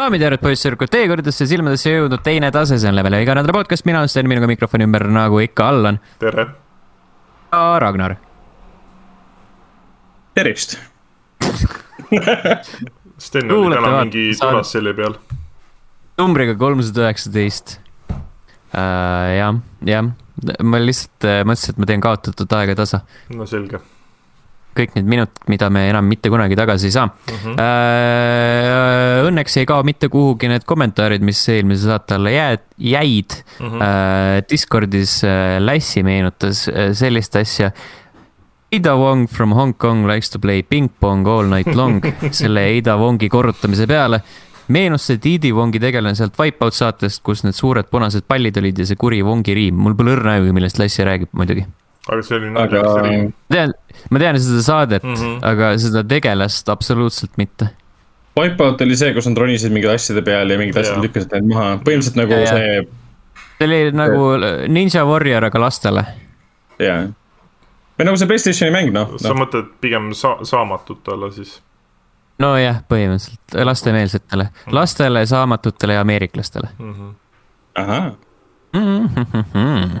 daamid 0.00 0.22
ja 0.22 0.30
härrad, 0.30 0.40
poisssüdrukud, 0.40 0.88
teie 0.92 1.08
kõrgedesse 1.10 1.46
silmadesse 1.50 1.92
jõudnud 1.92 2.22
teine 2.24 2.48
tase, 2.54 2.78
see 2.80 2.88
on 2.88 2.96
Level 2.96 3.18
iga 3.18 3.34
nädala 3.36 3.52
podcast, 3.58 3.84
mina 3.88 4.00
olen 4.00 4.08
Sten, 4.12 4.28
minuga 4.30 4.48
mikrofoni 4.48 4.86
ümber 4.88 5.04
nagu 5.12 5.40
ikka 5.44 5.66
Allan 5.72 5.98
tere. 6.22 6.46
ja 7.52 7.64
Ragnar. 7.82 8.16
tervist. 10.34 10.78
Sten 13.20 13.52
oli 13.52 13.76
täna 13.76 13.92
mingi 14.00 14.30
saad- 14.38 14.56
Duracell'i 14.56 14.96
peal. 14.96 15.18
numbriga 16.18 16.56
kolmsada 16.56 17.04
üheksateist. 17.04 17.76
jah, 18.72 19.60
jah, 19.84 20.10
ma 20.64 20.80
lihtsalt 20.80 21.28
äh, 21.28 21.42
mõtlesin, 21.44 21.74
et 21.74 21.80
ma 21.82 21.90
teen 21.92 22.04
kaotatud 22.04 22.56
aega 22.56 22.78
tasa. 22.78 23.02
no 23.36 23.46
selge 23.50 23.82
kõik 24.76 24.94
need 24.96 25.08
minutid, 25.10 25.44
mida 25.50 25.68
me 25.72 25.86
enam 25.90 26.06
mitte 26.08 26.30
kunagi 26.32 26.56
tagasi 26.58 26.88
ei 26.90 26.94
saa 26.94 27.06
mm. 27.06 27.38
-hmm. 27.44 27.54
Õnneks 29.30 29.56
ei 29.60 29.66
kao 29.68 29.82
mitte 29.86 30.08
kuhugi 30.08 30.48
need 30.48 30.64
kommentaarid, 30.66 31.22
mis 31.22 31.40
eelmise 31.48 31.86
saate 31.90 32.14
alla 32.18 32.30
jääd, 32.30 32.62
jäid 32.78 33.30
Mm 33.60 33.66
-hmm.. 33.68 34.44
Discordis 34.50 35.24
äh, 35.24 35.60
Lassi 35.60 36.02
meenutas 36.02 36.70
sellist 36.92 37.36
asja. 37.36 37.70
Ada 38.72 38.94
Wong 38.96 39.28
from 39.28 39.52
Hong 39.52 39.74
Kong 39.74 40.06
likes 40.06 40.30
to 40.30 40.38
play 40.38 40.62
ping-pong 40.62 41.26
all 41.28 41.46
night 41.46 41.74
long. 41.74 42.00
selle 42.30 42.78
Ada 42.78 42.96
Wongi 42.96 43.28
korrutamise 43.28 43.86
peale 43.86 44.22
meenus 44.70 45.08
see 45.08 45.18
Didi 45.22 45.50
Wongi 45.52 45.80
tegelane 45.82 46.14
sealt 46.14 46.38
Wipeout 46.38 46.76
saatest, 46.76 47.22
kus 47.26 47.44
need 47.44 47.58
suured 47.58 47.90
punased 47.90 48.26
pallid 48.30 48.56
olid 48.60 48.78
ja 48.78 48.86
see 48.86 48.98
kuri 48.98 49.22
Wongi 49.26 49.54
riim. 49.56 49.74
mul 49.76 49.96
pole 49.98 50.14
õrna 50.14 50.36
aimugi, 50.36 50.54
millest 50.56 50.78
Lassi 50.78 51.06
räägib 51.06 51.34
muidugi. 51.36 51.66
Aga 52.10 52.22
see 52.26 52.38
oli 52.38 52.50
aga 52.58 52.80
riim. 53.04 53.26
ma 53.30 53.56
tean, 53.56 53.74
ma 54.10 54.22
tean 54.22 54.40
seda 54.40 54.62
saadet 54.66 55.04
mm. 55.06 55.14
-hmm. 55.14 55.36
aga 55.52 55.70
seda 55.78 56.02
tegelast 56.04 56.68
absoluutselt 56.68 57.36
mitte. 57.40 57.70
Wipeout 58.38 58.80
oli 58.80 58.96
see, 58.96 59.12
kus 59.14 59.26
nad 59.28 59.38
ronisid 59.38 59.72
mingite 59.74 59.94
asjade 59.94 60.22
peale 60.24 60.54
ja 60.54 60.58
mingid 60.58 60.76
asjad 60.80 60.96
Jaa. 60.96 61.04
lükkasid 61.04 61.32
need 61.36 61.48
maha, 61.52 61.70
põhimõtteliselt 61.86 62.20
nagu 62.20 62.32
Ja, 62.32 62.40
ja. 62.40 62.52
see, 62.56 62.84
see 63.58 63.66
oli 63.68 63.80
nagu 63.92 64.28
Ninja 64.68 65.04
Warrior, 65.04 65.44
aga 65.50 65.60
lastele. 65.60 66.04
jaa. 66.78 67.00
või 67.98 68.06
nagu 68.08 68.16
see 68.20 68.30
Playstationi 68.30 68.74
mäng, 68.74 68.94
noh, 68.94 69.16
sa 69.18 69.34
noh, 69.34 69.42
mõtled 69.42 69.74
pigem 69.80 70.12
sa-, 70.14 70.38
saamatutele 70.42 71.32
siis? 71.36 71.58
nojah, 72.40 72.82
põhimõtteliselt 72.88 73.58
lastemeelsetele, 73.66 74.48
lastele, 74.72 75.26
saamatutele 75.26 75.98
ja 75.98 76.06
ameeriklastele 76.06 76.68
Mm 76.78 76.94
-hmm. 76.94 77.14
ahah. 77.74 78.12
mm. 78.72 79.08
-hmm. 79.54 80.00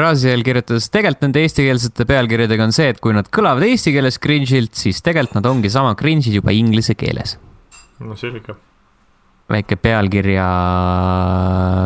Raziel 0.00 0.44
kirjutas, 0.46 0.86
tegelikult 0.92 1.26
nende 1.26 1.42
eestikeelsete 1.44 2.06
pealkirjadega 2.08 2.68
on 2.68 2.72
see, 2.76 2.88
et 2.92 3.00
kui 3.04 3.12
nad 3.16 3.28
kõlavad 3.32 3.66
eesti 3.66 3.92
keeles 3.92 4.20
cringe'ilt, 4.22 4.72
siis 4.78 5.02
tegelikult 5.04 5.40
nad 5.40 5.50
ongi 5.50 5.72
sama 5.72 5.96
cringe'id 5.98 6.38
juba 6.38 6.54
inglise 6.56 6.96
keeles. 6.98 7.36
no 8.00 8.16
selge 8.16 8.56
väike 9.50 9.76
pealkirja 9.78 10.46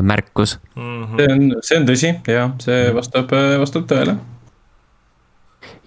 märkus. 0.03 0.59
mm. 0.75 1.05
-hmm. 1.05 1.17
see 1.17 1.33
on, 1.33 1.57
see 1.63 1.79
on 1.79 1.87
tõsi, 1.87 2.13
jah, 2.27 2.53
see 2.59 2.93
vastab, 2.95 3.35
vastab 3.61 3.89
tõele. 3.91 4.17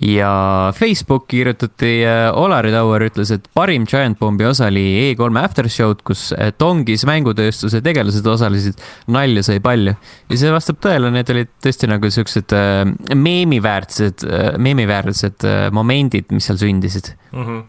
Ja 0.02 0.72
Facebooki 0.76 1.38
kirjutati, 1.38 1.92
Olari 2.40 2.72
Tauer 2.74 3.06
ütles, 3.08 3.32
et 3.34 3.46
parim 3.56 3.86
Giant 3.90 4.20
Bombi 4.20 4.46
osa 4.46 4.68
oli 4.72 4.84
E3 5.14 5.42
aftershow'd, 5.44 6.04
kus 6.06 6.28
äh, 6.36 6.52
Tongis 6.58 7.06
mängutööstuse 7.10 7.82
tegelased 7.86 8.28
osalesid, 8.28 8.82
nalja 9.14 9.44
sai 9.46 9.60
palju. 9.64 9.96
ja 10.30 10.40
see 10.40 10.54
vastab 10.54 10.82
tõele, 10.84 11.12
need 11.14 11.30
olid 11.34 11.52
tõesti 11.64 11.90
nagu 11.92 12.12
siuksed 12.14 12.56
äh, 12.58 12.82
meemiväärsed, 13.16 14.26
meemiväärsed 14.62 15.48
äh, 15.50 15.68
momendid, 15.74 16.32
mis 16.36 16.50
seal 16.50 16.62
sündisid. 16.62 17.14
Mm 17.32 17.46
-hmm. 17.46 17.62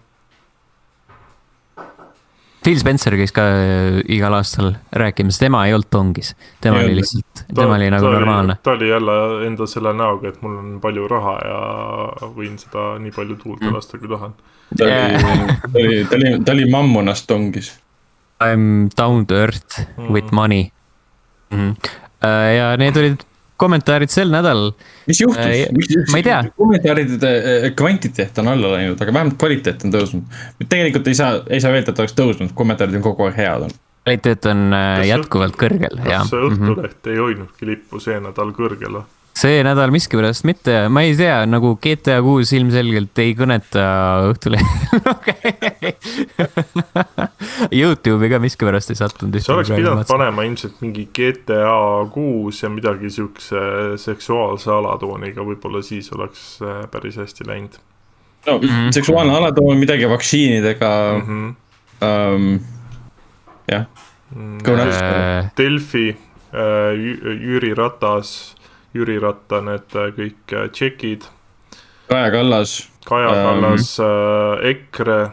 Phil 2.64 2.78
Spencer 2.80 3.12
käis 3.20 3.32
ka 3.36 3.42
äh, 3.44 3.98
igal 4.08 4.32
aastal 4.38 4.70
rääkimas, 4.92 5.36
tema 5.39 5.66
ei 5.68 5.74
olnud 5.77 5.90
Tongis, 5.92 6.30
tema 6.64 6.78
Ei 6.80 6.86
oli 6.89 6.94
lihtsalt, 7.00 7.42
tema 7.55 7.74
oli 7.77 7.90
nagu 7.92 8.08
normaalne. 8.08 8.56
ta 8.62 8.72
oli 8.72 8.89
jälle 8.89 9.16
enda 9.46 9.66
selle 9.68 9.92
näoga, 9.92 10.28
et 10.33 10.40
mul 10.42 10.56
on 10.62 10.70
palju 10.80 11.08
raha 11.08 11.34
ja 11.44 12.30
võin 12.39 12.56
seda 12.58 12.94
nii 12.98 13.12
palju 13.12 13.36
tuulde 13.42 13.66
Mm. 13.68 13.74
lasta, 13.74 13.98
kui 13.98 14.08
tahan. 14.08 14.33
ta 14.78 14.84
oli, 14.84 15.18
ta 15.20 15.78
oli, 15.78 16.05
ta 16.11 16.16
oli, 16.16 16.33
ta 16.44 16.52
oli 16.52 16.70
mammonast 16.70 17.27
tongis. 17.28 17.74
I 18.40 18.56
m 18.56 18.89
down 18.96 19.27
to 19.27 19.34
earth 19.36 19.80
with 20.10 20.27
Mhm. 20.27 20.34
money 20.34 20.70
mm. 21.50 21.58
-hmm. 21.58 21.77
ja 22.56 22.77
need 22.77 22.96
olid 22.96 23.20
kommentaarid 23.64 24.13
sel 24.13 24.30
nädalal. 24.33 24.73
mis 25.08 25.20
juhtus 25.25 25.45
Äh,? 25.45 26.05
ma 26.13 26.20
ei 26.20 26.27
tea. 26.27 26.42
kommentaaride 26.57 27.33
äh, 27.39 27.70
kvantiteet 27.77 28.39
on 28.45 28.52
alla 28.55 28.75
läinud, 28.77 29.01
aga 29.01 29.17
vähemalt 29.17 29.41
kvaliteet 29.41 29.89
on 29.89 29.97
tõusnud. 29.97 30.39
tegelikult 30.69 31.08
ei 31.11 31.19
saa, 31.19 31.41
ei 31.48 31.64
saa 31.64 31.75
öelda, 31.75 31.95
et 31.95 32.05
oleks 32.05 32.17
tõusnud, 32.19 32.55
kommentaarid 32.55 33.01
on 33.01 33.08
kogu 33.08 33.29
aeg 33.29 33.41
head 33.41 33.67
olnud. 33.67 33.83
kvaliteet 34.05 34.48
on 34.52 34.64
äh, 34.73 34.86
Kas 35.01 35.11
jätkuvalt 35.14 35.61
kõrgel, 35.61 36.01
jah 36.05 36.23
kas. 36.23 36.30
see 36.30 36.41
Mm 36.45 36.48
-hmm. 36.48 36.70
Õhtuleht 36.70 37.13
ei 37.13 37.20
hoidnudki 37.20 37.67
lippu 37.73 38.01
see 38.01 38.20
nädal 38.20 38.52
kõrgel 38.57 39.01
või? 39.01 39.05
See 39.44 39.60
nädal 39.66 39.90
miskipärast 39.92 40.44
mitte, 40.48 40.86
ma 40.88 41.02
ei 41.05 41.12
tea, 41.18 41.42
nagu 41.48 41.74
GTA 41.82 42.20
kuus 42.24 42.52
ilmselgelt 42.56 43.18
ei 43.20 43.34
kõneta 43.36 43.82
Õhtulehe. 44.30 44.64
Youtube'i 47.78 48.30
ka 48.33 48.38
miskipärast 48.42 48.92
ei 48.94 48.98
sattunud. 48.98 49.36
sa 49.44 49.54
oleks 49.56 49.70
pidanud. 49.74 50.06
panema 50.08 50.40
ilmselt 50.48 50.77
mingi 50.84 51.04
GTA 51.12 51.74
kuus 52.14 52.62
ja 52.64 52.68
midagi 52.72 53.10
siukse 53.12 53.60
seksuaalse 54.00 54.70
alatooniga, 54.72 55.44
võib-olla 55.44 55.83
siis 55.84 56.08
oleks 56.16 56.40
äh, 56.64 56.84
päris 56.92 57.16
hästi 57.20 57.42
läinud 57.48 57.74
no 58.46 58.52
Mhm. 58.58 58.90
seksuaalne 58.96 59.33
alatoon, 59.36 59.77
midagi 59.80 60.08
vaktsiinidega 60.08 60.90
mm. 61.18 61.22
-hmm. 61.28 61.54
ähm,. 62.04 62.56
jah, 63.70 63.84
Mm, 64.34 64.58
Go 64.64 64.72
nuts. 64.77 64.96
Äh, 64.96 65.44
Delfi, 65.56 66.16
Jüri 67.40 67.74
Ratas, 67.74 68.56
Jüri 68.94 69.18
Ratta 69.22 69.60
need 69.64 69.94
äh, 69.98 70.10
kõik 70.16 70.55
äh, 70.55 70.68
tšekid, 70.72 71.28
Kaja 72.08 72.30
Kallas 72.30 72.82
Kaja 73.05 73.28
Ähm. 73.28 73.44
Kallas 73.44 73.98
äh,, 73.98 74.70
EKRE, 74.70 75.32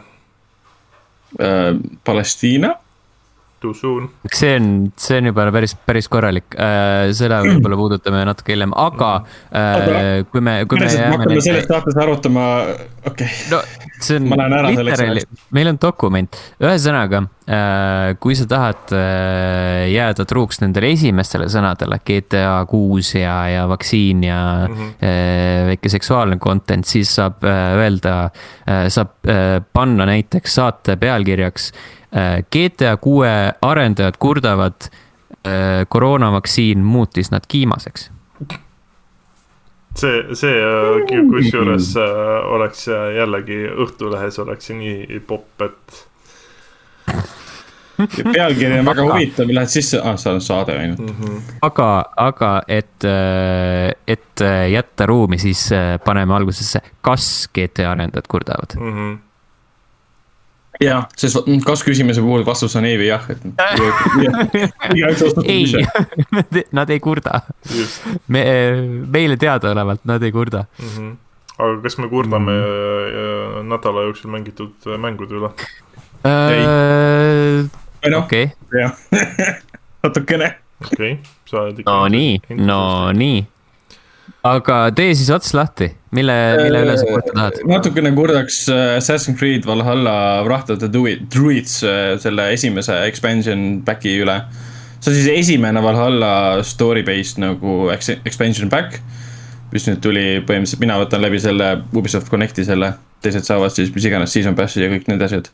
äh,, 1.40 1.74
Palestiina. 2.04 2.81
Tusun. 3.62 4.10
see 4.34 4.56
on, 4.58 4.92
see 4.98 5.20
on 5.22 5.30
juba 5.30 5.46
päris, 5.54 5.76
päris 5.86 6.08
korralik, 6.10 6.56
seda 7.14 7.44
võib-olla 7.46 7.78
puudutame 7.78 8.24
natuke 8.26 8.56
hiljem, 8.56 8.74
aga 8.74 9.12
äh, 9.54 10.24
kui 10.32 10.42
me, 10.42 10.56
kui 10.66 10.82
me 10.82 10.90
jääme 10.90 11.20
hakkame 11.20 11.36
nüüd 11.36 11.46
selles 11.46 11.70
saates 11.70 12.00
arutama, 12.02 12.48
okei 13.06 13.30
okay., 13.30 13.52
no 13.54 13.62
see 14.02 14.18
on 14.18 14.32
Ma 14.32 14.40
lähen 14.40 14.56
ära 14.58 14.72
selleks 14.74 14.98
literaali 14.98 15.24
meil 15.58 15.70
on 15.72 15.80
dokument, 15.82 16.40
ühesõnaga 16.64 17.22
äh,, 17.22 18.16
kui 18.24 18.40
sa 18.40 18.48
tahad 18.50 18.96
äh, 18.98 19.86
jääda 19.94 20.26
truuks 20.30 20.62
nendele 20.64 20.92
esimestele 20.96 21.46
sõnadele, 21.52 22.02
GTA 22.08 22.58
kuus 22.72 23.14
ja, 23.18 23.38
ja 23.52 23.70
vaktsiin 23.70 24.26
ja 24.26 24.42
mm. 24.66 24.76
-hmm. 24.76 24.92
äh, 25.06 25.70
väike 25.72 25.94
seksuaalne 25.94 26.42
content, 26.42 26.86
siis 26.86 27.14
saab 27.16 27.46
äh, 27.46 27.78
öelda 27.78 28.18
äh,, 28.26 28.88
saab 28.90 29.18
äh, 29.30 29.60
panna 29.74 30.10
näiteks 30.10 30.56
saate 30.58 30.98
pealkirjaks 30.98 31.72
äh, 31.72 32.01
GTA 32.52 32.98
kuue 32.98 33.30
arendajad 33.62 34.14
kurdavad 34.20 34.88
äh, 35.48 35.86
koroonavaktsiin 35.90 36.80
muutis 36.80 37.32
nad 37.32 37.42
kiimaseks. 37.48 38.12
see, 39.96 40.24
see 40.34 40.56
äh, 40.60 41.08
ku- 41.08 41.30
kusjuures 41.32 41.96
äh, 41.98 42.04
oleks 42.52 42.88
äh, 42.88 43.16
jällegi 43.16 43.68
Õhtulehes 43.86 44.40
oleks 44.40 44.66
see 44.68 44.76
nii 44.78 45.20
popp, 45.28 45.62
et 45.62 46.08
pealkiri 48.34 48.80
on 48.80 48.86
väga 48.86 49.04
huvitav, 49.06 49.52
lähed 49.54 49.70
sisse, 49.70 50.00
ah, 50.04 50.16
see 50.18 50.32
on 50.34 50.42
saade 50.42 50.78
ainult. 50.78 51.00
mm 51.00 51.16
-hmm. 51.20 51.42
aga, 51.62 52.06
aga 52.18 52.62
et, 52.68 53.04
et 54.08 54.42
äh, 54.42 54.72
jätta 54.72 55.06
ruumi, 55.06 55.38
siis 55.38 55.72
äh, 55.72 56.00
paneme 56.06 56.34
algusesse, 56.36 56.80
kas 57.02 57.50
GTA 57.54 57.92
arendajad 57.92 58.28
kurdavad. 58.28 58.76
Mm 58.80 58.94
-hmm. 58.94 59.18
jah, 60.82 61.08
sest 61.18 61.38
va- 61.38 61.58
kas 61.66 61.84
küsimuse 61.86 62.24
puhul 62.24 62.46
vastus 62.48 62.76
on 62.80 62.88
ei 62.90 62.98
või 63.00 63.12
jah, 63.12 63.28
et. 63.32 63.44
ei 65.52 65.66
nad 66.72 66.90
ei 66.90 67.00
kurda. 67.04 67.42
just 67.72 68.08
me, 68.28 68.46
meile 69.12 69.38
teadaolevalt 69.38 70.08
nad 70.10 70.24
ei 70.24 70.32
kurda. 70.32 70.66
mm. 70.80 70.96
-hmm. 70.96 71.16
aga 71.58 71.78
kas 71.86 71.98
me 71.98 72.10
kurdame 72.10 72.58
mm. 72.58 73.70
nädala 73.70 74.08
jooksul 74.10 74.32
mängitud 74.32 74.74
äh, 74.88 75.00
mängude 75.00 75.40
üle? 75.40 75.54
või 78.02 78.12
noh, 78.12 78.26
okei, 78.26 78.52
jah, 78.74 78.94
natukene. 80.04 80.54
okei 80.86 81.18
sa 81.50 81.66
oled 81.66 81.82
ikka. 81.82 81.92
no 81.92 82.08
nii, 82.12 82.58
no 82.62 82.82
nii. 83.16 83.42
aga 84.48 84.84
tee 84.98 85.14
siis 85.18 85.30
ots 85.34 85.54
lahti, 85.58 85.92
mille, 86.16 86.36
mille 86.60 86.82
üle 86.86 86.98
sa 87.00 87.08
kurta 87.08 87.34
tahad? 87.36 87.60
natukene 87.70 88.12
kurdaks 88.16 88.64
äh, 88.72 88.98
Assassin's 88.98 89.40
Creed 89.40 89.66
Valhalla 89.68 90.44
Wrath 90.48 90.74
of 90.74 90.82
the 90.84 90.90
Druid- 90.92 91.28
Druids 91.34 91.80
äh, 91.88 92.18
selle 92.22 92.50
esimese 92.56 92.98
expansion 93.08 93.82
back'i 93.88 94.18
üle. 94.24 94.42
see 95.00 95.14
on 95.14 95.18
siis 95.18 95.30
esimene 95.34 95.84
Valhalla 95.84 96.34
story 96.68 97.06
based 97.08 97.42
nagu 97.42 97.90
ex- 97.96 98.20
expansion 98.26 98.70
back. 98.70 99.00
mis 99.72 99.88
nüüd 99.88 100.02
tuli 100.04 100.26
põhimõtteliselt, 100.44 100.84
mina 100.84 100.98
võtan 101.00 101.24
läbi 101.24 101.40
selle 101.40 101.78
Ubisoft 101.96 102.28
Connect'i 102.32 102.66
selle, 102.68 102.92
teised 103.24 103.48
saavad 103.48 103.72
siis 103.72 103.94
mis 103.96 104.04
iganes 104.10 104.34
season 104.36 104.58
pass'i 104.58 104.84
ja 104.84 104.90
kõik 104.92 105.08
need 105.12 105.24
asjad. 105.28 105.48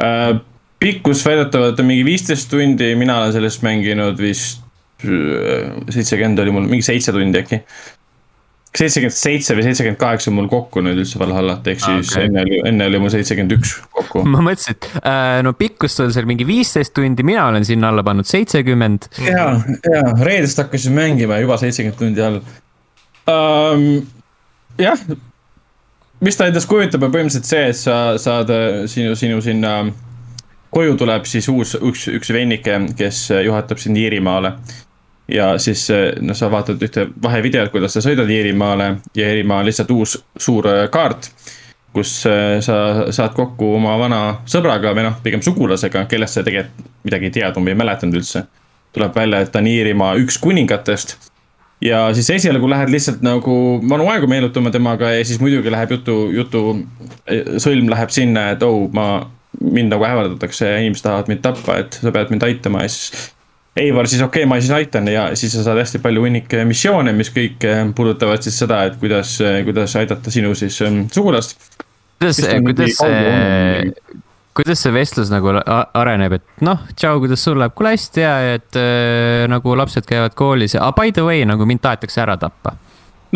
uh,. 0.00 0.38
pikkus 0.78 1.24
väidetavalt 1.26 1.80
on 1.82 1.88
mingi 1.90 2.06
viisteist 2.06 2.48
tundi, 2.50 2.94
mina 2.96 3.18
olen 3.18 3.34
sellest 3.34 3.64
mänginud 3.66 4.20
vist 4.22 4.64
seitsekümmend 4.98 6.40
oli 6.42 6.50
mul, 6.54 6.64
mingi 6.70 6.82
seitse 6.82 7.12
tundi 7.14 7.38
äkki 7.38 7.60
seitsekümmend 8.76 9.16
seitse 9.16 9.56
või 9.56 9.64
seitsekümmend 9.64 9.98
kaheksa 10.00 10.32
mul 10.34 10.48
kokku 10.50 10.82
nüüd 10.84 11.00
üldse 11.00 11.18
Valhallat, 11.20 11.66
ehk 11.72 11.80
siis 11.80 12.12
okay. 12.12 12.26
enne 12.28 12.42
oli, 12.44 12.58
enne 12.68 12.88
oli 12.90 13.00
mul 13.02 13.12
seitsekümmend 13.12 13.54
üks 13.56 13.74
kokku. 13.94 14.24
ma 14.28 14.42
mõtlesin, 14.44 14.76
et 14.76 14.88
äh, 15.00 15.38
no 15.46 15.54
pikkust 15.58 16.02
on 16.04 16.12
seal 16.14 16.28
mingi 16.28 16.46
viisteist 16.48 16.92
tundi, 16.96 17.24
mina 17.26 17.46
olen 17.48 17.64
sinna 17.68 17.92
alla 17.92 18.04
pannud 18.06 18.28
seitsekümmend. 18.28 19.08
ja, 19.24 19.46
ja 19.88 20.02
reedest 20.20 20.60
hakkasin 20.60 20.96
mängima 20.96 21.40
juba 21.42 21.56
seitsekümmend 21.60 22.02
tundi 22.02 22.24
all 22.24 22.42
um,. 23.32 23.86
jah, 24.78 25.06
mis 26.20 26.36
ta 26.36 26.50
endast 26.50 26.68
kujutab, 26.68 27.06
on 27.08 27.14
põhimõtteliselt 27.14 27.48
see, 27.48 27.64
et 27.72 27.80
sa 27.80 27.96
saad 28.20 28.52
äh, 28.52 28.84
sinu, 28.90 29.16
sinu 29.18 29.40
sinna 29.44 29.78
koju 30.74 30.98
tuleb 31.00 31.24
siis 31.24 31.48
uus, 31.48 31.72
üks, 31.80 32.04
üks 32.12 32.34
vennike, 32.36 32.76
kes 32.98 33.30
juhatab 33.46 33.80
sind 33.80 33.96
Iirimaale 33.96 34.58
ja 35.28 35.52
siis 35.58 35.86
noh, 36.20 36.36
sa 36.36 36.50
vaatad 36.50 36.82
ühte 36.82 37.06
vahevideot, 37.22 37.70
kuidas 37.72 37.96
sa 37.96 38.02
sõidad 38.04 38.30
Iirimaale 38.32 38.88
ja 39.16 39.28
Iirimaa 39.28 39.62
on 39.62 39.68
lihtsalt 39.68 39.90
uus 39.94 40.16
suur 40.36 40.68
äh, 40.70 40.84
kaart. 40.92 41.30
kus 41.92 42.26
äh, 42.26 42.60
sa 42.60 43.08
saad 43.10 43.34
kokku 43.34 43.72
oma 43.74 43.96
vana 43.98 44.20
sõbraga 44.46 44.92
või 44.94 45.06
noh, 45.08 45.16
pigem 45.22 45.42
sugulasega, 45.42 46.04
kellest 46.08 46.38
sa 46.38 46.44
tegelikult 46.46 46.86
midagi 47.04 47.30
ei 47.30 47.34
teadnud 47.38 47.64
või 47.64 47.74
ei 47.74 47.80
mäletanud 47.80 48.20
üldse. 48.20 48.44
tuleb 48.92 49.14
välja, 49.14 49.40
et 49.40 49.52
ta 49.52 49.60
on 49.60 49.66
Iirimaa 49.66 50.14
üks 50.16 50.38
kuningatest. 50.40 51.16
ja 51.80 52.08
siis 52.14 52.30
esialgu 52.30 52.68
lähed 52.70 52.90
lihtsalt 52.90 53.22
nagu 53.22 53.80
vanu 53.88 54.08
aegu 54.10 54.26
meenutama 54.26 54.70
temaga 54.70 55.10
ja 55.10 55.24
siis 55.24 55.40
muidugi 55.40 55.70
läheb 55.70 55.90
jutu, 55.90 56.30
jutu 56.32 56.62
sõlm 57.56 57.90
läheb 57.90 58.10
sinna, 58.10 58.50
et 58.50 58.62
oh, 58.62 58.88
ma 58.92 59.28
mind 59.60 59.92
nagu 59.92 60.04
ähvardatakse 60.04 60.66
ja 60.66 60.78
inimesed 60.78 61.04
tahavad 61.04 61.28
mind 61.28 61.42
tappa, 61.42 61.78
et 61.82 62.00
sa 62.02 62.12
pead 62.14 62.30
mind 62.30 62.42
aitama 62.46 62.82
ja 62.84 62.88
siis 62.92 63.30
Eivar 63.78 64.08
siis 64.10 64.22
okei 64.22 64.42
okay,, 64.42 64.48
ma 64.48 64.58
siis 64.60 64.72
aitan 64.74 65.08
ja 65.08 65.28
siis 65.38 65.52
sa 65.54 65.64
saad 65.66 65.78
hästi 65.82 66.00
palju 66.02 66.24
hunnikke 66.24 66.64
missioone, 66.68 67.12
mis 67.16 67.30
kõik 67.34 67.66
eh, 67.68 67.82
puudutavad 67.96 68.42
siis 68.44 68.58
seda, 68.58 68.82
et 68.88 68.98
kuidas, 69.00 69.36
eh, 69.44 69.60
kuidas 69.66 69.94
aidata 70.00 70.32
sinu 70.34 70.54
siis 70.58 70.80
eh, 70.82 70.98
sugulast. 71.14 71.56
kuidas, 72.18 72.40
kuidas 72.66 72.96
see, 72.98 73.92
kuidas 74.58 74.82
see 74.82 74.94
vestlus 74.94 75.30
nagu 75.30 75.54
areneb, 75.54 76.38
et 76.40 76.66
noh, 76.66 76.82
tšau, 76.96 77.22
kuidas 77.22 77.44
sul 77.46 77.60
läheb, 77.60 77.76
kuule 77.78 77.94
hästi 77.94 78.24
ja 78.24 78.34
et 78.56 78.80
äh, 78.80 79.46
nagu 79.50 79.76
lapsed 79.78 80.08
käivad 80.08 80.34
koolis 80.38 80.74
ja 80.74 80.84
ah, 80.88 80.94
by 80.96 81.14
the 81.14 81.26
way 81.26 81.46
nagu 81.46 81.66
mind 81.68 81.84
tahetakse 81.84 82.24
ära 82.24 82.38
tappa. 82.40 82.74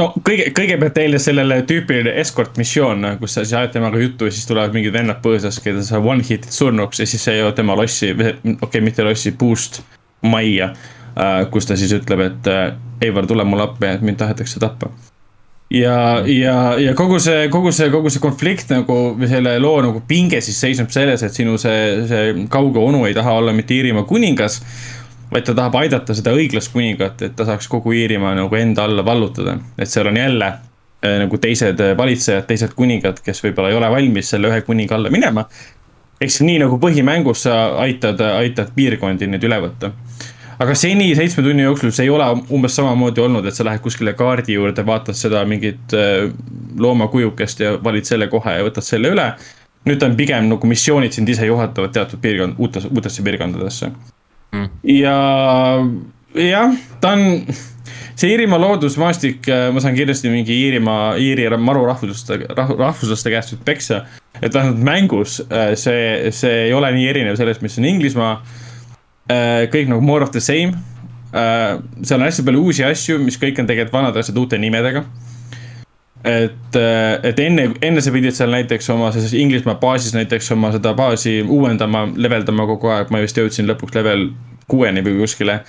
No 0.00 0.08
kõige, 0.24 0.48
kõigepealt 0.56 0.96
eelnes 1.02 1.26
sellele 1.28 1.58
tüüpiline 1.68 2.14
escort 2.22 2.56
missioon, 2.56 3.04
kus 3.20 3.34
sa 3.36 3.42
siis 3.44 3.58
ajad 3.58 3.74
temaga 3.74 4.00
juttu 4.00 4.24
ja 4.24 4.32
siis 4.32 4.48
tulevad 4.48 4.72
mingid 4.72 4.94
vennad 4.94 5.20
põõsas, 5.22 5.58
keda 5.60 5.84
sa 5.84 6.00
one 6.00 6.24
hit'id 6.24 6.48
surnuks 6.48 7.02
ja 7.02 7.06
siis 7.06 7.26
sa 7.28 7.34
jõuad 7.36 7.58
tema 7.58 7.76
lossi, 7.76 8.14
okei 8.16 8.54
okay,, 8.56 8.80
mitte 8.80 9.04
lossi, 9.04 9.34
boost 9.36 9.82
majja, 10.22 10.72
äh, 11.16 11.38
kus 11.50 11.68
ta 11.68 11.76
siis 11.78 11.92
ütleb, 11.96 12.26
et 12.26 12.50
äh, 12.50 12.72
Eivar, 13.02 13.26
tule 13.26 13.44
mulle 13.44 13.66
appi, 13.66 13.88
et 13.88 14.02
mind 14.06 14.20
tahetakse 14.20 14.60
tappa. 14.62 14.90
ja, 15.72 16.22
ja, 16.28 16.56
ja 16.78 16.94
kogu 16.94 17.18
see, 17.20 17.48
kogu 17.48 17.72
see, 17.72 17.90
kogu 17.90 18.10
see 18.12 18.22
konflikt 18.22 18.70
nagu 18.70 18.98
või 19.18 19.28
selle 19.30 19.56
loo 19.58 19.80
nagu 19.82 20.02
pinge 20.08 20.40
siis 20.44 20.60
seisneb 20.60 20.90
selles, 20.92 21.22
et 21.22 21.34
sinu 21.34 21.56
see, 21.58 22.02
see 22.08 22.34
kauge 22.52 22.78
onu 22.78 23.06
ei 23.08 23.14
taha 23.16 23.38
olla 23.40 23.54
mitte 23.56 23.74
Iirimaa 23.74 24.04
kuningas 24.08 24.60
vaid 25.32 25.46
ta 25.48 25.54
tahab 25.56 25.78
aidata 25.80 26.14
seda 26.16 26.34
õiglast 26.36 26.72
kuningat, 26.74 27.22
et 27.24 27.36
ta 27.36 27.46
saaks 27.48 27.68
kogu 27.72 27.94
Iirimaa 27.96 28.34
nagu 28.36 28.58
enda 28.58 28.84
alla 28.84 29.04
vallutada, 29.04 29.56
et 29.78 29.88
seal 29.88 30.10
on 30.10 30.20
jälle 30.20 30.48
äh, 30.52 31.18
nagu 31.24 31.38
teised 31.40 31.80
valitsejad, 31.98 32.46
teised 32.48 32.74
kuningad, 32.76 33.22
kes 33.24 33.40
võib-olla 33.44 33.72
ei 33.72 33.78
ole 33.78 33.90
valmis 33.96 34.32
selle 34.34 34.52
ühe 34.52 34.60
kuninga 34.66 34.98
alla 34.98 35.12
minema. 35.12 35.46
Ehk 36.22 36.30
siis 36.30 36.46
nii 36.46 36.60
nagu 36.62 36.78
põhimängus 36.82 37.46
sa 37.48 37.58
aitad, 37.82 38.20
aitad 38.38 38.70
piirkondi 38.76 39.26
nüüd 39.30 39.50
üle 39.50 39.58
võtta 39.66 39.92
aga 40.62 40.74
seni 40.78 41.10
seitsme 41.18 41.44
tunni 41.44 41.64
jooksul 41.64 41.92
see 41.94 42.06
ei 42.06 42.12
ole 42.12 42.26
umbes 42.54 42.76
samamoodi 42.78 43.22
olnud, 43.24 43.46
et 43.48 43.56
sa 43.56 43.66
lähed 43.66 43.82
kuskile 43.84 44.14
kaardi 44.18 44.56
juurde, 44.56 44.84
vaatad 44.86 45.18
seda 45.18 45.42
mingit 45.48 45.94
äh, 45.96 46.28
loomakujukest 46.78 47.64
ja 47.64 47.74
valid 47.84 48.08
selle 48.08 48.28
kohe 48.32 48.56
ja 48.58 48.64
võtad 48.66 48.86
selle 48.86 49.12
üle. 49.14 49.32
nüüd 49.88 49.98
ta 49.98 50.06
on 50.06 50.14
pigem 50.14 50.46
nagu 50.46 50.68
missioonid 50.70 51.10
sind 51.10 51.28
ise 51.32 51.46
juhatavad 51.48 51.90
teatud 51.94 52.20
piirkond, 52.22 52.54
uutes, 52.62 52.84
uutesse 52.86 53.22
piirkondadesse 53.26 53.88
mm.. 53.90 54.68
ja 54.86 55.16
jah, 56.38 56.76
ta 57.00 57.16
on, 57.16 57.42
see 58.14 58.30
Iirimaa 58.30 58.60
loodusmaastik, 58.62 59.48
äh, 59.50 59.68
ma 59.74 59.82
saan 59.82 59.98
kindlasti 59.98 60.30
mingi 60.30 60.54
Iirimaa, 60.66 61.16
Iiri 61.18 61.48
maru 61.58 61.86
rahvuslaste, 61.88 62.44
rahvuslaste 62.56 63.34
käest 63.34 63.56
nüüd 63.56 63.64
peksa. 63.66 64.04
Et 64.42 64.54
vähemalt 64.54 64.82
mängus 64.82 65.40
äh, 65.46 65.72
see, 65.78 66.30
see 66.34 66.66
ei 66.66 66.72
ole 66.74 66.90
nii 66.92 67.08
erinev 67.08 67.38
sellest, 67.38 67.62
mis 67.62 67.78
on 67.78 67.88
Inglismaa 67.88 68.36
Äh, 69.30 69.68
kõik 69.70 69.90
nagu 69.90 70.02
more 70.02 70.24
of 70.26 70.32
the 70.34 70.42
same. 70.42 70.74
Äh, 71.32 71.78
seal 72.02 72.20
on 72.20 72.26
hästi 72.26 72.44
palju 72.46 72.62
uusi 72.66 72.84
asju, 72.86 73.20
mis 73.22 73.38
kõik 73.40 73.60
on 73.62 73.68
tegelikult 73.68 73.94
vanad 73.94 74.18
asjad 74.18 74.40
uute 74.40 74.58
nimedega. 74.58 75.04
et, 76.22 76.76
et 77.26 77.40
enne, 77.42 77.64
enne 77.82 78.02
sa 78.02 78.12
pidid 78.14 78.36
seal 78.36 78.52
näiteks 78.54 78.86
oma 78.94 79.08
selles 79.10 79.32
Inglismaa 79.34 79.74
baasis 79.80 80.12
näiteks 80.14 80.52
oma 80.54 80.68
seda 80.70 80.92
baasi 80.94 81.40
uuendama, 81.42 82.04
leveldama 82.14 82.66
kogu 82.70 82.92
aeg, 82.94 83.10
ma 83.10 83.18
vist 83.24 83.40
jõudsin 83.40 83.66
lõpuks 83.66 83.96
level 83.96 84.28
kuueni 84.70 85.02
või 85.02 85.16
kuskile. 85.24 85.64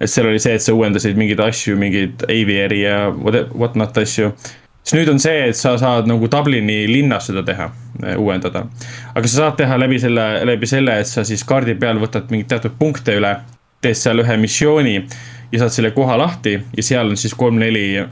et 0.00 0.08
seal 0.08 0.30
oli 0.30 0.40
see, 0.40 0.54
et 0.56 0.64
sa 0.64 0.72
uuendasid 0.72 1.20
mingeid 1.20 1.42
asju, 1.44 1.76
mingeid 1.76 2.24
aviary 2.32 2.80
ja 2.80 3.10
what 3.12 3.76
not 3.76 3.98
asju 4.00 4.32
siis 4.84 4.96
nüüd 4.96 5.10
on 5.12 5.20
see, 5.22 5.44
et 5.50 5.58
sa 5.58 5.76
saad 5.80 6.08
nagu 6.10 6.28
Dublini 6.30 6.82
linnas 6.90 7.28
seda 7.30 7.42
teha, 7.46 7.68
eh, 7.68 7.89
uuendada. 8.18 8.64
aga 9.14 9.28
sa 9.28 9.36
saad 9.36 9.58
teha 9.60 9.78
läbi 9.78 9.98
selle, 10.02 10.26
läbi 10.46 10.66
selle, 10.66 11.00
et 11.00 11.08
sa 11.10 11.24
siis 11.24 11.44
kaardi 11.44 11.74
peal 11.80 12.00
võtad 12.02 12.30
mingeid 12.30 12.48
teatud 12.54 12.78
punkte 12.78 13.16
üle. 13.20 13.36
teed 13.80 13.96
seal 13.96 14.20
ühe 14.20 14.36
missiooni 14.36 14.96
ja 15.52 15.58
saad 15.62 15.72
selle 15.72 15.90
koha 15.96 16.18
lahti 16.18 16.58
ja 16.76 16.82
seal 16.82 17.14
on 17.14 17.16
siis 17.16 17.34
kolm-neli 17.34 18.04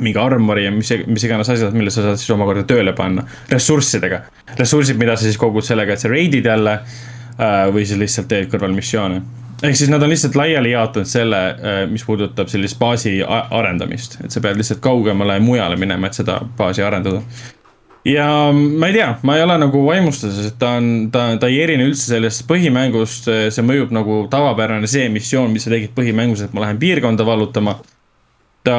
mingi 0.00 0.18
armori 0.18 0.64
ja 0.64 0.70
mis, 0.72 0.88
mis 1.06 1.24
iganes 1.24 1.50
asjad, 1.52 1.74
mille 1.76 1.92
sa 1.92 2.06
saad 2.06 2.20
siis 2.20 2.30
omakorda 2.32 2.64
tööle 2.68 2.94
panna. 2.96 3.26
ressurssidega, 3.50 4.22
ressursid, 4.58 4.98
mida 4.98 5.16
sa 5.16 5.26
siis 5.26 5.38
kogud 5.40 5.66
sellega, 5.66 5.92
et 5.92 6.00
sa 6.00 6.08
raid'id 6.08 6.48
jälle 6.48 6.78
äh, 6.78 7.68
või 7.74 7.84
siis 7.84 8.00
lihtsalt 8.00 8.30
teed 8.32 8.50
kõrvalmissioone 8.52 9.22
ehk 9.62 9.76
siis 9.78 9.90
nad 9.92 10.02
on 10.02 10.10
lihtsalt 10.10 10.34
laiali 10.34 10.72
jaotanud 10.72 11.08
selle, 11.08 11.40
äh, 11.50 11.82
mis 11.90 12.04
puudutab 12.06 12.50
sellist 12.50 12.78
baasi 12.80 13.18
arendamist, 13.22 14.18
et 14.24 14.34
sa 14.34 14.42
pead 14.42 14.58
lihtsalt 14.58 14.82
kaugemale 14.82 15.38
mujale 15.44 15.76
minema, 15.78 16.08
et 16.08 16.18
seda 16.18 16.40
baasi 16.58 16.82
arendada. 16.82 17.22
Ja 18.08 18.26
ma 18.52 18.88
ei 18.88 18.96
tea, 18.96 19.08
ma 19.22 19.36
ei 19.38 19.44
ole 19.44 19.58
nagu 19.62 19.84
vaimustuses, 19.86 20.48
et 20.52 20.58
ta 20.58 20.74
on, 20.80 20.88
ta, 21.14 21.28
ta 21.40 21.50
ei 21.50 21.60
erine 21.62 21.86
üldse 21.86 22.10
sellest 22.14 22.46
põhimängust, 22.48 23.30
see 23.54 23.66
mõjub 23.66 23.94
nagu 23.94 24.24
tavapärane 24.32 24.90
see 24.90 25.06
missioon, 25.12 25.52
mis 25.54 25.66
sa 25.66 25.74
tegid 25.74 25.94
põhimängus, 25.96 26.42
et 26.46 26.56
ma 26.56 26.66
lähen 26.66 26.80
piirkonda 26.82 27.26
vallutama. 27.26 27.78
ta, 28.62 28.76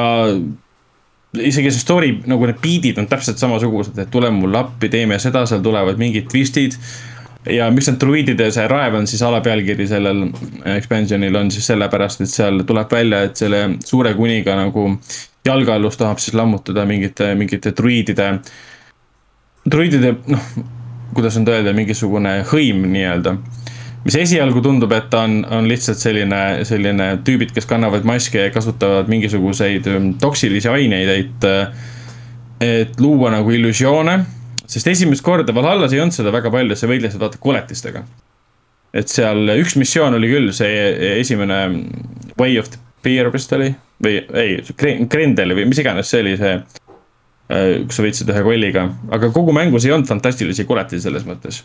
isegi 1.34 1.72
see 1.72 1.82
story 1.82 2.12
nagu 2.30 2.46
need 2.46 2.60
beat'id 2.62 3.00
on 3.00 3.08
täpselt 3.10 3.40
samasugused, 3.40 3.98
et 3.98 4.12
tule 4.12 4.30
mulle 4.32 4.60
appi, 4.60 4.88
teeme 4.92 5.18
seda, 5.20 5.44
seal 5.48 5.64
tulevad 5.64 5.98
mingid 6.00 6.30
twist'id 6.30 6.78
ja 7.50 7.68
miks 7.72 7.88
need 7.90 8.00
druiidide 8.00 8.48
see 8.54 8.64
raev 8.70 8.96
on 8.98 9.08
siis 9.10 9.22
alapealkiri 9.26 9.86
sellel 9.88 10.22
expansion'il 10.76 11.36
on 11.36 11.50
siis 11.52 11.66
sellepärast, 11.72 12.24
et 12.24 12.32
seal 12.32 12.62
tuleb 12.66 12.92
välja, 12.92 13.24
et 13.28 13.40
selle 13.40 13.64
suure 13.84 14.14
kuniga 14.16 14.56
nagu 14.58 14.86
jalgealus 15.44 15.98
tahab 16.00 16.22
siis 16.22 16.36
lammutada 16.38 16.86
mingite, 16.88 17.34
mingite 17.36 17.74
druiidide, 17.76 18.30
druiidide 19.70 20.14
noh, 20.30 20.48
kuidas 21.14 21.38
nüüd 21.38 21.52
öelda, 21.52 21.74
mingisugune 21.76 22.40
hõim 22.50 22.84
nii-öelda. 22.90 23.36
mis 24.04 24.16
esialgu 24.20 24.60
tundub, 24.60 24.92
et 24.92 25.08
ta 25.10 25.22
on, 25.24 25.40
on 25.48 25.68
lihtsalt 25.68 25.98
selline, 25.98 26.64
selline 26.68 27.06
tüübid, 27.24 27.54
kes 27.56 27.66
kannavad 27.66 28.04
maske 28.04 28.48
ja 28.48 28.52
kasutavad 28.52 29.08
mingisuguseid 29.08 29.88
toksilisi 30.20 30.68
aineid, 30.68 31.08
et, 31.08 31.46
et 32.60 33.00
luua 33.00 33.32
nagu 33.32 33.54
illusioone 33.54 34.18
sest 34.66 34.88
esimest 34.90 35.24
korda 35.24 35.54
Valhallas 35.54 35.92
ei 35.92 36.00
olnud 36.02 36.16
seda 36.16 36.32
väga 36.34 36.52
palju, 36.52 36.76
sa 36.76 36.88
võitlesid 36.90 37.20
vaata 37.20 37.40
koletistega. 37.40 38.04
et 38.94 39.10
seal 39.10 39.50
üks 39.58 39.74
missioon 39.74 40.14
oli 40.14 40.30
küll 40.30 40.52
see 40.54 41.18
esimene 41.18 41.58
Way 42.38 42.58
of 42.60 42.70
the 42.70 42.78
Beer 43.04 43.30
vist 43.34 43.52
oli 43.52 43.72
või 44.04 44.20
ei, 44.40 44.60
Grendel 45.10 45.54
või 45.56 45.66
mis 45.68 45.80
iganes 45.82 46.10
see 46.10 46.22
oli 46.24 46.36
see. 46.40 46.54
Äh, 47.52 47.82
kus 47.84 47.98
sa 47.98 48.04
võitsid 48.06 48.30
ühe 48.32 48.40
kolliga, 48.40 48.86
aga 49.12 49.28
kogu 49.32 49.52
mängus 49.52 49.84
ei 49.84 49.92
olnud 49.92 50.08
fantastilisi 50.08 50.64
koletisi 50.64 51.04
selles 51.04 51.26
mõttes. 51.28 51.60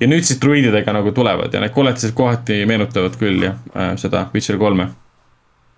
ja 0.00 0.06
nüüd 0.08 0.24
siis 0.24 0.38
druididega 0.40 0.92
nagu 0.94 1.10
tulevad 1.12 1.52
ja 1.52 1.60
need 1.60 1.74
koletised 1.74 2.14
kohati 2.16 2.62
meenutavad 2.70 3.16
küll 3.20 3.42
jah 3.44 3.58
äh, 3.74 3.90
seda 4.00 4.28
Witcher 4.32 4.56
kolme 4.56 4.86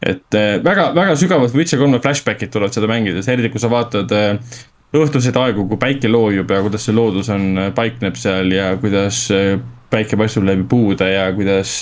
et 0.07 0.37
äh, 0.39 0.61
väga, 0.63 0.93
väga 0.95 1.17
sügavad 1.19 1.55
Witcher 1.57 1.81
kolme 1.81 1.99
flashback'id 1.99 2.53
tulevad 2.53 2.77
seda 2.77 2.87
mängides, 2.87 3.27
eriti 3.29 3.51
kui 3.51 3.63
sa 3.63 3.73
vaatad 3.73 4.15
äh, 4.15 4.61
õhtuseid 4.95 5.37
aegu, 5.41 5.67
kui 5.73 5.81
päike 5.83 6.09
loojub 6.13 6.51
ja 6.55 6.63
kuidas 6.63 6.87
see 6.87 6.95
loodus 6.95 7.33
on, 7.35 7.51
äh, 7.59 7.73
paikneb 7.75 8.17
seal 8.21 8.55
ja 8.55 8.71
kuidas 8.79 9.27
äh, 9.35 9.57
päike 9.91 10.19
paistab 10.21 10.47
läbi 10.47 10.63
puude 10.71 11.11
ja 11.11 11.27
kuidas 11.35 11.75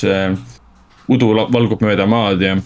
udu 1.09 1.29
valgub 1.53 1.85
mööda 1.85 2.09
maad 2.09 2.41
ja. 2.41 2.57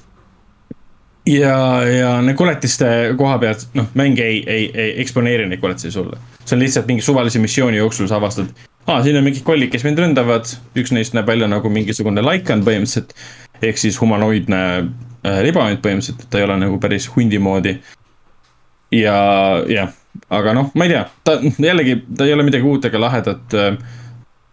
Ja, 1.27 1.83
ja 1.87 2.11
need 2.23 2.37
koletiste 2.39 2.87
koha 3.19 3.39
pealt, 3.43 3.67
noh, 3.79 3.89
mäng 3.99 4.19
ei, 4.23 4.43
ei, 4.47 4.67
ei 4.75 4.93
eksponeeri 5.03 5.47
neid 5.49 5.63
koletisi 5.63 5.93
sulle. 5.95 6.19
see 6.45 6.57
on 6.57 6.63
lihtsalt 6.65 6.89
mingi 6.91 7.03
suvalise 7.03 7.39
missiooni 7.39 7.79
jooksul 7.79 8.09
sa 8.11 8.19
avastad, 8.19 8.51
aa, 8.87 9.03
siin 9.03 9.17
on 9.17 9.25
mingid 9.25 9.45
kollid, 9.47 9.71
kes 9.71 9.87
mind 9.87 10.03
ründavad, 10.03 10.51
üks 10.79 10.93
neist 10.95 11.15
näeb 11.15 11.29
välja 11.31 11.49
nagu 11.51 11.71
mingisugune 11.71 12.25
laikan 12.25 12.65
põhimõtteliselt. 12.67 13.15
ehk 13.63 13.79
siis 13.79 14.01
humanoidne 14.01 14.63
äh, 14.79 15.41
libavant 15.47 15.83
põhimõtteliselt, 15.85 16.27
ta 16.31 16.41
ei 16.41 16.49
ole 16.49 16.59
nagu 16.65 16.79
päris 16.83 17.09
hundi 17.17 17.39
moodi. 17.39 17.77
ja, 18.93 19.17
jah, 19.71 19.93
aga 20.31 20.57
noh, 20.59 20.73
ma 20.75 20.89
ei 20.89 20.97
tea, 20.97 21.07
ta 21.25 21.39
jällegi, 21.43 22.03
ta 22.17 22.27
ei 22.27 22.35
ole 22.35 22.49
midagi 22.49 22.67
uut 22.67 22.91
ega 22.91 23.01
lahedat. 23.01 23.61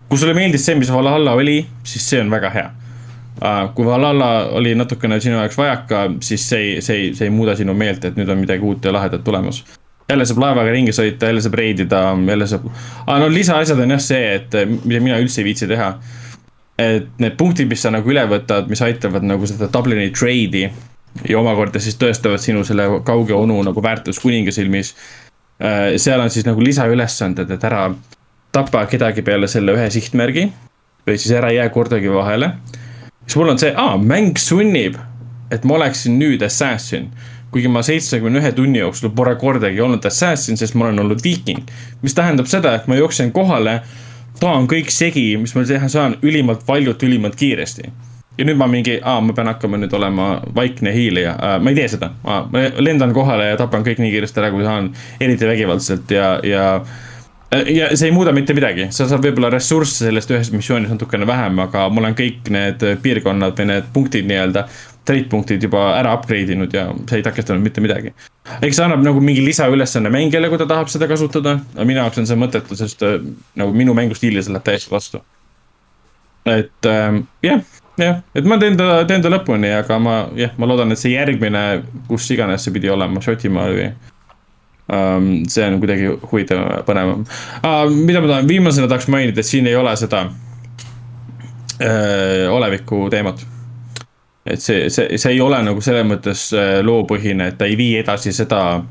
kui 0.10 0.18
sulle 0.18 0.34
meeldis 0.34 0.66
see, 0.66 0.78
mis 0.78 0.94
Valhalla 0.94 1.34
oli, 1.38 1.64
siis 1.84 2.06
see 2.10 2.22
on 2.22 2.30
väga 2.34 2.54
hea 2.54 2.70
kui 3.76 3.86
Valhalla 3.86 4.46
oli 4.60 4.76
natukene 4.76 5.20
sinu 5.20 5.38
jaoks 5.38 5.58
vajaka, 5.58 6.06
siis 6.22 6.50
see 6.50 6.60
ei, 6.60 6.82
see 6.82 6.96
ei, 6.96 7.12
see 7.16 7.30
ei 7.30 7.34
muuda 7.34 7.56
sinu 7.56 7.74
meelt, 7.78 8.06
et 8.06 8.18
nüüd 8.20 8.30
on 8.30 8.42
midagi 8.42 8.66
uut 8.66 8.86
ja 8.86 8.94
lahedat 8.94 9.24
tulemas. 9.24 9.64
jälle 10.10 10.26
saab 10.26 10.40
laevaga 10.42 10.72
ringi 10.74 10.92
sõita, 10.96 11.30
jälle 11.30 11.42
saab 11.42 11.54
reidida, 11.54 12.02
jälle 12.28 12.48
saab, 12.48 12.66
aga 13.06 13.20
no 13.22 13.30
lisaasjad 13.30 13.80
on 13.80 13.94
jah 13.94 14.02
see, 14.02 14.34
et 14.36 14.58
mida 14.84 15.00
mina 15.06 15.20
üldse 15.22 15.42
ei 15.42 15.46
viitsi 15.46 15.68
teha. 15.68 15.94
et 16.80 17.08
need 17.20 17.36
punktid, 17.38 17.68
mis 17.68 17.82
sa 17.82 17.92
nagu 17.92 18.10
üle 18.10 18.24
võtad, 18.28 18.68
mis 18.72 18.82
aitavad 18.82 19.24
nagu 19.24 19.48
seda 19.48 19.68
Dublini 19.72 20.12
trade'i 20.16 20.70
ja 21.30 21.40
omakorda 21.40 21.80
siis 21.80 21.98
tõestavad 22.00 22.40
sinu 22.40 22.64
selle 22.64 22.88
kauge 23.06 23.34
onu 23.36 23.62
nagu 23.64 23.84
väärtust 23.84 24.22
kuninga 24.24 24.52
silmis. 24.52 24.94
Uh, 25.60 25.98
seal 26.00 26.22
on 26.24 26.30
siis 26.32 26.46
nagu 26.48 26.64
lisaülesanded, 26.64 27.52
et 27.52 27.64
ära 27.68 27.90
tapa 28.52 28.86
kedagi 28.88 29.22
peale 29.22 29.48
selle 29.48 29.76
ühe 29.76 29.90
sihtmärgi 29.92 30.46
või 31.08 31.18
siis 31.18 31.34
ära 31.36 31.52
jää 31.52 31.68
kordagi 31.70 32.12
vahele 32.12 32.54
siis 33.30 33.38
mul 33.38 33.54
on 33.54 33.60
see, 33.62 33.70
aa, 33.78 33.98
mäng 34.02 34.38
sunnib, 34.42 34.98
et 35.54 35.66
ma 35.66 35.78
oleksin 35.78 36.18
nüüd 36.20 36.42
assassin. 36.46 37.12
kuigi 37.50 37.68
ma 37.68 37.82
seitsmekümne 37.82 38.38
ühe 38.44 38.52
tunni 38.54 38.78
jooksul 38.78 39.10
pole 39.10 39.32
kordagi 39.42 39.82
olnud 39.82 40.04
assassin, 40.06 40.58
sest 40.58 40.76
ma 40.78 40.86
olen 40.86 41.00
olnud 41.00 41.24
viiking. 41.24 41.62
mis 42.02 42.14
tähendab 42.14 42.46
seda, 42.46 42.76
et 42.76 42.88
ma 42.88 42.96
jooksen 42.96 43.32
kohale, 43.32 43.82
taon 44.40 44.68
kõik 44.68 44.90
segi, 44.94 45.38
mis 45.38 45.56
ma 45.56 45.64
teha 45.64 45.90
saan, 45.90 46.18
ülimalt 46.22 46.68
valjult, 46.68 47.04
ülimalt 47.04 47.36
kiiresti 47.36 47.92
ja 48.38 48.46
nüüd 48.46 48.58
ma 48.58 48.68
mingi, 48.72 48.98
aa, 49.04 49.22
ma 49.22 49.34
pean 49.34 49.50
hakkama 49.52 49.78
nüüd 49.78 49.94
olema 49.94 50.30
vaikne 50.56 50.94
hiilija 50.96 51.36
äh,, 51.36 51.58
ma 51.62 51.70
ei 51.70 51.76
tee 51.76 51.88
seda, 51.92 52.14
ma 52.24 52.64
lendan 52.80 53.14
kohale 53.14 53.50
ja 53.52 53.58
tapan 53.60 53.86
kõik 53.86 54.02
nii 54.02 54.14
kiiresti 54.14 54.42
ära, 54.42 54.52
kui 54.54 54.64
saan, 54.64 54.94
eriti 55.20 55.48
vägivaldselt 55.50 56.12
ja, 56.16 56.38
ja 56.44 56.66
Äh, 56.80 57.09
ja 57.52 57.90
see 57.98 58.10
ei 58.10 58.14
muuda 58.14 58.32
mitte 58.36 58.54
midagi, 58.54 58.90
sa 58.94 59.08
saad 59.10 59.24
võib-olla 59.26 59.50
ressursse 59.54 60.06
sellest 60.06 60.32
ühest 60.34 60.54
missioonist 60.54 60.94
natukene 60.94 61.28
vähem, 61.28 61.58
aga 61.64 61.88
ma 61.90 62.04
olen 62.04 62.16
kõik 62.18 62.52
need 62.54 62.86
piirkonnad 63.04 63.58
või 63.58 63.70
need 63.72 63.90
punktid 63.94 64.30
nii-öelda. 64.30 64.68
trade 65.10 65.26
punktid 65.30 65.64
juba 65.64 65.96
ära 65.98 66.12
upgrade 66.14 66.54
inud 66.54 66.74
ja 66.74 66.84
see 67.10 67.18
ei 67.18 67.24
takistanud 67.26 67.64
mitte 67.66 67.82
midagi. 67.82 68.14
eks 68.62 68.76
see 68.78 68.86
annab 68.86 69.02
nagu 69.02 69.22
mingi 69.22 69.42
lisaülesanne 69.46 70.12
mängijale, 70.14 70.50
kui 70.50 70.62
ta 70.62 70.68
tahab 70.70 70.92
seda 70.94 71.08
kasutada, 71.08 71.58
aga 71.74 71.86
minu 71.86 72.04
jaoks 72.04 72.22
on 72.22 72.30
see 72.30 72.38
mõttetu, 72.38 72.78
sest 72.78 73.02
äh, 73.04 73.18
nagu 73.58 73.74
minu 73.74 73.98
mängustiili 73.98 74.44
see 74.44 74.54
läheb 74.54 74.68
täiesti 74.70 74.94
vastu. 74.94 75.24
et 76.46 76.86
ähm, 76.86 77.24
jah, 77.44 77.66
jah, 77.98 78.22
et 78.36 78.46
ma 78.46 78.60
teen 78.62 78.78
ta, 78.78 79.04
teen 79.10 79.26
ta 79.26 79.34
lõpuni, 79.34 79.74
aga 79.80 80.00
ma 80.00 80.22
jah, 80.38 80.54
ma 80.58 80.70
loodan, 80.70 80.94
et 80.94 81.02
see 81.02 81.16
järgmine, 81.16 81.66
kus 82.08 82.30
iganes 82.36 82.64
see 82.66 82.76
pidi 82.76 82.94
olema, 82.94 83.22
Šotimaal 83.26 83.74
või. 83.74 83.90
See 84.90 85.66
on 85.68 85.80
kuidagi 85.82 86.08
huvitavam, 86.32 86.84
põnevam 86.88 87.20
mida 87.94 88.22
ma 88.24 88.28
tahan, 88.32 88.48
viimasena 88.50 88.88
tahaks 88.90 89.08
mainida, 89.14 89.40
et 89.40 89.46
siin 89.46 89.68
ei 89.70 89.76
ole 89.78 89.96
seda 90.00 90.24
uh, 90.26 90.34
oleviku 92.56 93.10
teemat. 93.14 93.46
et 94.46 94.62
see, 94.62 94.90
see, 94.90 95.18
see 95.18 95.32
ei 95.36 95.42
ole 95.42 95.62
nagu 95.64 95.82
selles 95.82 96.06
mõttes 96.10 96.50
uh, 96.58 96.80
loopõhine, 96.86 97.48
et 97.52 97.58
ta 97.60 97.66
ei 97.70 97.78
vii 97.78 97.98
edasi 98.02 98.34
seda 98.34 98.84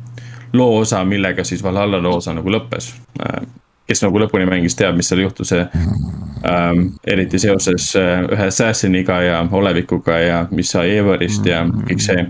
loo 0.54 0.78
osa, 0.80 1.04
millega 1.04 1.44
siis 1.44 1.62
Valhalla 1.64 2.02
loo 2.02 2.16
osa 2.22 2.32
nagu 2.36 2.48
lõppes 2.52 2.92
uh, 3.18 3.42
kes 3.88 4.02
nagu 4.04 4.20
lõpuni 4.20 4.46
mängis, 4.48 4.76
teab, 4.76 4.96
mis 4.98 5.08
seal 5.08 5.24
juhtus 5.24 5.54
ähm,. 5.56 6.88
eriti 7.08 7.40
seoses 7.40 7.90
äh, 7.96 8.24
ühe 8.28 8.48
Assassiniga 8.52 9.20
ja 9.24 9.38
olevikuga 9.52 10.18
ja 10.20 10.40
mis 10.50 10.72
sai 10.74 10.98
Everist 10.98 11.46
ja 11.48 11.64
kõik 11.66 12.04
see. 12.04 12.26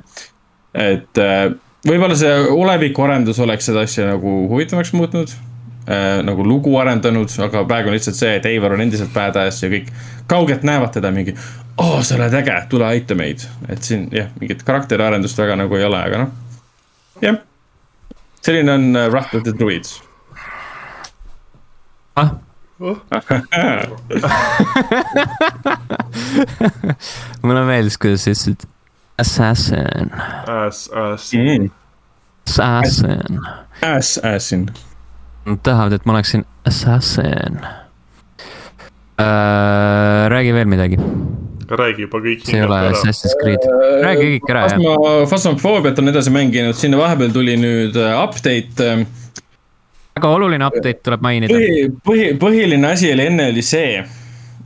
et 0.75 1.23
äh, 1.23 1.51
võib-olla 1.89 2.17
see 2.19 2.33
olevikuarendus 2.53 3.39
oleks 3.45 3.65
seda 3.71 3.81
asja 3.87 4.03
nagu 4.11 4.31
huvitavamaks 4.51 4.93
muutnud 4.97 5.29
äh,. 5.89 6.21
nagu 6.27 6.41
lugu 6.47 6.77
arendanud, 6.81 7.31
aga 7.45 7.65
praegu 7.69 7.87
on 7.91 7.95
lihtsalt 7.97 8.19
see, 8.19 8.33
et 8.39 8.47
Eivor 8.51 8.73
on 8.77 8.83
endiselt 8.85 9.13
badass 9.15 9.63
ja 9.65 9.69
kõik 9.73 9.89
kaugelt 10.31 10.63
näevad 10.69 10.93
teda 10.97 11.09
mingi. 11.15 11.33
oo, 11.79 12.03
sa 12.03 12.11
oled 12.19 12.35
äge, 12.41 12.57
tule 12.71 12.87
aita 12.89 13.15
meid, 13.19 13.41
et 13.69 13.83
siin 13.83 14.01
jah, 14.13 14.29
mingit 14.41 14.61
karakteriarendust 14.67 15.39
väga 15.39 15.55
nagu 15.63 15.73
ei 15.79 15.85
ole, 15.89 16.01
aga 16.11 16.17
noh. 16.25 16.31
jah, 17.25 17.37
selline 18.43 18.71
on 18.75 18.85
uh, 18.97 19.01
Wrath 19.09 19.33
of 19.39 19.43
the 19.49 19.55
Druids 19.57 19.91
ah 22.19 22.31
mulle 27.43 27.63
meeldis, 27.67 27.99
kuidas 27.99 28.23
sa 28.23 28.31
ütlesid 28.31 28.63
Assassin. 29.19 30.11
Assassin 30.47 31.63
mm.. 31.63 31.71
Assassin. 32.49 33.41
Assassin. 33.83 34.69
Nad 35.49 35.61
tahavad, 35.63 35.93
et 35.93 36.07
ma 36.07 36.13
oleksin 36.17 36.45
assassin 36.69 37.61
äh,. 39.21 40.29
räägi 40.29 40.53
veel 40.55 40.67
midagi. 40.69 40.97
räägi 41.69 42.03
juba 42.03 42.19
kõik. 42.19 42.45
see 42.45 42.57
ei 42.57 42.65
ole 42.65 42.81
Assassin's 42.91 43.37
Creed, 43.43 43.65
räägi 44.03 44.29
kõik 44.35 44.51
ära 44.51 44.67
jah. 44.73 44.81
Phasmophobiat 45.29 45.99
on 45.99 46.09
edasi 46.13 46.33
mänginud, 46.33 46.77
sinna 46.77 47.01
vahepeal 47.01 47.33
tuli 47.33 47.57
nüüd 47.61 47.97
äh, 47.97 48.15
update 48.23 48.85
äh, 48.85 49.07
väga 50.19 50.31
oluline 50.35 50.67
update 50.67 51.01
tuleb 51.05 51.25
mainida. 51.25 51.55
põhi, 51.55 51.89
põhi, 52.05 52.31
põhiline 52.41 52.93
asi 52.93 53.13
oli 53.13 53.27
enne 53.31 53.51
oli 53.53 53.65
see, 53.65 54.05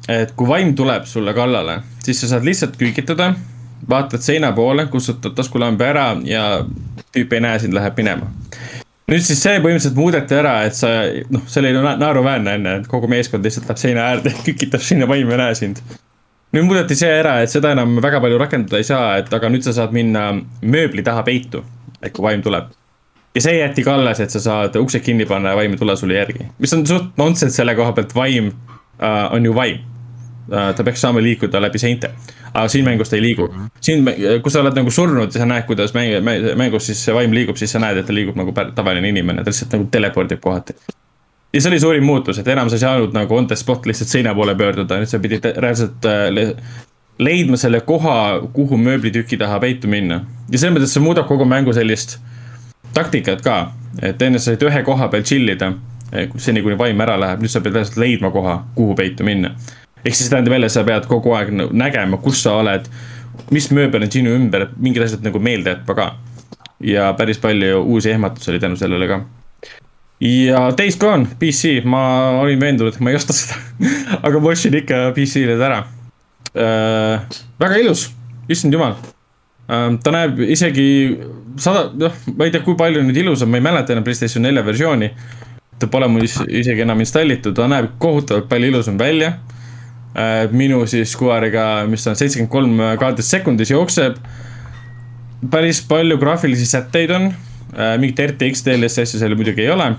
et 0.08 0.36
kui 0.36 0.48
vaim 0.48 0.74
tuleb 0.78 1.08
sulle 1.10 1.34
kallale, 1.36 1.80
siis 2.04 2.22
sa 2.22 2.34
saad 2.34 2.46
lihtsalt 2.48 2.78
küükitada 2.80 3.32
vaatad 3.88 4.22
seina 4.22 4.52
poole, 4.54 4.86
kustutad 4.86 5.34
taskulambi 5.34 5.84
ära 5.84 6.06
ja 6.24 6.44
tüüp 7.14 7.34
ei 7.36 7.42
näe 7.44 7.58
sind, 7.62 7.76
läheb 7.76 7.98
minema. 7.98 8.30
nüüd 9.12 9.24
siis 9.26 9.42
see 9.44 9.58
põhimõtteliselt 9.60 9.98
muudeti 9.98 10.38
ära, 10.38 10.54
et 10.68 10.78
sa, 10.78 10.92
noh, 11.34 11.42
see 11.50 11.60
oli 11.60 11.72
naeruväärne 11.76 12.56
enne, 12.58 12.76
et 12.80 12.86
kogu 12.88 13.10
meeskond 13.12 13.44
lihtsalt 13.44 13.68
läheb 13.68 13.82
seina 13.82 14.06
äärde, 14.12 14.34
kükitab 14.46 14.84
sinna, 14.84 15.08
vaim 15.10 15.30
ei 15.30 15.40
näe 15.40 15.56
sind. 15.58 15.82
nüüd 16.52 16.68
muudeti 16.68 16.96
see 16.98 17.10
ära, 17.22 17.40
et 17.42 17.52
seda 17.52 17.74
enam 17.76 17.98
väga 18.04 18.20
palju 18.24 18.38
rakendada 18.40 18.80
ei 18.80 18.88
saa, 18.88 19.16
et 19.22 19.32
aga 19.32 19.50
nüüd 19.52 19.66
sa 19.66 19.74
saad 19.76 19.92
minna 19.96 20.30
mööbli 20.62 21.04
taha 21.04 21.24
peitu, 21.28 21.64
et 22.00 22.14
kui 22.14 22.24
vaim 22.24 22.44
tuleb 22.44 22.72
ja 23.34 23.40
see 23.40 23.56
jäeti 23.58 23.84
ka 23.84 23.96
alles, 23.96 24.20
et 24.20 24.32
sa 24.32 24.40
saad 24.42 24.76
uksed 24.80 25.04
kinni 25.04 25.26
panna 25.28 25.52
ja 25.52 25.58
vaim 25.58 25.72
ei 25.74 25.80
tule 25.80 25.96
sulle 25.96 26.18
järgi, 26.18 26.48
mis 26.60 26.74
on 26.76 26.84
suht 26.86 27.16
nonsense 27.20 27.56
selle 27.56 27.74
koha 27.78 27.94
pealt, 27.96 28.14
vaim 28.16 28.52
uh, 28.52 29.32
on 29.32 29.48
ju 29.48 29.54
vaim. 29.56 29.80
Ta 30.50 30.84
peaks 30.84 31.00
saama 31.00 31.22
liikuda 31.22 31.60
läbi 31.62 31.78
seinte 31.78 32.10
aga 32.54 32.68
siin 32.68 32.84
mängus 32.84 33.08
ta 33.08 33.16
ei 33.16 33.22
liigu. 33.22 33.54
siin, 33.80 34.04
kui 34.42 34.52
sa 34.52 34.60
oled 34.60 34.76
nagu 34.76 34.90
surnud 34.90 35.32
ja 35.32 35.40
sa 35.40 35.46
näed, 35.48 35.64
kuidas 35.66 35.94
mäng, 35.94 36.12
mängus 36.56 36.86
siis 36.86 37.04
see 37.04 37.14
vaim 37.14 37.32
liigub, 37.32 37.56
siis 37.56 37.72
sa 37.72 37.80
näed, 37.80 38.02
et 38.02 38.06
ta 38.06 38.14
liigub 38.14 38.36
nagu 38.36 38.52
tavaline 38.74 39.08
inimene, 39.08 39.44
ta 39.44 39.52
lihtsalt 39.52 39.76
nagu 39.76 39.88
telepordib 39.90 40.40
kohati. 40.40 40.76
ja 41.52 41.60
see 41.60 41.70
oli 41.70 41.80
suurim 41.80 42.04
muutus, 42.04 42.38
et 42.38 42.48
enam 42.48 42.70
sa 42.70 42.76
ei 42.76 42.84
saanud 42.84 43.16
nagu 43.16 43.36
on 43.36 43.46
the 43.48 43.56
spot 43.56 43.86
lihtsalt 43.86 44.08
seina 44.08 44.34
poole 44.34 44.54
pöörduda, 44.54 45.00
nüüd 45.00 45.10
sa 45.10 45.20
pidid 45.20 45.48
reaalselt 45.56 46.08
äh, 46.08 46.52
leidma 47.18 47.56
selle 47.56 47.80
koha, 47.80 48.40
kuhu 48.52 48.76
mööblitüki 48.76 49.38
taha 49.38 49.60
peitu 49.60 49.88
minna. 49.88 50.24
ja 50.50 50.58
selles 50.58 50.76
mõttes 50.76 50.92
see 50.96 51.04
muudab 51.04 51.28
kogu 51.28 51.48
mängu 51.48 51.72
sellist 51.72 52.18
taktikat 52.94 53.40
ka, 53.44 53.62
et 54.02 54.20
enne 54.22 54.38
sa 54.38 54.52
said 54.52 54.68
ühe 54.68 54.84
koha 54.84 55.08
peal 55.08 55.24
chill 55.24 55.48
ida, 55.48 55.72
seni 56.36 56.60
kuni 56.60 56.76
vaim 56.76 57.00
ära 57.00 57.16
läheb, 57.16 57.40
nüüd 57.40 57.52
sa 57.52 57.64
pead 57.64 57.78
reaalselt 57.78 57.96
leidma 57.96 58.28
koha, 58.30 58.58
kuhu 58.76 58.96
peitu 58.98 59.24
minna 59.24 59.56
ehk 60.04 60.14
siis 60.14 60.30
tähendab 60.30 60.52
jälle, 60.56 60.68
sa 60.68 60.84
pead 60.86 61.06
kogu 61.10 61.34
aeg 61.36 61.52
nägema, 61.70 62.18
kus 62.22 62.42
sa 62.42 62.56
oled, 62.60 62.88
mis 63.54 63.68
mööbel 63.74 64.06
on 64.06 64.12
sinu 64.12 64.34
ümber, 64.36 64.68
mingid 64.82 65.04
asjad 65.06 65.24
nagu 65.26 65.40
meelde 65.42 65.76
jätma 65.76 65.96
ka. 65.98 66.08
ja 66.82 67.12
päris 67.14 67.38
palju 67.38 67.82
uusi 67.82 68.10
ehmatusi 68.10 68.50
oli 68.50 68.60
tänu 68.60 68.76
sellele 68.76 69.08
ka. 69.08 69.20
ja 70.20 70.70
Days 70.78 70.98
Gone, 70.98 71.26
PC, 71.38 71.84
ma 71.84 72.02
olin 72.40 72.60
veendunud, 72.60 72.94
et 72.94 73.00
ma 73.00 73.10
ei 73.10 73.16
osta 73.16 73.32
seda 73.32 73.58
aga 74.26 74.40
ma 74.40 74.50
ostsin 74.50 74.74
ikka 74.74 75.12
PC-le 75.14 75.56
ära 75.58 75.84
äh,. 76.56 77.38
väga 77.60 77.78
ilus, 77.84 78.10
issand 78.48 78.74
jumal 78.74 78.96
äh,. 79.70 79.86
ta 80.02 80.10
näeb 80.10 80.42
isegi 80.48 80.88
sada, 81.56 81.86
noh, 81.94 82.18
ma 82.34 82.48
ei 82.48 82.50
tea, 82.50 82.64
kui 82.66 82.74
palju 82.76 83.06
nüüd 83.06 83.22
ilusam, 83.22 83.50
ma 83.54 83.62
ei 83.62 83.68
mäleta 83.70 83.94
enam 83.94 84.04
Playstation 84.04 84.42
nelja 84.42 84.66
versiooni 84.66 85.12
ta 85.78 85.86
pole 85.90 86.06
mul 86.10 86.26
isegi 86.26 86.82
enam 86.82 87.00
installitud, 87.02 87.54
ta 87.54 87.70
näeb 87.70 87.94
kohutavalt 88.02 88.50
palju 88.50 88.74
ilusam 88.74 88.98
välja 88.98 89.36
Äh, 89.36 89.58
minu 90.52 90.82
siis 90.86 91.14
kuuariga, 91.16 91.86
mis 91.88 92.04
on 92.06 92.16
seitsekümmend 92.18 92.52
kolm 92.52 92.80
kaadrit 93.00 93.24
sekundis 93.24 93.70
jookseb. 93.72 94.18
päris 95.50 95.80
palju 95.88 96.18
graafilisi 96.18 96.66
sätteid 96.66 97.10
on, 97.10 97.32
äh, 97.72 97.98
mingit 97.98 98.20
RTX 98.20 98.64
DLS 98.66 98.98
asja 98.98 99.20
seal 99.20 99.34
muidugi 99.34 99.64
ei 99.64 99.70
ole. 99.70 99.94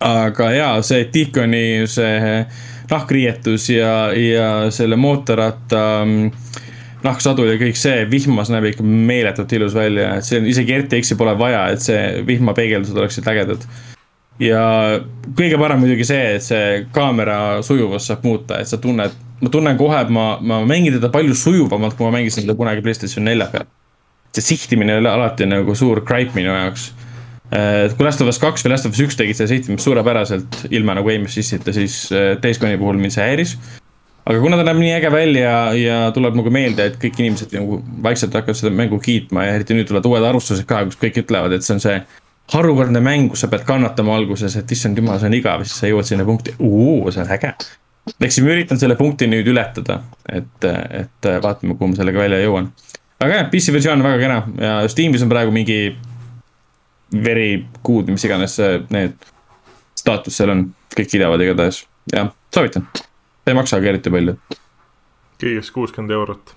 aga 0.00 0.50
jaa, 0.52 0.82
see 0.82 1.08
Deaconi 1.14 1.86
see 1.86 2.46
nahkriietus 2.90 3.68
ja, 3.70 4.12
ja 4.16 4.70
selle 4.72 4.96
mootorratta 4.96 5.82
nahksadul 7.04 7.52
ja 7.52 7.58
kõik 7.60 7.78
see, 7.80 8.04
vihmas 8.10 8.50
näeb 8.52 8.70
ikka 8.72 8.84
meeletult 8.84 9.52
ilus 9.56 9.76
välja, 9.76 10.14
et 10.18 10.26
see 10.26 10.40
on 10.40 10.48
isegi 10.50 10.78
RTX-i 10.82 11.16
pole 11.20 11.36
vaja, 11.38 11.66
et 11.72 11.84
see 11.84 12.24
vihmapeegeldused 12.26 12.96
oleksid 12.96 13.28
ägedad. 13.30 13.64
Ja 14.40 14.62
kõige 15.36 15.58
parem 15.60 15.82
muidugi 15.82 16.06
see, 16.08 16.36
et 16.36 16.44
see 16.44 16.84
kaamera 16.94 17.60
sujuvust 17.66 18.10
saab 18.10 18.24
muuta, 18.26 18.60
et 18.60 18.70
sa 18.70 18.80
tunned, 18.82 19.18
ma 19.40 19.52
tunnen 19.52 19.78
kohe, 19.80 19.98
et 20.00 20.12
ma, 20.14 20.30
ma 20.40 20.62
mängin 20.68 20.96
teda 20.96 21.12
palju 21.12 21.36
sujuvamalt, 21.36 21.96
kui 21.98 22.08
ma 22.08 22.14
mängisin 22.18 22.46
teda 22.46 22.56
kunagi 22.58 22.84
PlayStation 22.84 23.26
nelja 23.28 23.50
peal. 23.52 23.68
see 24.30 24.44
sihtimine 24.46 25.00
oli 25.00 25.08
alati 25.10 25.46
nagu 25.50 25.74
suur 25.74 26.04
gripe 26.06 26.36
minu 26.38 26.52
jaoks 26.54 26.92
et 27.50 27.96
kui 27.98 28.06
Last 28.06 28.20
of 28.22 28.28
Us 28.30 28.38
kaks 28.38 28.62
või 28.62 28.70
Last 28.70 28.86
of 28.86 28.94
Us 28.94 29.00
üks 29.02 29.18
tegid 29.18 29.34
seda 29.34 29.50
sihtimist 29.50 29.82
suurepäraselt 29.82 30.60
ilma 30.70 30.94
nagu 30.94 31.10
aim 31.10 31.26
assist'ita, 31.26 31.74
siis 31.74 32.04
Days 32.42 32.62
Gone'i 32.62 32.78
puhul 32.78 33.00
mind 33.02 33.16
see 33.16 33.26
häiris 33.26 33.56
aga 34.30 34.38
kuna 34.42 34.58
ta 34.60 34.66
näeb 34.68 34.78
nii 34.80 34.92
äge 34.98 35.10
välja 35.12 35.54
ja 35.74 35.98
tuleb 36.14 36.36
nagu 36.38 36.52
meelde, 36.54 36.90
et 36.90 36.98
kõik 37.02 37.18
inimesed 37.22 37.54
nagu 37.56 37.80
vaikselt 38.04 38.34
hakkavad 38.36 38.58
seda 38.58 38.72
mängu 38.74 39.00
kiitma 39.02 39.46
ja 39.46 39.56
eriti 39.58 39.76
nüüd 39.76 39.88
tulevad 39.88 40.08
uued 40.10 40.26
arvustused 40.28 40.68
ka, 40.68 40.84
kus 40.88 41.00
kõik 41.00 41.22
ütlevad, 41.24 41.56
et 41.56 41.66
see 41.66 41.76
on 41.76 41.82
see 41.82 41.96
harukordne 42.52 43.00
mäng, 43.00 43.28
kus 43.30 43.44
sa 43.44 43.48
pead 43.50 43.64
kannatama 43.66 44.14
alguses, 44.16 44.56
et 44.58 44.72
issand 44.72 44.98
jumal, 44.98 45.18
see 45.20 45.30
on 45.30 45.36
igav, 45.38 45.64
siis 45.66 45.82
sa 45.82 45.90
jõuad 45.90 46.08
sinna 46.08 46.26
punkti, 46.28 46.54
see 46.58 47.22
on 47.22 47.34
äge. 47.36 47.52
ehk 48.20 48.32
siis 48.32 48.44
ma 48.44 48.54
üritan 48.54 48.80
selle 48.80 48.96
punkti 48.98 49.28
nüüd 49.30 49.48
ületada, 49.52 50.00
et, 50.28 50.64
et 50.64 51.30
vaatame, 51.42 51.76
kuhu 51.76 51.92
ma 51.92 51.98
sellega 51.98 52.24
välja 52.24 52.40
jõuan. 52.42 52.70
aga 53.20 53.34
jah, 53.34 53.50
PC 53.52 53.76
versioon 53.76 54.02
on 54.02 54.08
väga 54.08 54.22
kena 54.24 54.40
ja 54.66 54.88
Steamis 54.88 55.22
on 55.22 55.32
praegu 55.32 55.54
mingi 55.54 55.96
very 57.12 57.66
good, 57.84 58.10
mis 58.10 58.24
iganes 58.24 58.58
need 58.90 59.30
staatus 59.98 60.36
seal 60.36 60.54
on, 60.54 60.66
kõik 60.96 61.12
kiidavad 61.12 61.42
igatahes, 61.44 61.84
jah, 62.12 62.32
soovitan 62.54 62.88
ei 63.46 63.54
maksagi 63.54 63.88
eriti 63.88 64.10
palju. 64.10 64.36
kõigest 65.40 65.72
kuuskümmend 65.72 66.12
eurot. 66.12 66.54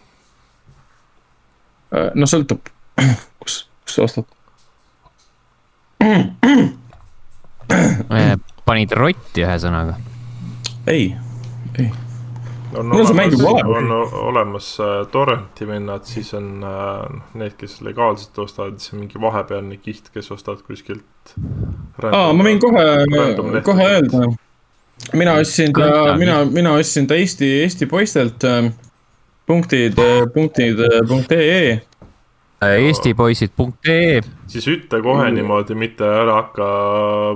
Äh, 1.96 2.10
no 2.16 2.28
sõltub, 2.28 2.70
kus, 3.42 3.64
kus 3.86 3.96
sa 3.96 4.08
ostad 4.08 4.28
panid 8.68 8.96
rotti 8.98 9.44
ühesõnaga? 9.44 9.98
ei, 10.88 11.16
ei. 11.80 11.90
on 12.76 12.92
Mul 12.92 13.06
olemas, 13.06 13.44
on 13.78 13.92
olemas 14.28 14.70
äh, 14.84 14.94
torrenti 15.12 15.68
vennad, 15.68 16.06
siis 16.10 16.34
on 16.38 16.64
äh, 16.68 17.20
need, 17.40 17.58
kes 17.60 17.80
legaalselt 17.86 18.40
ostavad, 18.46 18.80
siis 18.80 18.96
on 18.96 19.04
mingi 19.06 19.22
vahepealne 19.22 19.78
kiht, 19.82 20.10
kes 20.14 20.32
ostavad 20.36 20.64
kuskilt. 20.68 21.36
aa, 22.04 22.34
ma 22.34 22.48
võin 22.50 22.60
kohe, 22.64 22.88
kohe 23.64 23.92
öelda 23.96 24.26
mina 25.14 25.34
ostsin 25.34 25.74
ta, 25.74 26.16
mina, 26.18 26.46
mina 26.46 26.74
ostsin 26.74 27.08
ta 27.08 27.16
Eesti, 27.16 27.50
Eesti 27.62 27.86
poistelt 27.86 28.44
äh, 28.44 28.72
punktid, 29.46 29.98
äh, 30.00 30.24
punktid 30.34 30.80
äh, 30.80 31.02
punkt 31.08 31.32
ee. 31.32 31.82
eestipoisid.ee. 32.88 34.22
siis 34.52 34.70
ütle 34.72 35.02
kohe 35.04 35.28
mm. 35.28 35.38
niimoodi, 35.40 35.78
mitte 35.80 36.08
ära 36.08 36.40
hakka 36.42 36.70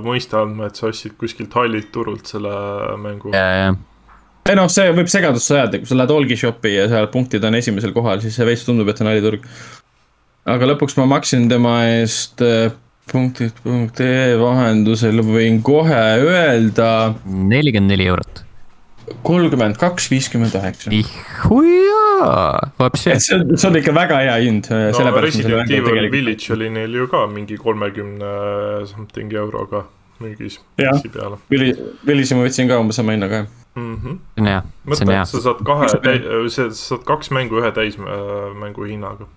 mõista 0.04 0.42
andma, 0.44 0.70
et 0.70 0.80
sa 0.80 0.88
ostsid 0.90 1.18
kuskilt 1.20 1.54
hallilt 1.58 1.92
turult 1.94 2.30
selle 2.30 2.54
mängu. 3.02 3.34
ei 3.34 4.56
noh, 4.56 4.68
see 4.72 4.90
võib 4.96 5.10
segadusse 5.12 5.56
ajada, 5.58 5.82
kui 5.82 5.90
sa 5.90 5.98
lähed 5.98 6.14
Olgi 6.14 6.38
shopi 6.40 6.74
ja 6.74 6.88
seal 6.90 7.10
punktid 7.12 7.44
on 7.44 7.58
esimesel 7.58 7.94
kohal, 7.96 8.22
siis 8.24 8.38
see 8.38 8.48
veits 8.48 8.66
tundub, 8.66 8.88
et 8.88 8.98
see 8.98 9.06
on 9.06 9.12
halliturg. 9.12 9.46
aga 10.48 10.72
lõpuks 10.72 10.98
ma 11.00 11.08
maksin 11.16 11.48
tema 11.52 11.80
eest 11.98 12.44
punktid.ee 13.08 14.36
vahendusel 14.40 15.22
võin 15.24 15.62
kohe 15.64 16.04
öelda. 16.24 17.14
nelikümmend 17.24 17.96
neli 17.96 18.08
eurot. 18.12 18.47
Kolmkümmend 19.22 19.78
kaks, 19.80 20.10
viiskümmend 20.10 20.54
üheksa. 20.58 20.90
ihujaa, 20.94 22.70
vapsi. 22.78 23.14
see 23.20 23.36
on, 23.38 23.54
see 23.56 23.70
on 23.70 23.78
ikka 23.80 23.94
väga 23.94 24.22
hea 24.24 24.34
hind. 24.46 24.70
no 24.70 25.20
Resident 25.20 25.70
Evil 25.70 26.10
Village 26.12 26.52
oli 26.56 26.70
neil 26.70 26.94
ju 26.94 27.06
ka 27.12 27.26
mingi 27.26 27.56
kolmekümne 27.56 28.34
something 28.86 29.32
euroga 29.32 29.84
müügis. 30.20 30.60
jah, 30.78 31.00
Villi, 31.50 31.72
Villisi 32.06 32.36
ma 32.36 32.44
võtsin 32.46 32.68
ka 32.70 32.78
umbes 32.82 32.98
sama 33.00 33.16
hinnaga, 33.16 33.44
jah 33.44 33.48
mm. 33.78 33.96
-hmm. 33.96 34.20
see 34.34 34.42
on 34.42 34.52
hea, 34.52 34.62
see 34.92 35.06
on 35.08 35.14
hea. 35.14 35.24
sa 35.24 35.42
saad 35.48 35.64
kahe, 35.64 35.88
sa 36.50 36.70
saad 36.82 37.04
kaks 37.08 37.30
mängu 37.30 37.60
ühe 37.62 37.72
täismängu 37.72 38.88
hinnaga. 38.90 39.28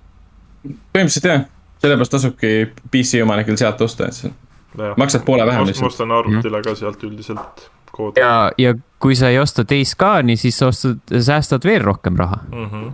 põhimõtteliselt 0.67 1.29
jah 1.33 1.49
sellepärast 1.81 2.11
tasubki 2.13 2.71
PC 2.91 3.21
omanikel 3.23 3.57
sealt 3.57 3.81
osta, 3.81 4.07
et 4.07 4.13
sa 4.13 4.93
maksad 4.97 5.25
poole 5.25 5.45
vähem 5.47 5.65
lihtsalt. 5.65 5.87
ma 5.87 5.93
ostan 5.93 6.11
arvutile 6.17 6.61
ka 6.65 6.75
sealt 6.75 7.03
üldiselt. 7.03 7.69
Ja, 8.15 8.51
ja 8.57 8.73
kui 8.99 9.15
sa 9.15 9.29
ei 9.29 9.39
osta 9.39 9.65
teist 9.65 9.97
ka, 9.99 10.19
nii 10.25 10.37
siis 10.37 10.61
ostad, 10.65 11.01
säästad 11.11 11.65
veel 11.67 11.81
rohkem 11.83 12.17
raha 12.19 12.39
mm. 12.51 12.69
-hmm. 12.69 12.91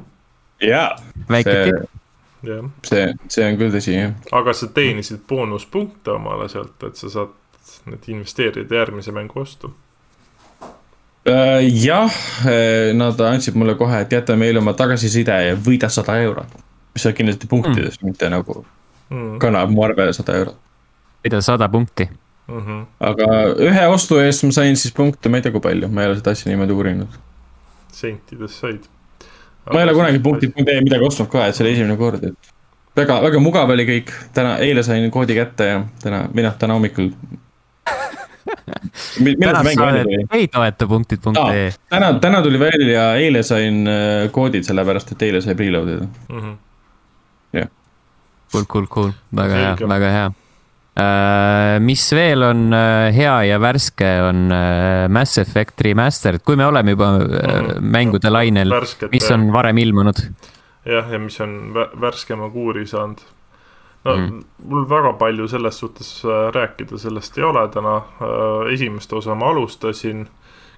jaa. 0.68 0.96
väike 1.30 1.58
tipp. 1.64 1.90
see, 2.86 3.14
see 3.28 3.50
on 3.52 3.58
küll 3.58 3.74
tõsi, 3.74 3.98
jah. 3.98 4.14
aga 4.32 4.54
sa 4.54 4.68
teenisid 4.68 5.26
boonuspunkte 5.30 6.12
omale 6.12 6.50
sealt, 6.50 6.84
et 6.84 6.96
sa 6.96 7.10
saad 7.10 7.36
need 7.86 8.08
investeerida 8.08 8.76
järgmise 8.76 9.12
mängu 9.12 9.40
ostu 9.40 9.74
äh, 11.30 11.66
jah, 11.84 12.14
äh, 12.46 12.94
nad 12.94 13.20
andsid 13.20 13.56
mulle 13.56 13.76
kohe, 13.76 14.02
et 14.02 14.12
jäta 14.12 14.36
meile 14.36 14.60
oma 14.60 14.74
tagasiside 14.74 15.44
ja 15.50 15.56
võida 15.56 15.90
sada 15.90 16.20
eurot 16.22 16.68
mis 16.98 17.06
on 17.06 17.14
kindlasti 17.14 17.48
punktides 17.48 18.02
mm., 18.02 18.10
mitte 18.10 18.30
nagu 18.30 18.66
mm. 19.10 19.38
kannab 19.40 19.70
mu 19.70 19.84
arvele 19.86 20.14
sada 20.14 20.38
eurot. 20.42 20.58
mida 21.24 21.42
sada 21.42 21.70
punkti 21.70 22.10
mm? 22.48 22.60
-hmm. 22.66 22.84
aga 23.00 23.30
ühe 23.70 23.88
ostu 23.94 24.20
eest 24.24 24.46
ma 24.48 24.52
sain 24.60 24.78
siis 24.80 24.94
punkte, 24.94 25.30
ma 25.30 25.40
ei 25.40 25.46
tea, 25.46 25.56
kui 25.56 25.64
palju, 25.64 25.90
ma 25.94 26.04
ei 26.04 26.12
ole 26.12 26.20
seda 26.20 26.36
asja 26.36 26.52
niimoodi 26.52 26.78
uurinud. 26.78 27.18
sentides 27.94 28.60
said. 28.60 28.86
ma 29.74 29.82
ei 29.82 29.88
ole 29.88 29.98
kunagi 29.98 30.20
punktid.ee 30.20 30.84
midagi 30.84 31.10
ostnud 31.10 31.32
ka, 31.34 31.48
et 31.48 31.58
see 31.58 31.66
oli 31.66 31.74
esimene 31.76 31.98
kord, 32.00 32.24
et 32.24 32.54
väga, 32.98 33.20
väga 33.26 33.42
mugav 33.44 33.74
oli 33.76 33.88
kõik, 33.90 34.14
täna, 34.38 34.58
eile 34.64 34.84
sain 34.84 35.12
koodi 35.12 35.38
kätte 35.38 35.74
ja 35.74 35.82
täna, 36.04 36.26
või 36.34 36.48
noh, 36.48 36.56
täna 36.60 36.80
hommikul 36.80 37.12
täna 39.18 39.64
sa 39.68 39.90
oled 39.90 40.14
ei 40.32 40.48
toeta 40.52 40.88
punktid.ee. 40.88 41.68
täna, 41.90 42.14
täna 42.24 42.42
tuli 42.46 42.60
välja, 42.60 43.10
eile 43.20 43.44
sain 43.44 43.84
äh, 43.92 44.32
koodid, 44.32 44.64
sellepärast 44.68 45.12
et 45.16 45.28
eile 45.30 45.44
sai 45.44 45.56
preload 45.60 45.94
ida 45.98 46.08
mm. 46.08 46.40
-hmm 46.40 46.56
jah. 47.54 47.70
Cool, 48.52 48.66
cool, 48.72 48.86
cool, 48.88 49.12
väga 49.36 49.56
hea, 49.56 49.78
väga 49.88 50.12
hea 50.12 50.28
mis 51.84 52.04
veel 52.16 52.42
on 52.48 52.68
uh, 52.74 53.08
hea 53.14 53.36
ja 53.52 53.60
värske, 53.62 54.08
on 54.26 54.48
uh, 54.50 55.06
Mass 55.14 55.38
Effect 55.38 55.82
Remastered, 55.86 56.42
kui 56.46 56.58
me 56.58 56.66
oleme 56.66 56.96
juba 56.96 57.12
mängude 57.82 58.32
lainel, 58.34 58.74
mis 59.12 59.32
on 59.34 59.50
varem 59.54 59.78
ilmunud. 59.84 60.24
jah, 60.88 61.12
ja 61.12 61.20
mis 61.20 61.38
on 61.44 61.58
värskema 61.76 62.50
kuuri 62.50 62.88
saanud. 62.88 63.22
no 64.08 64.16
mm. 64.16 64.42
mul 64.72 64.90
väga 64.90 65.14
palju 65.20 65.48
selles 65.52 65.80
suhtes 65.80 66.10
rääkida 66.56 66.98
sellest 66.98 67.38
ei 67.38 67.44
ole 67.44 67.68
täna, 67.74 68.02
esimest 68.74 69.14
osa 69.14 69.36
ma 69.36 69.50
alustasin 69.54 70.28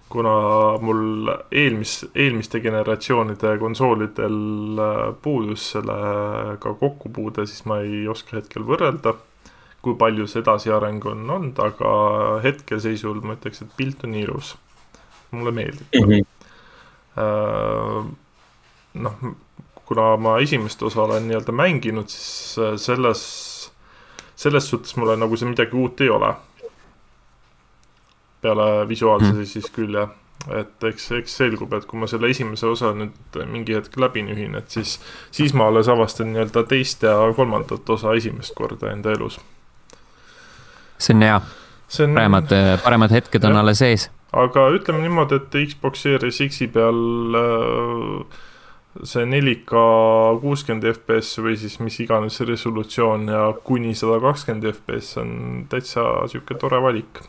kuna 0.10 0.32
mul 0.82 1.30
eelmis, 1.52 2.02
eelmiste 2.16 2.60
generatsioonide 2.64 3.56
konsoolidel 3.62 4.38
äh, 4.82 5.02
puudus 5.22 5.70
sellega 5.76 6.74
kokkupuude, 6.80 7.46
siis 7.50 7.66
ma 7.70 7.80
ei 7.86 8.08
oska 8.10 8.40
hetkel 8.40 8.66
võrrelda, 8.68 9.14
kui 9.82 9.96
palju 10.00 10.28
see 10.28 10.42
edasiareng 10.44 11.06
on 11.08 11.30
olnud, 11.38 11.60
aga 11.64 11.92
hetkeseisul 12.44 13.22
ma 13.24 13.38
ütleks, 13.38 13.62
et 13.64 13.78
pilt 13.78 14.04
on 14.04 14.16
ilus. 14.20 14.56
mulle 15.32 15.52
meeldib 15.52 15.88
mm. 15.94 16.02
-hmm. 16.10 16.26
noh, 18.94 19.14
kuna 19.86 20.18
ma 20.18 20.40
esimest 20.40 20.84
osa 20.84 21.02
olen 21.02 21.28
nii-öelda 21.28 21.52
mänginud, 21.52 22.08
siis 22.08 22.56
selles, 22.86 23.22
selles 24.36 24.70
suhtes 24.70 24.96
mulle 24.96 25.18
nagu 25.18 25.38
see 25.38 25.50
midagi 25.50 25.76
uut 25.76 26.02
ei 26.02 26.10
ole 26.10 26.34
peale 28.42 28.90
visuaalse 28.90 29.34
mm. 29.34 29.46
siis 29.46 29.70
küll 29.72 29.94
jah. 29.94 30.10
et 30.56 30.84
eks, 30.88 31.12
eks 31.20 31.34
selgub, 31.42 31.74
et 31.76 31.86
kui 31.86 32.00
ma 32.00 32.08
selle 32.08 32.30
esimese 32.32 32.68
osa 32.68 32.94
nüüd 32.96 33.40
mingi 33.52 33.76
hetk 33.76 33.98
läbi 34.00 34.24
nühin, 34.24 34.56
et 34.56 34.72
siis, 34.72 34.96
siis 35.36 35.54
ma 35.54 35.68
alles 35.68 35.90
avastan 35.92 36.32
nii-öelda 36.32 36.64
teist 36.70 37.04
ja 37.04 37.18
kolmandat 37.36 37.90
osa 37.90 38.14
esimest 38.16 38.56
korda 38.56 38.94
enda 38.94 39.12
elus. 39.12 39.40
See 41.00 41.16
on 41.16 41.26
hea. 41.26 41.40
paremad, 42.14 42.54
paremad 42.84 43.16
hetked 43.16 43.48
on 43.48 43.58
ja. 43.58 43.64
alles 43.64 43.82
ees. 43.86 44.10
aga 44.36 44.68
ütleme 44.76 45.02
niimoodi, 45.06 45.40
et 45.40 45.58
Xbox 45.72 46.06
Series 46.06 46.42
X-i 46.46 46.68
peal 46.74 47.40
äh, 47.40 48.38
see 49.08 49.26
4K 49.26 49.82
kuuskümmend 50.44 50.86
FPS 50.92 51.40
või 51.42 51.58
siis 51.58 51.80
mis 51.80 52.00
iganes 52.04 52.40
resolutsioon 52.46 53.28
ja 53.32 53.50
kuni 53.64 53.96
sada 53.98 54.20
kakskümmend 54.24 54.70
FPS 54.74 55.18
on 55.24 55.36
täitsa 55.72 56.06
sihuke 56.32 56.58
tore 56.60 56.82
valik 56.84 57.22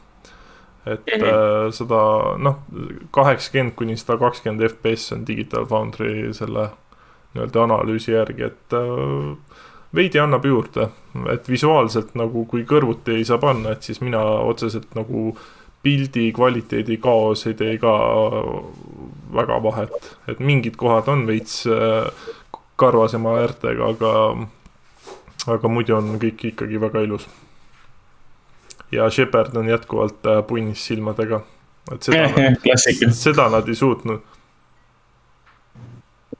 et 0.89 1.09
äh, 1.13 1.69
seda 1.77 2.01
noh, 2.41 2.63
kaheksakümmend 3.15 3.77
kuni 3.77 3.97
sada 4.01 4.19
kakskümmend 4.21 4.65
FPS 4.71 5.13
on 5.17 5.27
Digital 5.29 5.67
Foundry 5.69 6.33
selle 6.37 6.71
nii-öelda 7.35 7.63
analüüsi 7.63 8.15
järgi, 8.15 8.49
et 8.49 8.75
äh, 8.75 9.50
veidi 9.95 10.21
annab 10.23 10.45
juurde, 10.47 10.89
et 11.33 11.49
visuaalselt 11.49 12.15
nagu 12.19 12.45
kui 12.51 12.63
kõrvuti 12.69 13.17
ei 13.19 13.25
saa 13.27 13.41
panna, 13.43 13.75
et 13.75 13.83
siis 13.87 14.01
mina 14.05 14.21
otseselt 14.23 14.95
nagu 14.95 15.35
pildi 15.83 16.29
kvaliteedi 16.37 16.99
kaos 17.01 17.47
ei 17.49 17.57
tee 17.59 17.79
ka 17.81 17.93
väga 19.35 19.61
vahet, 19.65 20.11
et 20.29 20.41
mingid 20.41 20.77
kohad 20.81 21.09
on 21.09 21.27
veits 21.27 21.63
äh, 21.67 22.11
karvasema 22.81 23.39
äärtega, 23.41 23.93
aga, 23.95 24.13
aga 25.55 25.71
muidu 25.73 25.97
on 25.97 26.17
kõik 26.21 26.51
ikkagi 26.53 26.81
väga 26.81 27.05
ilus. 27.07 27.29
ja 28.93 29.11
Shepard 29.11 29.57
on 29.57 29.69
jätkuvalt 29.69 30.27
äh, 30.27 30.43
punnis 30.47 30.87
silmadega, 30.87 31.41
et 31.95 32.03
seda 32.03 33.15
seda 33.25 33.49
nad 33.49 33.69
ei 33.69 33.75
suutnud. 33.75 34.21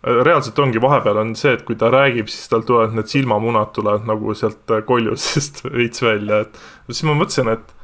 Reaalselt 0.03 0.59
ongi, 0.59 0.81
vahepeal 0.81 1.19
on 1.21 1.35
see, 1.37 1.53
et 1.57 1.65
kui 1.69 1.77
ta 1.79 1.91
räägib, 1.93 2.31
siis 2.33 2.49
tal 2.49 2.65
tulevad 2.67 2.95
need 2.97 3.11
silmamunad 3.13 3.75
tulevad 3.77 4.07
nagu 4.09 4.35
sealt 4.39 4.73
äh, 4.73 4.85
koljusest 4.87 5.65
veits 5.77 6.05
välja, 6.05 6.45
et 6.47 6.61
siis 6.89 7.05
ma 7.09 7.17
mõtlesin, 7.19 7.51
et 7.53 7.75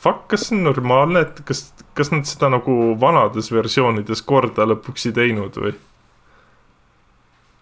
fuck, 0.00 0.26
kas 0.32 0.48
see 0.48 0.58
on 0.58 0.66
normaalne, 0.68 1.24
et 1.24 1.40
kas, 1.48 1.70
kas 1.96 2.12
nad 2.12 2.28
seda 2.28 2.52
nagu 2.52 2.76
vanades 3.00 3.48
versioonides 3.52 4.24
korda 4.28 4.68
lõpuks 4.68 5.08
ei 5.08 5.16
teinud 5.16 5.56
või? 5.64 5.74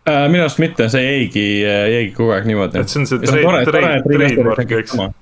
Äh, 0.09 0.25
minu 0.33 0.43
arust 0.47 0.59
mitte, 0.63 0.89
see 0.91 1.05
jäigi, 1.05 1.49
jäigi 1.63 2.15
kogu 2.17 2.35
aeg 2.35 2.47
niimoodi. 2.49 2.83
et 2.83 2.91
see 2.91 3.05
on 3.05 3.11
see 3.11 3.23
see 3.31 3.43
trademark, 3.69 4.79
eks 4.83 4.97
sama. 4.97 5.13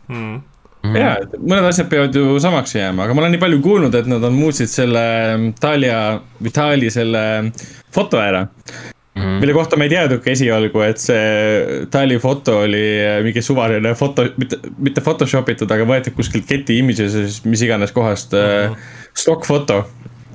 mm.. 0.86 0.98
ja, 1.00 1.12
et 1.22 1.38
mõned 1.38 1.68
asjad 1.68 1.88
peavad 1.92 2.16
ju 2.16 2.36
samaks 2.42 2.76
jääma, 2.76 3.06
aga 3.06 3.16
ma 3.16 3.24
olen 3.24 3.34
nii 3.36 3.42
palju 3.42 3.62
kuulnud, 3.64 3.96
et 3.98 4.10
nad 4.10 4.24
on 4.26 4.36
muutsid 4.36 4.70
selle 4.72 5.06
Talia, 5.60 6.20
Vitali 6.42 6.90
selle 6.92 7.24
foto 7.94 8.20
ära. 8.22 8.46
Mhm. 9.16 9.38
mille 9.40 9.52
kohta 9.56 9.78
ma 9.80 9.86
ei 9.86 9.90
teadnudki 9.94 10.28
esialgu, 10.34 10.80
et 10.84 11.00
see 11.00 11.86
Tali 11.92 12.18
foto 12.20 12.58
oli 12.66 12.82
mingi 13.24 13.40
suvaline 13.42 13.94
foto, 13.96 14.26
mitte, 14.36 14.58
mitte 14.76 15.00
Photoshop 15.00 15.48
itud, 15.54 15.72
aga 15.72 15.86
võetud 15.88 16.12
kuskilt 16.18 16.44
Getty 16.50 16.76
Images, 16.82 17.40
mis 17.48 17.62
iganes 17.64 17.94
kohast 17.96 18.36
uh 18.36 18.42
-huh. 18.44 18.76
stock 19.14 19.48
foto. 19.48 19.86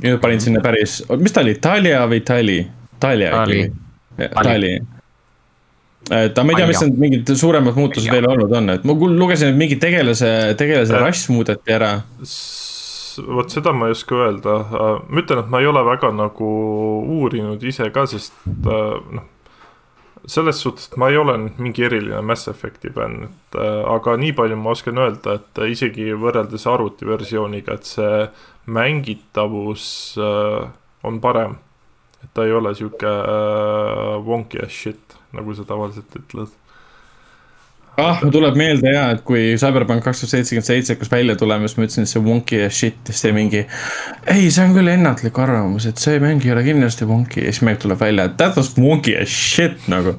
ja 0.02 0.18
panin 0.18 0.42
sinna 0.42 0.62
päris, 0.62 1.04
mis 1.20 1.32
ta 1.32 1.44
oli, 1.46 1.56
Talia 1.62 2.08
või 2.10 2.24
Tali? 2.26 2.68
Talia 3.00 3.32
Tali. 3.32 3.72
Tali. 4.18 4.80
Et 6.10 6.34
aga 6.34 6.44
ma 6.44 6.54
ei 6.54 6.58
tea, 6.58 6.68
mis 6.70 6.82
need 6.82 7.02
mingid 7.02 7.32
suuremad 7.38 7.78
muutused 7.78 8.10
veel 8.12 8.26
olnud 8.30 8.54
on, 8.58 8.74
et 8.74 8.86
ma 8.88 8.96
lugesin, 8.98 9.52
et 9.52 9.60
mingi 9.60 9.78
tegelase, 9.82 10.32
tegelase 10.60 10.96
Äh. 10.98 11.04
rass 11.04 11.30
muudeti 11.30 11.74
ära. 11.76 12.00
vot 13.28 13.52
seda 13.52 13.74
ma 13.76 13.90
ei 13.90 13.94
oska 13.94 14.16
öelda, 14.16 14.56
ma 14.72 15.22
ütlen, 15.22 15.44
et 15.44 15.52
ma 15.52 15.60
ei 15.60 15.68
ole 15.68 15.84
väga 15.86 16.14
nagu 16.16 16.48
uurinud 17.20 17.64
ise 17.64 17.90
ka, 17.92 18.08
sest 18.08 18.34
äh, 18.48 18.98
noh. 19.18 19.28
selles 20.26 20.62
suhtes, 20.64 20.88
et 20.88 20.98
ma 21.02 21.10
ei 21.10 21.18
ole 21.18 21.36
nüüd 21.38 21.60
mingi 21.60 21.84
eriline 21.86 22.22
Mass 22.26 22.48
Effect'i 22.48 22.92
fänn, 22.94 23.28
et 23.28 23.60
äh, 23.60 23.82
aga 23.94 24.16
nii 24.18 24.34
palju 24.38 24.58
ma 24.58 24.74
oskan 24.74 25.02
öelda, 25.02 25.38
et 25.38 25.64
isegi 25.70 26.14
võrreldes 26.14 26.66
arvutiversiooniga, 26.70 27.78
et 27.78 27.90
see 27.90 28.26
mängitavus 28.72 30.18
äh, 30.18 30.70
on 31.04 31.20
parem. 31.22 31.58
et 32.24 32.30
ta 32.34 32.46
ei 32.46 32.54
ole 32.54 32.76
sihuke 32.78 33.10
äh, 33.10 34.22
wonky 34.26 34.62
as 34.64 34.72
shit, 34.72 35.18
nagu 35.36 35.56
sa 35.56 35.66
tavaliselt 35.68 36.18
ütled. 36.20 36.52
ah, 38.02 38.22
mul 38.24 38.32
tuleb 38.34 38.58
meelde 38.60 38.94
ja, 38.94 39.10
et 39.16 39.24
kui 39.28 39.58
Cyberpunk 39.60 40.04
kaks 40.06 40.24
tuhat 40.24 40.34
seitsekümmend 40.36 40.68
seitse 40.68 40.96
hakkas 40.96 41.12
välja 41.12 41.36
tulema, 41.40 41.68
siis 41.68 41.78
ma 41.78 41.88
ütlesin, 41.88 42.08
et 42.08 42.12
see 42.12 42.24
wonky 42.24 42.62
as 42.66 42.78
shit 42.78 43.00
ja 43.04 43.14
siis 43.14 43.26
teie 43.26 43.36
mingi. 43.36 43.66
ei, 44.32 44.48
see 44.50 44.66
on 44.66 44.76
küll 44.78 44.92
ennatlik 44.92 45.40
arvamus, 45.44 45.88
et 45.90 46.02
see 46.02 46.20
mäng 46.24 46.44
ei 46.46 46.54
ole 46.56 46.64
kindlasti 46.68 47.08
wonky 47.10 47.46
ja 47.46 47.52
siis 47.52 47.66
mäng 47.68 47.82
tuleb 47.82 48.00
välja, 48.02 48.30
et 48.30 48.38
that 48.42 48.60
was 48.60 48.74
wonky 48.80 49.16
as 49.20 49.32
shit 49.32 49.88
nagu 49.92 50.16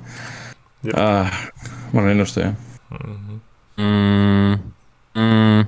ah,. 0.97 1.33
ma 1.93 2.01
olen 2.01 2.15
ennustaja, 2.17 2.53
mm,. 2.97 3.41
Mm, 5.13 5.65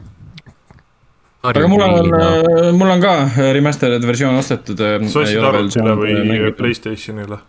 aga 1.44 1.66
mul 1.68 1.82
on, 1.84 2.14
mul 2.78 2.92
on 2.94 3.02
ka 3.02 3.16
remastered 3.52 4.04
versioon 4.06 4.36
ostetud. 4.40 4.80
sa 5.08 5.24
ostsid 5.24 5.44
arvutile 5.44 5.96
või? 5.98 6.54
Playstationile 6.56 7.40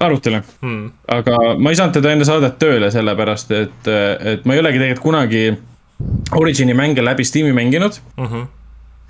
arvutile, 0.00 0.42
mm.? 0.62 0.90
aga 1.08 1.36
ma 1.58 1.70
ei 1.70 1.76
saanud 1.78 1.94
teda 1.94 2.10
enne 2.12 2.24
saadet 2.28 2.58
tööle, 2.58 2.90
sellepärast 2.92 3.50
et, 3.56 3.88
et 4.34 4.44
ma 4.44 4.54
ei 4.54 4.60
olegi 4.60 4.78
tegelikult 4.78 5.02
kunagi 5.02 5.56
Origini 6.36 6.74
mänge 6.76 7.00
läbi 7.04 7.24
Steam'i 7.24 7.52
mänginud 7.56 7.94
Mm 8.16 8.26
-hmm. 8.26 8.46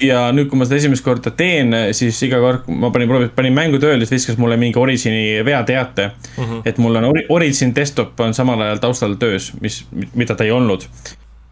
ja 0.00 0.30
nüüd, 0.32 0.46
kui 0.48 0.58
ma 0.58 0.64
seda 0.64 0.76
esimest 0.76 1.04
korda 1.04 1.30
teen, 1.30 1.72
siis 1.92 2.22
iga 2.22 2.38
kord, 2.40 2.68
ma 2.68 2.90
panin, 2.90 3.30
panin 3.34 3.52
mängu 3.52 3.78
tööle, 3.78 4.06
siis 4.06 4.10
viskas 4.10 4.36
mulle 4.38 4.56
mingi 4.56 4.78
Origini 4.78 5.44
veateate 5.44 6.06
mm. 6.06 6.42
Mhm. 6.44 6.52
-hmm. 6.52 6.62
et 6.64 6.78
mul 6.78 6.96
on 6.96 7.04
Ori- 7.04 7.26
Origin 7.28 7.74
desktop 7.74 8.20
on 8.20 8.34
samal 8.34 8.60
ajal 8.60 8.76
taustal 8.78 9.14
töös, 9.14 9.52
mis, 9.60 9.86
mida 10.14 10.34
ta 10.34 10.44
ei 10.44 10.50
olnud. 10.50 10.82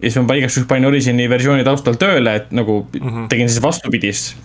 ja 0.02 0.10
siis 0.10 0.26
ma 0.26 0.34
igaks 0.34 0.56
juhuks 0.56 0.68
panin 0.68 0.84
Origini 0.84 1.28
versiooni 1.30 1.64
taustal 1.64 1.94
tööle, 1.94 2.34
et 2.36 2.52
nagu 2.52 2.86
mm 2.92 3.00
Mhm. 3.06 3.08
-hmm. 3.24 3.28
tegin 3.28 3.48
siis 3.48 3.62
vastupidist. 3.62 4.36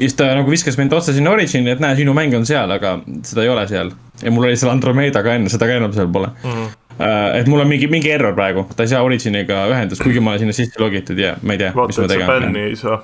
Siis 0.00 0.14
ta 0.16 0.30
nagu 0.34 0.50
viskas 0.50 0.78
mind 0.80 0.92
otse 0.96 1.12
sinna 1.16 1.32
Origini, 1.34 1.70
et 1.74 1.80
näe, 1.82 1.96
sinu 1.98 2.14
mäng 2.16 2.34
on 2.36 2.46
seal, 2.48 2.70
aga 2.72 2.96
seda 3.26 3.44
ei 3.44 3.52
ole 3.52 3.66
seal. 3.68 3.92
ja 4.22 4.32
mul 4.32 4.48
oli 4.48 4.56
seal 4.60 4.72
Andromeda 4.72 5.22
ka 5.24 5.34
enne, 5.36 5.52
seda 5.52 5.68
ka 5.68 5.76
enam 5.80 5.92
seal 5.96 6.08
pole 6.12 6.30
Mm 6.44 6.50
-hmm. 6.50 7.36
et 7.40 7.46
mul 7.48 7.60
on 7.60 7.68
mingi, 7.68 7.86
mingi 7.86 8.10
error 8.10 8.34
praegu, 8.34 8.66
ta 8.76 8.82
ei 8.82 8.88
saa 8.88 9.02
Originiga 9.02 9.66
ühendust, 9.68 10.02
kuigi 10.02 10.20
ma 10.20 10.30
olen 10.30 10.38
sinna 10.38 10.52
sisse 10.52 10.80
logitud 10.82 11.18
ja 11.18 11.36
ma 11.42 11.52
ei 11.52 11.58
tea, 11.58 11.72
mis 11.86 11.98
ma 11.98 12.08
tegema 12.08 12.26
pean 12.32 12.42
bänni 12.42 12.60
ei 12.60 12.76
saa. 12.76 13.02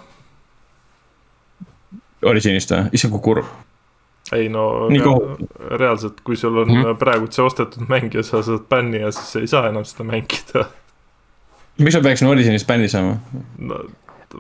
Originist 2.23 2.71
või, 2.71 2.89
issand 2.93 3.13
kui 3.13 3.21
kurb. 3.21 3.45
ei 4.33 4.49
no 4.49 4.89
reaalselt, 5.71 6.21
kui 6.25 6.37
sul 6.37 6.57
on 6.57 6.69
mm 6.69 6.83
-hmm. 6.83 6.97
praegu 6.99 7.27
see 7.31 7.45
ostetud 7.45 7.89
mäng 7.89 8.15
ja 8.15 8.23
sa 8.23 8.43
saad 8.43 8.69
bänni 8.69 9.01
ja 9.01 9.13
siis 9.13 9.37
ei 9.37 9.47
saa 9.47 9.69
enam 9.69 9.85
seda 9.85 10.05
mängida 10.05 10.67
miks 11.79 11.97
ma 11.97 12.03
peaksin 12.03 12.29
Originist 12.29 12.67
bänni 12.67 12.89
saama? 12.89 13.17
no,. 13.59 13.85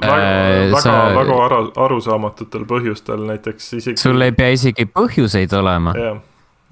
Väga 0.00 0.16
Äh,, 0.16 0.72
väga 0.72 0.94
väga 1.16 1.36
aru, 1.46 1.60
arusaamatutel 1.86 2.64
põhjustel 2.68 3.26
näiteks 3.26 3.72
isegi. 3.80 3.96
sul 4.00 4.20
ei 4.22 4.32
pea 4.32 4.48
isegi 4.54 4.86
põhjuseid 4.86 5.52
olema. 5.58 5.94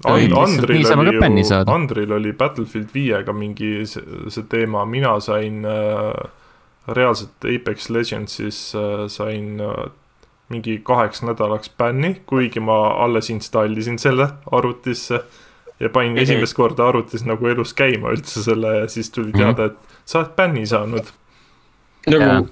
Ei, 0.05 0.27
lihtsalt 0.27 0.69
Andril 0.69 0.89
oli 0.99 1.13
ju 1.15 1.59
Andril 1.71 2.11
oli 2.11 2.33
Battlefield 2.33 2.89
viiega 2.93 3.33
mingi 3.33 3.85
see, 3.87 4.03
see 4.29 4.43
teema, 4.51 4.83
mina 4.85 5.19
sain 5.23 5.63
äh, 5.65 6.27
reaalselt 6.87 7.47
Apex 7.55 7.89
Legendsis 7.89 8.59
äh, 8.75 9.07
sain 9.07 9.59
äh, 9.63 9.87
mingi 10.49 10.77
kaheks 10.83 11.23
nädalaks 11.25 11.71
bänni, 11.77 12.21
kuigi 12.25 12.59
ma 12.59 12.75
alles 13.05 13.29
installisin 13.33 13.97
selle 13.99 14.27
arvutisse 14.51 15.23
ja 15.79 15.89
panin 15.89 16.11
Mhm. 16.13 16.21
esimest 16.21 16.53
korda 16.53 16.87
arvutis 16.87 17.25
nagu 17.25 17.47
elus 17.47 17.73
käima 17.73 18.11
üldse 18.13 18.43
selle 18.43 18.75
ja 18.79 18.87
siis 18.87 19.09
tuli 19.11 19.31
teada, 19.31 19.65
et 19.65 19.77
sa 20.05 20.19
oled 20.19 20.35
bänni 20.35 20.65
saanud. 20.67 21.05
nagu, 22.07 22.47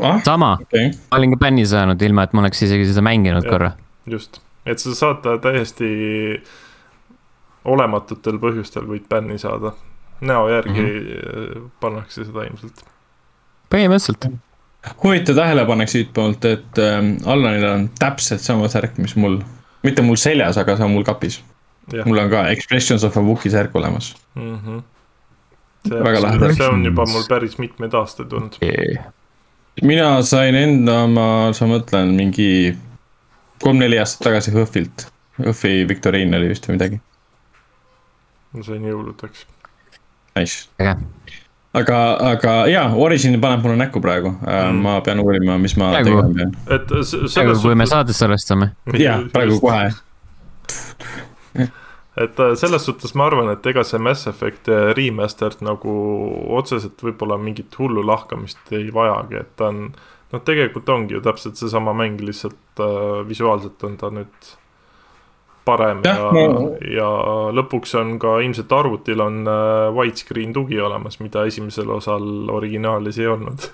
ah, 0.00 0.20
sama, 0.24 0.54
okei 0.60 0.86
okay., 0.86 0.98
ma 1.10 1.18
olin 1.18 1.34
ka 1.34 1.40
bänni 1.44 1.66
saanud, 1.68 2.02
ilma 2.02 2.26
et 2.26 2.32
ma 2.32 2.44
oleks 2.44 2.62
isegi 2.66 2.88
seda 2.90 3.04
mänginud 3.04 3.44
Jah. 3.44 3.52
korra. 3.52 3.72
just, 4.06 4.40
et 4.66 4.78
sa 4.82 4.94
saad 4.94 5.22
ta 5.24 5.36
täiesti 5.42 5.90
olematutel 7.64 8.38
põhjustel 8.42 8.86
võid 8.88 9.08
bänni 9.10 9.38
saada. 9.38 9.72
näo 10.20 10.48
järgi 10.48 10.82
mm 10.82 10.88
-hmm. 10.88 11.68
pannakse 11.80 12.24
seda 12.24 12.44
ilmselt. 12.46 12.84
põhimõtteliselt. 13.74 14.30
huvitav 15.04 15.34
tähelepanek 15.34 15.88
siitpoolt, 15.88 16.44
et 16.44 16.78
ähm, 16.78 17.16
Allanil 17.26 17.64
on 17.64 17.90
täpselt 17.98 18.40
sama 18.40 18.68
särk, 18.68 18.98
mis 18.98 19.16
mul, 19.16 19.40
mitte 19.82 20.02
mul 20.02 20.16
seljas, 20.16 20.58
aga 20.58 20.76
see 20.76 20.84
on 20.84 20.90
mul 20.90 21.04
kapis. 21.04 21.42
mul 22.04 22.18
on 22.18 22.30
ka 22.30 22.48
Expressions 22.48 23.04
of 23.04 23.16
a 23.16 23.20
Wookie 23.20 23.50
särk 23.50 23.76
olemas. 23.76 24.16
mm. 24.34 24.58
-hmm. 24.58 24.82
Väga 25.90 26.22
lahe. 26.22 26.54
see 26.54 26.68
on 26.68 26.84
juba 26.84 27.04
mul 27.06 27.24
päris 27.28 27.58
mitmeid 27.58 27.94
aastaid 27.94 28.32
olnud. 28.32 28.56
Mina 29.82 30.22
sain 30.26 30.54
enda 30.58 30.98
oma, 31.06 31.26
sa 31.56 31.66
mõtlen 31.70 32.12
mingi 32.18 32.48
kolm-neli 33.62 33.98
aastat 34.02 34.26
tagasi 34.28 34.52
HÖFFilt. 34.54 35.06
HÖFFi 35.40 35.86
viktoriin 35.88 36.34
oli 36.36 36.50
vist 36.52 36.66
või 36.68 36.76
midagi, 36.76 36.98
ma 38.52 38.66
sain 38.66 38.84
jõuludeks. 38.84 39.46
nice. 40.36 40.66
aga, 41.72 41.98
aga 42.34 42.54
jaa, 42.68 42.90
Origin 43.00 43.38
paneb 43.40 43.64
mulle 43.64 43.78
näkku 43.80 44.00
praegu 44.04 44.34
mm., 44.36 44.82
ma 44.84 44.98
pean 45.00 45.20
uurima, 45.24 45.56
mis 45.58 45.76
ma 45.80 45.92
Praegu- 45.94 46.20
tegema 46.20 46.34
pean. 46.36 46.52
et 46.76 46.86
praegu, 46.92 47.28
selles 47.32 47.62
kui 47.64 47.74
me 47.74 47.86
saadet 47.88 48.16
salvestame. 48.16 48.70
jaa, 48.98 49.22
praegu. 49.32 49.56
kohe. 49.60 49.88
Et 52.16 52.40
äh, 52.40 52.54
selles 52.60 52.84
suhtes 52.84 53.14
ma 53.16 53.26
arvan, 53.30 53.50
et 53.54 53.66
ega 53.66 53.84
see 53.88 54.00
Mass 54.02 54.28
Effect 54.28 54.68
äh, 54.68 54.90
remastered 54.96 55.62
nagu 55.64 55.92
otseselt 56.58 57.00
võib-olla 57.00 57.38
mingit 57.40 57.72
hullu 57.78 58.04
lahkamist 58.04 58.72
ei 58.76 58.90
vajagi, 58.92 59.40
et 59.40 59.54
ta 59.56 59.70
on. 59.72 59.86
noh, 60.32 60.40
tegelikult 60.44 60.88
ongi 60.88 61.16
ju 61.16 61.22
täpselt 61.24 61.60
seesama 61.60 61.94
mäng, 61.96 62.20
lihtsalt 62.20 62.80
äh, 62.80 63.22
visuaalselt 63.28 63.84
on 63.88 63.96
ta 64.00 64.12
nüüd 64.12 64.52
parem 65.64 66.02
Jah, 66.04 66.18
ja, 66.18 66.46
no- 66.50 66.76
ja 66.84 67.08
lõpuks 67.54 67.94
on 68.00 68.16
ka 68.20 68.38
ilmselt 68.44 68.72
arvutil 68.76 69.20
on 69.24 69.42
äh, 69.48 69.88
widescreen 69.96 70.52
tugi 70.52 70.80
olemas, 70.80 71.20
mida 71.22 71.46
esimesel 71.48 71.90
osal 71.96 72.50
originaalis 72.52 73.20
ei 73.22 73.30
olnud. 73.32 73.68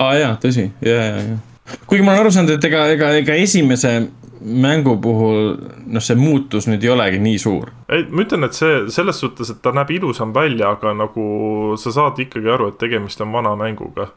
aa 0.00 0.08
ah, 0.08 0.18
jaa, 0.18 0.36
tõsi, 0.42 0.70
ja, 0.82 0.98
ja, 0.98 1.16
ja. 1.30 1.76
kuigi 1.86 2.02
ma 2.02 2.14
olen 2.14 2.24
aru 2.24 2.34
saanud, 2.34 2.56
et 2.56 2.70
ega, 2.70 2.86
ega, 2.96 3.14
ega 3.22 3.38
esimese 3.38 4.00
mängu 4.44 4.96
puhul, 5.00 5.54
noh, 5.86 6.04
see 6.04 6.16
muutus 6.20 6.68
nüüd 6.68 6.84
ei 6.84 6.92
olegi 6.92 7.20
nii 7.22 7.38
suur. 7.40 7.70
ei, 7.88 8.04
ma 8.10 8.24
ütlen, 8.24 8.44
et 8.44 8.56
see 8.56 8.84
selles 8.92 9.20
suhtes, 9.22 9.54
et 9.54 9.62
ta 9.64 9.72
näeb 9.74 9.94
ilusam 9.96 10.34
välja, 10.36 10.74
aga 10.76 10.92
nagu 10.96 11.24
sa 11.80 11.92
saad 11.94 12.20
ikkagi 12.26 12.52
aru, 12.52 12.72
et 12.72 12.78
tegemist 12.80 13.20
on 13.24 13.32
vana 13.32 13.54
mänguga. 13.58 14.10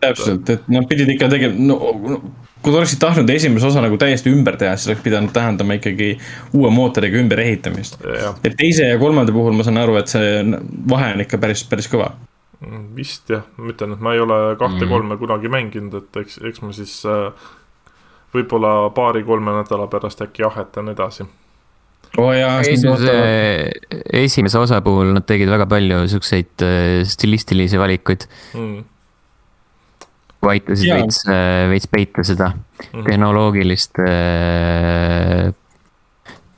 täpselt, 0.00 0.48
et 0.48 0.68
nad 0.72 0.86
pidid 0.88 1.10
ikka 1.12 1.28
tegema, 1.28 1.58
no, 1.68 1.76
no 2.08 2.20
kui 2.62 2.72
te 2.72 2.78
oleksite 2.80 3.02
tahtnud 3.04 3.30
esimese 3.30 3.68
osa 3.68 3.82
nagu 3.84 3.98
täiesti 4.00 4.32
ümber 4.32 4.56
teha, 4.58 4.72
siis 4.76 4.90
oleks 4.90 5.04
pidanud 5.04 5.34
tähendama 5.36 5.76
ikkagi 5.76 6.14
uue 6.56 6.70
mootoriga 6.72 7.20
ümberehitamist. 7.20 8.00
et 8.42 8.56
teise 8.56 8.88
ja 8.88 8.96
kolmanda 8.98 9.34
puhul 9.36 9.54
ma 9.54 9.66
saan 9.66 9.82
aru, 9.82 9.98
et 10.00 10.08
see 10.10 10.40
vahe 10.90 11.12
on 11.14 11.26
ikka 11.26 11.42
päris, 11.42 11.66
päris 11.68 11.90
kõva. 11.92 12.14
Mm, 12.64 12.88
vist 12.96 13.28
jah, 13.28 13.44
ma 13.60 13.68
ütlen, 13.68 13.92
et 13.92 14.00
ma 14.00 14.16
ei 14.16 14.24
ole 14.24 14.40
kahte-kolme 14.56 15.12
mm. 15.12 15.20
kunagi 15.20 15.52
mänginud, 15.52 16.00
et 16.00 16.22
eks, 16.22 16.40
eks 16.48 16.64
ma 16.64 16.72
siis 16.72 16.96
äh, 17.04 17.28
võib-olla 18.34 18.90
paari-kolme 18.94 19.54
nädala 19.60 19.86
pärast 19.92 20.22
äkki 20.22 20.42
jahetan 20.42 20.88
edasi 20.94 21.26
oh 22.18 22.32
jaa, 22.32 22.60
esimese, 22.60 23.14
esimese 24.12 24.58
osa 24.58 24.80
puhul 24.80 25.14
nad 25.14 25.26
tegid 25.28 25.50
väga 25.52 25.66
palju 25.70 26.04
siukseid 26.08 26.66
äh, 26.66 27.00
stilistilisi 27.04 27.78
valikuid 27.78 28.28
mm 28.54 28.84
kui 30.46 30.54
aitasid 30.54 30.92
veits, 30.92 31.22
äh, 31.30 31.66
veits 31.70 31.88
peita 31.90 32.24
seda 32.26 32.50
mm 32.52 32.56
-hmm. 32.92 33.04
tehnoloogilist 33.08 33.98
äh, 33.98 35.52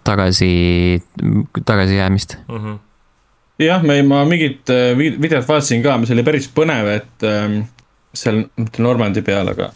tagasi, 0.05 1.03
tagasijäämist 1.65 2.37
mm. 2.49 2.57
-hmm. 2.57 2.79
jah, 3.59 3.83
me, 3.83 4.03
ma 4.03 4.25
mingit 4.25 4.71
äh, 4.71 4.97
videot 4.99 5.49
vaatasin 5.49 5.83
ka, 5.83 5.99
mis 5.99 6.11
oli 6.11 6.23
päris 6.23 6.51
põnev, 6.61 6.87
et 6.97 7.23
ähm, 7.23 7.61
seal, 8.15 8.45
mitte 8.57 8.83
Normandi 8.83 9.23
peal, 9.23 9.49
aga 9.49 9.71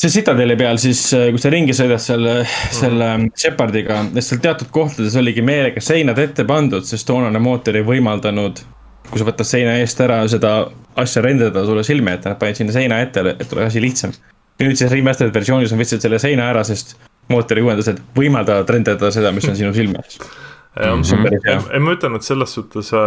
see 0.00 0.12
Citadeli 0.12 0.56
peal 0.60 0.78
siis, 0.80 1.04
äh, 1.16 1.28
kui 1.34 1.40
sa 1.42 1.52
ringi 1.52 1.76
sõidad 1.76 2.02
selle, 2.02 2.40
selle 2.72 3.12
mhm. 3.16 3.30
Shepardiga, 3.38 4.02
seal 4.18 4.42
teatud 4.42 4.72
kohtades 4.74 5.16
oligi 5.20 5.44
meelega 5.44 5.82
seinad 5.84 6.18
ette 6.22 6.46
pandud, 6.48 6.86
sest 6.88 7.08
toonane 7.08 7.42
mootor 7.42 7.78
ei 7.80 7.86
võimaldanud 7.86 8.62
kui 9.10 9.20
sa 9.20 9.26
võtad 9.26 9.48
seina 9.48 9.76
eest 9.80 10.00
ära 10.04 10.20
seda 10.30 10.52
asja 11.00 11.22
renderdada 11.24 11.64
sulle 11.66 11.84
silme 11.86 12.14
ette, 12.16 12.30
nad 12.30 12.38
panid 12.40 12.60
sinna 12.60 12.74
seina 12.74 13.00
ette, 13.02 13.24
et 13.32 13.54
oleks 13.56 13.72
asi 13.72 13.82
lihtsam. 13.82 14.12
ja 14.60 14.66
nüüd 14.66 14.78
siis 14.78 14.92
remastered 14.92 15.34
versioonis 15.34 15.72
on 15.72 15.80
võtsid 15.80 16.04
selle 16.04 16.20
seina 16.22 16.50
ära, 16.52 16.62
sest 16.68 16.96
mootori 17.32 17.62
uuendused 17.64 18.00
võimaldavad 18.16 18.70
renderdada 18.70 19.10
seda, 19.14 19.32
mis 19.32 19.48
on 19.48 19.56
sinu 19.58 19.72
silme 19.74 20.02
ees. 20.04 20.18
Mm 20.76 21.02
-hmm. 21.02 21.72
ei, 21.72 21.80
ma 21.80 21.92
ütlen, 21.92 22.14
et 22.14 22.22
selles 22.22 22.54
suhtes 22.54 22.92
äh, 22.94 23.00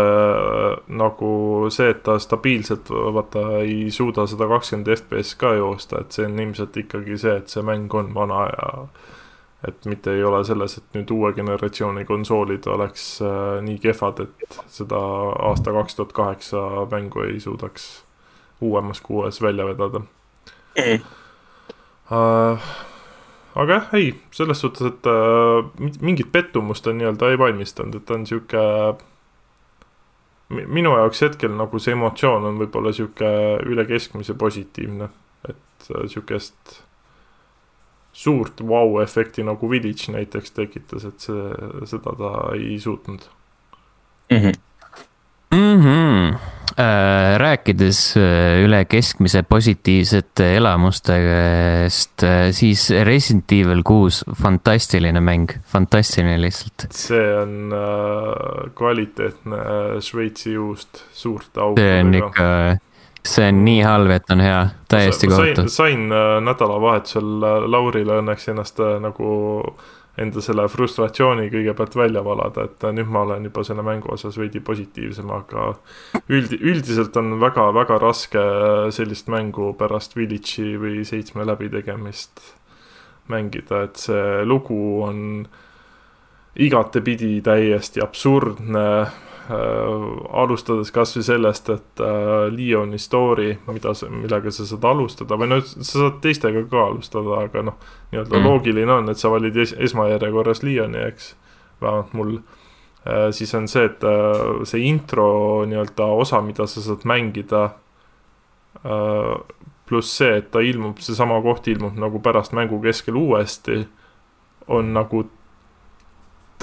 nagu 0.87 1.29
see, 1.71 1.89
et 1.89 2.03
ta 2.03 2.17
stabiilselt 2.19 2.89
vaata 2.89 3.39
ei 3.61 3.91
suuda 3.91 4.25
sada 4.27 4.47
kakskümmend 4.47 4.91
FPS 4.97 5.35
ka 5.39 5.53
joosta, 5.53 6.01
et 6.01 6.11
see 6.11 6.25
on 6.25 6.39
ilmselt 6.39 6.77
ikkagi 6.77 7.17
see, 7.17 7.37
et 7.37 7.47
see 7.47 7.63
mäng 7.63 7.93
on 7.95 8.13
vana 8.13 8.45
ja 8.51 8.87
et 9.67 9.85
mitte 9.85 10.11
ei 10.11 10.23
ole 10.23 10.43
selles, 10.43 10.77
et 10.77 10.97
nüüd 10.97 11.11
uue 11.15 11.31
generatsiooni 11.33 12.05
konsoolid 12.05 12.67
oleks 12.67 13.21
äh, 13.21 13.61
nii 13.63 13.79
kehvad, 13.79 14.19
et 14.19 14.59
seda 14.67 14.99
aasta 15.49 15.71
kaks 15.71 15.95
tuhat 15.95 16.13
kaheksa 16.13 16.63
mängu 16.91 17.23
ei 17.23 17.39
suudaks 17.39 18.03
uuemas 18.61 19.01
kuues 19.01 19.41
välja 19.41 19.65
vedada. 19.65 19.99
Mm.. 19.99 20.99
Äh, 22.11 22.73
aga 23.55 23.73
jah, 23.77 23.89
ei, 23.99 24.13
selles 24.33 24.61
suhtes, 24.63 24.87
et 24.89 25.09
äh, 25.09 25.91
mingit 26.01 26.31
pettumust 26.33 26.85
ta 26.85 26.93
nii-öelda 26.95 27.31
ei 27.31 27.39
valmistanud, 27.39 27.99
et 27.99 28.05
ta 28.07 28.17
on 28.17 28.25
sihuke 28.29 28.63
minu 30.53 30.95
jaoks 30.97 31.21
hetkel 31.25 31.53
nagu 31.57 31.79
see 31.81 31.95
emotsioon 31.95 32.49
on 32.49 32.57
võib-olla 32.61 32.93
sihuke 32.93 33.29
üle 33.69 33.85
keskmise 33.89 34.35
positiivne, 34.39 35.09
et 35.49 35.89
äh, 35.91 36.07
sihukest 36.09 36.81
suurt 38.13 38.61
vau-efekti 38.69 39.45
nagu 39.45 39.69
Village 39.69 40.13
näiteks 40.13 40.53
tekitas, 40.53 41.07
et 41.09 41.23
see, 41.25 41.47
seda 41.89 42.13
ta 42.17 42.33
ei 42.57 42.77
suutnud 42.79 43.25
mm. 44.29 44.37
-hmm. 44.37 44.59
Mm 45.53 45.81
-hmm. 45.81 46.62
Äh, 46.73 47.37
rääkides 47.37 48.15
äh, 48.17 48.63
üle 48.65 48.79
keskmise 48.89 49.43
positiivsete 49.45 50.55
elamustest 50.57 52.23
äh,, 52.25 52.47
siis 52.51 52.87
Resident 52.89 53.51
Evil 53.53 53.83
kuus, 53.85 54.23
fantastiline 54.41 55.21
mäng, 55.21 55.53
fantastiline 55.69 56.39
lihtsalt. 56.41 56.87
see 56.89 57.27
on 57.37 57.75
äh, 57.77 58.71
kvaliteetne 58.73 59.59
äh, 59.59 59.99
Šveitsi 60.01 60.55
juust 60.55 61.03
suurte 61.13 61.61
augudega. 61.61 61.93
see 61.93 62.01
on 62.01 62.17
ikka 62.17 62.49
see 63.25 63.47
on 63.47 63.63
nii 63.65 63.81
halb, 63.85 64.11
et 64.17 64.31
on 64.33 64.41
hea, 64.43 64.61
täiesti 64.89 65.27
kohutav. 65.27 65.67
sain, 65.67 66.07
sain 66.09 66.11
äh, 66.11 66.37
nädalavahetusel 66.43 67.45
äh, 67.47 67.57
Laurile 67.71 68.17
õnneks 68.21 68.49
ennast 68.51 68.81
äh, 68.83 68.97
nagu 69.03 69.29
enda 70.17 70.41
selle 70.45 70.67
frustratsiooni 70.69 71.47
kõigepealt 71.49 71.95
välja 71.97 72.21
valada, 72.25 72.67
et 72.67 72.85
nüüd 72.93 73.09
ma 73.09 73.23
olen 73.25 73.47
juba 73.49 73.63
selle 73.65 73.85
mängu 73.85 74.11
osas 74.13 74.37
veidi 74.37 74.61
positiivsem, 74.61 75.31
aga 75.33 75.71
üldi-, 76.29 76.59
üldiselt 76.61 77.17
on 77.17 77.39
väga-väga 77.41 77.97
raske 78.01 78.43
sellist 78.93 79.31
mängu 79.33 79.71
pärast 79.79 80.13
Village'i 80.17 80.77
või 80.77 81.01
seitsme 81.07 81.47
läbitegemist 81.49 82.43
mängida, 83.33 83.85
et 83.87 84.01
see 84.05 84.43
lugu 84.45 84.79
on 85.01 85.45
igatepidi 86.61 87.39
täiesti 87.41 88.03
absurdne 88.03 88.85
alustades 89.51 90.91
kasvõi 90.95 91.23
sellest, 91.27 91.69
et 91.73 92.01
äh, 92.03 92.47
Leoni 92.53 92.99
story, 93.01 93.57
mida 93.67 93.91
sa, 93.97 94.07
millega 94.11 94.51
sa 94.55 94.65
saad 94.67 94.85
alustada 94.87 95.35
või 95.39 95.49
no 95.51 95.59
sa 95.65 95.83
saad 95.83 96.21
teistega 96.23 96.63
ka 96.71 96.85
alustada, 96.87 97.41
aga 97.43 97.65
noh, 97.67 97.75
nii-öelda 98.13 98.37
mm. 98.39 98.47
loogiline 98.47 98.93
on, 98.93 99.11
et 99.11 99.19
sa 99.19 99.31
valid 99.33 99.57
es 99.59 99.75
esmajärjekorras 99.75 100.63
Leoni, 100.63 101.01
eks, 101.09 101.33
vähemalt 101.83 102.13
mul 102.15 102.37
äh,. 102.39 103.29
siis 103.35 103.51
on 103.59 103.67
see, 103.67 103.83
et 103.89 104.05
äh, 104.07 104.63
see 104.69 104.87
intro 104.87 105.27
nii-öelda 105.67 106.07
osa, 106.23 106.39
mida 106.41 106.67
sa 106.71 106.83
saad 106.85 107.03
mängida 107.09 107.65
äh,, 108.79 109.35
pluss 109.89 110.17
see, 110.21 110.37
et 110.39 110.51
ta 110.55 110.63
ilmub, 110.63 111.03
seesama 111.03 111.41
koht 111.43 111.67
ilmub 111.67 111.99
nagu 111.99 112.23
pärast 112.23 112.55
mängu 112.55 112.79
keskel 112.83 113.19
uuesti, 113.19 113.83
on 114.71 114.93
nagu 114.95 115.25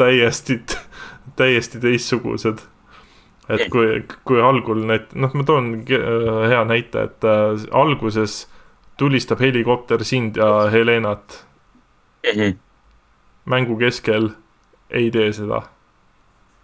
täiesti 0.01 0.63
täiesti 1.37 1.81
teistsugused. 1.81 2.59
et 3.49 3.67
kui, 3.71 4.03
kui 4.25 4.41
algul 4.43 4.85
need, 4.87 5.11
noh, 5.15 5.33
ma 5.35 5.45
toon 5.45 5.73
hea 5.89 6.65
näite, 6.65 7.03
et 7.09 7.27
äh, 7.27 7.65
alguses 7.75 8.45
tulistab 9.01 9.41
helikopter 9.41 10.05
sind 10.05 10.37
ja 10.37 10.71
Helenat 10.71 11.47
mm. 12.23 12.41
-hmm. 12.41 12.57
mängu 13.45 13.77
keskel 13.77 14.31
ei 14.91 15.11
tee 15.11 15.33
seda 15.33 15.63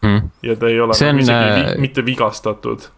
mm.. 0.02 0.31
ja 0.42 0.57
ta 0.57 0.68
ei 0.68 0.81
ole 0.81 0.94
see 0.94 1.12
nagu 1.12 1.16
on, 1.16 1.22
isegi 1.22 1.55
vi, 1.55 1.66
äh, 1.70 1.79
mitte 1.79 2.05
vigastatud. 2.07 2.88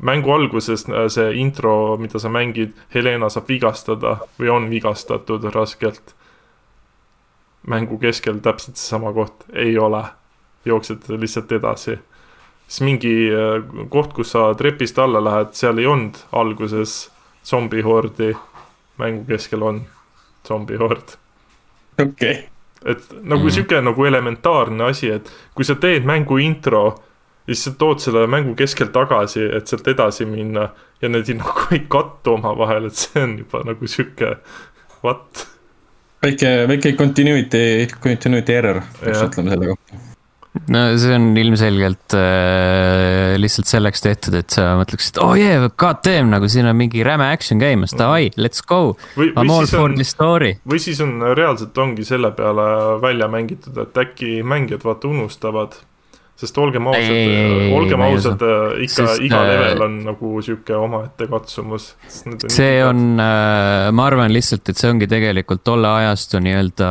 mängu 0.00 0.32
alguses 0.32 0.86
äh, 0.88 1.08
see 1.08 1.34
intro, 1.34 1.96
mida 1.96 2.18
sa 2.18 2.28
mängid, 2.28 2.72
Helena 2.94 3.28
saab 3.28 3.48
vigastada 3.48 4.16
või 4.40 4.50
on 4.50 4.70
vigastatud 4.70 5.44
raskelt. 5.54 6.14
mängu 7.66 7.98
keskel 7.98 8.38
täpselt 8.42 8.76
seesama 8.76 9.12
koht, 9.12 9.44
ei 9.52 9.78
ole 9.78 10.04
jooksed 10.64 11.08
lihtsalt 11.08 11.52
edasi. 11.52 11.98
siis 12.66 12.80
mingi 12.80 13.30
äh, 13.30 13.86
koht, 13.88 14.12
kus 14.12 14.32
sa 14.32 14.54
trepist 14.54 14.98
alla 14.98 15.24
lähed, 15.24 15.52
seal 15.52 15.78
ei 15.78 15.86
olnud 15.86 16.16
alguses 16.32 17.10
zombihordi, 17.44 18.32
mängu 18.98 19.24
keskel 19.28 19.62
on 19.62 19.82
zombihord. 20.48 21.16
okei 22.02 22.32
okay. 22.32 22.42
et 22.84 23.08
nagu 23.22 23.44
mm. 23.44 23.50
sihuke 23.50 23.80
nagu 23.80 24.04
elementaarne 24.04 24.84
asi, 24.84 25.10
et 25.10 25.32
kui 25.54 25.64
sa 25.64 25.74
teed 25.74 26.06
mängu 26.08 26.38
intro 26.38 26.84
ja 27.46 27.54
siis 27.54 27.64
sa 27.64 27.74
tood 27.78 28.02
selle 28.02 28.26
mängu 28.30 28.54
keskel 28.58 28.92
tagasi, 28.94 29.42
et 29.56 29.66
sealt 29.66 29.88
edasi 29.88 30.26
minna 30.26 30.68
ja 31.02 31.10
need 31.10 31.32
nagu 31.40 31.66
ei 31.74 31.84
kattu 31.88 32.36
omavahel, 32.38 32.86
et 32.90 32.98
see 32.98 33.22
on 33.22 33.38
juba 33.42 33.64
nagu 33.66 33.90
sihuke 33.90 34.36
what. 35.02 35.46
väike, 36.22 36.54
väike 36.70 36.96
continuity, 36.98 37.64
continuity 38.00 38.58
error, 38.58 38.82
peaks 39.02 39.26
ütlema 39.26 39.56
selle 39.56 39.74
kohta 39.74 40.01
no 40.72 40.82
see 41.00 41.14
on 41.16 41.30
ilmselgelt 41.40 42.16
äh, 42.16 43.34
lihtsalt 43.40 43.70
selleks 43.70 44.04
tehtud, 44.04 44.36
et 44.36 44.52
sa 44.52 44.72
mõtleksid, 44.80 45.20
oh 45.24 45.32
yeah, 45.38 45.64
god 45.80 46.02
damn, 46.04 46.32
nagu 46.32 46.48
siin 46.52 46.68
on 46.68 46.76
mingi 46.78 47.04
räme 47.06 47.30
action 47.32 47.62
käimas, 47.62 47.94
davai, 47.96 48.28
let's 48.36 48.64
go. 48.64 48.96
I 49.16 49.32
m 49.32 49.52
all 49.52 49.68
for 49.70 49.94
the 49.96 50.06
story. 50.06 50.56
või 50.68 50.82
siis 50.82 51.00
on 51.04 51.16
reaalselt 51.32 51.78
ongi 51.78 52.04
selle 52.08 52.32
peale 52.36 52.66
välja 53.02 53.30
mängitud, 53.32 53.78
et 53.80 54.04
äkki 54.04 54.42
mängijad 54.46 54.84
vaata 54.84 55.08
unustavad 55.08 55.80
sest 56.42 56.58
olgem 56.58 56.86
ausad, 56.90 57.32
olgem 57.76 58.02
ausad, 58.02 58.40
ikka 58.82 59.04
sest, 59.04 59.20
iga 59.22 59.38
äh, 59.44 59.50
level 59.50 59.84
on 59.84 59.98
nagu 60.08 60.30
sihuke 60.42 60.74
omaette 60.74 61.28
katsumus. 61.30 61.92
see 62.50 62.80
on, 62.82 63.02
äh, 63.20 63.90
ma 63.94 64.06
arvan 64.08 64.32
lihtsalt, 64.34 64.64
et 64.72 64.80
see 64.80 64.90
ongi 64.90 65.06
tegelikult 65.10 65.62
tolle 65.66 65.90
ajastu 66.00 66.40
nii-öelda, 66.42 66.88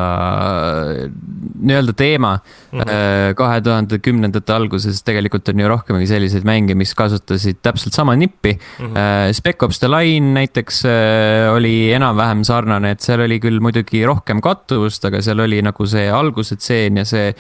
nii-öelda 1.66 1.96
teema 1.98 2.36
mm. 2.38 2.80
-hmm. 2.80 3.34
kahe 3.40 3.58
tuhande 3.66 4.00
kümnendate 4.00 4.56
alguses 4.56 5.02
tegelikult 5.04 5.50
on 5.52 5.66
ju 5.66 5.72
rohkemgi 5.74 6.08
selliseid 6.08 6.48
mänge, 6.48 6.78
mis 6.78 6.96
kasutasid 6.96 7.60
täpselt 7.62 7.98
sama 7.98 8.16
nippi 8.16 8.54
mm. 8.54 8.86
-hmm. 8.86 9.34
Spec 9.36 9.64
Ops 9.64 9.80
The 9.80 9.92
Line 9.92 10.32
näiteks 10.38 10.84
oli 11.56 11.92
enam-vähem 11.98 12.46
sarnane, 12.48 12.94
et 12.96 13.02
seal 13.02 13.26
oli 13.26 13.42
küll 13.44 13.60
muidugi 13.60 14.06
rohkem 14.06 14.42
kattuvust, 14.42 15.06
aga 15.06 15.22
seal 15.22 15.44
oli 15.44 15.62
nagu 15.62 15.86
see 15.86 16.08
alguse 16.12 16.56
tseen 16.56 17.02
ja 17.02 17.06
see 17.06 17.34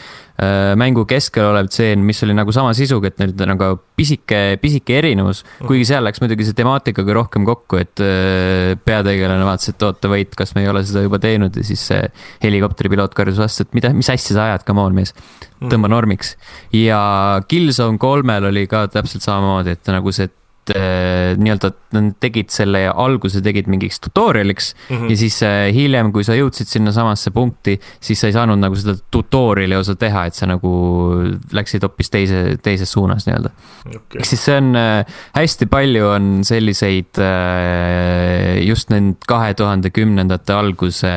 mängu 0.76 1.06
keskel 1.06 1.46
olev 1.52 1.68
tseen 1.70 1.91
stseen, 1.92 2.06
mis 2.06 2.22
oli 2.24 2.36
nagu 2.36 2.54
sama 2.56 2.72
sisuga, 2.78 3.12
et 3.12 3.20
nüüd 3.22 3.42
nagu 3.50 3.72
pisike, 3.98 4.58
pisike 4.62 4.98
erinevus. 5.00 5.44
kuigi 5.68 5.86
seal 5.90 6.06
läks 6.06 6.22
muidugi 6.24 6.48
see 6.48 6.58
temaatikaga 6.58 7.16
rohkem 7.18 7.46
kokku, 7.48 7.80
et 7.82 8.04
äh, 8.04 8.74
peategelane 8.86 9.46
vaatas, 9.48 9.74
et 9.74 9.86
oota, 9.88 10.12
vait, 10.12 10.36
kas 10.38 10.56
me 10.56 10.66
ei 10.66 10.72
ole 10.72 10.84
seda 10.88 11.04
juba 11.06 11.20
teinud 11.22 11.56
ja 11.58 11.66
siis 11.68 11.84
see 11.92 12.02
helikopteripiloot 12.44 13.16
karjus 13.18 13.42
vastu, 13.42 13.68
et 13.68 13.78
mida, 13.78 13.94
mis 13.96 14.10
asja 14.12 14.36
sa 14.36 14.48
ajad, 14.50 14.66
come 14.68 14.84
on 14.84 14.98
mees. 15.02 15.16
tõmba 15.62 15.92
normiks 15.92 16.36
ja 16.74 17.02
Killzone 17.48 18.00
kolmel 18.02 18.48
oli 18.50 18.66
ka 18.70 18.88
täpselt 18.90 19.26
samamoodi, 19.26 19.76
et 19.76 19.92
nagu 19.94 20.14
see 20.16 20.32
nii-öelda 20.70 21.72
nad 21.96 22.12
tegid 22.22 22.52
selle 22.54 22.84
alguse 22.90 23.42
tegid 23.44 23.68
mingiks 23.72 24.00
tutorial'iks 24.04 24.72
mm 24.74 24.98
-hmm. 24.98 25.10
ja 25.10 25.18
siis 25.18 25.42
äh, 25.44 25.74
hiljem, 25.74 26.12
kui 26.14 26.24
sa 26.24 26.36
jõudsid 26.38 26.70
sinnasamasse 26.70 27.32
punkti, 27.32 27.80
siis 28.00 28.20
sa 28.22 28.28
ei 28.28 28.36
saanud 28.36 28.60
nagu 28.62 28.76
seda 28.76 28.96
tutorial'i 29.12 29.76
osa 29.76 29.96
teha, 29.96 30.26
et 30.26 30.38
sa 30.38 30.48
nagu 30.48 30.72
läksid 31.52 31.84
hoopis 31.84 32.10
teise, 32.10 32.44
teises 32.64 32.92
suunas 32.92 33.28
nii-öelda 33.28 33.52
okay.. 33.86 34.22
ehk 34.22 34.30
siis 34.30 34.46
see 34.46 34.58
on 34.58 34.76
äh, 34.76 35.06
hästi 35.36 35.66
palju 35.72 36.08
on 36.12 36.30
selliseid 36.48 37.22
just 38.62 38.90
need 38.90 39.18
kahe 39.28 39.54
tuhande 39.54 39.90
kümnendate 39.90 40.54
alguse 40.54 41.12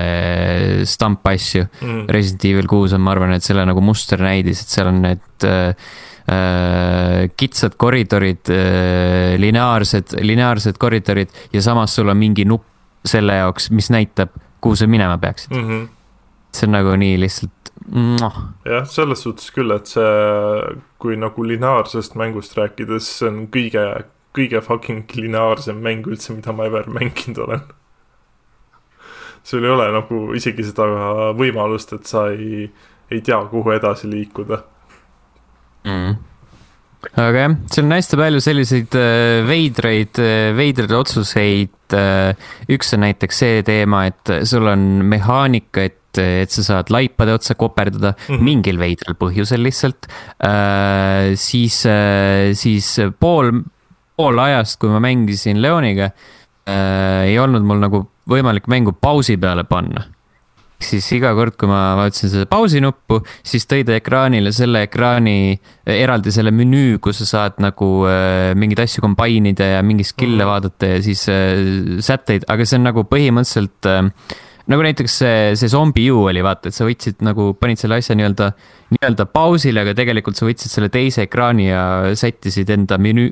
stampasju 0.84 1.64
mm. 1.64 1.88
-hmm. 1.88 2.08
Resident 2.08 2.44
Evil 2.44 2.66
kuus 2.66 2.92
on, 2.92 3.00
ma 3.00 3.12
arvan, 3.12 3.32
et 3.32 3.42
selle 3.42 3.64
nagu 3.66 3.80
musternäidis, 3.80 4.62
et 4.62 4.68
seal 4.68 4.90
on 4.90 5.02
need 5.02 5.48
kitsad 7.36 7.74
koridorid 7.76 8.48
äh,, 8.48 9.34
lineaarsed, 9.36 10.14
lineaarsed 10.24 10.78
koridorid 10.80 11.28
ja 11.52 11.62
samas 11.62 11.94
sul 11.96 12.08
on 12.08 12.16
mingi 12.16 12.46
nupp 12.48 12.64
selle 13.04 13.36
jaoks, 13.36 13.68
mis 13.70 13.90
näitab, 13.92 14.32
kuhu 14.64 14.76
sa 14.76 14.86
minema 14.88 15.18
peaksid 15.18 15.52
mm. 15.52 15.68
-hmm. 15.68 15.86
see 16.52 16.66
on 16.66 16.72
nagu 16.72 16.96
nii 16.96 17.20
lihtsalt. 17.20 17.72
jah, 18.64 18.86
selles 18.88 19.22
suhtes 19.22 19.50
küll, 19.52 19.70
et 19.76 19.86
see, 19.86 20.02
kui 20.98 21.16
nagu 21.16 21.44
lineaarsest 21.44 22.14
mängust 22.14 22.56
rääkides, 22.56 23.18
see 23.18 23.28
on 23.28 23.46
kõige, 23.52 23.84
kõige 24.32 24.60
fucking 24.60 25.04
lineaarsem 25.14 25.76
mäng 25.76 26.06
üldse, 26.06 26.32
mida 26.32 26.52
ma 26.52 26.64
ever 26.64 26.88
mänginud 26.88 27.38
olen 27.38 27.60
sul 29.44 29.64
ei 29.64 29.70
ole 29.70 29.90
nagu 29.92 30.32
isegi 30.34 30.64
seda 30.64 30.86
võimalust, 31.36 31.92
et 31.92 32.06
sa 32.08 32.30
ei, 32.32 32.70
ei 33.10 33.20
tea, 33.20 33.42
kuhu 33.50 33.70
edasi 33.76 34.08
liikuda 34.10 34.62
mm 35.84 36.14
aga 37.12 37.42
jah, 37.44 37.56
seal 37.70 37.86
on 37.86 37.94
hästi 37.94 38.18
palju 38.18 38.40
selliseid 38.42 38.96
äh, 38.98 39.42
veidraid, 39.46 40.20
äh, 40.22 40.52
veidraid 40.56 40.94
otsuseid. 40.96 41.76
Äh, 41.94 42.48
üks 42.72 42.94
on 42.96 43.04
näiteks 43.04 43.42
see 43.44 43.60
teema, 43.66 44.06
et 44.10 44.32
sul 44.48 44.66
on 44.70 45.04
mehaanika, 45.10 45.84
et, 45.84 46.20
et 46.20 46.54
sa 46.54 46.64
saad 46.64 46.92
laipade 46.94 47.34
otsa 47.36 47.56
koperdada 47.58 48.14
mm 48.14 48.24
-hmm. 48.34 48.48
mingil 48.48 48.80
veidral 48.80 49.18
põhjusel 49.18 49.62
lihtsalt. 49.62 50.08
siis, 51.34 51.82
siis 52.54 52.88
pool, 53.20 53.50
pool 54.16 54.38
ajast, 54.38 54.78
kui 54.80 54.90
ma 54.90 55.00
mängisin 55.00 55.62
Leoniga, 55.62 56.10
ei 56.66 57.38
olnud 57.38 57.62
mul 57.62 57.82
nagu 57.82 58.06
võimalik 58.30 58.66
mängu 58.68 58.92
pausi 58.92 59.36
peale 59.36 59.64
panna 59.64 60.13
siis 60.86 61.08
iga 61.16 61.32
kord, 61.36 61.56
kui 61.60 61.70
ma 61.70 61.94
vajutasin 61.98 62.32
seda 62.32 62.48
pausi 62.50 62.82
nuppu, 62.84 63.20
siis 63.46 63.66
tõi 63.70 63.84
ta 63.86 63.96
ekraanile 63.98 64.52
selle 64.54 64.84
ekraani, 64.88 65.36
eraldi 65.96 66.32
selle 66.34 66.52
menüü, 66.54 66.98
kus 67.04 67.22
sa 67.22 67.28
saad 67.30 67.60
nagu 67.64 67.90
äh, 68.10 68.52
mingeid 68.58 68.84
asju 68.86 69.04
combine 69.04 69.54
ida 69.54 69.74
ja 69.76 69.84
mingeid 69.86 70.10
skill'e 70.12 70.40
mm. 70.42 70.50
vaadata 70.50 70.94
ja 70.94 71.04
siis 71.04 71.26
äh, 71.32 72.00
sätteid, 72.04 72.48
aga 72.50 72.66
see 72.66 72.80
on 72.80 72.88
nagu 72.90 73.06
põhimõtteliselt 73.10 73.90
äh, 73.90 74.02
nagu 74.70 74.84
näiteks 74.84 75.14
see, 75.20 75.40
see 75.60 75.68
Zombie 75.68 76.08
U 76.12 76.22
oli, 76.30 76.40
vaata, 76.44 76.70
et 76.70 76.76
sa 76.76 76.86
võtsid 76.86 77.20
nagu, 77.24 77.50
panid 77.60 77.80
selle 77.80 77.98
asja 78.00 78.16
nii-öelda, 78.16 78.48
nii-öelda 78.94 79.26
pausile, 79.28 79.82
aga 79.84 79.92
tegelikult 79.96 80.38
sa 80.38 80.48
võtsid 80.48 80.72
selle 80.72 80.88
teise 80.92 81.26
ekraani 81.26 81.66
ja 81.68 81.82
sättisid 82.16 82.72
enda 82.72 82.96
menüü, 83.00 83.28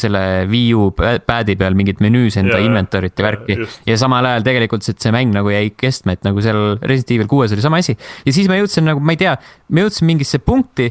selle 0.00 0.22
Wii 0.50 0.70
U 0.76 0.90
pad'i 0.92 1.56
peal 1.60 1.78
mingit 1.78 2.02
menüüs 2.04 2.36
enda 2.40 2.58
yeah, 2.58 2.68
inventory't 2.68 3.16
ja 3.16 3.28
värki 3.30 3.56
ja 3.88 3.98
samal 4.00 4.28
ajal 4.28 4.46
tegelikult 4.50 4.84
see, 4.84 4.98
see 5.00 5.14
mäng 5.16 5.32
nagu 5.36 5.52
jäi 5.52 5.72
kestma, 5.72 6.16
et 6.16 6.26
nagu 6.28 6.44
seal 6.44 6.76
Resident 6.82 7.16
Evil 7.16 7.30
kuues 7.30 7.56
oli 7.56 7.64
sama 7.64 7.80
asi. 7.80 7.96
ja 8.26 8.36
siis 8.36 8.50
ma 8.50 8.60
jõudsin 8.60 8.88
nagu, 8.90 9.00
ma 9.00 9.16
ei 9.16 9.22
tea, 9.24 9.36
ma 9.72 9.86
jõudsin 9.86 10.10
mingisse 10.12 10.42
punkti, 10.44 10.90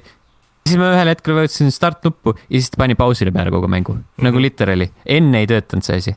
siis 0.65 0.81
ma 0.81 0.93
ühel 0.95 1.13
hetkel 1.13 1.37
vajutasin 1.37 1.73
start 1.75 2.01
nuppu 2.09 2.33
ja 2.41 2.55
siis 2.57 2.73
ta 2.73 2.81
pani 2.81 2.97
pausile 2.97 3.33
peale 3.35 3.53
kogu 3.53 3.69
mängu 3.69 3.93
mm, 3.93 4.01
-hmm. 4.01 4.29
nagu 4.29 4.41
literally, 4.41 4.89
enne 5.05 5.45
ei 5.45 5.49
töötanud 5.49 5.85
see 5.85 6.01
asi. 6.01 6.15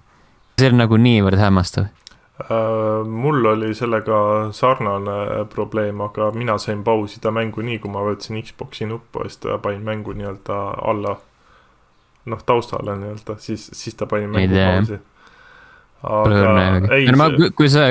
see 0.57 0.73
on 0.73 0.81
nagu 0.81 0.97
niivõrd 0.97 1.41
hämmastav 1.41 1.93
mul 3.05 3.45
oli 3.45 3.75
sellega 3.75 4.49
sarnane 4.53 5.45
probleem, 5.53 6.01
aga 6.01 6.31
mina 6.35 6.57
sain 6.59 6.83
pausida 6.85 7.31
mängu 7.31 7.62
nii, 7.62 7.79
kui 7.83 7.92
ma 7.92 8.03
võtsin 8.07 8.40
Xbox'i 8.42 8.88
nuppu 8.88 9.25
ja 9.25 9.31
siis 9.31 9.42
ta 9.45 9.59
panin 9.62 9.85
mängu 9.87 10.14
nii-öelda 10.16 10.59
alla. 10.90 11.16
noh, 12.25 12.42
taustale 12.47 12.95
nii-öelda, 12.97 13.35
siis, 13.42 13.71
siis 13.75 13.95
ta 13.99 14.07
pani 14.07 14.27
mängu 14.31 14.55
pausi. 14.55 14.99
aga 16.03 16.95
ei. 16.97 17.11
ma, 17.18 17.29
kui 17.55 17.68
sa, 17.71 17.88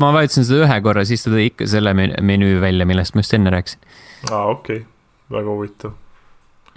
ma 0.00 0.12
vajutasin 0.16 0.48
seda 0.48 0.66
ühe 0.66 0.80
korra, 0.82 1.04
siis 1.04 1.24
ta 1.24 1.30
tõi 1.34 1.46
ikka 1.52 1.68
selle 1.70 1.94
menüü 1.94 2.58
välja, 2.60 2.88
millest 2.88 3.14
ma 3.14 3.24
just 3.24 3.38
enne 3.38 3.54
rääkisin. 3.54 3.86
aa, 4.32 4.44
okei 4.50 4.82
okay., 4.82 4.90
väga 5.38 5.54
huvitav 5.54 5.94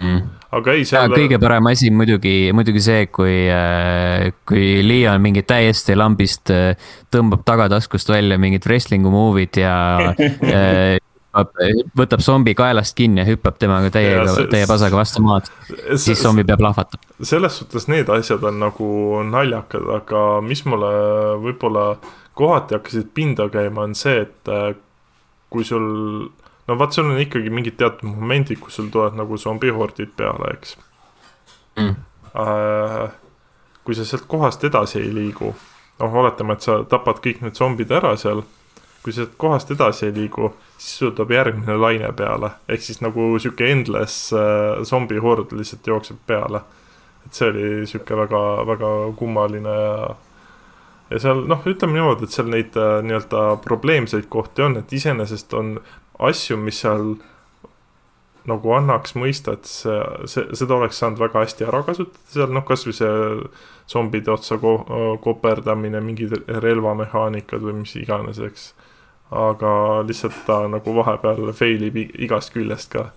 mm.. 0.00 0.22
aga 0.56 0.76
ei, 0.76 0.86
seal. 0.88 1.12
kõige 1.14 1.38
parem 1.42 1.68
asi 1.70 1.90
muidugi, 1.94 2.34
muidugi 2.56 2.82
see, 2.84 3.04
kui, 3.12 3.34
äh, 3.52 4.30
kui 4.48 4.80
Leon 4.86 5.22
mingi 5.24 5.44
täiesti 5.46 5.96
lambist 5.98 6.52
äh, 6.54 6.72
tõmbab 7.12 7.44
tagataskust 7.48 8.10
välja 8.12 8.40
mingid 8.40 8.66
wrestling'u 8.66 9.12
movie'd 9.14 9.60
ja 9.60 9.76
äh, 10.16 10.96
võtab 11.94 12.24
zombi 12.26 12.56
kaelast 12.58 12.96
kinni 12.98 13.22
ja 13.22 13.28
hüppab 13.28 13.60
temaga 13.62 13.92
täiega, 13.94 14.34
täie 14.50 14.66
pasaga 14.66 14.98
vastu 14.98 15.22
maad, 15.22 15.46
siis 15.94 16.18
zombi 16.18 16.42
peab 16.48 16.64
lahvatab. 16.64 17.04
selles 17.22 17.60
suhtes 17.60 17.86
need 17.92 18.10
asjad 18.10 18.42
on 18.50 18.58
nagu 18.64 18.88
naljakad, 19.28 19.86
aga 20.00 20.24
mis 20.42 20.64
mulle 20.66 20.90
võib-olla 21.44 21.92
kohati 22.34 22.74
hakkasid 22.78 23.12
pinda 23.14 23.46
käima, 23.52 23.86
on 23.86 23.94
see, 23.98 24.24
et 24.24 24.50
kui 25.50 25.66
sul 25.66 25.86
no 26.68 26.76
vaat, 26.78 26.94
sul 26.94 27.10
on 27.10 27.20
ikkagi 27.20 27.50
mingid 27.52 27.78
teatud 27.80 28.08
momendid, 28.08 28.60
kus 28.60 28.78
sul 28.78 28.90
tulevad 28.92 29.18
nagu 29.18 29.38
zombihordid 29.38 30.14
peale, 30.16 30.54
eks. 30.56 30.76
Mm.. 31.80 31.96
Äh, 32.40 33.10
kui 33.84 33.96
sa 33.96 34.06
sealt 34.06 34.28
kohast 34.30 34.64
edasi 34.64 35.00
ei 35.00 35.12
liigu, 35.14 35.52
noh, 36.00 36.16
oletame, 36.22 36.56
et 36.56 36.66
sa 36.66 36.80
tapad 36.88 37.22
kõik 37.24 37.42
need 37.44 37.58
zombid 37.58 37.90
ära 37.94 38.12
seal, 38.20 38.44
kui 39.02 39.12
sa 39.12 39.24
sealt 39.24 39.36
kohast 39.40 39.72
edasi 39.74 40.08
ei 40.08 40.16
liigu, 40.16 40.52
siis 40.76 41.00
sul 41.00 41.14
tuleb 41.16 41.34
järgmine 41.34 41.78
laine 41.80 42.12
peale, 42.16 42.52
ehk 42.68 42.84
siis 42.84 43.00
nagu 43.04 43.32
sihuke 43.40 43.70
endless 43.72 44.34
äh, 44.36 44.82
zombihord 44.86 45.54
lihtsalt 45.56 45.86
jookseb 45.94 46.20
peale. 46.26 46.62
et 47.26 47.36
see 47.36 47.50
oli 47.50 47.86
sihuke 47.86 48.16
väga, 48.16 48.40
väga 48.66 48.90
kummaline 49.16 49.72
ja 49.76 49.94
ja 51.10 51.18
seal 51.18 51.42
noh, 51.50 51.64
ütleme 51.66 51.98
niimoodi, 51.98 52.26
et 52.26 52.34
seal 52.34 52.50
neid 52.50 52.76
äh, 52.78 53.00
nii-öelda 53.04 53.56
probleemseid 53.64 54.28
kohti 54.30 54.62
on, 54.62 54.78
et 54.80 54.92
iseenesest 54.94 55.54
on 55.58 55.74
asju, 56.28 56.58
mis 56.60 56.80
seal 56.82 57.14
nagu 58.48 58.72
annaks 58.72 59.14
mõista, 59.20 59.54
et 59.56 59.68
see, 59.68 59.98
see, 60.30 60.46
seda 60.56 60.78
oleks 60.78 61.00
saanud 61.00 61.20
väga 61.20 61.44
hästi 61.44 61.66
ära 61.68 61.82
kasutada 61.86 62.32
seal, 62.32 62.52
noh, 62.56 62.64
kasvõi 62.66 62.94
see 62.96 63.10
zombide 63.90 64.32
otsa 64.32 64.56
ko 64.62 64.76
koperdamine, 65.24 66.00
mingid 66.04 66.36
relvamehaanikad 66.64 67.64
või 67.66 67.82
mis 67.82 67.96
iganes, 68.00 68.40
eks. 68.42 68.70
aga 69.30 69.72
lihtsalt 70.06 70.40
ta 70.46 70.64
nagu 70.70 70.94
vahepeal 70.96 71.52
fail 71.54 71.84
ib 71.90 72.00
igast 72.00 72.54
küljest 72.54 72.90
ka 72.96 73.10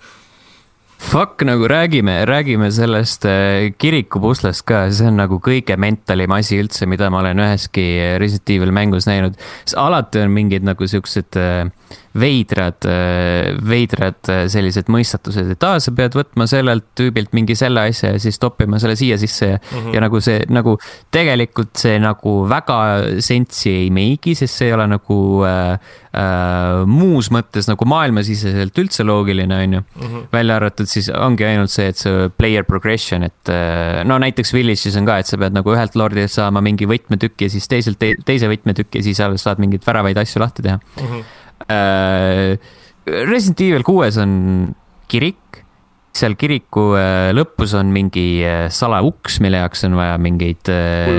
Fuck, 1.04 1.44
nagu 1.44 1.68
räägime, 1.68 2.26
räägime 2.26 2.72
sellest 2.72 3.26
äh, 3.26 3.74
kirikupuslest 3.78 4.64
ka, 4.66 4.86
see 4.96 5.10
on 5.12 5.18
nagu 5.20 5.38
kõige 5.44 5.76
mentalim 5.78 6.32
asi 6.32 6.58
üldse, 6.62 6.88
mida 6.88 7.10
ma 7.12 7.20
olen 7.20 7.42
üheski 7.44 7.84
Resident 8.22 8.54
Evil 8.56 8.72
mängus 8.72 9.06
näinud. 9.10 9.36
alati 9.78 10.24
on 10.24 10.32
mingid 10.32 10.64
nagu 10.64 10.88
siuksed 10.88 11.38
äh, 11.38 11.68
veidrad, 12.14 12.86
äh, 12.86 13.56
veidrad 13.66 14.30
äh, 14.30 14.44
sellised 14.52 14.90
mõistatused, 14.94 15.50
et 15.56 15.66
aa, 15.66 15.80
sa 15.82 15.94
pead 15.96 16.14
võtma 16.18 16.46
sellelt 16.50 16.92
tüübilt 16.98 17.34
mingi 17.34 17.56
selle 17.58 17.88
asja 17.90 18.14
ja 18.14 18.22
siis 18.22 18.38
toppima 18.42 18.78
selle 18.82 18.96
siia 19.00 19.18
sisse 19.18 19.50
ja 19.50 19.58
mm, 19.58 19.80
-hmm. 19.80 19.96
ja 19.96 20.04
nagu 20.04 20.22
see 20.22 20.44
nagu 20.54 20.76
tegelikult 21.14 21.74
see 21.82 21.98
nagu 22.02 22.36
väga 22.50 22.78
sensi 23.26 23.72
ei 23.84 23.90
meigi, 23.90 24.36
sest 24.38 24.62
see 24.62 24.70
ei 24.70 24.78
ole 24.78 24.88
nagu 24.94 25.18
äh, 25.48 25.92
äh, 26.14 26.86
muus 26.86 27.32
mõttes 27.34 27.70
nagu 27.72 27.86
maailmasiseselt 27.90 28.78
üldse 28.78 29.04
loogiline, 29.08 29.64
on 29.64 29.74
ju. 29.74 29.84
Mhm. 30.04 30.26
välja 30.34 30.56
arvatud 30.56 30.88
siis 30.90 31.10
ongi 31.10 31.46
ainult 31.46 31.72
see, 31.72 31.88
et 31.90 31.98
see 31.98 32.30
player 32.38 32.64
progression, 32.64 33.24
et 33.24 33.50
äh, 33.50 34.04
no 34.06 34.20
näiteks 34.22 34.54
Village'is 34.54 34.98
on 35.00 35.10
ka, 35.10 35.18
et 35.18 35.30
sa 35.30 35.38
pead 35.38 35.54
nagu 35.54 35.74
ühelt 35.74 35.96
lordilt 35.96 36.32
saama 36.32 36.62
mingi 36.62 36.86
võtmetüki 36.86 37.50
ja 37.50 37.54
siis 37.54 37.68
teiselt 37.68 37.98
te 37.98 38.14
teise 38.26 38.50
võtmetüki 38.52 39.02
ja 39.02 39.10
siis 39.10 39.20
alles 39.24 39.42
saad 39.42 39.62
mingeid 39.64 39.86
väravaid 39.86 40.18
asju 40.22 40.42
lahti 40.44 40.62
teha 40.62 40.78
mm. 40.78 41.08
-hmm 41.08 41.32
Resident 43.04 43.62
Evil 43.66 43.84
kuues 43.84 44.18
on 44.22 44.34
kirik, 45.12 45.62
seal 46.14 46.36
kiriku 46.38 46.92
äh, 47.00 47.32
lõpus 47.34 47.74
on 47.78 47.90
mingi 47.94 48.44
äh, 48.46 48.68
salauks, 48.74 49.40
mille 49.44 49.62
jaoks 49.64 49.86
on 49.88 49.98
vaja 49.98 50.18
mingeid, 50.22 50.70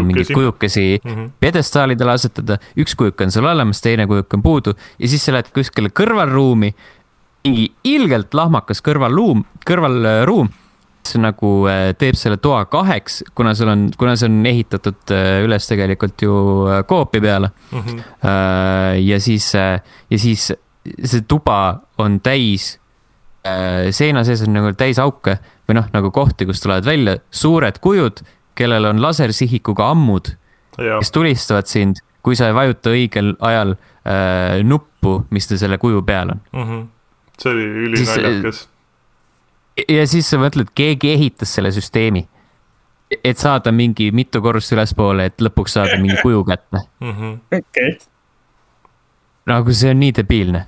mingeid 0.07 0.31
kujukesi 0.31 1.01
mm 1.01 1.11
-hmm. 1.11 1.31
pjedestaalidele 1.41 2.13
asetada. 2.13 2.59
üks 2.79 2.95
kujuk 2.95 3.21
on 3.21 3.31
sul 3.31 3.47
olemas, 3.47 3.81
teine 3.81 4.07
kujuk 4.07 4.35
on 4.35 4.43
puudu. 4.43 4.75
Ja 4.99 5.09
siis 5.09 5.25
sa 5.25 5.33
lähed 5.33 5.51
kuskile 5.55 5.89
kõrvalruumi. 5.89 6.75
Mingi 7.45 7.73
ilgelt 7.85 8.35
lahmakas 8.35 8.81
kõrvalruum, 8.81 9.45
kõrvalruum, 9.69 10.49
mis 11.05 11.21
nagu 11.21 11.51
äh, 11.69 11.93
teeb 11.99 12.17
selle 12.19 12.39
toa 12.43 12.65
kaheks, 12.71 13.23
kuna 13.37 13.55
sul 13.57 13.71
on, 13.73 13.89
kuna 13.99 14.15
see 14.17 14.29
on 14.31 14.39
ehitatud 14.49 15.13
äh, 15.15 15.43
üles 15.45 15.69
tegelikult 15.69 16.23
ju 16.25 16.37
äh, 16.69 16.83
koopi 16.89 17.21
peale 17.21 17.51
mm. 17.73 17.81
-hmm. 17.81 18.01
ja 19.05 19.21
siis, 19.21 19.53
ja 19.55 20.19
siis 20.19 20.53
see 21.05 21.21
tuba 21.29 21.81
on 21.99 22.21
täis, 22.21 22.79
seina 23.91 24.25
sees 24.25 24.43
on 24.43 24.53
nagu 24.53 24.73
täis 24.73 24.99
auke 24.99 25.39
või 25.69 25.77
noh, 25.77 25.89
nagu 25.93 26.11
kohti, 26.11 26.47
kust 26.47 26.63
tulevad 26.63 26.85
välja 26.85 27.19
suured 27.31 27.79
kujud, 27.81 28.23
kellel 28.55 28.85
on 28.85 29.03
lasersihikuga 29.03 29.91
ammud, 29.91 30.33
kes 30.77 31.11
tulistavad 31.13 31.69
sind, 31.69 32.01
kui 32.23 32.37
sa 32.37 32.49
ei 32.49 32.57
vajuta 32.57 32.91
õigel 32.91 33.35
ajal 33.41 33.75
äh, 33.77 34.63
nuppu, 34.65 35.25
mis 35.31 35.49
teil 35.49 35.61
selle 35.61 35.79
kuju 35.79 36.03
peal 36.03 36.31
on 36.31 36.41
mm. 36.53 36.63
-hmm. 36.63 36.87
see 37.39 37.53
oli 37.53 37.65
ülinaljakas 37.89 38.69
ja 39.89 40.07
siis 40.07 40.29
sa 40.31 40.39
mõtled, 40.41 40.71
keegi 40.75 41.13
ehitas 41.15 41.55
selle 41.57 41.73
süsteemi. 41.75 42.29
et 43.25 43.39
saada 43.39 43.71
mingi 43.73 44.09
mitu 44.13 44.41
korrust 44.43 44.73
ülespoole, 44.73 45.29
et 45.29 45.43
lõpuks 45.43 45.77
saada 45.77 45.99
mingi 46.01 46.17
kuju 46.23 46.45
kätte 46.45 46.81
mm. 47.01 47.11
-hmm. 47.11 47.35
okei 47.47 47.89
okay.. 47.89 47.99
nagu 49.47 49.73
see 49.73 49.91
on 49.91 50.01
nii 50.01 50.15
debiilne. 50.17 50.67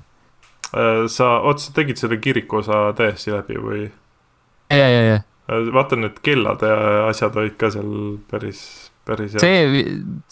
Äh, 0.77 1.07
sa, 1.07 1.39
oota, 1.41 1.63
sa 1.63 1.73
tegid 1.73 1.97
selle 1.97 2.17
kiriku 2.17 2.57
osa 2.57 2.93
täiesti 2.97 3.33
läbi 3.33 3.57
või? 3.57 3.91
ja, 4.71 4.89
ja, 4.89 5.03
ja. 5.03 5.21
Äh, 5.51 5.73
vaatan, 5.73 6.05
et 6.05 6.21
kellad 6.21 6.63
ja 6.63 7.07
asjad 7.09 7.37
olid 7.37 7.57
ka 7.57 7.71
seal 7.71 8.19
päris 8.31 8.86
päris 9.07 9.37
hea. 9.37 9.43
see, 9.43 9.83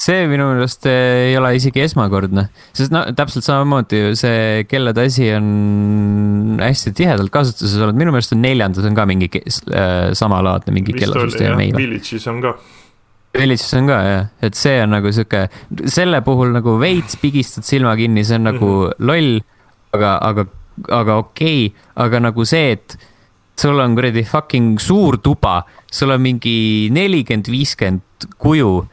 see 0.01 0.27
minu 0.31 0.49
meelest 0.51 0.87
eh, 0.91 1.31
ei 1.31 1.37
ole 1.39 1.55
isegi 1.59 1.83
esmakordne, 1.85 2.49
sest 2.77 2.95
no 2.95 3.05
täpselt 3.17 3.47
samamoodi 3.47 4.01
ju 4.01 4.15
see 4.19 4.65
kellade 4.71 5.07
asi 5.09 5.31
on 5.37 6.59
hästi 6.63 6.95
tihedalt 6.99 7.33
kasutuses 7.35 7.79
olnud, 7.79 7.99
minu 8.01 8.15
meelest 8.15 8.35
on 8.37 8.43
neljandas 8.45 8.89
on 8.89 8.99
ka 8.99 9.07
mingi 9.11 9.31
äh, 9.31 10.11
samalaadne 10.17 10.75
mingi 10.75 10.97
kellasüsteem. 10.97 11.61
Village'is 11.77 12.27
on 12.31 12.43
ka. 12.45 12.57
Village'is 13.35 13.79
on 13.79 13.91
ka 13.91 14.03
jah, 14.09 14.29
et 14.47 14.59
see 14.59 14.77
on 14.83 14.95
nagu 14.97 15.15
sihuke, 15.15 15.47
selle 15.91 16.23
puhul 16.27 16.55
nagu 16.55 16.77
veits 16.83 17.19
pigistad 17.23 17.67
silma 17.67 17.97
kinni, 17.99 18.27
see 18.27 18.39
on 18.41 18.49
nagu 18.51 18.69
mm 18.69 18.93
-hmm. 18.93 19.11
loll, 19.11 19.41
aga, 19.95 20.19
aga, 20.31 20.47
aga 21.03 21.19
okei 21.23 21.67
okay., 21.67 21.91
aga 22.07 22.23
nagu 22.29 22.47
see, 22.47 22.73
et 22.79 22.99
sul 23.59 23.79
on 23.79 23.95
kuradi 23.95 24.25
fucking 24.27 24.81
suur 24.83 25.19
tuba, 25.23 25.63
sul 25.93 26.11
on 26.11 26.23
mingi 26.23 26.91
nelikümmend, 26.91 27.51
viiskümmend 27.51 28.03
kuju. 28.39 28.85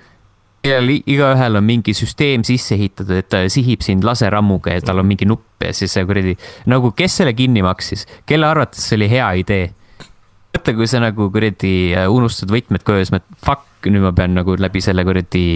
kellel 0.62 0.92
igaühel 1.10 1.58
on 1.58 1.64
mingi 1.66 1.94
süsteem 1.98 2.44
sisse 2.46 2.76
ehitatud, 2.76 3.16
et 3.18 3.30
ta 3.34 3.40
sihib 3.50 3.82
sind 3.82 4.06
laserammuga 4.06 4.76
ja 4.76 4.84
tal 4.86 5.02
on 5.02 5.08
mingi 5.10 5.26
nupp 5.26 5.64
ja 5.66 5.72
siis 5.74 5.96
see 5.98 6.06
kuradi, 6.06 6.36
nagu 6.70 6.92
kes 6.94 7.16
selle 7.18 7.34
kinni 7.34 7.64
maksis, 7.66 8.06
kelle 8.30 8.46
arvates 8.46 8.86
see 8.86 9.00
oli 9.00 9.08
hea 9.10 9.30
idee? 9.42 9.72
mõtle, 10.52 10.76
kui 10.78 10.90
sa 10.92 11.00
nagu 11.02 11.30
kuradi 11.34 11.74
äh, 11.96 12.06
unustad 12.12 12.52
võtmed 12.54 12.84
koju 12.86 13.02
ja 13.02 13.08
siis 13.08 13.16
mõtled, 13.16 13.40
fuck, 13.42 13.90
nüüd 13.90 14.06
ma 14.06 14.12
pean 14.14 14.36
nagu 14.38 14.54
läbi 14.60 14.84
selle 14.86 15.06
kuradi 15.08 15.48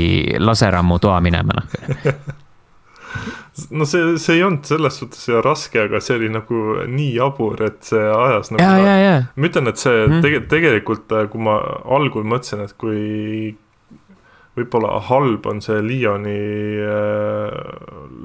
laserammu 0.41 0.97
toa 1.03 1.19
minema, 1.21 1.59
noh 1.59 2.41
no 3.71 3.85
see, 3.87 4.15
see 4.21 4.37
ei 4.37 4.43
olnud 4.45 4.67
selles 4.67 4.99
suhtes 4.99 5.27
raske, 5.45 5.79
aga 5.87 6.01
see 6.03 6.17
oli 6.19 6.29
nagu 6.33 6.61
nii 6.91 7.11
jabur, 7.15 7.61
et 7.67 7.81
see 7.87 8.01
ajas 8.01 8.51
nagu. 8.53 8.63
ja, 8.63 8.77
ja, 8.81 8.95
ja. 8.99 9.13
ma 9.35 9.49
ütlen, 9.49 9.69
et 9.71 9.81
see 9.81 10.01
mm. 10.07 10.23
tege, 10.25 10.41
tegelikult, 10.51 11.05
äh, 11.15 11.27
kui 11.31 11.43
ma 11.45 11.57
algul 11.97 12.27
mõtlesin, 12.27 12.65
et 12.65 12.75
kui 12.79 13.55
võib-olla 14.55 14.99
halb 15.09 15.45
on 15.51 15.61
see 15.63 15.81
Leoni 15.83 16.37
äh, 16.79 17.57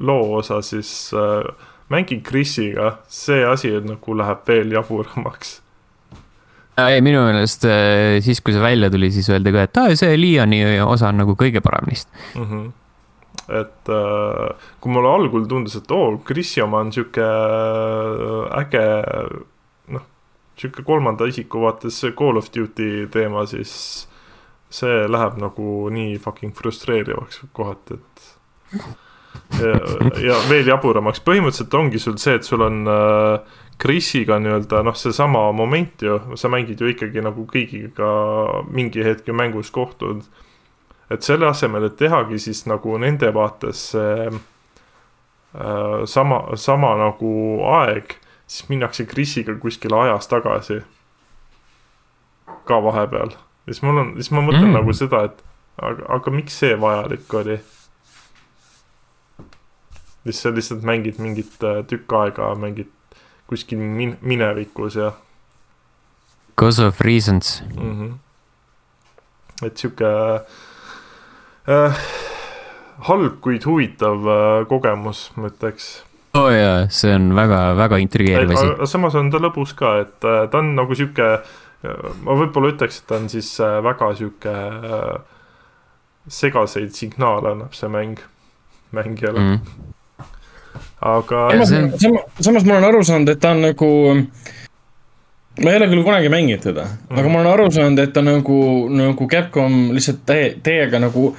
loo 0.01 0.37
osa, 0.39 0.61
siis 0.62 1.11
äh, 1.16 1.47
mängi 1.91 2.20
Chris'iga, 2.26 2.99
see 3.09 3.43
asi 3.47 3.72
nagu 3.83 4.14
läheb 4.18 4.47
veel 4.47 4.78
jaburamaks 4.78 5.59
ei, 6.89 7.01
minu 7.05 7.22
meelest 7.26 7.64
äh, 7.68 8.18
siis, 8.24 8.41
kui 8.45 8.55
see 8.55 8.62
välja 8.62 8.91
tuli, 8.93 9.11
siis 9.12 9.28
öeldi 9.33 9.53
ka, 9.55 9.64
et 9.66 9.81
aa, 9.81 9.97
see 9.99 10.18
Leoni 10.18 10.62
osa 10.85 11.11
on 11.11 11.20
nagu 11.24 11.37
kõige 11.39 11.62
parem 11.64 11.91
neist. 11.91 12.09
Mm. 12.35 12.47
-hmm 12.47 12.68
et 13.51 13.89
äh, 13.91 14.68
kui 14.81 14.93
mulle 14.93 15.11
algul 15.11 15.47
tundus, 15.51 15.74
et 15.76 15.91
oo 15.91 16.18
Chrisi 16.26 16.62
oma 16.62 16.85
on 16.85 16.93
sihuke 16.95 17.24
äh, 17.24 18.61
äge 18.61 18.85
noh, 19.91 20.05
sihuke 20.59 20.85
kolmanda 20.87 21.26
isiku 21.26 21.64
vaates 21.64 21.99
Call 22.18 22.39
of 22.39 22.51
Duty 22.55 23.09
teema, 23.11 23.47
siis 23.51 24.07
see 24.71 25.07
läheb 25.11 25.39
nagu 25.43 25.89
nii 25.91 26.18
fucking 26.23 26.55
frustreerivaks 26.57 27.43
kohati, 27.57 27.99
et 27.99 28.85
ja, 29.59 29.81
ja 30.31 30.37
veel 30.51 30.71
jaburamaks, 30.71 31.23
põhimõtteliselt 31.27 31.75
ongi 31.75 32.03
sul 32.03 32.21
see, 32.23 32.37
et 32.39 32.47
sul 32.47 32.62
on 32.66 32.85
äh, 32.91 33.59
Chrisiga 33.81 34.39
nii-öelda 34.39 34.85
noh, 34.87 34.97
seesama 34.97 35.49
moment 35.57 36.05
ju, 36.05 36.21
sa 36.39 36.53
mängid 36.53 36.81
ju 36.81 36.93
ikkagi 36.93 37.25
nagu 37.25 37.47
kõigiga 37.51 38.12
mingi 38.71 39.03
hetk 39.05 39.29
ju 39.29 39.37
mängus 39.37 39.73
kohtud 39.75 40.23
et 41.11 41.27
selle 41.27 41.49
asemel, 41.51 41.89
et 41.89 41.99
tehagi 41.99 42.39
siis 42.39 42.64
nagu 42.71 42.95
nende 43.03 43.33
vaates 43.35 43.91
äh, 43.99 44.31
sama, 46.07 46.41
sama 46.55 46.95
nagu 47.01 47.33
aeg, 47.75 48.14
siis 48.47 48.68
minnakse 48.71 49.07
Krisiga 49.11 49.57
kuskile 49.59 49.99
ajas 50.05 50.31
tagasi. 50.31 50.81
ka 52.66 52.83
vahepeal. 52.83 53.33
Siis 53.71 53.83
mul 53.87 54.01
on, 54.03 54.14
siis 54.18 54.33
ma 54.35 54.43
mõtlen 54.43 54.66
mm. 54.66 54.79
nagu 54.81 54.95
seda, 54.97 55.23
et 55.31 55.43
aga, 55.79 56.07
aga 56.16 56.33
miks 56.35 56.59
see 56.62 56.75
vajalik 56.81 57.37
oli? 57.41 57.61
siis 60.25 60.43
sa 60.43 60.53
lihtsalt 60.53 60.83
mängid 60.85 61.21
mingit 61.23 61.62
äh, 61.64 61.81
tükk 61.89 62.12
aega, 62.18 62.51
mängid 62.61 62.91
kuskil 63.49 63.79
min-, 63.81 64.18
minevikus 64.21 64.99
ja. 64.99 65.14
Cause 66.61 66.85
of 66.85 67.01
reasons 67.01 67.62
mm. 67.77 67.95
-hmm. 67.95 68.12
et 69.66 69.79
sihuke 69.79 70.05
äh, 70.05 70.43
äh, 71.87 72.05
halb, 73.09 73.41
kuid 73.41 73.64
huvitav 73.64 74.27
äh, 74.27 74.66
kogemus, 74.68 75.31
ma 75.37 75.49
ütleks 75.49 76.03
oo 76.35 76.47
oh 76.47 76.53
jaa, 76.55 76.87
see 76.95 77.11
on 77.14 77.33
väga-väga 77.35 77.99
intrigeeriv 78.05 78.53
asi. 78.55 78.91
samas 78.93 79.16
on 79.18 79.31
ta 79.33 79.41
lõbus 79.43 79.75
ka, 79.75 79.97
et 80.05 80.27
äh, 80.27 80.45
ta 80.51 80.61
on 80.62 80.75
nagu 80.77 80.95
sihuke, 80.95 81.27
äh, 81.41 81.60
ma 81.83 82.37
võib-olla 82.37 82.74
ütleks, 82.74 83.01
et 83.01 83.09
ta 83.09 83.18
on 83.20 83.28
siis 83.33 83.49
äh, 83.64 83.78
väga 83.85 84.12
sihuke 84.18 84.53
äh, 84.53 85.39
segaseid 86.31 86.93
signaale 86.97 87.55
annab 87.55 87.76
see 87.76 87.89
mäng 87.89 88.20
mängijale 88.93 89.41
mm. 89.41 89.59
-hmm. 89.59 90.26
aga. 91.01 91.45
samas, 91.64 92.24
samas 92.41 92.64
ma 92.64 92.76
olen 92.76 92.89
aru 92.89 93.05
saanud, 93.05 93.28
et 93.28 93.41
ta 93.41 93.55
on 93.55 93.62
nagu 93.64 93.91
ma 95.64 95.70
ei 95.70 95.76
ole 95.76 95.89
küll 95.89 96.05
kunagi 96.05 96.28
mänginud 96.28 96.62
teda 96.62 96.85
mm., 96.85 97.16
aga 97.16 97.28
ma 97.28 97.41
olen 97.41 97.53
aru 97.53 97.70
saanud, 97.70 97.99
et 97.99 98.12
ta 98.12 98.22
nagu, 98.22 98.61
nagu 98.93 99.28
Capcom 99.28 99.95
lihtsalt 99.97 100.26
täie, 100.26 100.53
täiega 100.62 101.01
nagu 101.01 101.33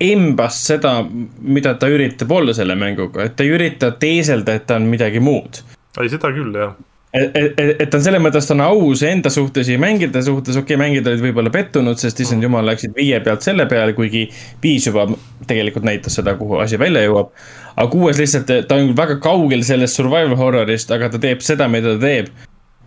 embas 0.00 0.56
seda, 0.66 0.94
mida 1.38 1.74
ta 1.74 1.86
üritab 1.92 2.32
olla 2.32 2.54
selle 2.56 2.74
mänguga, 2.74 3.28
et 3.28 3.36
ta 3.36 3.44
ei 3.44 3.52
ürita 3.54 3.92
teeselda, 3.92 4.56
et 4.56 4.66
ta 4.66 4.80
on 4.80 4.88
midagi 4.90 5.20
muud. 5.20 5.60
ei, 6.00 6.08
seda 6.08 6.32
küll, 6.32 6.56
jah 6.56 6.72
et, 7.12 7.36
et, 7.36 7.80
et 7.82 7.90
ta 7.90 7.98
on 7.98 8.04
selles 8.04 8.22
mõttes, 8.24 8.46
ta 8.48 8.54
on 8.54 8.64
aus 8.64 9.02
enda 9.04 9.30
suhtes 9.32 9.68
ja 9.68 9.80
mängijate 9.80 10.22
suhtes, 10.24 10.56
okei 10.56 10.76
okay,, 10.76 10.80
mängijad 10.80 11.10
olid 11.10 11.24
võib-olla 11.26 11.52
pettunud, 11.52 12.00
sest 12.00 12.22
issand 12.24 12.40
mm. 12.40 12.48
jumal, 12.48 12.64
läksid 12.70 12.94
viie 12.96 13.18
pealt 13.24 13.44
selle 13.44 13.66
peale, 13.70 13.96
kuigi 13.96 14.24
viis 14.62 14.86
juba 14.88 15.06
tegelikult 15.48 15.84
näitas 15.88 16.16
seda, 16.18 16.36
kuhu 16.38 16.62
asi 16.64 16.80
välja 16.80 17.04
jõuab. 17.04 17.34
aga 17.74 17.88
kuues 17.92 18.20
lihtsalt, 18.22 18.54
ta 18.68 18.80
on 18.80 18.94
väga 18.96 19.18
kaugel 19.24 19.64
sellest 19.66 20.00
survival 20.00 20.38
horror'ist, 20.40 20.92
aga 20.94 21.10
ta 21.12 21.20
teeb 21.20 21.44
seda, 21.44 21.68
mida 21.68 21.96
ta 21.96 22.06
teeb. 22.06 22.32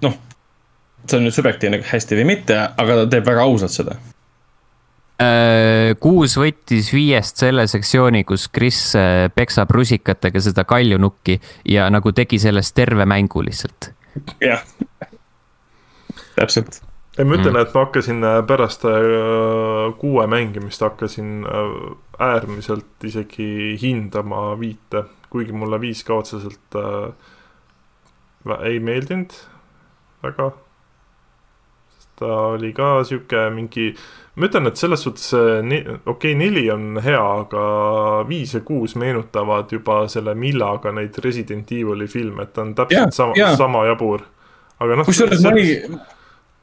noh, 0.05 0.17
see 1.05 1.19
on 1.19 1.27
nüüd 1.27 1.37
subjektiivne, 1.37 1.83
hästi 1.85 2.19
või 2.21 2.29
mitte, 2.33 2.59
aga 2.65 3.01
ta 3.03 3.07
teeb 3.13 3.29
väga 3.29 3.45
ausalt 3.45 3.73
seda. 3.75 3.97
Äh, 5.15 5.93
kuus 6.03 6.33
võttis 6.35 6.89
viiest 6.91 7.39
selle 7.39 7.63
sektsiooni, 7.71 8.25
kus 8.27 8.49
Chris 8.51 8.79
äh, 8.99 9.29
peksab 9.31 9.69
rusikatega 9.71 10.41
seda 10.43 10.65
kaljunukki 10.67 11.37
ja 11.71 11.85
nagu 11.93 12.11
tegi 12.11 12.41
sellest 12.41 12.75
terve 12.75 13.05
mängu 13.07 13.45
lihtsalt. 13.45 13.93
Jah, 14.41 14.63
täpselt. 16.35 16.81
Ei, 17.15 17.23
ma 17.23 17.37
ütlen 17.37 17.53
mm., 17.53 17.61
et 17.63 17.75
ma 17.75 17.85
hakkasin 17.85 18.23
äh, 18.27 18.41
pärast 18.47 18.83
kuue 20.01 20.25
mängimist 20.27 20.83
hakkasin 20.83 21.45
äärmiselt 22.19 23.07
isegi 23.07 23.77
hindama 23.81 24.59
viite, 24.59 25.05
kuigi 25.31 25.55
mulle 25.55 25.79
viis 25.79 26.03
ka 26.03 26.19
otseselt 26.19 26.75
äh, 26.75 27.13
ei 28.67 28.79
meeldinud 28.79 29.33
väga. 30.23 30.51
Ta 32.15 32.35
oli 32.55 32.71
ka 32.73 33.03
sihuke 33.03 33.49
mingi, 33.51 33.89
ma 34.35 34.49
ütlen, 34.49 34.67
et 34.67 34.79
selles 34.79 35.05
suhtes 35.05 35.29
okei 35.35 36.01
okay,, 36.11 36.33
neli 36.39 36.65
on 36.73 36.99
hea, 37.03 37.21
aga 37.45 37.65
viis 38.27 38.55
ja 38.57 38.61
kuus 38.67 38.97
meenutavad 38.99 39.71
juba 39.71 40.03
selle 40.11 40.35
Millaga 40.35 40.91
neid 40.95 41.15
Resident 41.23 41.71
Evil'i 41.71 42.07
filme, 42.11 42.43
et 42.43 42.53
ta 42.55 42.65
on 42.65 42.75
täpselt 42.75 42.99
yeah, 42.99 43.15
sama 43.15 43.39
yeah., 43.39 43.55
sama 43.55 43.85
jabur. 43.87 44.25
aga 44.83 44.99
noh. 44.99 45.07
kusjuures 45.07 45.43
ma 45.45 45.55
olin 45.55 45.99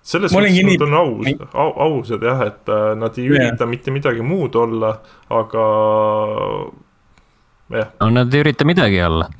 selles 0.02 0.32
suhtes 0.32 0.64
nad 0.66 0.82
on 0.82 0.94
aus, 0.94 1.26
ausad 1.54 2.24
jah, 2.26 2.40
et 2.46 2.68
äh, 2.68 2.94
nad 2.98 3.18
ei 3.18 3.28
yeah. 3.28 3.36
ürita 3.48 3.66
mitte 3.70 3.94
midagi 3.94 4.24
muud 4.26 4.56
olla, 4.58 4.96
aga 5.30 5.66
jah. 7.70 7.94
no 8.00 8.10
nad 8.10 8.34
ei 8.34 8.42
ürita 8.44 8.66
midagi 8.68 9.00
olla 9.06 9.30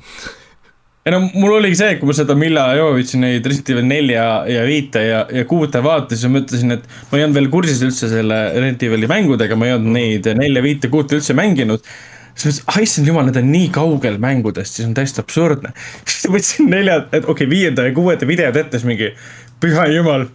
ei 1.03 1.11
no 1.11 1.19
mul 1.33 1.57
oligi 1.57 1.75
see, 1.75 1.97
kui 1.99 2.07
ma 2.07 2.15
seda 2.15 2.35
Milla 2.39 2.69
Jovovitši 2.77 3.19
neid 3.19 3.47
Resident 3.49 3.73
Evil 3.73 3.87
nelja 3.89 4.23
ja 4.47 4.63
viite 4.63 5.01
ja, 5.03 5.23
ja 5.35 5.43
kuute 5.49 5.81
vaatasin, 5.83 6.31
ma 6.31 6.39
mõtlesin, 6.39 6.77
et 6.77 6.85
ma 7.09 7.19
ei 7.19 7.25
olnud 7.25 7.39
veel 7.41 7.49
kursis 7.51 7.81
üldse 7.83 8.07
selle 8.11 8.37
Resident 8.53 8.85
Evil'i 8.87 9.09
mängudega, 9.11 9.57
ma 9.59 9.67
ei 9.67 9.75
olnud 9.75 9.97
neid 9.97 10.29
nelja, 10.39 10.63
viite, 10.63 10.91
kuute 10.93 11.19
üldse 11.19 11.35
mänginud. 11.35 11.83
siis 12.33 12.61
mõtlesin, 12.61 12.67
ah 12.71 12.77
issand 12.85 13.11
jumal, 13.11 13.27
need 13.27 13.39
on 13.41 13.51
nii 13.51 13.67
kaugel 13.75 14.15
mängudest, 14.23 14.79
siis 14.79 14.87
on 14.87 14.93
täiesti 14.95 15.19
absurdne. 15.25 15.73
siis 16.07 16.29
võtsin 16.31 16.71
nelja, 16.71 17.01
et 17.11 17.27
okei 17.27 17.33
okay,, 17.35 17.49
viienda 17.51 17.89
ja 17.89 17.97
kuuenda 17.99 18.29
videod 18.29 18.61
ette, 18.63 18.79
siis 18.79 18.87
mingi, 18.87 19.11
püha 19.63 19.89
jumal 19.91 20.29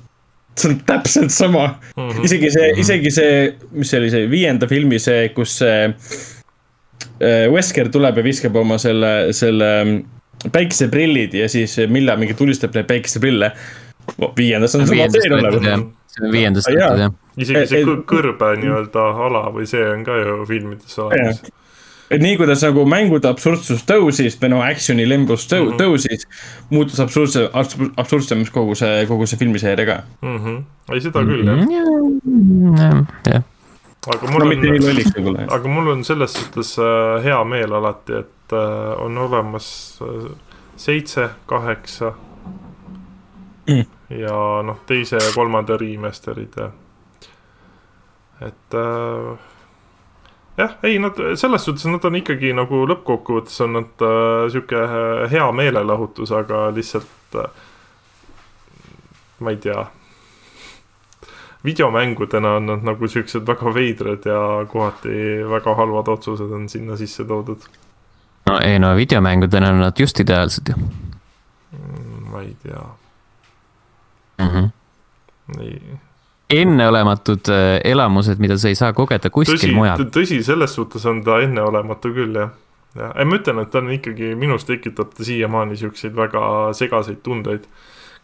see 0.59 0.73
on 0.73 0.79
täpselt 0.85 1.31
sama 1.31 1.65
mm. 1.69 2.11
-hmm. 2.11 2.25
isegi 2.29 2.51
see, 2.51 2.69
isegi 2.83 3.11
see, 3.15 3.35
mis 3.71 3.91
see 3.91 4.01
oli, 4.01 4.11
see 4.11 4.31
viienda 4.31 4.67
filmi 4.67 4.99
see, 4.99 5.29
kus 5.33 5.59
see 5.63 5.85
äh, 5.89 7.47
Wesker 7.53 7.89
tuleb 7.95 8.19
ja 8.19 8.25
viskab 8.27 8.57
oma 8.59 8.79
selle, 8.83 9.33
selle 9.33 9.71
päikeseprillid 10.53 11.35
ja 11.35 11.49
siis 11.49 11.77
Milla 11.89 12.17
mingi 12.17 12.35
tulistab 12.35 12.75
neid 12.75 12.87
päikeseprille. 12.87 13.53
viiendas 14.37 14.75
on 14.75 14.87
sama 14.87 15.09
stseen 15.09 15.33
olemas. 15.33 15.87
see 16.07 16.27
on 16.27 16.33
viiendas 16.33 16.65
tehtud 16.65 17.05
jah. 17.05 17.13
isegi 17.37 17.67
see 17.67 17.97
kõrbe 18.09 18.55
nii-öelda 18.63 19.09
ala 19.27 19.49
või 19.55 19.67
see 19.67 19.85
on 19.85 20.05
ka 20.05 20.17
ju 20.17 20.45
filmides 20.49 20.99
olemas 20.99 21.43
et 22.11 22.23
nii 22.25 22.39
kuidas 22.41 22.63
nagu 22.65 22.85
mängude 22.89 23.29
absurdsus 23.29 23.85
tõusis 23.89 24.39
või 24.41 24.53
no 24.55 24.63
action'i 24.65 25.05
lembus 25.09 25.47
tõu, 25.51 25.67
mm 25.67 25.71
-hmm. 25.71 25.81
tõusis, 25.83 26.25
muutus 26.71 27.01
absurdse, 27.05 27.49
absurdsemaks 27.97 28.51
kogu 28.55 28.75
see, 28.79 29.05
kogu 29.11 29.29
see 29.29 29.41
filmiseeria 29.41 29.87
ka 29.87 30.01
mm. 30.23 30.39
-hmm. 30.39 30.65
ei, 30.95 31.01
seda 31.05 31.25
küll 31.29 31.45
jah. 31.45 31.63
Mhm. 32.25 33.05
jah. 33.29 33.43
aga 34.09 34.33
mul 34.33 34.45
no, 34.45 35.29
on, 35.29 35.41
aga 35.49 35.69
mul 35.69 35.93
on 35.97 36.05
selles 36.05 36.33
suhtes 36.33 36.77
äh, 36.79 37.25
hea 37.25 37.45
meel 37.45 37.73
alati, 37.73 38.23
et 38.23 38.35
et 38.49 38.57
äh, 38.57 39.03
on 39.05 39.19
olemas 39.19 39.99
äh, 40.03 40.31
seitse, 40.77 41.29
kaheksa 41.47 42.13
mm. 43.69 43.85
ja 44.19 44.63
noh, 44.63 44.81
teise 44.87 45.21
ja 45.21 45.33
kolmanda 45.35 45.77
remaster'id 45.77 46.57
ja 46.57 46.71
et 48.41 48.75
äh, 48.75 49.39
jah, 50.57 50.77
ei 50.83 50.99
nad 50.99 51.19
selles 51.37 51.65
suhtes 51.65 51.87
nad 51.91 52.05
on 52.05 52.17
ikkagi 52.17 52.55
nagu 52.57 52.85
lõppkokkuvõttes 52.89 53.61
on 53.67 53.77
nad 53.81 54.07
äh, 54.07 54.47
sihuke 54.53 54.85
hea 55.31 55.51
meelelahutus, 55.53 56.33
aga 56.33 56.69
lihtsalt 56.75 57.39
äh, 57.43 57.51
ma 59.39 59.55
ei 59.55 59.61
tea. 59.63 59.87
videomängudena 61.65 62.55
on 62.57 62.67
nad 62.67 62.85
nagu 62.87 63.09
siuksed 63.11 63.47
väga 63.47 63.75
veidrad 63.75 64.27
ja 64.31 64.65
kohati 64.71 65.43
väga 65.51 65.75
halvad 65.75 66.09
otsused 66.09 66.55
on 66.55 66.69
sinna 66.69 66.97
sisse 66.97 67.25
toodud 67.27 67.67
no 68.49 68.59
ei 68.65 68.79
no 68.79 68.95
videomängudena 68.97 69.71
on 69.75 69.81
nad 69.85 70.01
just 70.01 70.21
ideaalsed 70.21 70.73
ju 70.73 70.77
mm,. 70.77 72.31
ma 72.33 72.43
ei 72.43 72.57
tea 72.63 72.83
mm. 74.39 74.49
-hmm. 74.49 74.71
ei 75.61 75.99
enneolematud 76.51 77.49
äh, 77.49 77.81
elamused, 77.85 78.39
mida 78.39 78.57
sa 78.59 78.69
ei 78.69 78.79
saa 78.79 78.93
kogeda 78.97 79.31
kuskil 79.31 79.59
tõsi, 79.59 79.75
mujal. 79.77 80.07
tõsi, 80.13 80.41
selles 80.45 80.75
suhtes 80.75 81.05
on 81.09 81.21
ta 81.25 81.41
enneolematu 81.45 82.13
küll, 82.17 82.37
jah. 82.41 82.55
jah, 82.97 83.13
ei 83.21 83.29
ma 83.29 83.39
ütlen, 83.39 83.61
et 83.63 83.73
ta 83.73 83.83
on 83.83 83.93
ikkagi, 83.93 84.33
minus 84.39 84.65
tekitab 84.69 85.13
ta 85.17 85.27
siiamaani 85.29 85.77
siukseid 85.77 86.17
väga 86.17 86.43
segaseid 86.77 87.21
tundeid. 87.25 87.69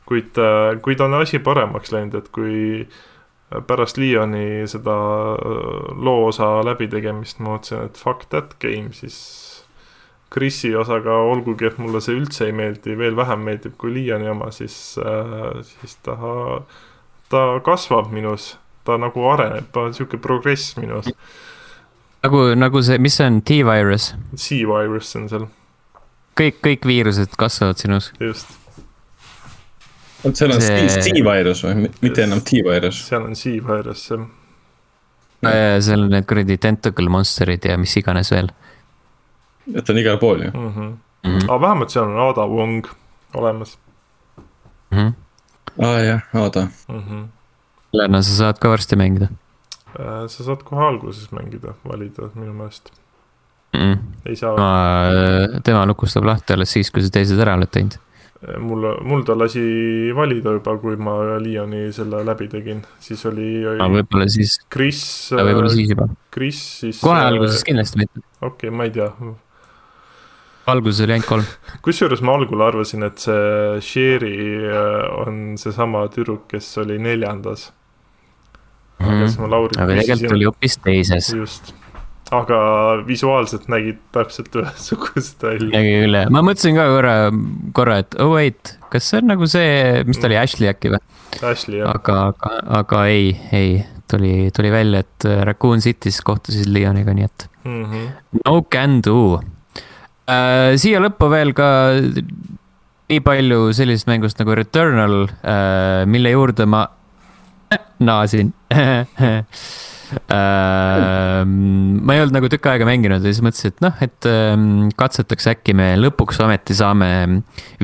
kuid, 0.09 0.37
äh, 0.37 0.75
kuid 0.85 1.01
on 1.01 1.14
asi 1.20 1.39
paremaks 1.41 1.93
läinud, 1.93 2.14
et 2.18 2.29
kui 2.29 2.89
pärast 3.66 3.97
Leoni 4.01 4.64
seda 4.68 4.97
äh, 5.37 5.93
loo 5.97 6.27
osa 6.29 6.59
läbitegemist 6.64 7.41
ma 7.41 7.55
mõtlesin, 7.55 7.85
et 7.89 8.01
fuck 8.01 8.29
that 8.33 8.57
game, 8.61 8.93
siis 8.93 9.18
Chrisi 10.35 10.72
osaga, 10.74 11.14
olgugi 11.30 11.68
et 11.68 11.76
mulle 11.78 12.01
see 12.03 12.16
üldse 12.18 12.49
ei 12.49 12.55
meeldi, 12.57 12.97
veel 12.99 13.14
vähem 13.14 13.45
meeldib 13.47 13.76
kui 13.78 13.93
Liiani 13.95 14.26
oma, 14.32 14.51
siis 14.55 14.97
äh,, 14.99 15.61
siis 15.68 15.95
ta, 16.03 16.16
ta 17.30 17.43
kasvab 17.64 18.11
minus, 18.14 18.55
ta 18.87 18.97
nagu 18.99 19.28
areneb, 19.30 19.68
ta 19.70 19.87
on 19.87 19.95
sihuke 19.95 20.18
progress 20.22 20.74
minus. 20.80 21.12
nagu, 22.24 22.43
nagu 22.59 22.82
see, 22.82 22.99
mis 22.99 23.20
see 23.20 23.28
on, 23.30 23.39
T-virus? 23.47 24.11
C-virus 24.35 25.14
on 25.20 25.30
seal. 25.30 25.47
kõik, 26.41 26.59
kõik 26.66 26.91
viirused 26.91 27.39
kasvavad 27.39 27.78
sinus. 27.78 28.11
just. 28.18 28.51
vot 30.24 30.35
seal 30.35 30.57
on 30.57 30.66
see... 30.66 30.89
C-virus 31.12 31.62
või, 31.68 31.93
mitte 32.03 32.26
enam 32.26 32.43
T-virus? 32.43 33.05
seal 33.07 33.30
on 33.30 33.39
C-virus, 33.39 34.09
jah. 34.11 34.26
seal 35.78 36.09
on 36.09 36.11
need 36.18 36.26
kuradi 36.26 36.59
tentacle 36.59 37.07
monster'id 37.20 37.70
ja 37.70 37.78
mis 37.78 37.95
iganes 38.03 38.35
veel 38.35 38.51
et 39.74 39.84
ta 39.84 39.92
on 39.92 39.98
igal 39.98 40.18
pool 40.18 40.42
ju 40.42 40.50
mm. 40.54 40.72
-hmm. 40.72 40.90
Mm 41.24 41.38
-hmm. 41.38 41.44
aga 41.48 41.60
vähemalt 41.60 41.90
seal 41.90 42.04
on 42.04 42.30
Ada 42.30 42.46
Wong 42.46 42.86
olemas 43.34 43.78
mm. 44.90 44.98
-hmm. 44.98 45.12
aa 45.84 45.94
ah, 45.94 46.04
jah, 46.04 46.20
Ada 46.32 46.68
mm. 46.88 47.00
-hmm. 47.00 47.24
Lena, 47.94 48.22
sa 48.22 48.34
saad 48.34 48.58
ka 48.58 48.68
varsti 48.68 48.96
mängida. 48.98 49.28
Äh, 49.94 50.26
sa 50.26 50.44
saad 50.44 50.64
kohe 50.66 50.82
alguses 50.82 51.30
mängida, 51.32 51.76
valida 51.86 52.30
minu 52.34 52.52
meelest 52.52 52.90
mm. 53.74 53.80
-mm. 53.80 53.98
ei 54.26 54.36
saa. 54.36 54.54
Äh, 54.54 55.60
tema 55.64 55.86
lukustab 55.86 56.24
lahti 56.24 56.52
alles 56.52 56.72
siis, 56.72 56.90
kui 56.90 57.02
sa 57.02 57.10
teised 57.14 57.38
ära 57.38 57.54
oled 57.54 57.70
teinud 57.70 57.94
äh, 58.48 58.58
mul, 58.58 58.88
mul 59.06 59.22
ta 59.22 59.38
lasi 59.38 59.62
valida 60.16 60.56
juba, 60.56 60.76
kui 60.82 60.96
ma 60.96 61.14
Leoni 61.38 61.92
selle 61.92 62.24
läbi 62.26 62.48
tegin, 62.48 62.82
siis 63.00 63.22
oli. 63.30 63.62
võib-olla 63.78 64.26
siis. 64.28 64.58
Chris. 64.72 65.00
võib-olla 65.30 65.70
siis 65.70 65.94
juba. 65.94 66.08
Chris 66.34 66.60
siis. 66.80 67.00
kohe 67.00 67.22
alguses 67.30 67.64
kindlasti 67.64 68.02
mitte. 68.02 68.26
okei 68.40 68.50
okay,, 68.50 68.76
ma 68.76 68.90
ei 68.90 68.90
tea, 68.90 69.10
alguses 70.70 71.04
oli 71.04 71.16
ainult 71.16 71.28
kolm. 71.28 71.46
kusjuures 71.84 72.22
ma 72.24 72.36
algul 72.38 72.64
arvasin, 72.64 73.06
et 73.06 73.22
see 73.22 73.80
Sherry 73.84 74.34
äh, 74.68 75.00
on 75.20 75.56
seesama 75.60 76.06
tüdruk, 76.12 76.46
kes 76.50 76.70
oli 76.82 76.98
neljandas 77.02 77.70
mm. 79.00 79.06
-hmm. 79.06 79.80
aga 79.82 79.96
tegelikult 80.00 80.36
oli 80.38 80.48
hoopis 80.48 80.78
teises. 80.78 81.32
just, 81.36 81.74
aga 82.32 82.58
visuaalselt 83.06 83.68
nägid 83.68 84.00
täpselt 84.12 84.54
ühesugust 84.60 85.42
välja. 85.42 85.70
nägi 85.78 85.96
küll 86.04 86.20
jah, 86.20 86.30
ma 86.32 86.44
mõtlesin 86.46 86.78
ka 86.78 86.88
korra, 86.92 87.16
korra, 87.76 87.98
et 88.04 88.20
oh 88.20 88.34
wait, 88.36 88.76
kas 88.92 89.10
see 89.10 89.22
on 89.22 89.32
nagu 89.34 89.48
see, 89.50 90.04
mis 90.08 90.20
ta 90.20 90.30
oli, 90.30 90.38
Ashley 90.40 90.70
äkki 90.72 90.94
või? 90.94 91.02
Ashley 91.42 91.82
jah. 91.82 91.92
aga, 91.94 92.20
aga, 92.32 92.54
aga 92.80 93.06
ei, 93.12 93.34
ei, 93.52 93.82
tuli, 94.10 94.50
tuli 94.56 94.70
välja, 94.72 95.04
et 95.04 95.28
Raccoon 95.50 95.84
City's 95.84 96.22
kohtusid 96.24 96.70
Leoniga, 96.72 97.16
nii 97.16 97.28
et 97.28 97.48
mm. 97.64 97.84
-hmm. 97.84 98.40
no 98.44 98.62
can 98.62 99.02
do 99.04 99.40
äh,. 100.31 100.75
siia 100.81 101.03
lõppu 101.03 101.29
veel 101.33 101.53
ka 101.57 101.68
nii 103.11 103.20
palju 103.25 103.68
sellisest 103.77 104.09
mängust 104.11 104.41
nagu 104.41 104.57
Returnal 104.57 105.25
äh,, 105.29 106.05
mille 106.11 106.35
juurde 106.35 106.66
ma 106.70 106.87
naasin 108.09 108.53
äh, 108.72 108.87
ma 111.45 112.16
ei 112.16 112.22
olnud 112.25 112.37
nagu 112.39 112.51
tükk 112.53 112.70
aega 112.72 112.89
mänginud 112.89 113.20
ja 113.25 113.33
siis 113.33 113.45
mõtlesin, 113.45 113.75
et 113.75 113.85
noh, 113.85 113.95
et 114.05 114.31
äh, 114.31 114.57
katsetaks 115.01 115.51
äkki 115.55 115.77
me 115.77 115.93
lõpuks 116.01 116.41
ometi 116.45 116.77
saame 116.79 117.11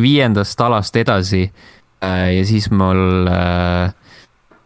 viiendast 0.01 0.61
alast 0.65 0.97
edasi 1.01 1.47
äh,. 1.47 2.29
ja 2.39 2.45
siis 2.49 2.71
mul 2.73 3.29
äh, 3.31 3.93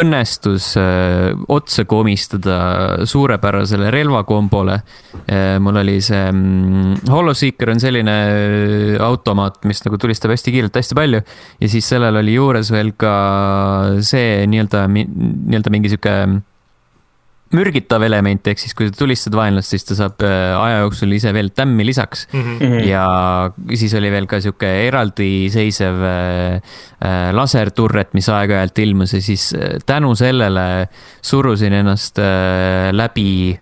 õnnestus 0.03 0.73
äh, 0.81 1.31
otsa 1.49 1.85
komistada 1.87 2.57
suurepärasele 3.07 3.91
relvakombole 3.95 4.79
äh,. 5.29 5.59
mul 5.63 5.79
oli 5.85 6.01
see 6.03 6.25
mm, 6.33 7.05
Holoseeker 7.11 7.71
on 7.75 7.83
selline 7.83 8.15
äh, 8.15 8.97
automaat, 9.05 9.61
mis 9.69 9.85
nagu 9.87 9.99
tulistab 10.01 10.35
hästi 10.35 10.55
kiirelt 10.55 10.81
hästi 10.81 10.99
palju. 10.99 11.23
ja 11.61 11.71
siis 11.71 11.89
sellel 11.89 12.23
oli 12.23 12.35
juures 12.35 12.73
veel 12.75 12.95
ka 12.99 13.15
see 14.03 14.43
nii-öelda, 14.51 14.87
nii-öelda 14.91 15.75
mingi 15.75 15.93
sihuke 15.93 16.17
mürgitav 17.55 18.03
element, 18.07 18.47
ehk 18.51 18.61
siis 18.61 18.75
kui 18.77 18.89
sa 18.89 18.97
tulistad 18.97 19.37
vaenlast, 19.39 19.75
siis 19.75 19.87
ta 19.89 19.97
saab 19.99 20.23
äh, 20.27 20.53
aja 20.59 20.83
jooksul 20.85 21.15
ise 21.17 21.33
veel 21.37 21.51
tämmi 21.55 21.87
lisaks 21.87 22.27
mm. 22.33 22.59
-hmm. 22.59 22.85
ja 22.89 23.05
siis 23.75 23.95
oli 23.99 24.11
veel 24.13 24.27
ka 24.31 24.41
sihuke 24.41 24.71
eraldiseisev 24.87 26.05
äh, 26.09 26.61
äh, 27.05 27.33
laserturret, 27.33 28.15
mis 28.15 28.29
aeg-ajalt 28.29 28.79
ilmus 28.85 29.15
ja 29.15 29.23
siis 29.23 29.53
tänu 29.87 30.15
sellele 30.15 30.89
surusin 31.23 31.73
ennast 31.73 32.19
läbi 32.93 33.59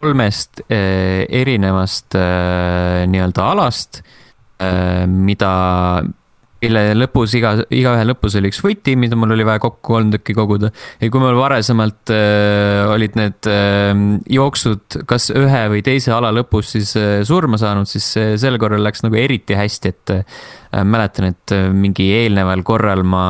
kolmest 0.00 0.60
erinevast 0.68 2.14
nii-öelda 3.08 3.46
alast, 3.54 4.02
mida 5.06 5.54
mille 6.64 6.82
lõpus 6.96 7.34
iga, 7.38 7.54
igaühe 7.74 8.04
lõpus 8.08 8.36
oli 8.40 8.50
üks 8.52 8.60
võti, 8.64 8.96
mida 9.00 9.18
mul 9.18 9.34
oli 9.36 9.46
vaja 9.46 9.62
kokku 9.62 9.82
kolm 9.94 10.12
tükki 10.14 10.36
koguda. 10.36 10.70
ja 11.00 11.10
kui 11.12 11.22
mul 11.22 11.38
varasemalt 11.38 12.12
äh, 12.14 12.84
olid 12.92 13.18
need 13.18 13.50
äh, 13.50 13.92
jooksud 14.34 15.00
kas 15.10 15.30
ühe 15.34 15.62
või 15.72 15.84
teise 15.86 16.14
ala 16.16 16.32
lõpus 16.34 16.74
siis 16.76 16.94
äh, 17.00 17.16
surma 17.26 17.60
saanud, 17.60 17.88
siis 17.90 18.10
äh, 18.20 18.34
sel 18.40 18.58
korral 18.62 18.84
läks 18.84 19.04
nagu 19.04 19.18
eriti 19.20 19.56
hästi, 19.58 19.94
et 19.94 20.14
äh, 20.14 20.38
mäletan, 20.82 21.30
et 21.34 21.54
äh, 21.54 21.66
mingi 21.72 22.08
eelneval 22.18 22.64
korral 22.66 23.04
ma 23.06 23.24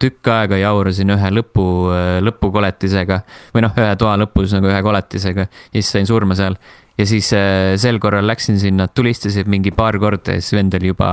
tükk 0.00 0.32
aega 0.32 0.60
jaurasin 0.60 1.14
ühe 1.16 1.34
lõpu 1.38 1.66
äh,, 1.92 2.16
lõpukoletisega 2.26 3.22
või 3.54 3.66
noh, 3.66 3.76
ühe 3.78 3.94
toa 4.00 4.16
lõpus 4.20 4.56
nagu 4.56 4.70
ühe 4.72 4.82
koletisega 4.84 5.46
ja 5.46 5.78
siis 5.78 5.94
sain 5.94 6.08
surma 6.08 6.36
seal 6.38 6.58
ja 6.98 7.06
siis 7.06 7.32
äh, 7.36 7.74
sel 7.80 8.00
korral 8.02 8.26
läksin 8.26 8.60
sinna, 8.60 8.88
tulistasid 8.88 9.50
mingi 9.52 9.72
paar 9.76 9.98
korda 10.00 10.36
ja 10.36 10.42
siis 10.44 10.56
vend 10.58 10.74
oli 10.78 10.92
juba, 10.92 11.10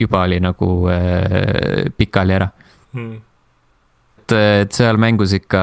juba 0.00 0.24
oli 0.28 0.40
nagu 0.40 0.72
äh, 0.92 1.92
pikali 1.96 2.40
ära 2.40 2.50
Hmm. 2.92 3.22
et, 4.20 4.32
et 4.36 4.74
seal 4.76 4.98
mängus 5.00 5.32
ikka, 5.32 5.62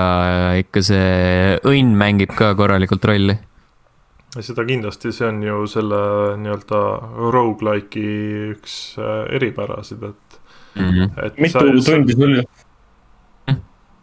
ikka 0.64 0.82
see 0.82 1.60
õnn 1.70 1.94
mängib 1.94 2.34
ka 2.34 2.56
korralikult 2.58 3.06
rolli. 3.06 3.36
seda 4.34 4.66
kindlasti, 4.66 5.12
see 5.14 5.28
on 5.28 5.44
ju 5.46 5.60
selle 5.70 6.00
nii-öelda 6.42 6.82
rogu-like'i 7.36 8.16
üks 8.56 8.80
äh, 8.98 9.28
eripärasid, 9.38 10.10
et 10.10 10.30
Mm 10.76 10.90
-hmm. 10.90 11.26
et 11.26 11.38
mitu 11.38 11.60
tundi 11.86 12.14
sul, 12.14 12.44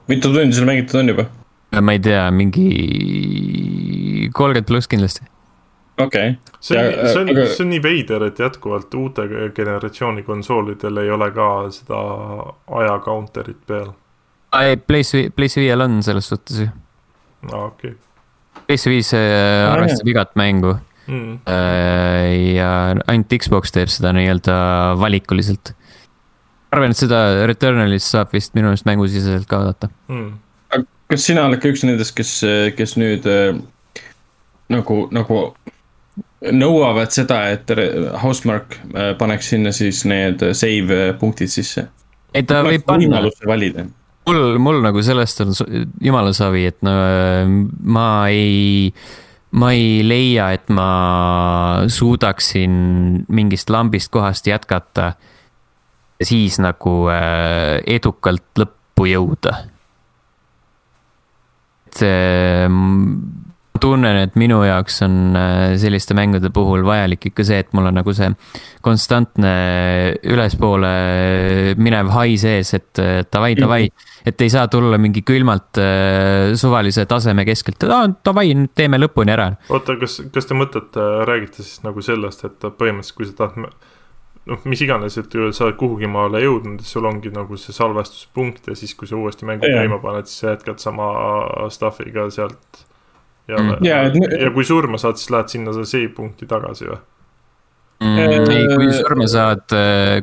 mitu 0.09 0.33
tundi 0.33 0.53
sul 0.53 0.67
mängitud 0.67 1.01
on 1.01 1.09
juba? 1.09 1.25
ma 1.81 1.93
ei 1.93 2.01
tea, 2.01 2.31
mingi 2.31 2.67
kolmkümmend 4.33 4.67
pluss 4.67 4.89
kindlasti. 4.89 5.23
Okei 5.99 6.31
okay.. 6.31 6.57
see 6.61 6.79
on, 6.79 7.09
see 7.09 7.21
on 7.21 7.31
aga..., 7.33 7.47
see 7.53 7.65
on 7.65 7.71
nii 7.73 7.83
veider, 7.83 8.27
et 8.29 8.41
jätkuvalt 8.41 8.95
uute 8.99 9.29
generatsiooni 9.57 10.25
konsoolidel 10.27 11.03
ei 11.03 11.13
ole 11.13 11.31
ka 11.37 11.51
seda 11.75 12.01
aja 12.81 12.99
counter'it 13.05 13.63
peal. 13.67 13.93
PlayStation, 14.87 15.33
PlayStation 15.37 15.67
viiel 15.67 15.85
on 15.85 16.03
selles 16.07 16.29
suhtes 16.33 16.65
ju. 16.65 16.69
aa, 17.53 17.65
okei 17.65 17.95
okay.. 17.95 18.63
PlayStation 18.67 18.97
viis 18.97 19.15
äh, 19.17 19.73
arvestab 19.73 20.13
igat 20.13 20.37
mängu 20.39 20.77
mm.. 21.07 21.39
ja 22.55 22.71
ainult 23.07 23.37
Xbox 23.43 23.75
teeb 23.75 23.93
seda 23.93 24.13
nii-öelda 24.17 24.57
valikuliselt. 25.01 25.75
arvan, 26.73 26.93
et 26.93 27.01
seda 27.01 27.47
Returnalist 27.49 28.13
saab 28.13 28.35
vist 28.37 28.57
minu 28.59 28.73
arust 28.73 28.89
mängusiseselt 28.89 29.49
ka 29.49 29.63
vaadata 29.63 29.93
Mm. 30.09 30.35
kas 31.09 31.25
sina 31.29 31.47
oled 31.47 31.63
ka 31.63 31.71
üks 31.71 31.85
nendest, 31.87 32.13
kes, 32.19 32.41
kes 32.77 32.97
nüüd 33.01 33.27
äh, 33.31 33.57
nagu, 34.73 35.07
nagu 35.15 35.41
nõuavad 36.45 37.13
seda, 37.15 37.47
et 37.55 37.71
Housemark 38.23 38.77
äh, 38.93 39.13
paneks 39.19 39.53
sinna 39.55 39.73
siis 39.75 40.03
need 40.09 40.43
save 40.57 41.15
punktid 41.21 41.53
sisse? 41.53 41.87
ei, 42.37 42.45
ta 42.45 42.61
võib 42.67 42.85
panna, 42.85 43.23
valida. 43.49 43.87
mul, 44.29 44.59
mul 44.61 44.83
nagu 44.85 45.05
sellest 45.05 45.41
on 45.47 45.55
jumala 46.03 46.35
savi, 46.37 46.67
et 46.69 46.83
no 46.85 46.93
ma 47.97 48.09
ei, 48.29 48.91
ma 49.57 49.73
ei 49.73 50.03
leia, 50.05 50.51
et 50.57 50.69
ma 50.69 50.91
suudaksin 51.89 52.77
mingist 53.33 53.73
lambist 53.73 54.13
kohast 54.13 54.47
jätkata. 54.47 55.15
siis 56.23 56.61
nagu 56.61 57.09
äh, 57.13 57.81
edukalt 57.87 58.61
lõppu 58.61 59.09
jõuda. 59.09 59.57
et 61.89 62.05
äh, 62.05 62.69
tunnen, 63.83 64.19
et 64.25 64.37
minu 64.39 64.61
jaoks 64.67 65.01
on 65.07 65.37
äh, 65.39 65.75
selliste 65.81 66.17
mängude 66.17 66.51
puhul 66.55 66.85
vajalik 66.87 67.29
ikka 67.31 67.47
see, 67.47 67.61
et 67.65 67.73
mul 67.77 67.91
on 67.91 67.99
nagu 68.01 68.15
see 68.17 68.29
konstantne 68.85 69.53
ülespoole 70.27 70.93
minev 71.81 72.13
hai 72.15 72.37
sees, 72.41 72.75
et 72.79 73.03
äh, 73.03 73.25
davai, 73.33 73.55
davai 73.59 73.83
mm. 73.89 73.93
-hmm. 73.93 74.29
et 74.33 74.47
ei 74.47 74.53
saa 74.53 74.69
tulla 74.69 74.99
mingi 74.99 75.23
külmalt 75.23 75.81
äh, 75.83 76.55
suvalise 76.55 77.07
taseme 77.07 77.45
keskelt, 77.45 77.89
davai, 78.25 78.55
nüüd 78.55 78.75
teeme 78.75 79.01
lõpuni 79.01 79.35
ära. 79.35 79.53
oota, 79.69 79.97
kas, 80.01 80.23
kas 80.33 80.47
te 80.47 80.55
mõtlete, 80.55 81.11
räägite 81.27 81.63
siis 81.63 81.83
nagu 81.83 82.03
sellest, 82.03 82.45
et 82.45 82.71
põhimõtteliselt, 82.79 83.17
kui 83.17 83.27
sa 83.27 83.37
tahad 83.45 83.71
noh, 84.51 84.67
mis 84.71 84.83
iganes, 84.85 85.17
et 85.21 85.39
sa 85.55 85.67
oled 85.67 85.79
kuhugi 85.81 86.09
maale 86.11 86.43
jõudnud, 86.45 86.83
sul 86.87 87.07
ongi 87.09 87.33
nagu 87.35 87.59
see 87.61 87.75
salvestuspunkt 87.77 88.71
ja 88.71 88.77
siis, 88.79 88.95
kui 88.99 89.09
sa 89.11 89.19
uuesti 89.19 89.49
mängu 89.49 89.67
käima 89.67 89.99
paned, 90.03 90.31
siis 90.31 90.45
sa 90.45 90.55
jätkad 90.55 90.83
sama 90.83 91.11
stuff'iga 91.73 92.29
sealt. 92.35 92.85
Ja 93.49 93.57
Mm. 93.63 94.07
et 94.07 94.15
ne- 94.21 94.39
ja 94.45 94.51
kui 94.51 94.65
surma 94.65 94.99
saad, 94.99 95.17
siis 95.17 95.31
lähed 95.31 95.49
sinna 95.49 95.73
save 95.85 96.09
punkti 96.17 96.47
tagasi 96.47 96.85
või? 96.91 96.99
Mm, 97.97 98.19
ei, 98.19 98.67
kui 98.77 98.93
surma 98.93 99.27
saad, 99.27 99.63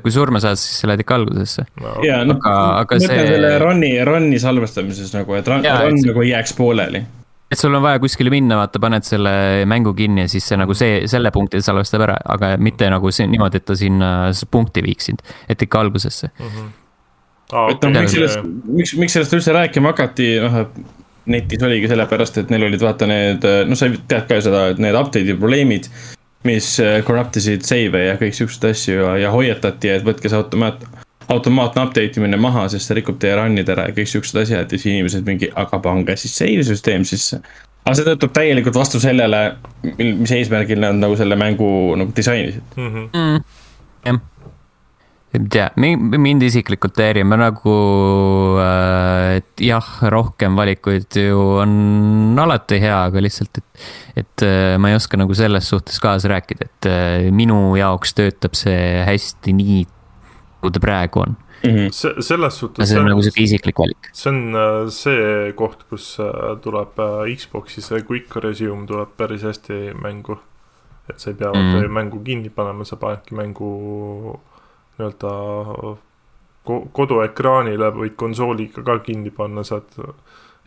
kui 0.03 0.11
surma 0.13 0.39
saad, 0.43 0.59
siis 0.61 0.75
sa 0.81 0.87
lähed 0.91 0.99
ikka 1.01 1.15
algusesse. 1.15 1.63
no, 1.81 1.95
ja 2.05 2.19
noh, 2.23 2.35
Aga- 2.37 2.79
aga 2.83 2.95
mõtlen 2.95 3.07
see- 3.07 3.27
selle 3.31 3.59
run'i, 3.63 3.91
run'i 4.05 4.37
salvestamises 4.39 5.13
nagu, 5.15 5.33
et 5.33 5.47
run, 5.47 5.63
run 5.65 5.97
et- 5.97 6.05
nagu 6.05 6.21
ei 6.21 6.29
jääks 6.35 6.53
pooleli. 6.55 7.03
et 7.51 7.57
sul 7.57 7.73
on 7.73 7.81
vaja 7.81 7.97
kuskile 7.99 8.29
minna, 8.29 8.55
vaata, 8.57 8.79
paned 8.79 9.03
selle 9.03 9.65
mängu 9.65 9.93
kinni 9.95 10.21
ja 10.21 10.27
siis 10.27 10.43
see 10.47 10.57
nagu 10.57 10.73
see, 10.73 11.07
selle 11.07 11.31
punkti 11.31 11.61
salvestab 11.61 12.01
ära, 12.01 12.17
aga 12.25 12.57
mitte 12.57 12.87
nagu 12.89 13.11
see 13.11 13.25
niimoodi, 13.27 13.55
et 13.55 13.65
ta 13.65 13.75
sinna 13.75 14.29
punkti 14.51 14.81
viiks 14.83 15.05
sind, 15.05 15.21
et 15.49 15.61
ikka 15.61 15.79
algusesse. 15.79 16.29
mm 16.39 16.45
-hmm. 16.45 16.69
ah, 17.53 17.69
et 17.71 17.81
noh, 17.81 17.89
miks 18.01 18.11
sellest, 18.11 18.39
miks, 18.67 18.93
miks 18.97 19.13
sellest 19.13 19.33
üldse 19.33 19.51
rääkima 19.53 19.93
hakati, 19.93 20.39
noh, 20.41 20.67
netis 21.25 21.63
oligi 21.63 21.87
sellepärast, 21.91 22.41
et 22.41 22.51
neil 22.51 22.67
olid 22.67 22.81
vaata 22.83 23.07
need, 23.09 23.45
noh, 23.69 23.79
sa 23.79 23.87
tead 24.09 24.27
ka 24.29 24.41
seda, 24.43 24.67
et 24.73 24.81
need 24.83 24.97
update'i 24.99 25.37
probleemid. 25.39 25.89
mis 26.43 26.65
äh, 26.83 26.97
corrupt 27.07 27.37
isid 27.39 27.63
save'e 27.63 28.01
ja 28.03 28.17
kõik 28.19 28.35
siukseid 28.35 28.65
asju 28.73 28.97
ja, 28.97 29.11
ja 29.21 29.29
hoiatati, 29.31 29.93
et 29.93 30.03
võtke 30.03 30.27
see 30.27 30.35
automaat, 30.35 30.81
automaatne 31.31 31.85
update 31.85 32.19
imine 32.19 32.35
maha, 32.35 32.65
sest 32.67 32.89
see 32.89 32.97
rikub 32.97 33.15
teie 33.21 33.37
run'id 33.39 33.69
ära 33.71 33.85
ja 33.87 33.95
kõik 33.95 34.11
siuksed 34.11 34.41
asjad 34.41 34.65
ja 34.65 34.79
siis 34.79 34.89
inimesed 34.91 35.23
mingi, 35.27 35.47
aga 35.55 35.79
pange 35.79 36.17
siis 36.19 36.35
save 36.35 36.65
süsteem 36.67 37.05
sisse. 37.07 37.39
aga 37.85 37.95
see 37.95 38.09
töötab 38.09 38.35
täielikult 38.35 38.75
vastu 38.75 38.99
sellele, 38.99 39.41
mis 40.01 40.35
eesmärgil 40.35 40.83
nad 40.83 40.99
nagu 40.99 41.15
selle 41.19 41.39
mängu 41.39 41.69
nagu 41.99 42.11
disainisid. 42.15 42.75
mm. 42.75 42.91
-hmm. 42.91 43.07
mm.. 43.13 43.39
jah, 44.05 44.19
ei 45.33 45.47
tea, 45.49 45.65
mind 45.77 46.43
isiklikult 46.45 46.99
häirib 47.01 47.31
nagu, 47.33 47.73
et 49.33 49.63
jah, 49.65 49.87
rohkem 50.13 50.57
valikuid 50.59 51.17
ju 51.17 51.39
on 51.63 52.37
alati 52.43 52.77
hea, 52.83 52.99
aga 53.07 53.23
lihtsalt, 53.23 53.57
et, 53.57 53.87
et 54.21 54.45
äh, 54.45 54.75
ma 54.77 54.91
ei 54.91 54.99
oska 54.99 55.17
nagu 55.17 55.33
selles 55.37 55.71
suhtes 55.73 55.97
kaasa 56.03 56.29
rääkida, 56.35 56.69
et 56.69 56.89
äh, 56.89 57.31
minu 57.33 57.73
jaoks 57.79 58.13
töötab 58.19 58.53
see 58.59 58.77
hästi 59.07 59.57
nii, 59.57 59.79
nagu 60.59 60.73
ta 60.75 60.83
praegu 60.83 61.25
on. 61.25 61.35
see, 61.63 62.13
selles 62.21 62.61
suhtes. 62.61 62.89
see 62.91 63.01
on 63.01 63.09
nagu 63.09 63.25
sihuke 63.25 63.45
isiklik 63.47 63.81
valik. 63.81 64.13
see 64.13 64.29
on 64.29 64.39
äh, 64.53 64.79
see 64.93 65.51
koht, 65.57 65.87
kus 65.89 66.13
äh, 66.21 66.53
tuleb 66.61 66.99
äh, 67.01 67.33
Xbox'i 67.33 67.81
see 67.81 68.05
quick 68.05 68.35
resume 68.43 68.85
tuleb 68.85 69.17
päris 69.17 69.47
hästi 69.49 69.97
mängu. 69.97 70.37
et 71.09 71.19
sa 71.19 71.33
ei 71.33 71.41
pea 71.41 71.49
Mm. 71.51 71.73
mm. 71.81 71.91
mängu 71.91 72.23
kinni 72.23 72.49
panema, 72.49 72.85
sa 72.85 72.95
panedki 72.95 73.35
mängu 73.35 74.39
nii-öelda 74.97 75.35
ko 76.63 76.79
koduekraanile, 76.95 77.91
võid 77.95 78.15
konsooliga 78.19 78.83
ka 78.85 78.99
kinni 79.05 79.33
panna, 79.35 79.65
saad 79.67 79.91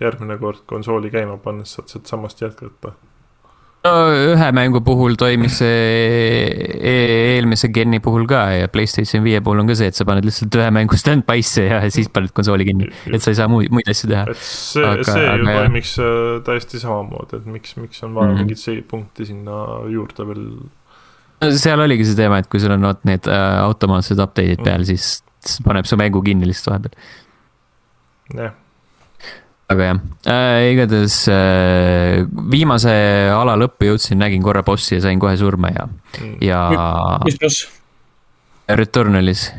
järgmine 0.00 0.38
kord 0.40 0.64
konsooli 0.68 1.10
käima 1.12 1.38
pannes 1.42 1.76
saad 1.76 1.92
sealtsamast 1.92 2.42
jätkata. 2.42 2.92
no 3.86 3.92
ühe 4.10 4.46
mängu 4.56 4.80
puhul 4.82 5.14
toimis 5.14 5.60
see 5.60 5.74
e 6.74 6.94
eelmise 7.36 7.70
gen'i 7.72 8.00
puhul 8.02 8.26
ka 8.28 8.40
ja 8.50 8.68
Playstation 8.72 9.22
viie 9.24 9.40
puhul 9.40 9.62
on 9.62 9.70
ka 9.70 9.76
see, 9.78 9.92
et 9.92 9.98
sa 9.98 10.04
paned 10.08 10.26
lihtsalt 10.26 10.58
ühe 10.58 10.70
mängu 10.74 10.98
stand-by'sse 10.98 11.66
ja 11.68 11.78
siis 11.94 12.10
paned 12.12 12.34
konsooli 12.36 12.66
kinni. 12.68 12.90
et 13.06 13.22
sa 13.22 13.32
ei 13.32 13.38
saa 13.38 13.48
muid, 13.52 13.70
muid 13.72 13.88
asju 13.92 14.10
teha. 14.10 14.24
et 14.32 14.42
see, 14.42 14.82
see 15.06 15.22
ju 15.22 15.30
aga 15.36 15.60
toimiks 15.62 15.94
äh, 16.02 16.24
täiesti 16.48 16.82
samamoodi, 16.82 17.40
et 17.40 17.46
miks, 17.56 17.76
miks 17.78 18.02
on 18.02 18.18
vaja 18.18 18.32
mm. 18.32 18.42
-hmm. 18.42 18.52
mingit 18.56 18.90
punkti 18.90 19.28
sinna 19.30 19.62
juurde 19.92 20.28
veel 20.32 20.44
seal 21.42 21.82
oligi 21.84 22.06
see 22.08 22.18
teema, 22.18 22.40
et 22.40 22.50
kui 22.50 22.60
sul 22.62 22.74
on 22.76 22.86
vot 22.88 23.02
need 23.08 23.28
äh, 23.30 23.46
automaatsed 23.64 24.20
update'id 24.22 24.62
peal, 24.64 24.86
siis 24.88 25.18
siis 25.46 25.62
paneb 25.64 25.86
su 25.86 25.98
mängu 26.00 26.22
kinni 26.26 26.48
lihtsalt 26.48 26.72
vahepeal. 26.72 26.96
jah, 28.40 28.56
aga 29.72 29.90
jah 29.90 30.00
äh,, 30.32 30.72
igatahes 30.72 31.20
äh, 31.32 32.24
viimase 32.50 32.96
ala 33.34 33.54
lõppu 33.60 33.92
jõudsin, 33.92 34.18
nägin 34.22 34.42
korra 34.42 34.64
bossi 34.66 34.96
ja 34.96 35.04
sain 35.06 35.22
kohe 35.22 35.36
surma 35.40 35.72
ja, 35.74 35.88
Mm. 36.16 36.36
ja 36.40 36.58
mis 37.26 37.36
boss? 37.36 37.66
Returnalis 38.72 39.50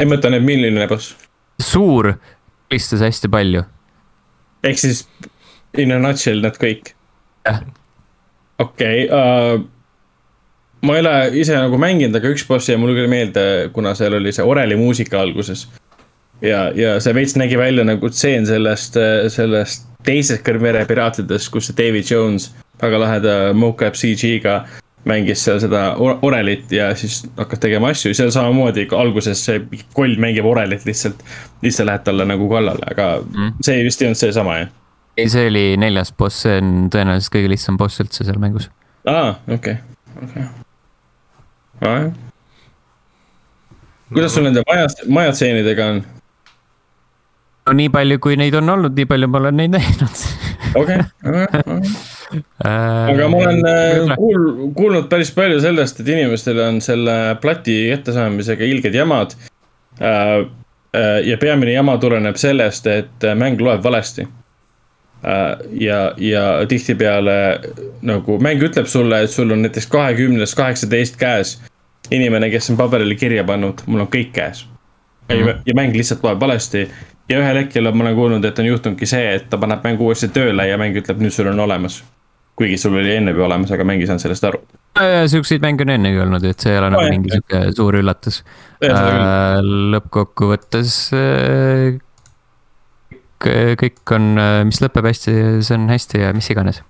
ei 0.00 0.08
mõtle 0.08 0.32
nüüd, 0.34 0.46
milline 0.46 0.86
boss? 0.90 1.14
suur, 1.62 2.14
helistas 2.70 3.04
hästi 3.04 3.30
palju. 3.30 3.62
ehk 4.66 4.80
siis 4.80 5.04
in 5.78 5.92
a 5.94 6.00
nutshell 6.02 6.42
nad 6.42 6.56
kõik. 6.58 6.94
Jah. 7.46 7.62
okei 8.58 9.06
okay, 9.06 9.12
uh,, 9.14 9.62
ma 10.82 10.94
ei 10.96 11.00
ole 11.04 11.14
ise 11.40 11.54
nagu 11.56 11.78
mänginud, 11.78 12.16
aga 12.16 12.30
üks 12.32 12.46
boss 12.48 12.68
jäi 12.70 12.76
mulle 12.80 12.94
küll 12.96 13.10
meelde, 13.12 13.44
kuna 13.74 13.94
seal 13.98 14.14
oli 14.16 14.32
see 14.32 14.44
oreli 14.46 14.76
muusika 14.80 15.20
alguses. 15.20 15.66
ja, 16.42 16.70
ja 16.74 16.94
see 17.00 17.12
veits 17.14 17.36
nägi 17.36 17.58
välja 17.60 17.84
nagu 17.84 18.08
tseen 18.10 18.46
sellest, 18.48 18.96
sellest 19.28 19.86
teisest 20.04 20.40
Kõrvere 20.46 20.86
piraatidest, 20.88 21.50
kus 21.52 21.66
see 21.68 21.76
David 21.76 22.08
Jones 22.10 22.50
väga 22.80 22.98
laheda 23.02 23.34
mocap 23.52 23.94
CG-ga 24.00 24.62
mängis 25.04 25.42
seal 25.44 25.60
seda 25.60 25.94
or- 26.00 26.18
orelit 26.22 26.72
ja 26.72 26.90
siis 26.96 27.22
hakkas 27.36 27.60
tegema 27.60 27.88
asju, 27.92 28.14
seal 28.16 28.30
samamoodi 28.32 28.86
alguses 28.96 29.40
see 29.44 29.60
koll 29.96 30.16
mängib 30.20 30.44
orelit 30.48 30.84
lihtsalt. 30.88 31.20
siis 31.60 31.76
sa 31.76 31.84
lähed 31.88 32.04
talle 32.04 32.24
nagu 32.28 32.48
kallale, 32.48 32.84
aga 32.90 33.20
Mm. 33.24 33.52
see 33.64 33.84
vist 33.84 34.02
ei 34.02 34.08
olnud 34.08 34.16
seesama 34.20 34.56
jah? 34.58 34.68
ei, 35.16 35.28
see 35.28 35.46
oli 35.46 35.76
neljas 35.76 36.12
boss, 36.12 36.42
see 36.42 36.56
on 36.58 36.88
tõenäoliselt 36.92 37.32
kõige 37.36 37.48
lihtsam 37.52 37.76
boss 37.76 38.00
üldse 38.00 38.24
seal 38.24 38.38
mängus. 38.40 38.70
aa, 39.06 39.38
okei, 39.48 39.76
okei. 40.22 40.42
nojah, 40.42 40.50
kuidas 44.12 44.34
sul 44.34 44.48
nende 44.48 44.64
maja, 44.68 44.88
majatseenidega 45.08 45.92
on? 45.94 46.02
no 47.66 47.76
nii 47.76 47.90
palju, 47.94 48.18
kui 48.22 48.38
neid 48.40 48.56
on 48.58 48.72
olnud, 48.72 48.96
nii 48.96 49.08
palju 49.10 49.28
ma 49.30 49.42
olen 49.42 49.60
neid 49.60 49.74
näinud. 49.76 50.24
okei, 50.80 51.04
okei, 51.26 51.60
okei. 51.60 52.40
aga 52.70 53.28
ma 53.30 53.42
olen 53.44 53.60
äh, 53.70 54.16
kuul-, 54.18 54.50
kuulnud 54.76 55.06
päris 55.12 55.30
palju 55.36 55.60
sellest, 55.62 56.02
et 56.02 56.10
inimestel 56.16 56.58
on 56.64 56.80
selle 56.84 57.16
plati 57.42 57.82
kättesaamisega 57.92 58.66
ilged 58.66 58.98
jamad. 58.98 59.36
ja 61.24 61.36
peamine 61.38 61.72
jama 61.72 61.96
tuleneb 62.02 62.38
sellest, 62.40 62.86
et 62.90 63.26
mäng 63.38 63.60
loeb 63.62 63.82
valesti. 63.84 64.26
ja, 65.78 65.98
ja 66.16 66.44
tihtipeale 66.68 67.34
nagu 68.02 68.38
mäng 68.40 68.62
ütleb 68.64 68.88
sulle, 68.88 69.22
et 69.22 69.30
sul 69.30 69.52
on 69.52 69.62
näiteks 69.62 69.86
kahekümnest 69.92 70.56
kaheksateist 70.56 71.20
käes. 71.20 71.58
Inimene, 72.10 72.50
kes 72.50 72.70
on 72.70 72.76
paberile 72.80 73.14
kirja 73.18 73.44
pannud, 73.44 73.84
mul 73.86 74.06
on 74.06 74.12
kõik 74.12 74.34
käes. 74.36 74.66
Mhm. 75.30 75.62
ja 75.66 75.74
mäng 75.78 75.94
lihtsalt 75.94 76.24
loeb 76.26 76.40
valesti 76.42 76.88
ja 77.30 77.38
ühel 77.38 77.60
hetkel 77.62 77.86
ma 77.92 78.04
olen 78.04 78.16
kuulnud, 78.16 78.44
et 78.44 78.58
on 78.58 78.66
juhtunudki 78.66 79.06
see, 79.06 79.34
et 79.36 79.46
ta 79.50 79.58
paneb 79.60 79.84
mängu 79.86 80.08
uuesti 80.08 80.30
tööle 80.34 80.66
ja 80.66 80.78
mäng 80.80 80.96
ütleb, 80.98 81.20
nüüd 81.22 81.34
sul 81.34 81.50
on 81.52 81.60
olemas. 81.66 82.02
kuigi 82.60 82.76
sul 82.76 82.92
oli 82.98 83.14
enne 83.16 83.32
juba 83.32 83.46
olemas, 83.46 83.70
aga 83.72 83.84
mäng 83.88 84.02
ei 84.02 84.08
saanud 84.08 84.20
sellest 84.20 84.44
aru. 84.44 84.58
Siukseid 85.32 85.62
mänge 85.64 85.86
on 85.86 85.94
ennegi 85.94 86.18
olnud, 86.20 86.44
et 86.44 86.60
see 86.60 86.74
ei 86.74 86.80
ole 86.80 86.90
nagu 86.92 87.06
mingi 87.08 87.30
sihuke 87.32 87.60
suur 87.72 87.96
üllatus. 87.96 88.42
Äh, 88.84 89.62
lõppkokkuvõttes 89.94 90.96
äh, 91.16 91.96
kõik 93.40 94.12
on, 94.12 94.32
äh, 94.36 94.60
mis 94.68 94.82
lõpeb 94.84 95.08
hästi, 95.08 95.36
see 95.64 95.78
on 95.78 95.88
hästi 95.88 96.24
ja 96.26 96.34
mis 96.36 96.50
iganes. 96.52 96.82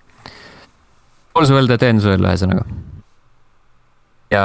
Also 1.39 1.55
well 1.55 1.71
that 1.71 1.87
ends 1.87 2.09
well 2.09 2.27
ühesõnaga 2.27 2.65
ja 4.31 4.45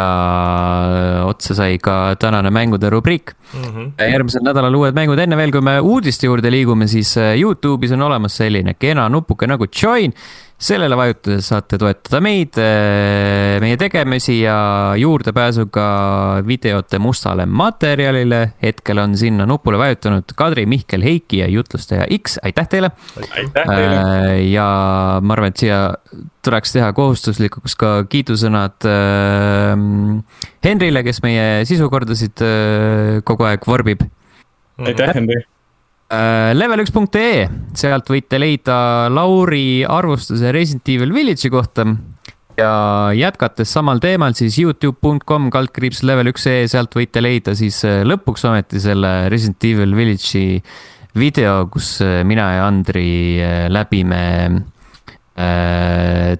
otsa 1.25 1.55
sai 1.55 1.77
ka 1.77 2.15
tänane 2.19 2.49
mängude 2.49 2.89
rubriik 2.89 3.35
mm. 3.53 3.63
-hmm. 3.63 3.91
järgmisel 4.11 4.43
nädalal 4.43 4.75
uued 4.75 4.97
mängud, 4.97 5.19
enne 5.19 5.37
veel, 5.37 5.51
kui 5.51 5.61
me 5.61 5.79
uudiste 5.79 6.25
juurde 6.25 6.51
liigume, 6.51 6.87
siis 6.87 7.17
äh, 7.17 7.35
Youtube'is 7.37 7.93
on 7.93 8.01
olemas 8.01 8.37
selline 8.37 8.73
kena 8.73 9.09
nupuke 9.09 9.47
nagu 9.47 9.67
join 9.83 10.13
sellele 10.57 10.95
vajutades 10.95 11.49
saate 11.51 11.77
toetada 11.79 12.21
meid, 12.23 12.55
eh, 12.61 13.57
meie 13.63 13.75
tegemisi 13.79 14.37
ja 14.41 14.57
juurdepääsuga 14.99 15.87
videote 16.47 16.99
mustale 16.99 17.45
materjalile. 17.45 18.53
hetkel 18.63 18.97
on 18.97 19.17
sinna 19.17 19.45
nupule 19.45 19.77
vajutanud 19.77 20.23
Kadri, 20.35 20.65
Mihkel, 20.65 21.03
Heiki 21.03 21.37
ja 21.37 21.47
jutlustaja 21.47 22.05
X, 22.17 22.37
aitäh 22.43 22.67
teile. 22.67 22.91
Eh, 23.19 24.51
ja 24.51 25.19
ma 25.21 25.33
arvan, 25.33 25.51
et 25.51 25.57
siia 25.57 25.93
tuleks 26.45 26.71
teha 26.71 26.93
kohustuslikuks 26.93 27.75
ka 27.75 27.95
kiidusõnad 28.09 28.87
eh, 28.87 29.75
Henrile, 30.63 31.03
kes 31.03 31.21
meie 31.23 31.65
sisukordasid 31.65 32.45
kogu 33.23 33.43
aeg 33.43 33.67
vorbib. 33.67 34.07
aitäh, 34.79 35.13
Henri 35.15 35.43
level1.ee, 36.13 37.47
sealt 37.73 38.09
võite 38.13 38.37
leida 38.37 38.75
Lauri 39.09 39.83
arvustuse 39.89 40.51
Resident 40.53 40.89
Evil 40.93 41.13
Village'i 41.13 41.49
kohta. 41.49 41.85
ja 42.57 43.11
jätkates 43.11 43.73
samal 43.73 43.99
teemal, 43.99 44.31
siis 44.37 44.55
Youtube.com 44.59 45.49
kaldkriips 45.51 46.03
level1.ee, 46.03 46.67
sealt 46.71 46.93
võite 46.95 47.23
leida 47.23 47.55
siis 47.55 47.81
äh, 47.83 48.03
lõpuks 48.07 48.45
ometi 48.47 48.79
selle 48.79 49.29
Resident 49.33 49.63
Evil 49.67 49.95
Village'i 49.95 50.61
video, 51.17 51.65
kus 51.73 51.97
äh, 52.05 52.21
mina 52.23 52.51
ja 52.53 52.67
Andri 52.69 53.41
läbime 53.73 54.21
äh, 55.35 56.37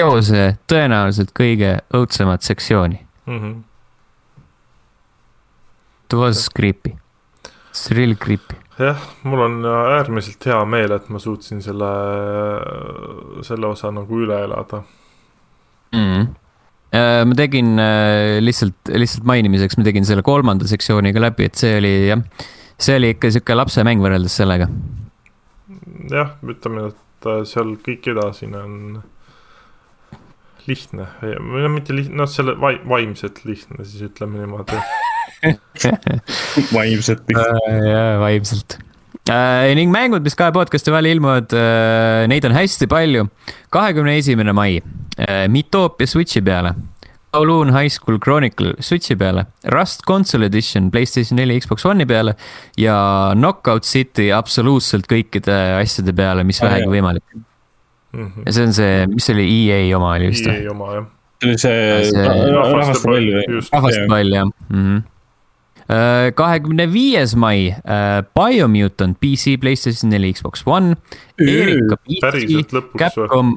teose 0.00 0.56
tõenäoliselt 0.66 1.30
kõige 1.36 1.76
õudsemat 1.94 2.42
sektsiooni 2.42 2.98
mm. 3.26 3.38
-hmm. 3.38 3.60
It 6.12 6.18
was 6.18 6.48
creepy, 6.48 6.96
it's 7.70 7.90
really 7.90 8.16
creepy 8.16 8.61
jah, 8.80 9.02
mul 9.28 9.44
on 9.44 9.58
äh, 9.68 9.96
äärmiselt 9.98 10.46
hea 10.48 10.58
meel, 10.68 10.94
et 10.96 11.08
ma 11.12 11.20
suutsin 11.22 11.62
selle, 11.64 11.90
selle 13.46 13.68
osa 13.68 13.92
nagu 13.94 14.22
üle 14.24 14.38
elada. 14.46 14.82
Mm.. 15.92 16.30
ma 16.92 17.36
tegin 17.36 17.76
äh, 17.80 18.38
lihtsalt, 18.40 18.92
lihtsalt 18.96 19.26
mainimiseks, 19.28 19.76
ma 19.76 19.84
tegin 19.84 20.08
selle 20.08 20.24
kolmanda 20.24 20.68
sektsiooniga 20.68 21.20
läbi, 21.20 21.48
et 21.48 21.60
see 21.60 21.76
oli 21.76 21.92
jah, 22.08 22.24
see 22.80 22.96
oli 22.96 23.12
ikka 23.14 23.32
sihuke 23.32 23.56
lapsemäng 23.56 24.00
võrreldes 24.04 24.36
sellega. 24.40 24.68
jah, 26.12 26.36
ütleme, 26.48 26.90
et 26.92 27.30
seal 27.48 27.76
kõik 27.84 28.08
edasine 28.12 28.60
on 28.60 29.02
lihtne, 30.66 31.08
või 31.22 31.64
no 31.64 31.72
mitte 31.72 31.96
lihtne, 31.96 32.22
noh, 32.22 32.30
selle 32.30 32.56
vaimselt 32.60 33.42
lihtne, 33.48 33.84
siis 33.84 34.08
ütleme 34.08 34.40
niimoodi 34.42 34.78
vaimselt 36.72 37.28
äh,. 37.36 37.76
jaa, 37.88 38.16
vaimselt 38.22 38.78
äh,. 39.30 39.72
ning 39.78 39.92
mängud, 39.94 40.24
mis 40.24 40.38
kahe 40.38 40.54
podcast'i 40.54 40.94
vahel 40.94 41.12
ilmuvad 41.14 41.54
äh,, 41.56 42.24
neid 42.30 42.46
on 42.48 42.56
hästi 42.56 42.88
palju. 42.90 43.28
kahekümne 43.74 44.16
esimene 44.20 44.54
mai 44.56 44.80
äh,, 44.80 45.46
Mitopia 45.48 46.10
Switch'i 46.10 46.44
peale. 46.44 46.74
Kowloon 47.32 47.70
High 47.72 47.88
School 47.88 48.18
Chronicle 48.20 48.74
Switch'i 48.84 49.16
peale, 49.16 49.46
Rust 49.72 50.04
Console 50.04 50.50
Edition 50.50 50.90
Playstation 50.92 51.38
neli, 51.40 51.56
Xbox 51.60 51.86
One'i 51.88 52.04
peale 52.06 52.34
ja 52.76 52.96
Knockout 53.38 53.88
City 53.88 54.28
absoluutselt 54.36 55.08
kõikide 55.08 55.56
asjade 55.78 56.12
peale, 56.16 56.44
mis 56.44 56.60
vähegi 56.60 56.90
võimalik 56.92 57.24
mm. 57.32 58.26
-hmm. 58.26 58.44
ja 58.46 58.52
see 58.52 58.66
on 58.68 58.76
see, 58.76 59.06
mis 59.14 59.26
see 59.26 59.36
oli, 59.38 59.48
EA 59.62 59.96
oma 59.96 60.12
oli 60.18 60.28
vist 60.34 60.46
või? 60.46 60.60
EA 60.60 60.74
oma 60.74 60.92
jah. 60.98 61.08
See 61.42 61.48
oli 61.48 61.58
see 61.60 62.52
rahvaste 62.52 63.08
pall 63.08 63.32
või? 63.38 63.62
rahvaste 63.72 64.06
pall 64.10 64.38
jah 64.38 64.46
mm. 64.50 64.84
-hmm 64.84 65.02
kahekümne 66.38 66.86
viies 66.88 67.34
mai 67.36 67.66
äh, 67.68 68.22
Biomutant 68.32 69.18
PC, 69.20 69.58
Playstation 69.60 70.08
neli, 70.14 70.30
Xbox 70.32 70.62
One. 70.64 70.94
Erika 71.36 71.98
PC, 72.06 72.62
Capcom, 72.96 73.50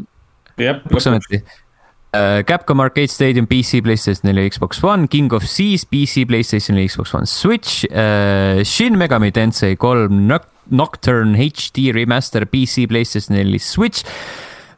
lõpuks 0.59 1.07
ometi. 1.07 1.39
Äh, 2.15 2.43
Capcom 2.47 2.79
Arcade 2.79 3.07
Stadium 3.07 3.47
PC, 3.47 3.81
PlayStation 3.81 4.29
neli, 4.29 4.49
Xbox 4.49 4.83
One, 4.83 5.07
King 5.07 5.33
of 5.33 5.43
Seas 5.43 5.85
PC, 5.85 6.25
PlayStation 6.29 6.77
neli, 6.77 6.87
Xbox 6.87 7.13
One, 7.13 7.25
Switch 7.25 7.85
uh,, 7.91 8.63
Shin 8.63 8.95
Megami 8.95 9.31
Tensei 9.35 9.75
kolm, 9.75 10.29
Nocturne 10.69 11.35
HD 11.35 11.91
Remaster 11.93 12.45
PC, 12.45 12.87
PlayStation 12.87 13.35
neli, 13.35 13.59
Switch. 13.59 14.03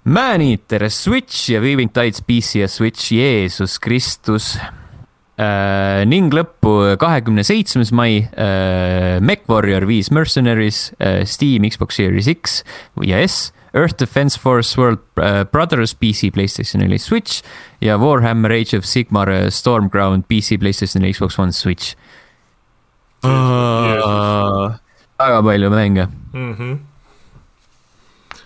Man-Eater 0.08 0.88
Switch 0.90 1.50
ja 1.52 1.60
Weaving 1.60 1.92
Tides 1.92 2.22
PC 2.24 2.64
ja 2.64 2.68
Switch, 2.72 3.12
Jeesus 3.12 3.76
Kristus 3.84 4.56
Äh, 5.38 6.02
ning 6.10 6.32
lõppu 6.34 6.96
kahekümne 6.98 7.44
seitsmes 7.46 7.92
mai 7.94 8.24
äh, 8.26 9.20
MechWarrior 9.22 9.86
viis 9.86 10.10
Mercenaries 10.10 10.88
äh,, 10.98 11.22
Steam, 11.30 11.68
Xbox 11.70 12.00
Series 12.00 12.26
X 12.32 12.64
ja 13.06 13.20
S. 13.22 13.54
Earth 13.78 14.00
Defense 14.02 14.40
Force 14.42 14.74
World 14.80 15.04
äh, 15.22 15.46
Brothers 15.46 15.94
PC, 15.94 16.32
Playstation 16.34 16.82
neli, 16.82 16.98
Switch 16.98 17.44
ja 17.86 18.00
Warhammer 18.02 18.50
Age 18.50 18.80
of 18.80 18.90
Sigmar 18.90 19.30
äh, 19.30 19.52
Stormground 19.54 20.26
PC, 20.26 20.58
Playstation 20.58 21.06
neli, 21.06 21.14
Xbox 21.14 21.38
One, 21.38 21.54
Switch 21.54 21.94
väga 25.18 25.42
palju 25.46 25.70
mänge 25.70 26.08
mm. 26.34 26.54
-hmm. 26.54 26.78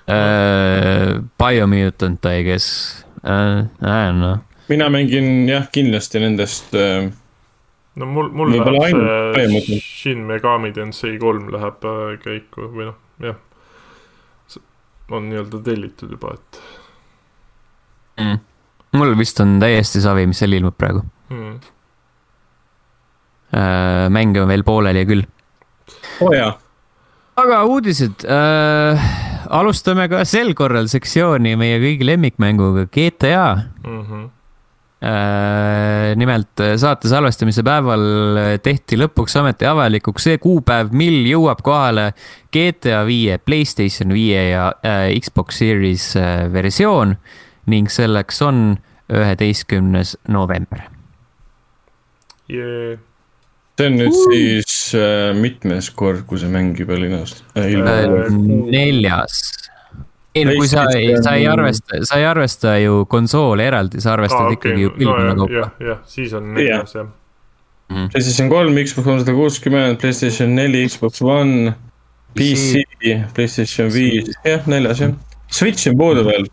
Uh, 0.10 1.22
Biomutant, 1.38 2.26
I 2.26 2.42
guess 2.44 3.06
uh,, 3.24 3.64
I 3.80 4.08
don't 4.10 4.20
know 4.20 4.40
mina 4.72 4.90
mängin 4.90 5.50
jah, 5.50 5.68
kindlasti 5.72 6.20
nendest 6.24 6.76
äh,. 6.76 7.10
no 7.96 8.06
mul, 8.08 8.30
mul 8.32 8.54
läheb 8.54 9.66
see 9.68 9.80
Shin 9.84 10.24
Megami 10.28 10.72
Tensei 10.76 11.18
kolm 11.20 11.50
läheb 11.52 11.88
äh, 11.88 12.14
käiku 12.24 12.70
või 12.72 12.88
noh, 12.92 13.00
jah. 13.24 13.40
on 15.12 15.28
nii-öelda 15.28 15.60
tellitud 15.66 16.14
juba, 16.16 16.38
et 16.38 16.62
mm.. 18.24 18.40
mul 18.96 19.18
vist 19.20 19.44
on 19.44 19.58
täiesti 19.60 20.04
savi, 20.04 20.24
mis 20.30 20.40
seal 20.40 20.56
ilmub 20.60 20.78
praegu 20.80 21.04
mm.. 21.34 21.60
Äh, 23.52 24.06
mänge 24.16 24.40
on 24.40 24.48
veel 24.48 24.64
pooleli 24.64 25.04
küll. 25.10 25.26
oo 26.22 26.30
oh, 26.30 26.38
jaa. 26.38 26.54
aga 27.44 27.64
uudised 27.68 28.24
äh, 28.24 29.12
alustame 29.52 30.08
ka 30.12 30.26
sel 30.26 30.54
korral 30.58 30.88
sektsiooni 30.92 31.56
meie 31.60 31.80
kõigi 31.84 32.08
lemmikmänguga 32.08 32.88
GTA 32.92 33.48
mm. 33.56 34.04
-hmm 34.04 34.30
Äh, 35.02 36.16
nimelt 36.16 36.60
äh, 36.62 36.76
saate 36.78 37.10
salvestamise 37.10 37.64
päeval 37.66 38.04
äh, 38.38 38.52
tehti 38.62 39.00
lõpuks 39.02 39.34
ometi 39.40 39.66
avalikuks 39.66 40.28
see 40.28 40.38
kuupäev, 40.38 40.92
mil 40.94 41.24
jõuab 41.26 41.64
kohale 41.66 42.12
GTA 42.54 43.00
viie, 43.08 43.40
Playstation 43.42 44.14
viie 44.14 44.44
ja 44.52 44.68
Xbox 45.18 45.58
Series 45.58 46.06
versioon 46.54 47.16
ning 47.74 47.90
selleks 47.90 48.44
on 48.46 48.76
üheteistkümnes 49.10 50.20
november. 50.30 50.86
Yeah.. 52.46 53.02
See 53.82 53.90
on 53.90 53.98
nüüd 53.98 54.14
uh. 54.14 54.22
siis 54.30 54.76
äh, 54.98 55.32
mitmes 55.38 55.90
kord, 55.98 56.24
kui 56.30 56.40
see 56.42 56.52
mäng 56.52 56.78
juba 56.78 57.00
linastub 57.02 57.58
äh,? 57.58 57.74
neljas 58.72 59.42
ei 60.36 60.46
no 60.48 60.54
kui 60.56 60.68
sa, 60.72 60.86
sa 61.26 61.34
ei 61.36 61.48
arvesta, 61.50 62.00
sa 62.08 62.20
ei 62.22 62.28
arvesta 62.30 62.76
ju 62.80 63.02
konsoole 63.12 63.66
eraldi, 63.68 64.00
sa 64.04 64.14
arvestad 64.16 64.46
ah, 64.46 64.54
okay. 64.54 64.60
ikkagi 64.60 64.86
ju 64.86 64.94
pilvena 64.96 65.34
no, 65.34 65.44
kaupa. 65.44 65.58
jah, 65.58 65.74
jah, 65.90 66.04
siis 66.08 66.36
on 66.38 66.54
neljas 66.56 66.96
jah 66.96 67.10
mm.. 67.92 68.10
PlayStation 68.14 68.52
kolm, 68.52 68.80
Xbox 68.86 69.08
kolmsada 69.10 69.36
kuuskümmend, 69.36 70.00
PlayStation 70.00 70.56
neli, 70.56 70.86
Xbox 70.88 71.22
One, 71.26 71.76
PC, 72.38 72.86
PlayStation 73.36 73.92
viis, 73.92 74.32
jah, 74.48 74.68
neljas 74.72 75.04
jah. 75.04 75.16
Switch 75.52 75.90
on 75.92 75.98
puudu 76.00 76.24
veel, 76.24 76.46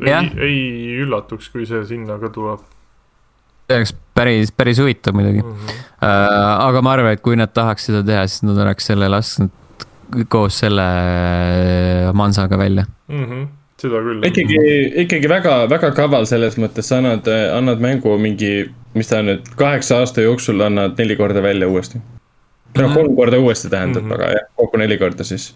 Jah. 0.00 0.24
ei, 0.40 0.46
ei 0.48 1.00
üllatuks, 1.04 1.50
kui 1.52 1.66
see 1.68 1.82
sinna 1.84 2.16
ka 2.22 2.30
tuleb 2.32 2.62
oleks 3.76 3.94
päris, 4.14 4.52
päris 4.52 4.80
huvitav 4.82 5.14
muidugi 5.14 5.42
mm. 5.42 5.54
-hmm. 5.54 5.78
aga 6.66 6.82
ma 6.82 6.92
arvan, 6.92 7.12
et 7.16 7.22
kui 7.24 7.36
nad 7.36 7.52
tahaks 7.54 7.88
seda 7.90 8.02
teha, 8.06 8.26
siis 8.26 8.44
nad 8.48 8.58
oleks 8.66 8.90
selle 8.90 9.08
lasknud 9.08 9.56
koos 10.28 10.58
selle 10.58 10.82
äh, 10.82 12.12
Mansaga 12.12 12.58
välja. 12.58 12.84
Mm 13.08 13.24
-hmm. 13.24 13.48
seda 13.78 14.02
küll. 14.04 14.24
ikkagi, 14.26 14.56
ikkagi 15.04 15.28
väga, 15.28 15.70
väga 15.70 15.90
kaval 15.90 16.26
selles 16.26 16.58
mõttes, 16.58 16.88
sa 16.88 16.98
annad, 16.98 17.28
annad 17.56 17.80
mängu 17.80 18.18
mingi, 18.18 18.70
mis 18.94 19.08
ta 19.08 19.18
on 19.18 19.30
nüüd, 19.30 19.52
kaheksa 19.56 19.98
aasta 19.98 20.20
jooksul 20.20 20.60
annad 20.60 20.98
neli 20.98 21.16
korda 21.16 21.42
välja 21.42 21.68
uuesti. 21.68 22.00
või 22.78 22.82
noh, 22.82 22.94
kolm 22.94 23.16
korda 23.16 23.38
uuesti 23.38 23.68
tähendab 23.68 24.02
mm, 24.02 24.08
Mhm. 24.08 24.16
-hmm. 24.16 24.24
aga 24.24 24.32
jah, 24.32 24.46
kokku 24.56 24.76
neli 24.76 24.98
korda 24.98 25.24
siis. 25.24 25.54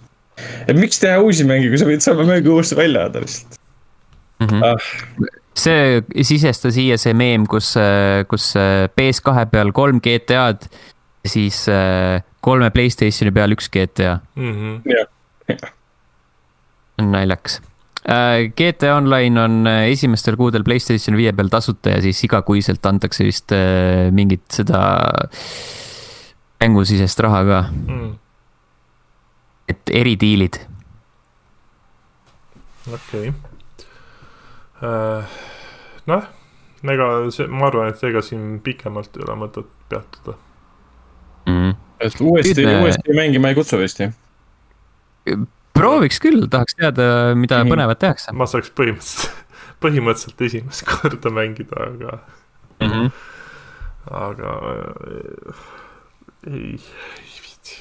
et 0.69 0.77
miks 0.77 0.99
teha 0.99 1.19
uusi 1.21 1.45
mänge, 1.45 1.69
kui 1.69 1.79
sa 1.79 1.85
võid 1.85 2.01
sama 2.01 2.25
mängu 2.25 2.55
uuesti 2.55 2.77
välja 2.77 3.05
anda 3.05 3.21
lihtsalt 3.21 3.59
ah,. 4.41 4.77
See 5.55 6.03
sisestas 6.27 6.75
siia 6.75 6.99
see 6.99 7.15
meem, 7.15 7.47
kus, 7.47 7.75
kus 8.29 8.51
äh, 8.59 8.89
PS2 8.91 9.47
peal 9.53 9.73
kolm 9.77 10.01
GTA-d 10.03 10.69
ja 11.25 11.31
siis 11.31 11.65
äh, 11.73 12.23
kolme 12.45 12.71
Playstationi 12.75 13.33
peal 13.35 13.55
üks 13.57 13.71
GTA. 13.73 14.19
mm. 14.37 14.53
-hmm. 14.53 14.83
jah, 14.91 15.71
naljakas. 17.03 17.61
GTA 18.57 18.97
Online 18.97 19.41
on 19.41 19.67
äh, 19.67 19.89
esimestel 19.93 20.37
kuudel 20.37 20.65
Playstation 20.65 21.17
viie 21.17 21.33
peal 21.33 21.49
tasuta 21.49 21.91
ja 21.97 22.03
siis 22.03 22.25
igakuiselt 22.25 22.87
antakse 22.87 23.25
vist 23.25 23.53
äh, 23.53 24.11
mingit 24.13 24.45
seda 24.53 24.83
mängusisest 26.61 27.21
raha 27.21 27.45
ka, 27.45 27.65
Mm. 27.73 28.15
et 29.69 29.91
eridiilid. 29.91 30.61
okei 32.93 33.29
okay.. 33.29 33.54
noh, 34.83 36.25
ega 36.85 37.07
see, 37.35 37.47
ma 37.49 37.69
arvan, 37.71 37.93
et 37.93 38.03
ega 38.05 38.23
siin 38.25 38.59
pikemalt 38.65 39.17
ei 39.17 39.25
ole 39.27 39.37
mõtet 39.45 39.69
peatuda. 39.89 40.35
Mm. 41.49 41.75
et 42.01 42.21
uuesti 42.25 42.65
me-, 42.65 42.79
uuesti 42.83 43.13
mängima 43.17 43.51
ei 43.53 43.55
kutsu 43.59 43.77
vist 43.79 44.01
jah? 44.01 44.13
prooviks 45.77 46.19
küll, 46.23 46.47
tahaks 46.51 46.77
teada, 46.79 47.07
mida 47.37 47.59
Mhm. 47.63 47.73
põnevat 47.73 47.99
tehakse 48.01 48.33
ma 48.33 48.47
saaks 48.49 48.71
põhimõtteliselt, 48.77 49.43
põhimõtteliselt 49.85 50.41
esimest 50.49 50.85
korda 50.91 51.31
mängida, 51.35 51.77
aga, 51.91 52.19
mm. 52.81 52.89
-hmm. 52.91 53.11
aga 54.23 54.55
äh, 54.73 55.65
ei, 56.49 56.79
ei 56.79 57.41
viitsi. 57.45 57.77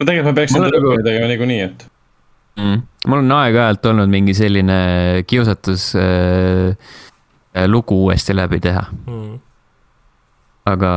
no 0.00 0.06
tegelikult 0.06 0.30
ma 0.30 0.36
peaksin 0.40 0.60
Mul 0.62 0.70
nagu- 0.74 1.02
tegema 1.06 1.30
niikuinii, 1.32 1.60
et 1.70 1.86
mm.. 2.56 2.82
mul 3.08 3.18
on 3.24 3.32
aeg-ajalt 3.38 3.86
olnud 3.92 4.12
mingi 4.12 4.34
selline 4.36 5.24
kiusatus 5.26 5.90
äh, 6.00 6.76
lugu 7.70 8.04
uuesti 8.04 8.34
läbi 8.36 8.60
teha, 8.60 8.84
Mm. 9.06 9.36
aga, 10.66 10.90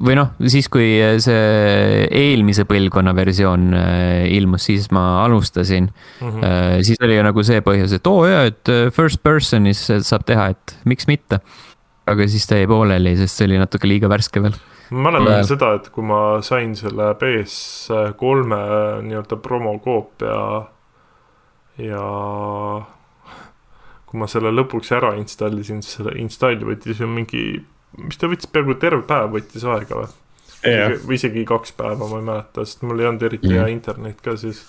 või 0.00 0.16
noh, 0.16 0.30
siis 0.48 0.66
kui 0.72 0.88
see 1.22 2.06
eelmise 2.08 2.64
põlvkonna 2.68 3.12
versioon 3.14 3.68
äh, 3.76 4.24
ilmus, 4.32 4.64
siis 4.70 4.88
ma 4.94 5.24
alustasin 5.24 5.90
Mm 6.20 6.30
-hmm. 6.30 6.44
äh,. 6.44 6.82
siis 6.82 6.98
oli 7.02 7.20
nagu 7.22 7.42
see 7.42 7.60
põhjus, 7.60 7.94
et 7.94 8.06
oo 8.06 8.26
jaa, 8.26 8.44
et 8.50 8.68
äh, 8.68 8.90
first 8.92 9.20
person'is 9.22 9.86
saab 10.02 10.24
teha, 10.26 10.48
et 10.48 10.76
miks 10.84 11.06
mitte. 11.06 11.40
aga 12.06 12.26
siis 12.28 12.46
ta 12.46 12.56
jäi 12.56 12.66
pooleli, 12.66 13.16
sest 13.16 13.36
see 13.38 13.46
oli 13.46 13.58
natuke 13.58 13.86
liiga 13.88 14.08
värske 14.08 14.42
veel. 14.42 14.54
ma 14.90 15.10
mäletan 15.10 15.34
Ajal. 15.34 15.44
seda, 15.46 15.74
et 15.74 15.88
kui 15.94 16.02
ma 16.04 16.40
sain 16.42 16.74
selle 16.76 17.12
PS3 17.14 18.56
nii-öelda 19.02 19.36
promokoopia 19.36 20.62
ja 21.80 22.02
kui 24.10 24.18
ma 24.20 24.26
selle 24.30 24.50
lõpuks 24.54 24.90
ära 24.96 25.12
installisin, 25.20 25.82
siis 25.82 25.96
selle 26.00 26.16
installi 26.18 26.66
võttis 26.66 26.98
ju 27.00 27.06
mingi, 27.10 27.44
mis 28.02 28.18
ta 28.18 28.26
võttis, 28.30 28.50
peaaegu 28.50 28.74
terve 28.82 29.02
päev 29.06 29.30
võttis 29.36 29.64
aega 29.64 30.02
või? 30.02 30.10
või 31.06 31.14
isegi 31.16 31.44
kaks 31.48 31.72
päeva, 31.72 32.04
ma 32.10 32.18
ei 32.18 32.24
mäleta, 32.26 32.64
sest 32.68 32.82
mul 32.84 33.00
ei 33.00 33.06
olnud 33.08 33.22
eriti 33.24 33.48
hea 33.48 33.62
Mhm. 33.64 33.72
internet 33.72 34.20
ka 34.20 34.34
siis. 34.36 34.64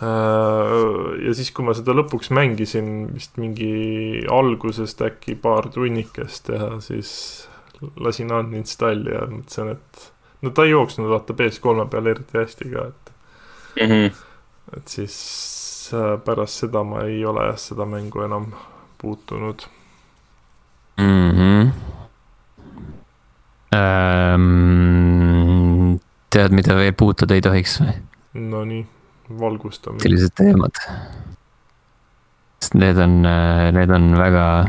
ja 0.00 1.32
siis, 1.36 1.50
kui 1.52 1.64
ma 1.64 1.74
seda 1.76 1.92
lõpuks 1.96 2.30
mängisin 2.36 3.08
vist 3.14 3.36
mingi 3.40 4.24
algusest 4.32 5.00
äkki 5.04 5.34
paar 5.40 5.68
tunnikest 5.72 6.48
ja 6.48 6.70
siis 6.80 7.12
lasin 8.00 8.32
uninstalli 8.32 9.12
ja 9.12 9.26
mõtlesin, 9.28 9.72
et 9.76 10.12
no 10.42 10.50
ta 10.56 10.64
ei 10.64 10.70
jooksnud 10.74 11.08
vaata 11.10 11.36
PS3 11.36 11.86
peal 11.92 12.06
eriti 12.12 12.38
hästi 12.38 12.70
ka, 12.72 12.86
et, 12.88 13.12
Mhm. 13.80 14.10
et 14.76 14.88
siis 14.88 15.16
äh, 15.16 15.59
pärast 16.24 16.58
seda 16.64 16.82
ma 16.84 17.04
ei 17.08 17.24
ole 17.24 17.46
jah 17.50 17.58
seda 17.58 17.84
mängu 17.86 18.22
enam 18.24 18.46
puutunud. 18.98 19.62
mm. 20.98 21.30
-hmm. 21.30 21.70
Ähm, 23.74 25.98
tead, 26.30 26.52
mida 26.52 26.74
veel 26.74 26.92
puutuda 26.92 27.34
ei 27.34 27.40
tohiks 27.44 27.80
või? 27.80 27.92
Nonii, 28.34 28.86
valgustamine. 29.40 30.02
sellised 30.02 30.30
teemad. 30.34 30.74
sest 32.60 32.74
need 32.74 32.98
on, 32.98 33.22
need 33.72 33.90
on 33.90 34.16
väga, 34.18 34.66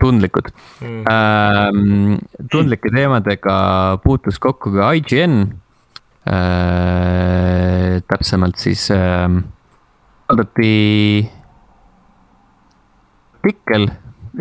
tundlikud 0.00 0.52
Mm. 0.80 1.04
ähm,. 1.10 2.18
tundlike 2.50 2.90
teemadega 2.94 3.98
puutus 4.04 4.38
kokku 4.38 4.70
ka 4.72 4.92
IGN 4.94 5.59
äh,. 6.28 8.02
täpsemalt 8.10 8.56
siis 8.60 8.90
äh, 8.90 9.28
avaldati 10.28 10.70
artikkel 13.40 13.88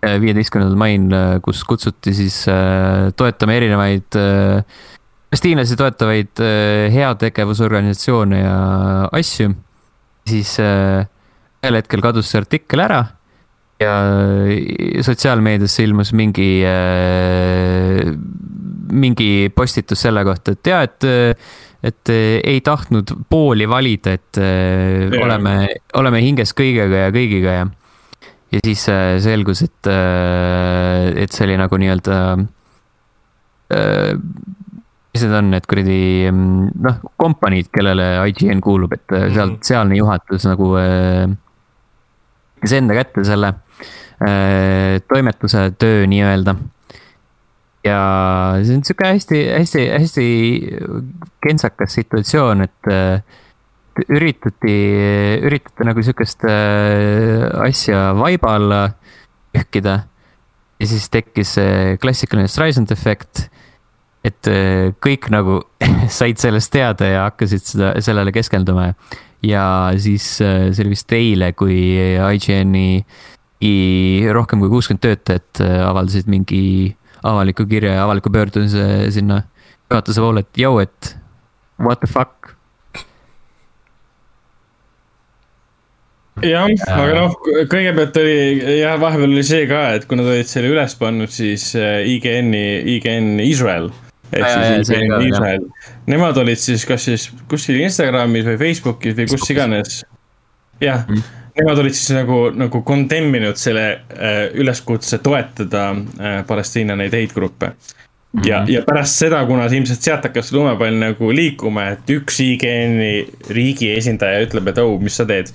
äh, 0.03 0.15
viieteistkümnendal 0.21 0.79
mail, 0.79 1.39
kus 1.45 1.63
kutsuti 1.67 2.13
siis 2.17 2.41
äh, 2.51 3.11
toetama 3.15 3.55
erinevaid 3.55 4.17
äh, 4.19 4.63
palestiinlasi 5.29 5.77
toetavaid 5.77 6.41
äh, 6.41 6.93
heategevusorganisatsioone 6.93 8.41
ja 8.41 8.57
asju. 9.11 9.53
siis 10.29 10.59
äh, 10.59 11.05
ühel 11.63 11.79
hetkel 11.79 12.01
kadus 12.01 12.29
see 12.29 12.41
artikkel 12.41 12.83
ära 12.83 13.03
ja 13.79 13.93
sotsiaalmeediasse 15.05 15.85
ilmus 15.87 16.13
mingi 16.17 16.49
äh,, 16.67 18.13
mingi 18.91 19.49
postitus 19.55 20.01
selle 20.07 20.23
kohta, 20.25 20.55
et 20.55 20.69
jaa, 20.71 20.83
et, 20.87 21.07
et 21.85 22.11
ei 22.13 22.61
tahtnud 22.65 23.13
pooli 23.29 23.67
valida, 23.69 24.15
et 24.17 24.39
äh, 24.41 25.07
Jaa. 25.07 25.25
oleme, 25.25 25.55
oleme 25.99 26.23
hinges 26.25 26.55
kõigega 26.57 27.05
ja 27.05 27.11
kõigiga 27.15 27.57
ja. 27.59 27.67
ja 28.55 28.63
siis 28.65 28.87
äh, 28.91 29.17
selgus, 29.23 29.63
et, 29.67 29.91
et 31.23 31.35
see 31.35 31.45
oli 31.47 31.59
nagu 31.61 31.81
nii-öelda 31.81 32.21
mis 35.09 35.25
need 35.25 35.35
on, 35.37 35.51
need 35.53 35.65
kuradi 35.69 35.99
noh, 36.33 36.97
kompaniid, 37.19 37.69
kellele 37.73 38.07
IGN 38.31 38.61
kuulub, 38.65 38.93
et 38.93 39.05
mm 39.09 39.17
-hmm. 39.17 39.35
seal, 39.35 39.53
sealne 39.65 39.97
juhatus 39.97 40.45
nagu 40.49 40.73
äh, 40.77 41.29
võttis 42.59 42.75
enda 42.75 42.97
kätte 42.97 43.23
selle 43.23 43.53
äh, 44.19 44.99
toimetuse 45.07 45.69
töö 45.79 46.03
nii-öelda. 46.11 46.55
ja 47.87 47.99
see 48.59 48.75
on 48.75 48.83
sihuke 48.83 49.07
hästi, 49.07 49.43
hästi, 49.55 49.85
hästi 49.95 50.25
kentsakas 51.41 51.95
situatsioon, 51.95 52.67
et 52.67 52.91
äh, 52.91 53.23
üritati, 54.11 54.75
üritati 55.47 55.87
nagu 55.87 56.03
sihukest 56.03 56.43
äh, 56.47 57.47
asja 57.63 58.11
vaiba 58.19 58.55
alla 58.59 58.81
ühkida. 59.55 60.03
ja 60.79 60.87
siis 60.87 61.09
tekkis 61.09 61.55
see 61.55 61.97
klassikaline 62.01 62.51
Streisand 62.51 62.91
efekt 62.91 63.47
et 64.23 64.51
äh, 64.51 64.91
kõik 64.99 65.29
nagu 65.31 65.61
said 66.19 66.39
sellest 66.41 66.73
teada 66.75 67.07
ja 67.07 67.25
hakkasid 67.29 67.63
seda, 67.63 67.93
sellele 68.03 68.35
keskenduma. 68.35 68.91
ja 68.91 69.28
siis 69.97 70.41
äh, 70.43 70.69
see 70.73 70.83
oli 70.83 70.95
vist 70.95 71.13
eile, 71.15 71.53
kui 71.57 71.75
IGN-i 72.19 73.03
rohkem 74.35 74.61
kui 74.63 74.71
kuuskümmend 74.71 75.03
töötajat 75.03 75.61
äh, 75.63 75.79
avaldasid 75.83 76.29
mingi 76.31 76.95
avaliku 77.23 77.65
kirja 77.67 77.97
ja 77.97 78.03
avaliku 78.05 78.31
pöördumise 78.31 79.11
sinna 79.11 79.43
juhatuse 79.91 80.21
poole, 80.23 80.45
et 80.45 80.61
jõu, 80.61 80.79
et 80.79 81.15
what 81.79 81.99
the 81.99 82.07
fuck. 82.07 82.55
jah, 86.39 86.69
aga 86.87 87.15
noh, 87.17 87.33
kõigepealt 87.67 88.15
oli 88.21 88.77
jah, 88.79 88.95
vahepeal 89.01 89.33
oli 89.33 89.43
see 89.43 89.65
ka, 89.67 89.89
et 89.97 90.05
kui 90.07 90.15
nad 90.15 90.29
olid 90.31 90.47
selle 90.47 90.71
üles 90.71 90.95
pannud, 90.95 91.31
siis 91.33 91.73
äh, 91.75 91.99
IGN-i, 92.07 92.95
IGN 92.95 93.41
Israel. 93.43 93.91
Ehk 94.31 94.45
jaa, 94.45 94.61
siis 94.67 94.87
see 94.87 94.97
oli 94.97 95.05
IGN 95.05 95.11
ka, 95.11 95.19
jah. 95.19 95.27
Israel, 95.33 95.67
nemad 96.13 96.39
olid 96.43 96.61
siis 96.61 96.85
kas 96.89 97.09
siis 97.09 97.27
kuskil 97.51 97.81
Instagramis 97.81 98.47
või 98.47 98.57
Facebookis 98.61 99.17
või 99.17 99.29
kus 99.33 99.51
iganes. 99.53 100.01
jah 100.83 101.05
mm., 101.07 101.35
nemad 101.59 101.81
olid 101.83 101.97
siis 101.97 102.13
nagu, 102.15 102.41
nagu 102.55 102.83
condemn 102.87 103.35
inud 103.35 103.59
selle 103.59 103.85
äh, 103.91 104.41
üleskutse 104.55 105.19
toetada 105.23 105.89
äh, 105.91 106.41
Palestiina 106.47 106.95
neid 106.99 107.15
heitgruppe 107.17 107.73
ja, 108.45 108.63
ja 108.69 108.83
pärast 108.85 109.19
seda, 109.23 109.41
kuna 109.49 109.67
ilmselt 109.73 110.05
sealt 110.05 110.25
hakkas 110.27 110.53
lumepall 110.53 110.97
nagu 111.01 111.31
liikuma, 111.35 111.89
et 111.95 112.11
üks 112.13 112.39
IGN-i 112.45 113.53
riigi 113.55 113.91
esindaja 113.95 114.43
ütleb, 114.45 114.69
et 114.71 114.81
oh, 114.83 114.97
mis 115.01 115.17
sa 115.19 115.25
teed. 115.29 115.51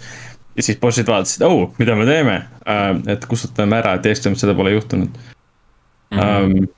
ja 0.54 0.62
siis 0.62 0.78
bossid 0.82 1.08
vaatasid, 1.10 1.44
oh, 1.46 1.70
mida 1.78 1.96
me 1.98 2.06
teeme 2.08 2.40
uh,, 2.42 2.90
et 3.10 3.26
kustutame 3.30 3.78
ära, 3.80 3.96
et 3.98 4.10
eestlane 4.10 4.38
seda 4.38 4.54
pole 4.54 4.74
juhtunud 4.76 5.10
mm. 5.14 6.18
-hmm. 6.18 6.58
Um, 6.60 6.68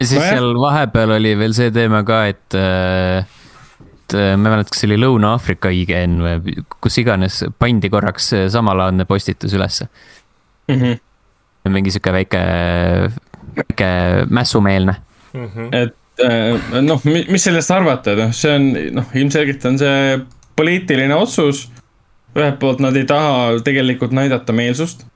ja 0.00 0.06
siis 0.06 0.20
no, 0.20 0.26
seal 0.26 0.60
vahepeal 0.60 1.16
oli 1.18 1.34
veel 1.38 1.54
see 1.56 1.72
teema 1.74 2.02
ka, 2.06 2.22
et, 2.30 2.56
et 2.58 4.16
ma 4.16 4.50
ei 4.50 4.54
mäleta, 4.54 4.72
kas 4.72 4.82
see 4.82 4.90
oli 4.90 5.00
Lõuna-Aafrika 5.02 5.72
IGN 5.74 6.18
või 6.24 6.56
kus 6.78 7.00
iganes, 7.02 7.42
pandi 7.58 7.90
korraks 7.92 8.32
samalaadne 8.54 9.08
postitus 9.08 9.56
ülesse 9.58 9.88
mm. 10.68 10.74
-hmm. 10.74 11.72
mingi 11.74 11.94
sihuke 11.94 12.14
väike, 12.20 12.42
väike 13.62 13.90
mässumeelne 14.30 14.96
mm. 15.32 15.48
-hmm. 15.48 15.68
et 15.72 16.24
äh, 16.24 16.80
noh, 16.82 17.04
mis 17.04 17.44
sellest 17.44 17.70
arvata, 17.74 18.14
noh, 18.18 18.32
see 18.32 18.54
on, 18.54 18.70
noh, 19.00 19.14
ilmselgelt 19.14 19.64
on 19.64 19.78
see 19.78 20.18
poliitiline 20.56 21.14
otsus. 21.14 21.68
ühelt 22.38 22.58
poolt 22.60 22.78
nad 22.78 22.96
ei 22.96 23.06
taha 23.08 23.60
tegelikult 23.64 24.12
näidata 24.14 24.52
meelsust 24.52 25.06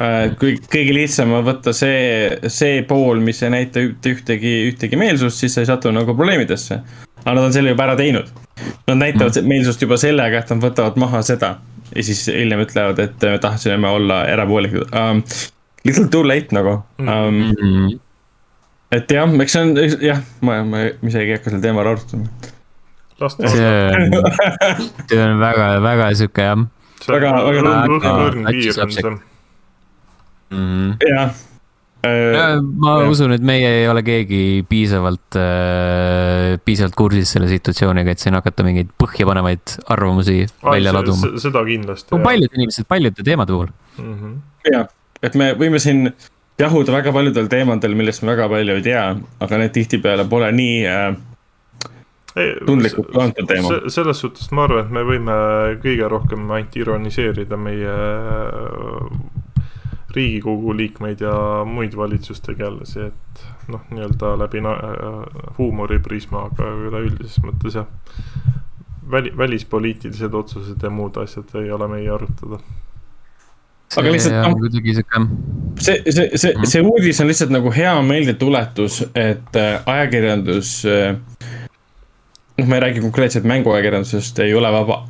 Äh, 0.00 0.30
kõik, 0.40 0.62
kõige 0.72 0.92
lihtsam 0.96 1.32
on 1.36 1.44
võtta 1.44 1.74
see, 1.76 2.38
see 2.48 2.80
pool, 2.88 3.18
mis 3.24 3.42
ei 3.44 3.52
näita 3.52 3.82
ühtegi, 3.84 4.52
ühtegi 4.70 4.96
meelsust, 4.96 5.42
siis 5.42 5.52
sa 5.52 5.64
ei 5.64 5.68
satu 5.68 5.92
nagu 5.92 6.14
probleemidesse. 6.14 6.80
aga 7.20 7.34
nad 7.36 7.44
on 7.44 7.52
selle 7.52 7.74
juba 7.74 7.84
ära 7.84 7.96
teinud. 8.00 8.30
Nad 8.88 8.96
näitavad 8.96 9.36
mm. 9.36 9.48
meelsust 9.48 9.82
juba 9.84 9.98
sellega, 10.00 10.40
et 10.40 10.54
nad 10.54 10.64
võtavad 10.64 10.96
maha 11.00 11.20
seda 11.26 11.58
ja 11.94 12.04
siis 12.06 12.22
hiljem 12.32 12.64
ütlevad, 12.64 13.02
et 13.02 13.28
me 13.28 13.38
tahtsime 13.42 13.88
olla 13.88 14.24
erapooletud 14.30 14.94
um,. 14.96 15.24
Little 15.84 16.08
too 16.12 16.24
late 16.28 16.52
nagu 16.52 16.78
um,. 16.98 17.06
Mm 17.06 17.52
-hmm. 17.52 17.98
et 18.92 19.10
jah, 19.10 19.40
eks 19.40 19.52
see 19.52 19.62
on, 19.62 19.76
jah, 20.00 20.20
ma, 20.40 20.62
ma 20.64 20.84
isegi 20.88 21.32
ei 21.32 21.36
hakka 21.36 21.50
sel 21.50 21.60
teemal 21.60 21.86
arutama. 21.86 22.24
see 23.20 23.36
on, 23.36 24.12
see 25.08 25.24
on 25.24 25.40
väga, 25.40 25.72
väga 25.82 26.14
sihuke 26.14 26.42
jah. 26.42 26.64
väga, 27.08 27.32
väga, 27.44 27.74
väga 27.88 28.14
õrn 28.28 28.48
piir 28.48 28.80
on 28.80 28.92
see 28.92 29.18
mm. 30.50 30.66
-hmm. 30.66 30.96
jah 31.08 31.30
äh,. 32.06 32.60
ma 32.62 32.96
ja. 33.02 33.08
usun, 33.12 33.32
et 33.36 33.44
meie 33.44 33.68
ei 33.82 33.88
ole 33.88 34.02
keegi 34.06 34.64
piisavalt 34.68 35.38
äh,, 35.38 36.58
piisavalt 36.64 36.96
kursis 36.98 37.32
selle 37.36 37.48
situatsiooniga, 37.48 38.14
et 38.14 38.22
siin 38.22 38.38
hakata 38.38 38.66
mingeid 38.66 38.92
põhjapanevaid 39.00 39.78
arvamusi 39.88 40.42
Ai, 40.44 40.76
välja 40.78 40.94
laduma. 40.96 41.32
seda 41.38 41.64
kindlasti. 41.64 42.20
paljud 42.24 42.58
inimesed 42.58 42.88
paljude 42.88 43.24
teemade 43.24 43.56
puhul 43.56 43.72
mm 43.98 44.14
-hmm.. 44.14 44.36
jah, 44.72 44.86
et 45.22 45.34
me 45.34 45.52
võime 45.58 45.78
siin 45.78 46.12
jahuda 46.60 46.92
väga 46.92 47.12
paljudel 47.12 47.48
teemadel, 47.48 47.96
millest 47.96 48.22
me 48.22 48.34
väga 48.34 48.48
palju 48.52 48.78
ei 48.78 48.84
tea, 48.84 49.04
aga 49.40 49.60
need 49.62 49.72
tihtipeale 49.76 50.26
pole 50.28 50.50
nii 50.52 50.78
äh, 50.88 51.16
tundlikud 52.66 53.10
kui 53.10 53.22
antud 53.22 53.48
teema. 53.48 53.78
selles 53.90 54.20
suhtes 54.22 54.50
ma 54.54 54.66
arvan, 54.68 54.84
et 54.86 54.94
me 54.94 55.04
võime 55.06 55.36
kõige 55.82 56.08
rohkem 56.12 56.50
ainult 56.50 56.76
ironiseerida 56.78 57.58
meie 57.60 57.96
riigikogu 60.14 60.76
liikmeid 60.76 61.20
ja 61.20 61.34
muid 61.66 61.96
valitsustegelasi, 61.96 63.06
et 63.10 63.44
noh, 63.70 63.84
nii-öelda 63.90 64.34
läbi 64.40 64.62
huumoriprisma, 65.58 66.48
aga 66.50 66.70
üleüldises 66.88 67.42
mõttes 67.44 67.78
jah. 67.78 67.88
väli, 69.10 69.32
välispoliitilised 69.36 70.34
otsused 70.34 70.82
ja 70.82 70.90
muud 70.90 71.16
asjad 71.22 71.54
ei 71.62 71.70
ole 71.72 71.88
meie 71.88 72.10
arutada 72.10 72.60
aga 73.98 74.12
lihtsalt 74.14 74.36
noh, 74.36 74.56
kuidagi 74.58 74.94
sihuke. 74.94 75.22
see, 75.82 76.02
see, 76.06 76.26
see, 76.36 76.52
mhm. 76.54 76.66
see 76.72 76.82
uudis 76.86 77.22
on 77.22 77.30
lihtsalt 77.30 77.54
nagu 77.54 77.72
hea 77.74 77.94
meeldetuletus, 78.06 79.02
et 79.14 79.56
äh, 79.58 79.80
ajakirjandus. 79.94 80.74
Äh, 80.86 81.16
noh, 82.60 82.68
ma 82.68 82.78
ei 82.78 82.84
räägi 82.86 83.02
konkreetselt 83.02 83.48
mänguajakirjandusest, 83.50 84.38
ei 84.44 84.54
ole 84.54 84.70
vaba 84.74 85.02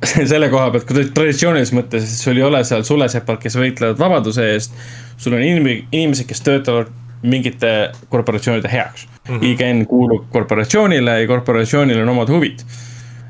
selle 0.30 0.48
koha 0.52 0.70
pealt, 0.70 0.86
kui 0.88 1.08
traditsioonilises 1.14 1.74
mõttes, 1.76 2.12
sul 2.20 2.36
ei 2.36 2.44
ole 2.46 2.62
seal 2.68 2.84
sulesepad, 2.86 3.40
kes 3.42 3.56
võitlevad 3.58 4.00
vabaduse 4.00 4.52
eest. 4.52 4.76
sul 5.16 5.36
on 5.36 5.44
inim-, 5.44 5.86
inimesed, 5.90 6.28
kes 6.28 6.42
töötavad 6.44 6.92
mingite 7.22 7.92
korporatsioonide 8.08 8.68
heaks 8.72 9.06
mm. 9.28 9.38
-hmm. 9.38 9.44
IGN 9.44 9.86
kuulub 9.86 10.26
korporatsioonile 10.32 11.20
ja 11.20 11.26
korporatsioonil 11.26 12.02
on 12.02 12.08
omad 12.08 12.28
huvid. 12.28 12.60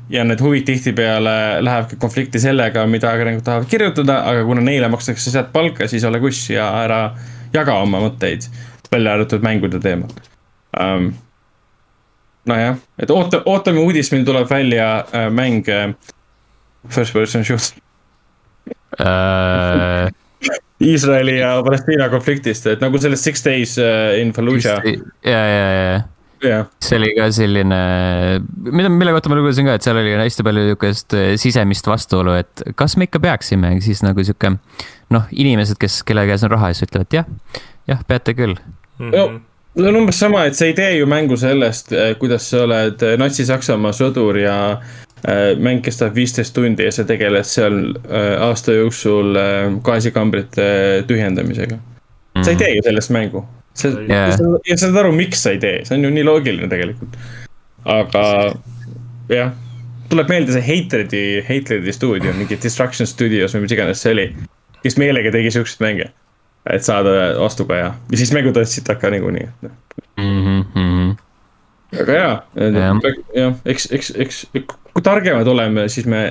ja 0.09 0.23
need 0.23 0.39
huvid 0.39 0.63
tihtipeale 0.63 1.63
lähevadki 1.63 1.95
konflikti 1.95 2.39
sellega, 2.39 2.85
mida 2.87 3.09
ajakirjanikud 3.09 3.43
tahavad 3.43 3.65
kirjutada, 3.67 4.21
aga 4.29 4.43
kuna 4.45 4.61
neile 4.61 4.87
makstakse 4.87 5.31
sealt 5.31 5.51
palka, 5.53 5.87
siis 5.87 6.03
ole 6.03 6.19
kuss 6.19 6.49
ja 6.49 6.69
ära 6.83 7.11
jaga 7.53 7.73
oma 7.73 7.99
mõtteid. 7.99 8.47
välja 8.91 9.13
arvatud 9.13 9.41
mängude 9.41 9.79
teemal 9.79 10.09
um,. 10.79 11.13
nojah, 12.45 12.77
et 12.99 13.11
oota, 13.11 13.41
ootame 13.45 13.79
uudist, 13.79 14.11
mil 14.11 14.23
tuleb 14.25 14.49
välja 14.49 15.05
äh, 15.15 15.31
mäng 15.31 15.67
äh, 15.69 15.95
First 16.89 17.13
person 17.13 17.45
shoot 17.45 17.73
uh.... 18.99 20.07
Iisraeli 20.81 21.39
ja 21.39 21.55
Palestiina 21.65 22.05
konfliktist, 22.09 22.67
et 22.69 22.83
nagu 22.83 22.99
sellest 23.01 23.25
Six 23.25 23.41
Days 23.45 23.73
uh, 23.81 24.13
in 24.19 24.33
Fallujah. 24.33 24.85
ja, 25.25 25.41
ja, 25.41 25.65
ja 25.73 26.05
Yeah. 26.37 26.67
see 26.85 26.99
oli 26.99 27.07
ka 27.17 27.31
selline, 27.33 27.77
mida, 28.69 28.91
mille 28.93 29.09
kohta 29.15 29.31
ma 29.31 29.39
lugesin 29.39 29.65
ka, 29.65 29.73
et 29.73 29.81
seal 29.81 29.97
oli 29.97 30.11
hästi 30.19 30.43
palju 30.45 30.65
niisugust 30.67 31.15
äh, 31.17 31.31
sisemist 31.41 31.89
vastuolu, 31.89 32.35
et 32.37 32.61
kas 32.77 32.93
me 32.93 33.07
ikka 33.07 33.17
peaksime, 33.23 33.71
siis 33.81 34.03
nagu 34.05 34.21
sihuke 34.21 34.51
noh, 34.53 35.25
inimesed, 35.33 35.79
kes, 35.81 36.03
kelle 36.05 36.27
käes 36.29 36.45
on 36.45 36.53
raha, 36.53 36.69
siis 36.77 36.85
ütlevad 36.85 37.17
jah, 37.17 37.25
jah, 37.89 38.05
peate 38.05 38.37
küll 38.37 38.53
mm. 38.53 39.09
-hmm. 39.09 39.41
no 39.81 39.81
see 39.81 39.89
on 39.89 39.99
umbes 40.03 40.21
sama, 40.21 40.45
et 40.45 40.53
sa 40.53 40.69
ei 40.69 40.77
tee 40.77 40.99
ju 40.99 41.09
mängu 41.09 41.41
sellest, 41.41 41.89
kuidas 42.21 42.51
sa 42.53 42.67
oled 42.69 43.01
Natsi-Saksamaa 43.17 43.97
sõdur 43.97 44.37
ja 44.37 44.59
Äh, 44.77 45.06
mäng 45.57 45.81
kestab 45.85 46.15
viisteist 46.15 46.53
tundi 46.53 46.85
ja 46.85 46.91
sa 46.93 47.05
tegeled 47.07 47.45
seal 47.47 47.77
äh, 48.05 48.33
aasta 48.45 48.75
jooksul 48.75 49.37
äh, 49.39 49.69
gaasikambrite 49.83 50.67
tühjendamisega. 51.09 51.79
sa 52.43 52.51
ei 52.51 52.55
mhm. 52.55 52.59
tee 52.61 52.75
ju 52.75 52.83
sellest 52.85 53.13
mängu. 53.15 53.45
sa 53.73 53.87
yeah., 53.87 54.29
ja 54.67 54.77
sa 54.77 54.85
saad 54.85 54.99
aru, 55.03 55.11
miks 55.17 55.43
sa 55.43 55.55
ei 55.55 55.61
tee, 55.61 55.81
see 55.85 55.97
on 55.97 56.05
ju 56.05 56.13
nii 56.13 56.27
loogiline 56.27 56.69
tegelikult. 56.69 57.17
aga 57.85 58.23
jah, 59.33 59.51
tuleb 60.09 60.29
meelde 60.29 60.55
see 60.55 60.65
Hatredi, 60.69 61.25
Hatredi 61.49 61.93
stuudio, 61.93 62.33
mingi 62.37 62.59
Destruction 62.63 63.09
Studios 63.09 63.55
või 63.55 63.65
mis 63.65 63.75
iganes 63.75 64.05
see 64.05 64.15
oli. 64.15 64.29
kes 64.83 64.97
meelega 65.01 65.33
tegi 65.33 65.51
siukseid 65.51 65.83
mänge, 65.83 66.11
et 66.69 66.85
saada 66.85 67.33
vastukaja 67.41 67.93
ja 67.97 68.17
siis 68.17 68.31
mängud 68.35 68.57
ostsid 68.61 68.85
taka 68.85 69.09
niikuinii 69.09 69.47
mm. 69.65 70.63
-hmm. 70.63 71.15
Aga 72.01 72.17
jaa, 72.17 72.35
jah, 73.35 73.57
eks, 73.65 73.89
eks, 73.95 74.13
eks 74.21 74.45
kui 74.97 75.03
targemad 75.05 75.47
oleme, 75.47 75.87
siis 75.93 76.07
me, 76.09 76.21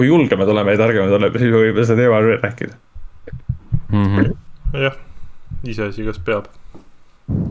kui 0.00 0.08
julgemad 0.08 0.48
oleme 0.48 0.72
ja 0.76 0.80
targemad 0.80 1.12
oleme, 1.18 1.42
siis 1.42 1.52
me 1.52 1.62
võime 1.64 1.84
seda 1.84 2.00
teemal 2.00 2.28
veel 2.28 2.40
rääkida 2.40 2.78
mm 3.92 4.06
-hmm.. 4.06 4.34
jah, 4.86 4.96
iseasi, 5.64 6.04
kas 6.08 6.18
peab. 6.24 6.48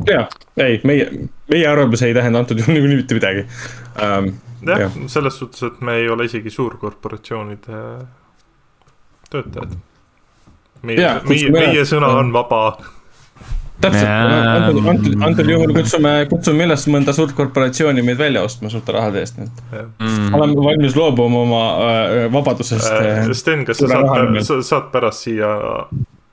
ja, 0.10 0.28
ei, 0.58 0.82
meie, 0.84 1.10
meie 1.52 1.68
arvamus 1.68 2.02
ei 2.02 2.14
tähenda 2.14 2.40
antud 2.40 2.60
juhul 2.60 2.74
niikuinii 2.74 3.02
mitte 3.04 3.20
midagi 3.20 3.46
um,. 3.46 4.32
jah 4.66 4.86
ja., 4.86 4.90
selles 5.08 5.40
suhtes, 5.40 5.64
et 5.64 5.82
me 5.82 5.96
ei 6.02 6.10
ole 6.10 6.26
isegi 6.26 6.50
suurkorporatsioonide 6.50 7.84
töötajad. 9.30 9.78
meie, 10.82 11.22
meie, 11.30 11.52
meie 11.52 11.86
sõna 11.86 12.16
on 12.18 12.34
vaba 12.34 12.64
täpselt, 13.84 14.10
antud, 14.90 15.16
antud, 15.24 15.50
juhul 15.54 15.74
kutsume, 15.78 16.14
kutsume 16.32 16.68
üles 16.68 16.86
mõnda 16.92 17.16
suurt 17.16 17.34
korporatsiooni 17.38 18.04
meid 18.06 18.20
välja 18.20 18.44
ostma 18.46 18.72
suurte 18.74 18.96
rahade 18.96 19.24
eest, 19.24 19.40
nii 19.40 19.50
et 19.50 19.64
mm.. 19.72 20.38
oleme 20.38 20.68
valmis 20.68 20.98
loobuma 21.00 21.44
oma 21.46 21.64
äh, 21.88 22.22
vabadusest 22.34 22.92
äh,. 22.92 23.34
Sten, 23.40 23.66
kas 23.68 23.82
sa 23.82 23.92
saad, 23.92 24.40
sa 24.46 24.62
saad 24.74 24.90
pärast 24.94 25.28
siia 25.28 25.52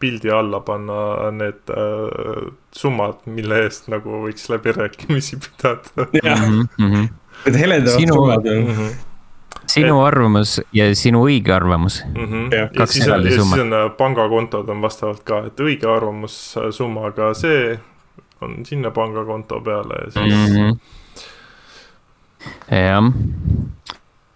pildi 0.02 0.30
alla 0.34 0.60
panna 0.60 1.30
need 1.32 1.72
äh, 1.72 2.48
summad, 2.76 3.22
mille 3.38 3.62
eest 3.64 3.90
nagu 3.92 4.22
võiks 4.26 4.50
läbirääkimisi 4.52 5.40
pidada. 5.46 6.08
jah, 6.22 6.46
mhm. 6.46 7.10
need 7.46 7.60
heledavad 7.64 8.08
summad 8.14 8.54
on. 8.54 8.72
-hmm 8.72 9.05
sinu 9.76 10.00
arvamus 10.04 10.56
ja 10.76 10.88
sinu 10.96 11.24
õige 11.28 11.52
arvamus 11.54 12.00
mm. 12.06 12.24
-hmm. 12.24 12.54
Ja, 12.54 12.68
ja 12.72 12.86
siis 12.86 13.08
on, 13.08 13.24
ja 13.24 13.30
siis 13.36 13.52
on 13.52 13.72
äh, 13.72 13.90
pangakontod 13.96 14.68
on 14.72 14.82
vastavalt 14.82 15.22
ka, 15.24 15.44
et 15.50 15.60
õige 15.60 15.88
arvamussummaga 15.90 17.30
äh, 17.30 17.36
see 17.36 17.78
on 18.40 18.60
sinna 18.68 18.90
pangakonto 18.90 19.60
peale 19.60 19.94
ja 20.04 20.10
siis 20.10 20.34
mm. 20.34 20.46
-hmm. 20.56 20.78
jah, 22.70 23.12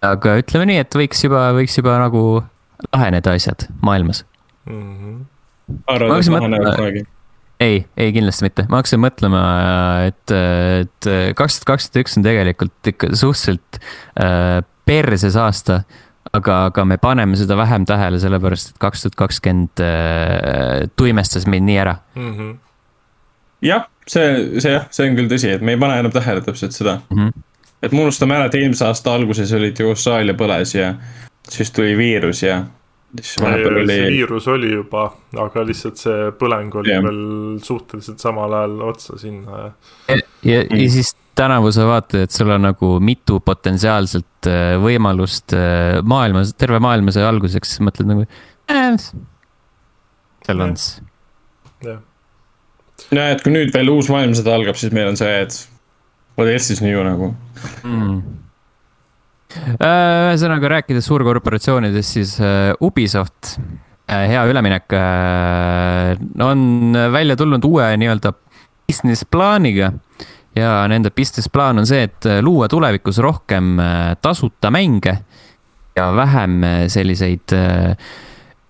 aga 0.01 0.35
ütleme 0.41 0.65
nii, 0.71 0.81
et 0.81 0.95
võiks 0.95 1.23
juba, 1.25 1.47
võiks 1.57 1.77
juba 1.77 1.97
nagu 2.01 2.43
laheneda 2.91 3.35
asjad 3.37 3.67
maailmas 3.81 4.25
mm. 4.65 4.93
-hmm. 4.97 5.25
arvad, 5.87 6.19
et 6.19 6.31
lahenevad 6.33 6.75
kunagi? 6.75 7.05
ei, 7.61 7.85
ei 7.97 8.13
kindlasti 8.13 8.47
mitte, 8.47 8.65
ma 8.69 8.81
hakkasin 8.81 9.01
mõtlema, 9.03 9.41
et, 10.09 10.33
et 10.81 11.09
kaks 11.37 11.59
tuhat 11.59 11.69
kakskümmend 11.75 12.05
üks 12.05 12.17
on 12.17 12.25
tegelikult 12.25 12.91
ikka 12.93 13.11
suhteliselt 13.13 13.81
äh, 14.17 14.61
perses 14.91 15.37
aasta. 15.39 15.83
aga, 16.37 16.55
aga 16.69 16.83
me 16.85 16.99
paneme 17.01 17.35
seda 17.35 17.55
vähem 17.57 17.85
tähele, 17.89 18.19
sellepärast 18.21 18.69
et 18.71 18.75
kaks 18.79 19.01
tuhat 19.03 19.15
kakskümmend 19.23 19.81
äh, 19.83 20.83
tuimestas 20.95 21.47
meid 21.49 21.65
nii 21.65 21.77
ära 21.81 21.95
mm. 22.15 22.35
-hmm. 22.35 22.51
jah, 23.65 23.87
see, 24.07 24.59
see 24.61 24.75
jah, 24.75 24.85
see 24.93 25.09
on 25.09 25.17
küll 25.17 25.31
tõsi, 25.31 25.49
et 25.55 25.65
me 25.65 25.73
ei 25.73 25.79
pane 25.81 25.97
enam 25.99 26.13
tähele 26.13 26.43
täpselt 26.45 26.77
seda 26.77 26.99
mm. 27.09 27.17
-hmm. 27.17 27.47
et 27.81 27.91
me 27.91 28.05
unustame 28.05 28.37
ära, 28.37 28.45
et 28.51 28.59
eelmise 28.59 28.85
aasta 28.85 29.15
alguses 29.17 29.53
olid 29.57 29.81
ju 29.81 29.89
Austraalia 29.89 30.37
põles 30.37 30.75
ja 30.77 30.93
siis 31.49 31.73
tuli 31.73 31.97
viirus 31.97 32.43
ja 32.43 32.61
siis 33.15 33.33
see 33.33 33.45
vahepeal 33.45 33.81
oli, 33.81 33.97
viirus 34.13 34.47
oli 34.47 34.71
juba, 34.71 35.07
aga 35.47 35.65
lihtsalt 35.67 35.97
see 36.05 36.29
põleng 36.37 36.75
oli 36.83 36.93
Jah. 36.93 37.03
veel 37.03 37.23
suhteliselt 37.65 38.21
samal 38.23 38.53
ajal 38.59 38.77
otsa 38.93 39.17
sinna 39.17 39.57
ja 39.57 39.71
ja, 40.07 40.21
ja, 40.43 40.63
Mm. 40.69 40.77
ja 40.77 40.89
siis 40.89 41.15
tänavu 41.37 41.71
sa 41.73 41.85
vaatad, 41.87 42.25
et 42.25 42.35
sul 42.35 42.51
on 42.51 42.65
nagu 42.67 42.91
mitu 43.03 43.39
potentsiaalset 43.45 44.49
äh, 44.49 44.75
võimalust 44.81 45.55
äh, 45.55 45.99
maailmas, 46.03 46.53
terve 46.59 46.81
maailma 46.83 47.13
sai 47.15 47.25
alguseks, 47.27 47.75
siis 47.75 47.85
mõtled 47.85 48.09
nagu 48.09 48.25
äh,. 48.71 48.97
seal 50.45 50.65
on 50.65 50.75
siis, 50.77 51.01
jah, 51.85 52.01
ja 53.15 53.29
et 53.35 53.43
kui 53.45 53.53
nüüd 53.55 53.73
veel 53.75 53.93
uus 53.93 54.11
maailmasõda 54.11 54.57
algab, 54.57 54.79
siis 54.79 54.93
meil 54.95 55.11
on 55.11 55.19
see, 55.19 55.31
et 55.45 55.57
what 56.39 56.51
else 56.51 56.73
is 56.73 56.83
new 56.83 57.03
nagu. 57.07 57.31
mm.. 57.83 58.21
ühesõnaga 59.77 60.75
rääkides 60.77 61.07
suurkorporatsioonidest, 61.11 62.19
siis 62.19 62.35
äh, 62.43 62.71
Ubisoft, 62.83 63.57
hea 64.11 64.41
üleminek, 64.43 64.91
on 66.43 66.97
välja 67.13 67.37
tulnud 67.39 67.63
uue 67.63 67.85
nii-öelda 68.01 68.33
business 68.91 69.23
plaaniga. 69.23 69.93
Ja 70.55 70.87
nende 70.91 71.11
business 71.15 71.49
plaan 71.49 71.79
on 71.79 71.87
see, 71.87 72.03
et 72.09 72.27
luua 72.43 72.67
tulevikus 72.71 73.21
rohkem 73.23 73.79
äh, 73.79 74.17
tasuta 74.21 74.71
mänge 74.71 75.17
ja 75.95 76.09
vähem 76.15 76.63
äh, 76.63 76.83
selliseid 76.91 77.53
äh, 77.55 77.95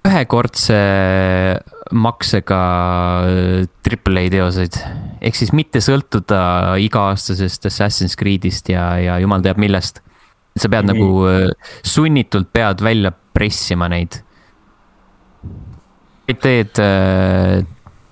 ühekordse 0.07 0.77
maksega 1.91 2.61
äh, 3.25 3.67
Triple 3.83 4.25
A 4.25 4.29
teoseid. 4.33 4.77
ehk 5.21 5.37
siis 5.37 5.51
mitte 5.53 5.81
sõltuda 5.83 6.77
iga-aastasest 6.81 7.67
Assassin's 7.69 8.17
Creed'ist 8.17 8.71
ja, 8.73 8.95
ja 8.97 9.19
jumal 9.21 9.43
teab 9.45 9.61
millest. 9.61 10.01
sa 10.57 10.67
pead 10.69 10.85
Mhm. 10.85 10.93
nagu 10.93 11.27
äh, 11.27 11.49
sunnitult 11.83 12.51
pead 12.53 12.81
välja 12.81 13.11
pressima 13.33 13.87
neid. 13.89 14.23
teed 16.41 16.79
äh, 16.79 17.65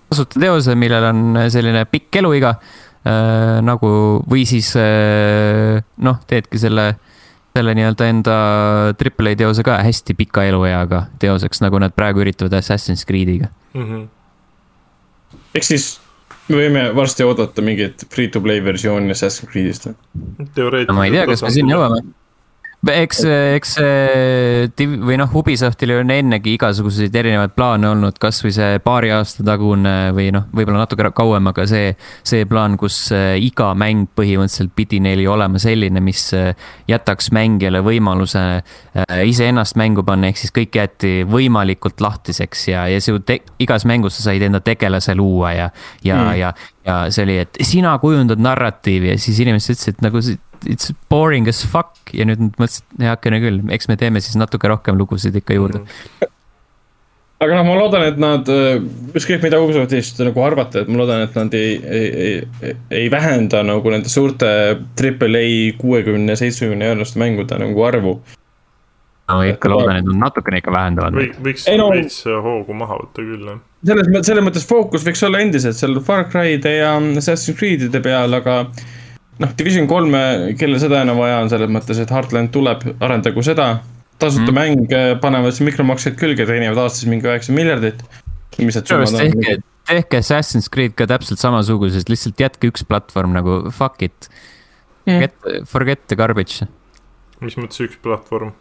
tasuta 0.09 0.39
teose, 0.39 0.75
millel 0.75 1.03
on 1.03 1.37
selline 1.49 1.85
pikk 1.85 2.15
eluiga 2.19 2.57
äh, 3.07 3.59
nagu 3.65 3.91
või 4.29 4.45
siis 4.49 4.71
äh, 4.79 5.79
noh, 5.97 6.19
teedki 6.27 6.61
selle, 6.61 6.91
selle 7.55 7.75
nii-öelda 7.77 8.09
enda 8.11 8.37
Triple 8.99 9.33
A 9.33 9.39
teose 9.39 9.65
ka 9.65 9.79
hästi 9.85 10.15
pika 10.19 10.45
elueaga 10.49 11.05
teoseks, 11.21 11.63
nagu 11.65 11.81
nad 11.81 11.95
praegu 11.95 12.23
üritavad 12.25 12.59
Assassin's 12.59 13.05
Creed'iga. 13.07 13.51
mm. 13.73 13.85
-hmm. 13.85 14.07
ehk 15.55 15.63
siis 15.63 15.99
me 16.49 16.63
võime 16.63 16.87
varsti 16.95 17.23
oodata 17.23 17.61
mingit 17.61 18.05
free-to-play 18.13 18.63
versiooni 18.63 19.11
Assassin's 19.11 19.51
Creed'ist 19.51 19.89
või? 19.89 19.95
teoreetiliselt. 20.55 20.93
no 20.93 20.99
ma 20.99 21.05
ei 21.05 21.15
tea, 21.15 21.27
kas 21.29 21.45
me 21.45 21.51
sinna 21.53 21.75
jõuame. 21.75 22.01
eks, 22.87 23.23
eks 23.27 23.73
see 23.75 24.67
Div- 24.79 25.01
või 25.03 25.17
noh, 25.19 25.31
Ubisoftil 25.35 25.91
on 25.97 26.13
ennegi 26.13 26.53
igasuguseid 26.55 27.15
erinevaid 27.19 27.51
plaane 27.55 27.89
olnud, 27.89 28.15
kasvõi 28.21 28.53
see 28.55 28.79
paari 28.83 29.11
aasta 29.11 29.43
tagune 29.43 30.13
või 30.15 30.29
noh, 30.31 30.45
võib-olla 30.55 30.85
natuke 30.85 31.09
kauem, 31.15 31.49
aga 31.51 31.65
see, 31.67 31.91
see 32.23 32.47
plaan, 32.49 32.77
kus 32.79 33.01
äh, 33.15 33.33
iga 33.43 33.73
mäng 33.75 34.07
põhimõtteliselt 34.15 34.71
pidi 34.77 35.01
neil 35.03 35.25
ju 35.25 35.33
olema 35.33 35.59
selline, 35.59 35.99
mis 36.03 36.29
äh, 36.37 36.53
jätaks 36.87 37.31
mängijale 37.35 37.83
võimaluse 37.83 38.45
äh, 38.61 39.21
iseennast 39.27 39.75
mängu 39.79 40.05
panna, 40.07 40.31
ehk 40.31 40.39
siis 40.39 40.55
kõik 40.55 40.79
jäeti 40.79 41.13
võimalikult 41.27 41.99
lahtiseks 42.03 42.67
ja, 42.71 42.87
ja 42.91 43.03
su 43.03 43.19
te-, 43.19 43.41
igas 43.59 43.83
mängus 43.89 44.19
sa 44.19 44.29
said 44.29 44.47
enda 44.47 44.63
tegelase 44.63 45.17
luua 45.19 45.55
ja, 45.57 45.69
ja 46.03 46.19
Mm. 46.19 46.35
ja, 46.35 46.49
ja 46.85 46.95
see 47.13 47.23
oli, 47.23 47.37
et 47.45 47.57
sina 47.63 47.93
kujundad 48.01 48.41
narratiivi 48.43 49.13
ja 49.13 49.17
siis 49.21 49.39
inimesed 49.39 49.75
ütlesid, 49.75 50.01
nagu 50.03 50.21
see 50.25 50.37
it's 50.67 50.91
boring 51.11 51.47
as 51.47 51.61
fuck 51.65 52.11
ja 52.15 52.25
nüüd 52.27 52.41
nad 52.41 52.57
mõtlesid, 52.59 52.85
heakene 53.03 53.39
küll, 53.43 53.61
eks 53.75 53.89
me 53.91 53.97
teeme 53.99 54.21
siis 54.23 54.37
natuke 54.39 54.69
rohkem 54.71 54.97
lugusid 54.99 55.35
ikka 55.39 55.57
juurde. 55.57 55.83
aga 57.39 57.55
noh, 57.55 57.67
ma 57.67 57.77
loodan, 57.77 58.03
et 58.09 58.17
nad, 58.19 58.49
ükskõik 59.15 59.45
mida 59.45 59.61
Ubisoftist 59.63 60.19
nagu 60.23 60.43
arvata, 60.43 60.83
et 60.83 60.91
ma 60.91 60.99
loodan, 61.01 61.23
et 61.27 61.37
nad 61.39 61.55
ei, 61.55 61.77
ei, 61.79 62.09
ei, 62.63 62.75
ei 63.03 63.07
vähenda 63.13 63.63
nagu 63.67 63.93
nende 63.93 64.11
suurte 64.11 64.49
triple 64.99 65.39
A 65.39 65.55
kuuekümne, 65.79 66.35
seitsmekümne 66.39 66.91
euroste 66.91 67.21
mängude 67.21 67.61
nagu 67.61 67.87
arvu. 67.87 68.19
no 69.29 69.41
ikka 69.45 69.69
loodan, 69.69 70.01
et 70.01 70.07
nad 70.09 70.23
natukene 70.27 70.59
ikka 70.59 70.73
vähendavad 70.73 71.15
või 71.15 71.31
võiks 71.47 71.67
no- 71.77 71.91
veits 71.93 72.23
hoogu 72.25 72.75
maha 72.75 72.97
võtta 73.03 73.23
küll, 73.23 73.49
jah. 73.53 73.59
selles 73.85 74.09
mõttes, 74.09 74.31
selles 74.33 74.47
mõttes 74.49 74.65
fookus 74.67 75.05
võiks 75.05 75.21
olla 75.27 75.43
endiselt 75.45 75.77
seal 75.77 75.99
Far 76.03 76.25
Cry'de 76.33 76.79
ja 76.79 76.95
Assassin's 76.97 77.59
Creed'ide 77.59 78.01
peal, 78.03 78.33
aga 78.41 78.63
noh, 79.43 79.55
Division 79.59 79.87
kolme, 79.89 80.21
kellel 80.59 80.81
seda 80.81 81.03
enam 81.05 81.19
vaja 81.21 81.39
on, 81.43 81.49
selles 81.51 81.71
mõttes, 81.71 82.01
et 82.01 82.11
Heartland 82.13 82.51
tuleb, 82.55 82.85
arendagu 83.03 83.43
seda. 83.45 83.71
tasuta 84.19 84.51
mm. 84.51 84.57
Mäng, 84.57 84.95
panevad 85.23 85.55
siis 85.55 85.63
mikromaksed 85.69 86.17
külge, 86.19 86.47
teenivad 86.47 86.81
aastas 86.83 87.07
mingi 87.07 87.27
üheksa 87.29 87.55
miljardit. 87.55 88.03
mis 88.59 88.75
need 88.75 88.89
summad 88.89 89.13
on 89.15 89.21
tehke, 89.23 89.59
tehke 89.87 90.19
Assassin's 90.19 90.67
Creed 90.71 90.95
ka 90.99 91.07
täpselt 91.07 91.39
samasugused, 91.39 92.09
lihtsalt 92.11 92.39
jätke 92.39 92.71
üks 92.71 92.83
platvorm 92.83 93.37
nagu 93.37 93.61
fuck 93.71 94.03
it. 94.03 94.31
Mm. 95.07 95.13
Forget, 95.13 95.69
forget 95.69 96.07
the 96.07 96.19
garbage. 96.19 96.67
mis 97.39 97.55
mõttes 97.55 97.79
üks 97.85 98.01
platvorm? 98.03 98.51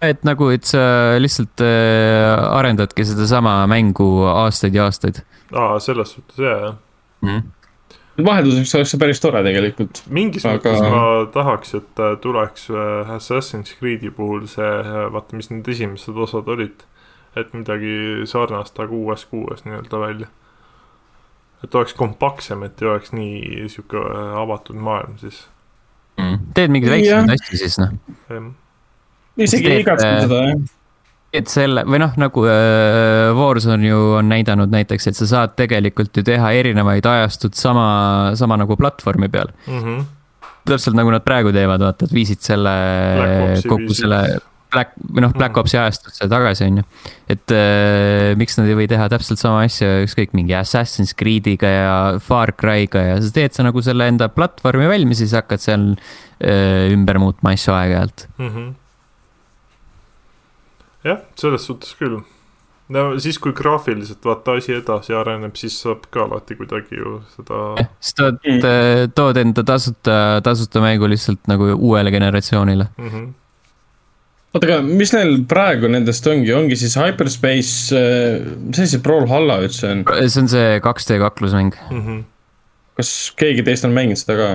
et 0.00 0.22
nagu, 0.24 0.48
et 0.54 0.64
sa 0.64 0.82
lihtsalt 1.20 1.60
äh, 1.64 2.56
arendadki 2.56 3.04
sedasama 3.04 3.58
mängu 3.68 4.06
aastaid 4.30 4.78
ja 4.78 4.86
aastaid 4.88 5.20
aa, 5.52 5.78
selles 5.82 6.14
suhtes 6.16 6.40
jaa, 6.40 6.56
jah. 6.64 6.76
mm.. 7.26 7.42
Vahelduseks 8.18 8.74
oleks 8.74 8.92
see 8.94 9.00
päris 9.00 9.22
tore 9.22 9.42
tegelikult. 9.46 10.02
mingis 10.08 10.46
Aga- 10.46 10.58
mõttes 10.58 10.82
ma 10.82 11.02
tahaks, 11.34 11.74
et 11.78 12.02
äh, 12.02 12.16
tuleks 12.22 12.68
äh, 12.72 13.14
Assassin's 13.16 13.74
Creed'i 13.78 14.10
puhul 14.14 14.46
see, 14.50 14.72
vaata, 15.14 15.36
mis 15.38 15.50
need 15.52 15.68
esimesed 15.68 16.16
osad 16.16 16.48
olid. 16.48 16.86
et 17.38 17.52
midagi 17.54 18.26
sarnast, 18.26 18.74
aga 18.82 18.90
uues 18.90 19.22
kuues 19.30 19.62
nii-öelda 19.64 20.00
välja. 20.02 20.26
et 21.64 21.74
oleks 21.74 21.94
kompaktsem, 21.94 22.62
et 22.66 22.82
ei 22.82 22.88
oleks 22.88 23.12
nii 23.12 23.68
sihuke 23.68 24.02
äh, 24.02 24.34
avatud 24.42 24.76
maailm 24.76 25.18
siis. 25.18 25.46
Mm. 26.18 26.52
teed 26.54 26.74
mingeid 26.74 26.92
väiksemaid 26.92 27.38
asju 27.38 27.58
siis 27.62 27.78
noh. 27.78 28.52
isegi 29.38 29.70
ei 29.70 29.80
igatsenud 29.84 30.16
äh, 30.16 30.22
seda 30.26 30.42
jah. 30.48 30.79
Et 31.32 31.50
selle 31.50 31.84
või 31.86 32.00
noh, 32.02 32.14
nagu 32.18 32.44
äh, 32.50 33.30
Warzone 33.36 33.86
ju 33.86 33.98
on 34.18 34.30
näidanud 34.30 34.72
näiteks, 34.72 35.10
et 35.10 35.18
sa 35.18 35.28
saad 35.30 35.56
tegelikult 35.58 36.16
ju 36.16 36.24
teha 36.26 36.52
erinevaid 36.58 37.06
ajastud 37.06 37.54
sama, 37.58 37.86
sama 38.38 38.58
nagu 38.60 38.76
platvormi 38.76 39.30
peal. 39.30 39.52
Mm 39.66 39.82
-hmm. 39.82 40.04
täpselt 40.66 40.96
nagu 40.96 41.10
nad 41.10 41.24
praegu 41.24 41.52
teevad, 41.52 41.80
vaata, 41.80 42.04
et 42.04 42.14
viisid 42.14 42.40
selle 42.40 42.74
kogu 43.66 43.86
viisid. 43.86 44.02
selle 44.04 44.40
Black 44.70 44.94
või 45.02 45.24
noh, 45.24 45.32
Black 45.34 45.54
Mhm. 45.54 45.60
Opsi 45.60 45.78
ajastusse 45.78 46.28
tagasi, 46.30 46.64
on 46.64 46.76
ju. 46.78 46.84
et 47.28 47.50
äh, 47.50 48.36
miks 48.36 48.58
nad 48.58 48.68
ei 48.68 48.74
või 48.78 48.88
teha 48.88 49.08
täpselt 49.08 49.38
sama 49.38 49.64
asja 49.66 50.04
ükskõik 50.04 50.32
mingi 50.32 50.54
Assassin's 50.54 51.14
Creed'iga 51.14 51.66
ja 51.66 52.18
Far 52.22 52.52
Cry'ga 52.52 53.02
ja 53.02 53.22
sa 53.22 53.30
teed 53.34 53.52
sa 53.52 53.66
nagu 53.66 53.82
selle 53.82 54.06
enda 54.06 54.28
platvormi 54.28 54.86
valmis, 54.86 55.18
siis 55.18 55.34
hakkad 55.34 55.62
seal 55.62 55.96
äh, 56.42 56.92
ümber 56.94 57.18
muutma 57.18 57.54
asju 57.56 57.74
aeg-ajalt. 57.74 58.28
mm. 58.38 58.48
-hmm. 58.48 58.79
jah, 61.04 61.18
selles 61.38 61.66
suhtes 61.66 61.94
küll. 61.98 62.20
no 62.90 63.02
siis, 63.22 63.38
kui 63.38 63.52
graafiliselt 63.56 64.24
vaata 64.26 64.56
asi 64.58 64.74
edasi 64.74 65.14
areneb, 65.14 65.54
siis 65.56 65.76
saab 65.82 66.08
ka 66.10 66.24
alati 66.26 66.56
kuidagi 66.58 66.98
ju 66.98 67.20
seda 67.36 67.60
siis 68.00 68.14
tood 68.18 68.40
Mm. 68.44 69.12
tood 69.14 69.36
enda 69.36 69.62
tasuta, 69.62 70.40
tasuta 70.44 70.80
mängu 70.80 71.08
lihtsalt 71.08 71.46
nagu 71.48 71.70
uuele 71.76 72.10
generatsioonile. 72.10 72.86
mm. 72.98 73.08
-hmm. 73.08 73.28
oota, 74.54 74.66
aga 74.66 74.82
mis 74.82 75.12
neil 75.12 75.44
praegu 75.48 75.88
nendest 75.88 76.26
ongi, 76.26 76.52
ongi 76.54 76.76
siis 76.76 76.96
Hyperspace, 76.96 78.02
mis 78.66 78.78
asi 78.78 78.96
see 78.96 79.00
Brawlhalla 79.06 79.60
üldse 79.62 79.86
on? 79.92 80.04
see 80.28 80.42
on 80.42 80.48
see 80.48 80.80
2D 80.80 81.18
kaklusmäng. 81.18 81.74
Mm 81.90 82.02
-hmm. 82.06 82.22
kas 82.96 83.32
keegi 83.36 83.62
teist 83.62 83.84
on 83.84 83.90
mänginud 83.92 84.18
seda 84.18 84.36
ka? 84.36 84.50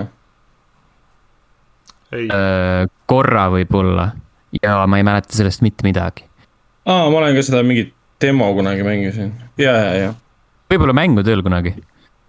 ei, 2.11 2.27
Äh, 2.29 2.87
korra 3.05 3.49
võib-olla 3.51 4.11
ja 4.63 4.77
ma 4.87 4.97
ei 4.97 5.03
mäleta 5.03 5.35
sellest 5.35 5.61
mitte 5.65 5.83
midagi. 5.87 6.25
aa, 6.85 7.09
ma 7.09 7.17
olen 7.21 7.35
ka 7.37 7.45
seda 7.45 7.63
mingit 7.65 7.93
demo 8.21 8.53
kunagi 8.57 8.85
mängisin. 8.85 9.33
ja, 9.57 9.73
ja, 9.73 9.91
ja 10.03 10.13
võib-olla 10.71 10.95
mängutööl 10.97 11.43
kunagi, 11.45 11.75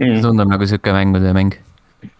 mm.. 0.00 0.20
tundub 0.24 0.50
nagu 0.50 0.68
sihuke 0.68 0.94
mängude 0.94 1.32
mäng. 1.36 1.56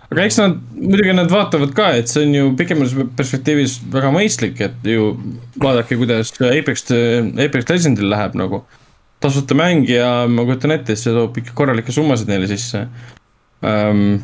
aga 0.06 0.24
eks 0.24 0.38
nad, 0.40 0.56
muidugi 0.76 1.16
nad 1.16 1.32
vaatavad 1.32 1.74
ka, 1.76 1.90
et 1.98 2.10
see 2.10 2.24
on 2.26 2.36
ju 2.36 2.52
pikemas 2.58 2.94
perspektiivis 3.18 3.80
väga 3.92 4.12
mõistlik, 4.14 4.62
et 4.64 4.86
ju 4.86 5.12
vaadake, 5.62 5.98
kuidas 5.98 6.32
Apex, 6.36 6.86
Apex 6.92 7.68
Legendil 7.72 8.10
läheb 8.12 8.38
nagu. 8.38 8.64
tasuta 9.20 9.56
mäng 9.56 9.88
ja 9.88 10.26
ma 10.28 10.44
kujutan 10.44 10.74
ette, 10.74 10.92
et 10.92 11.00
see 11.00 11.12
toob 11.14 11.38
ikka 11.40 11.54
korralikke 11.56 11.92
summasid 11.92 12.28
neile 12.30 12.48
sisse 12.50 12.86
um,. 13.64 14.18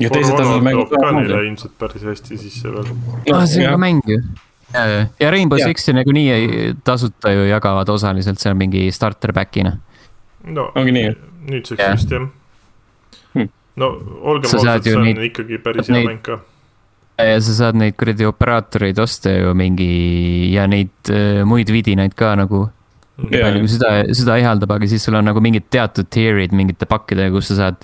ja 0.00 0.10
teised 0.12 0.36
tasuvad 0.38 0.62
mängud 0.64 0.92
ka 0.92 1.10
neile 1.18 1.42
ilmselt 1.48 1.74
päris 1.78 2.04
hästi 2.06 2.38
sisse 2.38 2.70
veel. 2.72 2.92
ah, 3.34 3.46
see 3.46 3.66
on 3.66 3.74
ka 3.74 3.82
mäng 3.82 4.02
ju. 4.06 4.22
ja, 4.74 5.06
ja 5.20 5.30
Rainbow. 5.30 5.58
Six'i 5.58 5.92
nagunii 5.94 6.30
ei- 6.30 6.74
tasuta 6.84 7.30
ju 7.32 7.46
jagavad 7.48 7.88
osaliselt 7.88 8.38
seal 8.42 8.54
mingi 8.54 8.90
starter 8.92 9.32
pack'ina. 9.32 9.76
no 10.44 10.70
Ongi 10.74 10.92
nii? 10.92 11.14
nüüdseks 11.50 11.78
Jah. 11.82 11.94
vist 11.96 12.10
jah 12.10 12.26
Hmm. 13.34 13.48
no 13.76 13.86
olgem 14.22 14.50
Sa 14.50 14.58
saad 14.58 14.68
ausad, 14.80 14.86
ju 14.86 14.92
see 14.92 14.98
on 15.00 15.06
neid- 15.06 15.24
ikkagi 15.30 15.58
päris 15.62 15.88
hea 15.88 16.04
mäng 16.06 16.22
ka. 16.22 16.38
ja 17.18 17.40
sa 17.40 17.52
saad 17.54 17.74
neid 17.76 17.94
kuradi 17.96 18.24
operaatoreid 18.26 18.98
osta 18.98 19.30
ju 19.30 19.54
mingi 19.54 20.52
ja 20.52 20.66
neid 20.66 20.90
äh, 21.10 21.44
muid 21.44 21.68
vidinaid 21.70 22.14
ka 22.14 22.34
nagu. 22.36 22.68
nii 23.18 23.40
palju 23.42 23.58
kui 23.64 23.68
seda, 23.72 23.90
seda 24.14 24.36
ihaldab, 24.36 24.70
aga 24.76 24.86
siis 24.86 25.02
sul 25.04 25.14
on 25.16 25.24
nagu 25.24 25.40
mingid 25.40 25.64
teatud 25.70 26.04
tier'id 26.12 26.52
mingite 26.52 26.84
pakkidega, 26.86 27.30
kus 27.32 27.48
sa 27.48 27.54
saad 27.62 27.76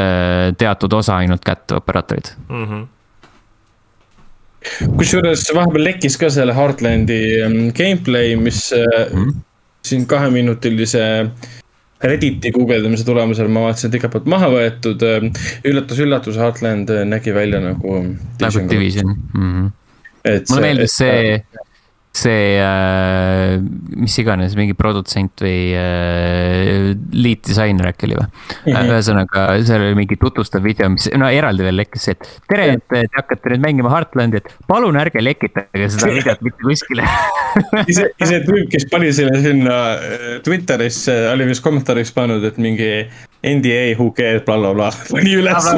äh, 0.00 0.52
teatud 0.58 0.92
osa 0.92 1.16
ainult 1.22 1.44
kätte 1.44 1.74
operaatorid 1.78 2.34
mm. 2.48 2.66
-hmm 2.66 2.86
kusjuures 4.98 5.46
vahepeal 5.54 5.84
lekkis 5.88 6.18
ka 6.20 6.30
selle 6.30 6.54
Heartlandi 6.56 7.20
ähm, 7.42 7.58
gameplay, 7.76 8.36
mis 8.36 8.70
mm 8.74 9.18
-hmm. 9.18 9.34
siin 9.86 10.06
kaheminutilise 10.06 11.02
Redditi 12.02 12.50
guugeldamise 12.50 13.04
tulemusel 13.06 13.48
ma 13.48 13.60
vaatasin, 13.62 13.90
et 13.90 13.94
igalt 13.94 14.12
poolt 14.12 14.24
maha 14.26 14.48
võetud. 14.50 15.04
üllatus-üllatus, 15.70 16.38
Heartland 16.40 16.90
nägi 17.06 17.34
välja 17.34 17.60
nagu. 17.62 18.00
nagu 18.40 18.64
Division 18.70 19.06
mm. 19.06 19.22
-hmm. 19.34 19.70
mulle 20.50 20.62
meeldis 20.66 20.96
see, 20.96 21.44
see 22.12 22.60
äh,, 22.60 23.56
mis 23.96 24.14
iganes, 24.20 24.52
mingi 24.58 24.74
produtsent 24.76 25.40
või 25.40 25.72
äh, 25.72 26.90
lead 27.16 27.40
disainer 27.48 27.88
äkki 27.88 28.10
oli 28.10 28.18
või 28.18 28.26
mm 28.26 28.66
-hmm.? 28.66 28.90
ühesõnaga, 28.92 29.44
seal 29.64 29.86
oli 29.86 29.96
mingi 30.02 30.18
tutvustav 30.20 30.64
video, 30.64 30.90
mis, 30.92 31.08
no 31.16 31.30
eraldi 31.32 31.64
veel 31.64 31.80
lekkis 31.80 32.04
see, 32.08 32.16
et 32.18 32.28
tere, 32.52 32.68
et 32.76 32.84
te 32.92 33.06
hakkate 33.16 33.54
nüüd 33.54 33.64
mängima 33.64 33.94
Heartlandi, 33.94 34.42
et 34.42 34.52
palun 34.68 35.00
ärge 35.00 35.24
lekitage 35.24 35.88
seda 35.96 36.12
videot 36.12 36.44
mitte 36.44 36.68
kuskile 36.68 37.08
ise, 37.92 38.10
ise 38.20 38.42
tüüp, 38.44 38.68
kes 38.76 38.88
pani 38.92 39.12
selle 39.16 39.40
sinna 39.40 39.80
äh, 39.96 40.28
Twitterisse, 40.44 41.16
oli 41.32 41.48
vist 41.48 41.64
kommentaariks 41.64 42.12
pannud, 42.12 42.44
et 42.44 42.60
mingi 42.60 42.92
NDA, 43.42 43.96
who 43.96 44.12
cares, 44.12 44.44
blablabla, 44.44 44.92
pani 45.16 45.36
üles. 45.40 45.74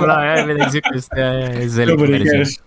midagi 0.51 0.81
siukest 0.81 1.15
see 1.15 1.87
oli 1.87 2.01
päris 2.03 2.59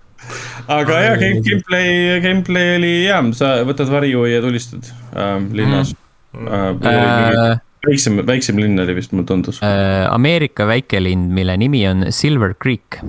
aga 0.67 0.99
jah, 1.03 1.15
game, 1.19 1.41
gameplay, 1.45 2.19
gameplay 2.23 2.75
oli 2.77 2.91
hea, 3.05 3.19
sa 3.37 3.53
võtad 3.67 3.91
varju 3.91 4.25
ja 4.29 4.41
tulistad 4.43 4.89
äh, 5.15 5.37
linnas 5.55 5.93
mm.. 5.93 6.03
Äh, 6.37 7.57
väiksem, 7.87 8.19
väiksem 8.27 8.59
linn 8.61 8.79
oli 8.83 8.97
vist, 8.97 9.13
mulle 9.15 9.27
tundus 9.29 9.61
äh,. 9.65 10.05
Ameerika 10.11 10.67
väikelinn, 10.69 11.29
mille 11.33 11.55
nimi 11.57 11.81
on 11.89 12.09
Silver 12.13 12.53
Creek. 12.53 12.99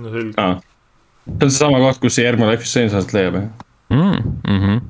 no 0.00 0.10
selge 0.10 0.34
ah.. 0.42 0.58
see 1.28 1.38
on 1.46 1.52
seesama 1.52 1.82
koht, 1.84 2.00
kus 2.02 2.18
see 2.18 2.26
järgmine 2.26 2.50
Life 2.50 2.66
is 2.66 2.72
Strange 2.74 2.96
aset 2.96 3.16
leiab, 3.16 3.40
jah 3.40 3.48
mm,? 3.92 4.34
Mm 4.48 4.60
-hmm. 4.64 4.82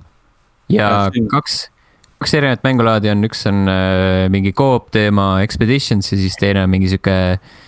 ja 0.73 0.91
siin... 1.13 1.29
kaks, 1.35 1.61
kaks 2.23 2.39
erinevat 2.39 2.65
mängulaadi 2.65 3.11
on, 3.13 3.27
üks 3.29 3.47
on 3.51 3.67
äh, 3.69 4.27
mingi 4.33 4.55
co-op 4.57 4.91
teema 4.95 5.43
Expeditions 5.43 6.13
ja 6.13 6.19
siis 6.19 6.39
teine 6.41 6.63
on 6.63 6.71
mingi 6.71 6.89
sihuke 6.95 7.17
äh, 7.37 7.39
Äh, 7.41 7.66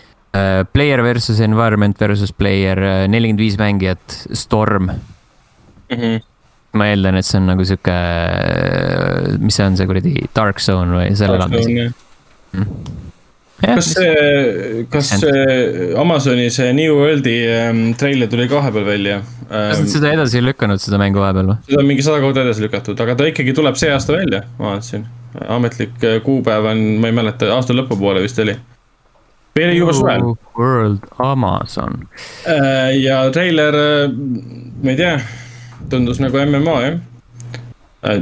player 0.73 1.03
versus 1.03 1.41
environment 1.41 1.99
versus 2.01 2.33
player, 2.33 2.79
äh, 2.79 3.07
nelikümmend 3.09 3.41
viis 3.41 3.59
mängijat, 3.59 4.27
Storm 4.33 4.91
mm. 4.91 5.97
-hmm. 5.97 6.21
ma 6.73 6.87
eeldan, 6.87 7.17
et 7.17 7.27
see 7.27 7.41
on 7.41 7.49
nagu 7.49 7.65
sihuke, 7.65 7.97
äh, 7.97 9.39
mis 9.41 9.57
see 9.57 9.67
on, 9.67 9.77
see 9.77 9.89
kuradi 9.89 10.15
Dark 10.37 10.61
Zone 10.61 10.97
või 10.97 11.17
selle 11.17 11.41
laadne. 11.41 11.91
Mm. 12.53 12.65
kas 13.59 13.91
see, 13.97 14.85
kas 14.93 15.09
see 15.19 15.89
Amazoni 15.99 16.47
see 16.55 16.73
New 16.73 16.95
World'i 17.01 17.41
ähm, 17.51 17.83
treiler 17.99 18.31
tuli 18.31 18.47
ka 18.49 18.61
vahepeal 18.61 18.87
välja? 18.87 19.21
kas 19.49 19.81
nad 19.81 19.91
seda 19.91 20.13
edasi 20.15 20.39
ei 20.39 20.47
lükanud, 20.47 20.79
seda 20.79 21.01
mängu 21.01 21.25
vahepeal 21.25 21.55
või? 21.55 21.61
seda 21.67 21.83
on 21.83 21.89
mingi 21.91 22.05
sada 22.07 22.23
korda 22.23 22.45
edasi 22.47 22.69
lükatud, 22.69 23.01
aga 23.01 23.17
ta 23.19 23.27
ikkagi 23.33 23.57
tuleb 23.57 23.81
see 23.81 23.91
aasta 23.93 24.15
välja, 24.15 24.45
ma 24.61 24.75
vaatasin. 24.75 25.07
ametlik 25.57 26.05
kuupäev 26.25 26.71
on, 26.71 26.85
ma 27.03 27.11
ei 27.11 27.17
mäleta, 27.17 27.51
aasta 27.57 27.75
lõpupoole 27.77 28.23
vist 28.23 28.39
oli 28.45 28.55
veel 29.59 29.75
juba 29.77 29.95
suvel. 29.97 30.25
World 30.59 31.05
Amazon. 31.23 32.03
Äh, 32.49 32.97
ja 33.03 33.21
treiler, 33.35 33.77
äh, 33.79 34.17
ma 34.83 34.95
ei 34.95 34.99
tea, 34.99 35.17
tundus 35.91 36.23
nagu 36.23 36.41
MMO 36.47 36.79
jah. 36.85 36.99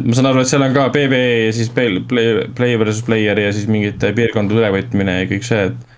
ma 0.03 0.17
saan 0.17 0.31
aru, 0.31 0.41
et 0.41 0.49
seal 0.51 0.65
on 0.65 0.73
ka 0.75 0.89
PVE 0.95 1.25
ja 1.47 1.53
siis 1.53 1.69
play, 1.71 2.01
play, 2.09 2.47
play 2.57 2.79
versus 2.81 3.05
player 3.05 3.39
ja 3.39 3.53
siis 3.53 3.69
mingite 3.69 4.09
piirkondade 4.17 4.63
ülevõtmine 4.63 5.19
ja 5.21 5.29
kõik 5.29 5.45
see, 5.45 5.69
et. 5.69 5.95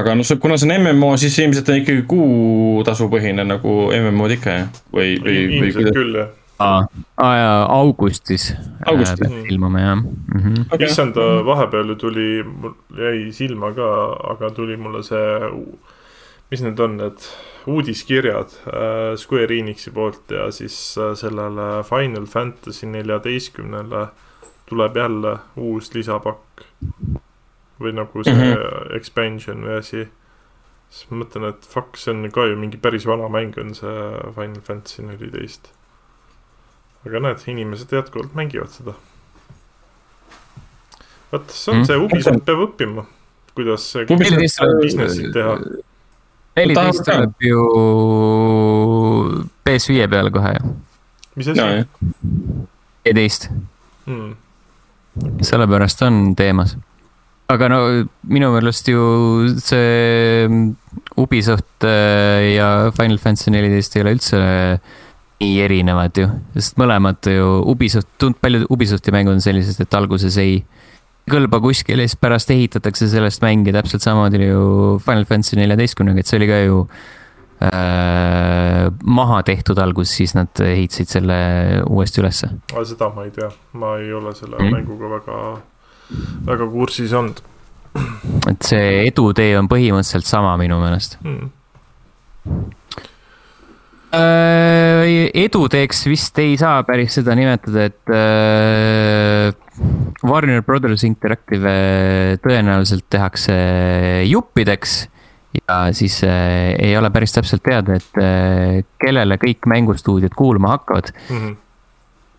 aga 0.00 0.16
noh, 0.16 0.32
kuna 0.40 0.56
see 0.58 0.70
on 0.70 0.88
MMO, 0.88 1.12
siis 1.20 1.36
ilmselt 1.44 1.68
on 1.68 1.82
ikkagi 1.82 2.06
kuutasupõhine 2.10 3.44
nagu 3.44 3.76
MMO-d 3.92 4.38
ikka 4.40 4.56
jah, 4.56 4.82
või, 4.96 5.14
või, 5.20 5.36
või. 5.44 5.68
ilmselt 5.68 5.96
küll 5.96 6.20
jah 6.22 6.30
ah, 6.30 6.39
augustis. 7.68 8.54
augustis 8.86 9.26
äh,. 9.26 9.44
ilmuma 9.52 9.80
jah 9.80 9.96
mm 9.96 10.40
-hmm.. 10.40 10.64
Okay. 10.74 10.86
issand, 10.86 11.16
vahepeal 11.46 11.88
ju 11.88 11.94
tuli, 11.94 12.42
mul 12.42 12.74
jäi 12.96 13.32
silma 13.32 13.72
ka, 13.72 13.88
aga 14.32 14.50
tuli 14.50 14.76
mulle 14.76 15.02
see, 15.02 15.50
mis 16.50 16.62
need 16.62 16.78
on, 16.78 16.96
need 16.96 17.18
uudiskirjad 17.66 18.50
äh, 18.66 19.16
Square 19.16 19.58
Enixi 19.58 19.90
poolt 19.90 20.30
ja 20.30 20.50
siis 20.50 20.98
äh, 20.98 21.14
sellele 21.14 21.82
Final 21.84 22.26
Fantasy 22.26 22.86
neljateistkümnele 22.86 24.06
tuleb 24.66 24.96
jälle 24.96 25.38
uus 25.56 25.94
lisapakk. 25.94 26.64
või 27.80 27.92
nagu 27.96 28.24
see 28.24 28.34
mm 28.34 28.40
-hmm. 28.40 28.96
expansion 28.96 29.62
või 29.64 29.78
asi 29.78 30.08
siis 30.90 31.10
ma 31.10 31.22
mõtlen, 31.22 31.48
et 31.48 31.66
fuck, 31.66 31.96
see 31.96 32.12
on 32.12 32.30
ka 32.34 32.44
ju 32.44 32.56
mingi 32.56 32.76
päris 32.76 33.06
vana 33.06 33.28
mäng 33.28 33.58
on 33.58 33.74
see 33.74 34.32
Final 34.36 34.60
Fantasy 34.66 35.02
neliteist 35.02 35.70
aga 37.06 37.22
näed, 37.24 37.46
inimesed 37.48 37.92
jätkuvalt 37.94 38.34
mängivad 38.36 38.72
seda. 38.74 38.96
vot 41.30 41.54
see 41.54 41.72
on 41.72 41.80
mm. 41.80 41.86
see, 41.88 42.00
Ubisoft 42.04 42.44
peab 42.48 42.64
õppima, 42.66 43.06
kuidas 43.56 43.86
business'i 44.10 45.30
teha. 45.32 45.56
neliteist 46.58 47.06
tuleb 47.06 47.46
ju 47.46 47.64
PS5 49.64 50.12
peale 50.12 50.34
kohe 50.34 50.52
ju. 50.58 50.76
mis 51.40 51.50
asi 51.54 51.60
no,? 51.62 51.68
viieteist 53.06 53.48
mm.. 54.10 54.30
sellepärast 55.46 56.04
on 56.04 56.22
teemas. 56.36 56.76
aga 57.50 57.70
no 57.72 57.82
minu 58.28 58.52
meelest 58.58 58.92
ju 58.92 59.04
see 59.62 60.48
Ubisoft 61.16 61.86
äh, 61.86 62.50
ja 62.58 62.90
Final 62.96 63.22
Fantasy 63.22 63.54
neliteist 63.54 63.96
ei 63.96 64.04
ole 64.04 64.18
üldse 64.18 64.42
nii 65.40 65.60
erinevad 65.64 66.18
ju, 66.20 66.26
sest 66.56 66.76
mõlemad 66.80 67.24
ju 67.32 67.46
Ubisoft, 67.72 68.08
tund-, 68.20 68.36
paljud 68.44 68.66
Ubisofti 68.72 69.12
mängud 69.14 69.38
on 69.38 69.44
sellised, 69.44 69.80
et 69.80 69.96
alguses 69.96 70.36
ei 70.40 70.60
kõlba 71.30 71.60
kuskile, 71.62 72.04
siis 72.04 72.18
pärast 72.20 72.50
ehitatakse 72.52 73.08
sellest 73.08 73.42
mänge 73.44 73.72
täpselt 73.72 74.04
samamoodi 74.04 74.50
ju 74.50 74.98
Final 75.04 75.24
Fantasy 75.28 75.56
neljateistkümnega, 75.60 76.20
et 76.20 76.28
see 76.28 76.40
oli 76.40 76.48
ka 76.50 76.58
ju 76.60 76.80
äh, 77.64 78.88
maha 79.20 79.40
tehtud 79.48 79.80
alguses, 79.80 80.12
siis 80.20 80.34
nad 80.36 80.64
ehitasid 80.64 81.14
selle 81.16 81.38
uuesti 81.86 82.20
ülesse. 82.24 82.50
seda 82.92 83.08
ma 83.14 83.24
ei 83.28 83.32
tea, 83.36 83.48
ma 83.80 83.94
ei 84.02 84.12
ole 84.16 84.34
selle 84.36 84.58
mm. 84.58 84.74
mänguga 84.76 85.12
väga, 85.14 85.38
väga 86.50 86.68
kursis 86.74 87.14
olnud. 87.16 87.40
et 88.50 88.68
see 88.68 89.00
edutee 89.06 89.56
on 89.58 89.70
põhimõtteliselt 89.72 90.28
sama 90.28 90.52
minu 90.60 90.76
meelest 90.82 91.16
mm 91.24 91.48
Äh, 92.46 92.79
eduteeks 94.10 96.06
vist 96.10 96.38
ei 96.42 96.56
saa 96.58 96.82
päris 96.86 97.14
seda 97.14 97.34
nimetada, 97.38 97.84
et 97.86 98.10
äh, 98.10 99.54
Warner 100.26 100.62
Brothers 100.66 101.04
Interactive 101.06 101.70
äh, 101.70 102.38
tõenäoliselt 102.42 103.06
tehakse 103.10 103.54
juppideks. 104.26 105.08
ja 105.68 105.92
siis 105.92 106.20
äh, 106.24 106.74
ei 106.78 106.96
ole 106.96 107.10
päris 107.10 107.32
täpselt 107.34 107.62
teada, 107.62 107.94
et 107.98 108.18
äh, 108.22 108.84
kellele 109.02 109.38
kõik 109.42 109.66
mängustuudiod 109.66 110.34
kuuluma 110.36 110.68
hakkavad 110.76 111.10
mm. 111.14 111.38
-hmm. 111.38 111.56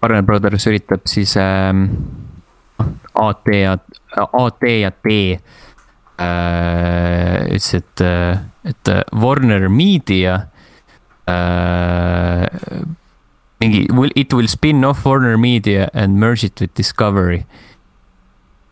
Warner 0.03 0.23
Brothers 0.23 0.67
üritab 0.67 1.01
siis 1.05 1.37
äh, 1.37 1.73
AT 3.13 3.47
ja, 3.47 3.77
AT 4.33 4.63
ja 4.63 4.91
T 4.91 5.05
äh, 5.31 5.37
ütles, 7.47 7.73
et, 7.73 8.01
et 8.65 8.87
Warner 9.15 9.69
Media 9.69 10.50
äh, 11.29 12.85
mingi 13.61 13.87
it 14.15 14.33
will 14.33 14.47
spin 14.47 14.85
off 14.85 15.05
Warner 15.05 15.37
Media 15.37 15.89
and 15.93 16.19
merge 16.19 16.43
it 16.43 16.59
with 16.61 16.73
Discovery. 16.77 17.45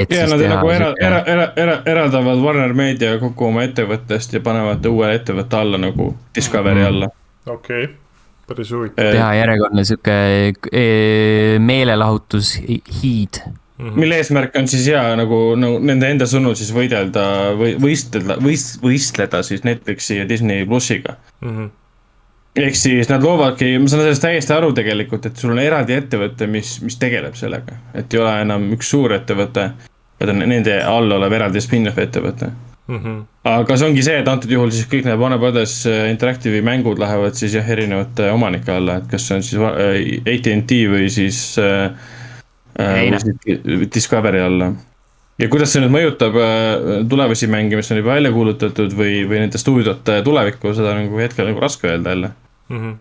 ja 0.09 0.27
nad 0.27 0.39
nagu 0.39 0.69
era, 0.71 0.93
era, 0.99 1.23
era, 1.25 1.53
era, 1.55 1.81
eraldavad 1.85 2.39
Warner 2.39 2.73
Media 2.73 3.17
kogu 3.19 3.49
oma 3.49 3.65
ettevõttest 3.67 4.37
ja 4.37 4.41
panevad 4.43 4.85
uue 4.87 5.13
ettevõtte 5.17 5.59
alla 5.59 5.79
nagu 5.81 6.13
Discovery 6.35 6.85
alla. 6.87 7.09
okei 7.45 7.83
okay., 7.83 7.95
päris 8.47 8.71
huvitav. 8.71 9.11
teha 9.11 9.33
järjekordne 9.41 9.83
sihuke 9.85 10.19
e, 10.71 10.85
meelelahutus 11.59 12.55
hiid 13.01 13.43
Mm 13.79 13.89
-hmm. 13.89 13.99
mille 13.99 14.15
eesmärk 14.19 14.55
on 14.59 14.65
siis 14.67 14.87
ja 14.87 15.15
nagu, 15.15 15.55
nagu 15.55 15.77
nende 15.79 16.07
enda 16.11 16.25
sõnul 16.27 16.55
siis 16.59 16.73
võidelda 16.75 17.53
või 17.55 17.77
võistelda, 17.79 18.35
võist-, 18.43 18.81
võistleda 18.83 19.39
siis 19.43 19.63
Netflixi 19.63 20.17
ja 20.17 20.25
Disney 20.29 20.65
plussiga 20.67 21.15
mm. 21.41 21.49
-hmm 21.49 21.69
ehk 22.65 22.75
siis 22.75 23.09
nad 23.11 23.23
loovadki, 23.23 23.73
ma 23.79 23.91
saan 23.91 24.05
sellest 24.05 24.25
täiesti 24.25 24.55
aru 24.55 24.71
tegelikult, 24.77 25.29
et 25.29 25.37
sul 25.37 25.53
on 25.55 25.61
eraldi 25.63 25.97
ettevõte, 25.97 26.47
mis, 26.47 26.77
mis 26.85 26.97
tegeleb 27.01 27.37
sellega. 27.39 27.77
et 27.93 28.13
ei 28.13 28.23
ole 28.23 28.33
enam 28.41 28.71
üks 28.77 28.89
suur 28.95 29.13
ettevõte, 29.17 29.69
vaid 30.19 30.33
on 30.33 30.43
nende 30.45 30.81
all 30.83 31.11
olev 31.19 31.37
eraldi 31.39 31.61
spin-off 31.63 32.01
ettevõte 32.01 32.51
mm. 32.89 32.99
-hmm. 33.03 33.23
aga 33.43 33.77
see 33.77 33.87
ongi 33.87 34.03
see, 34.03 34.17
et 34.21 34.27
antud 34.27 34.51
juhul 34.51 34.71
siis 34.73 34.89
kõik 34.91 35.07
need 35.07 35.21
Warner 35.21 35.39
Brothers 35.41 35.75
äh, 35.89 36.09
Interactive'i 36.11 36.61
mängud 36.65 36.99
lähevad 37.01 37.37
siis 37.37 37.55
jah, 37.57 37.69
erinevate 37.75 38.31
omanike 38.33 38.73
alla, 38.73 38.99
et 38.99 39.09
kas 39.11 39.27
see 39.27 39.37
on 39.37 39.45
siis 39.45 39.61
äh, 39.61 40.35
AT&T 40.35 40.83
või 40.93 41.09
siis 41.13 41.43
äh,. 41.61 42.15
Ei, 42.79 43.09
noh. 43.11 43.19
Discovery 43.93 44.39
alla. 44.39 44.69
ja 45.39 45.47
kuidas 45.51 45.73
see 45.73 45.81
nüüd 45.83 45.91
mõjutab 45.91 46.37
äh, 46.39 47.01
tulevasi 47.11 47.49
mänge, 47.51 47.75
mis 47.75 47.91
on 47.91 47.99
juba 47.99 48.15
välja 48.15 48.31
kuulutatud 48.31 48.95
või, 48.95 49.25
või 49.27 49.41
nende 49.43 49.59
stuudiote 49.59 50.21
tulevikku, 50.23 50.71
seda 50.77 50.93
on 50.93 51.03
nagu 51.03 51.19
hetkel 51.19 51.49
nagu 51.49 51.59
raske 51.59 51.91
öelda 51.91 52.15
jälle. 52.15 52.31
Mm 52.69 52.77
-hmm. 52.77 52.97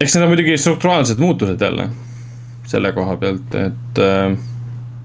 eks 0.00 0.14
need 0.14 0.24
on 0.24 0.30
muidugi 0.30 0.58
strukturaalsed 0.58 1.18
muutused 1.18 1.60
jälle 1.60 1.88
selle 2.70 2.92
koha 2.92 3.16
pealt, 3.16 3.54
et 3.54 3.98
äh, 3.98 4.36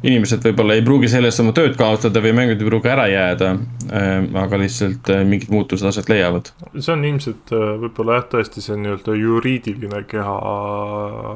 inimesed 0.06 0.44
võib-olla 0.46 0.76
ei 0.78 0.84
pruugi 0.86 1.10
selle 1.10 1.32
eest 1.32 1.42
oma 1.42 1.54
tööd 1.56 1.78
kaotada 1.80 2.22
või 2.24 2.34
mängud 2.38 2.62
ei 2.62 2.68
pruugi 2.70 2.92
ära 2.92 3.08
jääda 3.10 3.52
äh,. 3.90 4.28
aga 4.44 4.60
lihtsalt 4.62 5.10
äh, 5.14 5.24
mingid 5.28 5.54
muutused 5.54 5.88
aset 5.90 6.10
leiavad. 6.12 6.52
see 6.78 6.94
on 6.94 7.06
ilmselt 7.10 7.56
äh, 7.56 7.72
võib-olla 7.86 8.20
jah, 8.20 8.28
tõesti 8.36 8.64
see 8.66 8.78
nii-öelda 8.82 9.18
juriidiline 9.22 10.04
keha 10.12 10.36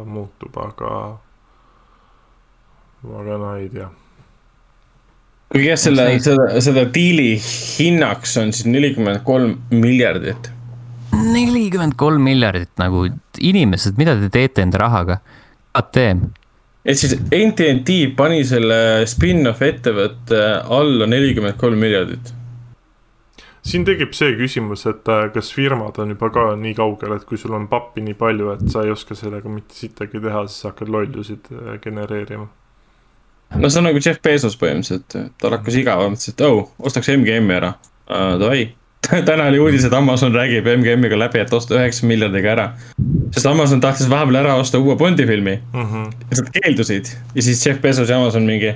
muutub, 0.05 0.61
aga, 0.65 0.93
aga 3.21 3.41
no 3.41 3.55
ei 3.57 3.71
tea. 3.73 3.89
Kuigi 5.49 5.69
jah, 5.71 5.79
selle 5.81 6.07
seda, 6.23 6.47
seda 6.61 6.85
diili 6.93 7.33
hinnaks 7.41 8.37
on 8.41 8.53
siis 8.53 8.69
nelikümmend 8.69 9.23
kolm 9.27 9.57
miljardit. 9.73 10.51
nelikümmend 11.13 11.97
kolm 11.97 12.23
miljardit 12.23 12.71
nagu, 12.81 13.07
inimesed, 13.39 13.97
mida 13.97 14.17
te 14.19 14.29
teete 14.33 14.65
enda 14.65 14.83
rahaga? 14.85 15.19
ATM, 15.79 16.23
et 16.85 16.97
siis 16.97 17.15
NTNT 17.19 18.15
pani 18.17 18.41
selle 18.47 19.05
spin-off 19.09 19.63
ettevõtte 19.65 20.41
alla 20.79 21.07
nelikümmend 21.09 21.57
kolm 21.61 21.81
miljardit. 21.81 22.33
siin 23.69 23.83
tekib 23.85 24.13
see 24.17 24.31
küsimus, 24.39 24.85
et 24.89 25.09
äh, 25.11 25.27
kas 25.33 25.51
firmad 25.53 25.99
on 26.01 26.13
juba 26.15 26.29
ka 26.33 26.45
nii 26.57 26.73
kaugel, 26.77 27.17
et 27.17 27.25
kui 27.27 27.37
sul 27.37 27.53
on 27.53 27.67
pappi 27.69 28.01
nii 28.01 28.15
palju, 28.17 28.53
et 28.55 28.63
sa 28.71 28.85
ei 28.85 28.93
oska 28.93 29.17
sellega 29.17 29.51
mitte 29.51 29.75
sittagi 29.75 30.21
teha, 30.23 30.45
siis 30.47 30.63
sa 30.63 30.71
hakkad 30.71 30.89
lollusid 30.89 31.51
äh, 31.51 31.75
genereerima. 31.83 32.47
No 33.55 33.69
see 33.69 33.79
on 33.81 33.89
nagu 33.89 34.01
Jeff 34.05 34.21
Bezos 34.21 34.57
põhimõtteliselt, 34.59 35.15
tal 35.41 35.55
hakkas 35.57 35.79
igav, 35.79 36.03
mõtles, 36.11 36.33
et 36.33 36.43
oh, 36.45 36.67
ostaks 36.79 37.09
MGM-i 37.15 37.55
ära 37.55 37.73
uh,. 37.73 38.35
Davai, 38.41 38.67
täna 39.29 39.47
oli 39.49 39.59
uudis, 39.59 39.85
et 39.85 39.93
Amazon 39.93 40.35
räägib 40.35 40.67
MGM-iga 40.77 41.17
läbi, 41.19 41.41
et 41.41 41.53
osta 41.53 41.77
üheksa 41.77 42.07
miljardiga 42.09 42.51
ära. 42.51 42.67
sest 43.31 43.45
Amazon 43.45 43.81
tahtis 43.81 44.09
vahepeal 44.09 44.41
ära 44.43 44.55
osta 44.59 44.79
uue 44.79 44.95
Bondi 44.95 45.25
filmi 45.27 45.59
Mm 45.73 45.85
-hmm. 45.85 46.11
ja 46.31 46.37
nad 46.41 46.49
keeldusid 46.53 47.05
ja 47.35 47.41
siis 47.41 47.65
Jeff 47.65 47.81
Bezos 47.81 48.09
ja 48.09 48.17
Amazon 48.17 48.43
mingi. 48.43 48.75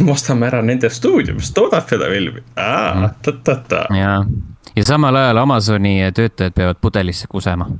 me 0.00 0.12
ostame 0.12 0.46
ära 0.46 0.62
nende 0.62 0.90
stuudio, 0.90 1.34
mis 1.34 1.52
toodab 1.52 1.88
seda 1.88 2.04
filmi. 2.10 2.40
aa, 2.56 3.10
ta-ta-ta. 3.22 3.86
ja, 3.96 4.24
ja 4.76 4.84
samal 4.84 5.16
ajal 5.16 5.36
Amazoni 5.36 6.12
töötajad 6.14 6.52
peavad 6.52 6.76
pudelisse 6.80 7.26
kusema. 7.28 7.70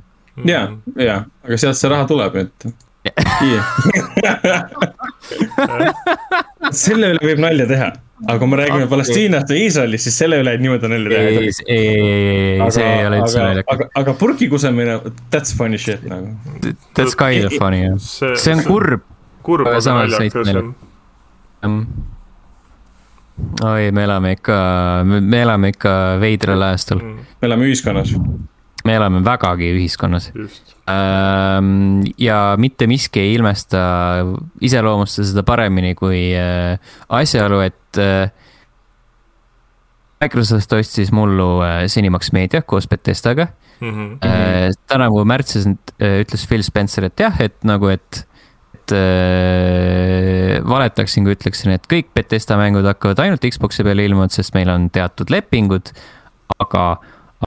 ja, 0.45 0.71
ja, 0.95 1.23
aga 1.43 1.57
sealt 1.57 1.77
see 1.77 1.89
raha 1.89 2.05
tuleb, 2.07 2.35
et. 2.35 2.65
selle 6.85 7.09
üle 7.13 7.21
võib 7.21 7.37
nalja 7.43 7.67
teha, 7.69 7.89
aga 8.25 8.37
kui 8.41 8.49
me 8.49 8.57
räägime 8.61 8.87
Palestiinast 8.89 9.49
või 9.51 9.59
Iisraelist, 9.67 10.03
siis 10.07 10.15
selle 10.23 10.35
üle 10.41 10.51
niimoodi 10.61 10.87
nalja 10.91 11.09
teha 11.11 11.23
ei 11.25 11.29
ei 11.35 11.39
ei, 11.43 11.49
ei, 12.61 12.71
see 12.73 12.87
ei 12.87 13.05
ole 13.09 13.17
üldse 13.21 13.37
aga, 13.39 13.47
naljakas. 13.49 13.71
aga, 13.75 13.83
aga 14.01 14.11
purki 14.21 14.45
kusemine, 14.51 14.93
that's 15.33 15.51
funny 15.57 15.79
shit 15.81 16.01
nagu. 16.09 16.27
That's 16.97 17.15
kind 17.19 17.41
of 17.45 17.51
funny 17.59 17.79
jah. 17.85 17.95
see, 18.01 18.53
on 18.55 18.59
kurb. 18.65 19.01
kurb, 19.45 19.65
aga 19.69 19.79
naljakas 19.99 20.47
jah. 20.49 20.63
oi, 23.69 23.83
me 23.91 24.01
elame 24.09 24.29
ikka, 24.39 24.57
me 25.05 25.39
elame 25.43 25.67
ikka 25.75 25.91
veidral 26.23 26.61
ajastul, 26.71 26.99
me 27.05 27.43
elame 27.49 27.63
ühiskonnas. 27.69 28.09
Me 28.85 28.95
elame 28.99 29.21
vägagi 29.25 29.71
ühiskonnas. 29.75 30.29
just, 30.35 30.75
ja 32.21 32.39
mitte 32.61 32.87
miski 32.87 33.23
ei 33.23 33.33
ilmesta, 33.35 33.79
iseloomusta 34.61 35.25
seda 35.25 35.43
paremini 35.47 35.95
kui 35.97 36.27
äh, 36.37 36.77
asjaolu, 37.09 37.61
et 37.65 38.01
äh, 38.01 38.29
Microsoft 40.21 40.73
ostis 40.77 41.11
mullu 41.13 41.59
äh, 41.65 41.85
Cinemax 41.91 42.31
Media 42.35 42.61
koos 42.61 42.89
Betestaga. 42.91 43.49
Mhm. 43.75 44.21
tänavu 44.87 45.25
märtsis 45.27 45.65
ütles 45.99 46.45
Phil 46.47 46.61
Spencer, 46.63 47.09
et 47.09 47.19
jah, 47.19 47.41
et 47.43 47.57
nagu, 47.67 47.89
et, 47.91 48.21
et 48.71 48.93
valetaksin, 50.63 51.25
kui 51.27 51.35
ütleksin, 51.35 51.73
et 51.75 51.83
kõik 51.91 52.13
Betesta 52.15 52.55
mängud 52.55 52.87
hakkavad 52.87 53.19
ainult 53.25 53.43
Xbox'i 53.43 53.83
peale 53.83 54.05
ilmuma, 54.07 54.29
sest 54.31 54.55
meil 54.55 54.71
on 54.71 54.87
teatud 54.95 55.33
lepingud, 55.33 55.91
aga, 56.55 56.85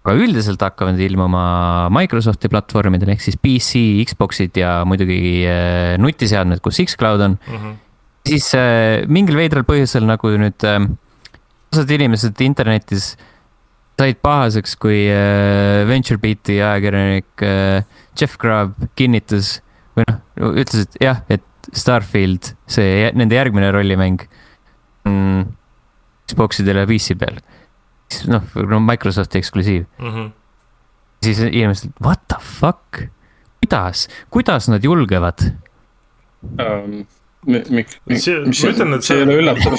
aga 0.03 0.15
üldiselt 0.19 0.63
hakkavad 0.63 1.01
ilmuma 1.03 1.43
Microsofti 1.95 2.51
platvormidel 2.53 3.13
ehk 3.15 3.25
siis 3.25 3.39
PC, 3.41 3.83
Xbox'id 4.09 4.57
ja 4.61 4.79
muidugi 4.89 5.21
äh, 5.49 5.97
nutiseadmed, 6.01 6.63
kus 6.65 6.81
X-Cloud 6.85 7.25
on. 7.27 7.39
Mhm. 7.49 7.77
siis 8.29 8.51
äh, 8.57 9.07
mingil 9.09 9.39
veidral 9.39 9.65
põhjusel 9.69 10.05
nagu 10.09 10.33
nüüd 10.41 10.65
äh, 10.69 10.81
osad 11.73 11.91
inimesed 11.97 12.41
internetis 12.45 13.15
said 13.99 14.21
pahaseks, 14.23 14.77
kui 14.79 15.09
VentureBeat'i 15.89 16.61
ajakirjanik 16.63 17.43
Jeff 18.15 18.37
Grubb 18.39 18.77
kinnitas 18.95 19.57
või 19.99 20.07
noh, 20.07 20.21
ütles, 20.63 20.85
et 20.87 21.01
jah, 21.03 21.25
et 21.27 21.43
Starfield, 21.75 22.53
see 22.71 23.09
nende 23.19 23.37
järgmine 23.37 23.73
rollimäng 23.75 24.23
mm, 25.03 25.49
Xbox'idel 26.31 26.83
ja 26.83 26.87
PC 26.89 27.17
peal. 27.19 27.41
noh, 28.29 28.43
no 28.69 28.81
Microsofti 28.81 29.39
eksklusiiv, 29.43 29.87
Mhm. 29.99 30.31
siis 31.23 31.39
inimesed, 31.47 31.91
what 32.05 32.21
the 32.29 32.39
fuck, 32.41 33.03
kuidas, 33.63 34.09
kuidas 34.31 34.69
nad 34.69 34.85
julgevad? 34.85 35.43
miks, 37.47 37.97
See- 38.19 38.41
mis 38.45 38.63
ma 38.65 38.71
ütlen, 38.73 38.95
et 38.95 39.05
see 39.07 39.15
ei 39.17 39.25
see- 39.25 39.27
ole 39.27 39.37
üllatav. 39.43 39.77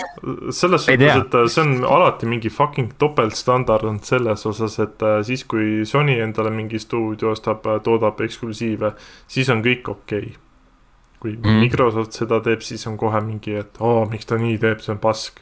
selles 0.51 0.85
suhtes, 0.85 1.15
et 1.25 1.33
äh, 1.35 1.47
see 1.47 1.61
on 1.61 1.83
alati 1.85 2.25
mingi 2.25 2.49
fucking 2.49 2.93
topeltstandard 2.97 3.83
on 3.83 3.99
selles 4.03 4.45
osas, 4.45 4.79
et 4.79 5.01
äh, 5.03 5.21
siis, 5.23 5.43
kui 5.43 5.85
Sony 5.85 6.15
endale 6.23 6.49
mingi 6.55 6.79
stuudio 6.79 7.31
ostab, 7.35 7.61
toodab 7.83 8.21
eksklusiive, 8.21 8.93
siis 9.27 9.49
on 9.49 9.61
kõik 9.65 9.89
okei 9.91 10.19
okay.. 10.19 10.33
kui 11.19 11.35
mm. 11.35 11.59
Microsoft 11.59 12.13
seda 12.15 12.39
teeb, 12.39 12.61
siis 12.63 12.85
on 12.87 12.97
kohe 12.97 13.19
mingi, 13.21 13.57
et 13.59 13.75
oo, 13.83 14.05
miks 14.09 14.25
ta 14.25 14.37
nii 14.39 14.57
teeb, 14.57 14.79
see 14.79 14.93
on 14.95 14.99
pask. 15.03 15.41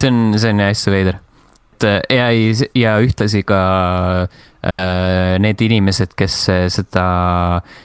See 0.00 0.10
on, 0.10 0.38
see 0.38 0.50
on 0.52 0.64
hästi 0.64 0.92
veider. 0.94 1.20
et 1.74 1.84
äh, 1.84 2.00
ja 2.16 2.28
ei, 2.30 2.52
ja 2.78 2.94
ühtlasi 3.02 3.42
ka 3.46 3.60
äh, 4.24 5.36
need 5.42 5.60
inimesed, 5.64 6.14
kes 6.16 6.36
äh, 6.52 6.66
seda, 6.72 7.06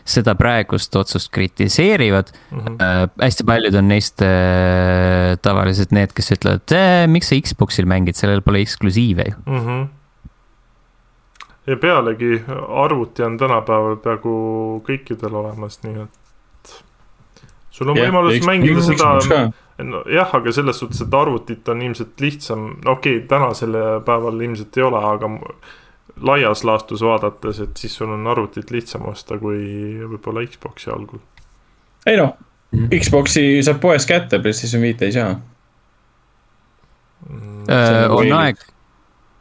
seda 0.05 0.35
praegust 0.39 0.95
otsust 0.95 1.31
kritiseerivad 1.33 2.31
Mm 2.51 2.59
-hmm. 2.59 2.75
äh,. 2.81 3.09
hästi 3.21 3.43
paljud 3.43 3.75
on 3.75 3.87
neist 3.87 4.21
äh, 4.21 5.37
tavaliselt 5.41 5.91
need, 5.91 6.13
kes 6.13 6.31
ütlevad 6.31 6.71
äh,, 6.71 7.07
miks 7.07 7.29
sa 7.29 7.35
Xbox'il 7.35 7.85
mängid, 7.85 8.15
sellel 8.15 8.41
pole 8.41 8.61
eksklusiive 8.61 9.23
ju. 9.29 9.35
mm. 9.45 9.65
-hmm. 9.65 9.87
ja 11.67 11.77
pealegi 11.77 12.43
arvuti 12.69 13.23
on 13.23 13.37
tänapäeval 13.37 13.95
peaaegu 13.95 14.83
kõikidel 14.87 15.33
olemas, 15.33 15.83
nii 15.83 16.01
et 16.03 16.83
sul 17.71 17.89
on 17.89 17.97
yeah, 17.97 18.07
võimalus 18.07 18.45
mängida 18.45 18.81
seda 18.81 19.51
nojah, 19.83 20.33
aga 20.39 20.51
selles 20.55 20.79
suhtes, 20.81 21.01
et 21.05 21.13
arvutit 21.13 21.69
on 21.69 21.81
ilmselt 21.81 22.21
lihtsam, 22.21 22.65
no 22.85 22.97
okei 22.97 23.17
okay,, 23.17 23.27
tänasel 23.27 23.77
päeval 24.05 24.41
ilmselt 24.41 24.77
ei 24.77 24.83
ole, 24.83 25.03
aga 25.13 25.29
laias 26.29 26.63
laastus 26.67 27.03
vaadates, 27.05 27.61
et 27.63 27.77
siis 27.77 27.95
sul 27.95 28.11
on 28.11 28.27
arvutit 28.27 28.71
lihtsam 28.71 29.07
osta 29.07 29.37
kui 29.39 29.61
võib-olla 30.01 30.43
Xbox'i 30.47 30.91
algul. 30.93 31.21
ei 32.07 32.17
noh, 32.19 32.35
Xbox'i 32.91 33.63
saab 33.63 33.79
poes 33.83 34.07
kätte, 34.09 34.41
PlayStation 34.43 34.83
viite 34.83 35.07
ei 35.07 35.15
saa. 35.15 35.37
Mm, 37.29 37.59
Äh, 37.69 38.11
on 38.11 38.23
eelis. 38.23 38.37
aeg. 38.37 38.57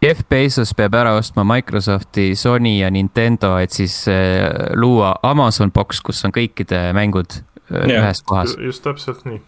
Jeff 0.03 0.23
Bezos 0.31 0.75
peab 0.79 0.95
ära 0.95 1.17
ostma 1.19 1.43
Microsofti, 1.45 2.37
Sony 2.39 2.77
ja 2.79 2.91
Nintendo, 2.91 3.57
et 3.59 3.75
siis 3.75 4.05
äh, 4.09 4.75
luua 4.79 5.17
Amazon 5.27 5.73
Box, 5.75 6.03
kus 6.05 6.23
on 6.25 6.35
kõikide 6.35 6.93
mängud 6.95 7.41
äh, 7.41 7.89
Jah. 7.89 8.05
ühes 8.05 8.23
kohas 8.23 8.55
just 8.63 8.85
täpselt 8.87 9.25
nii 9.27 9.41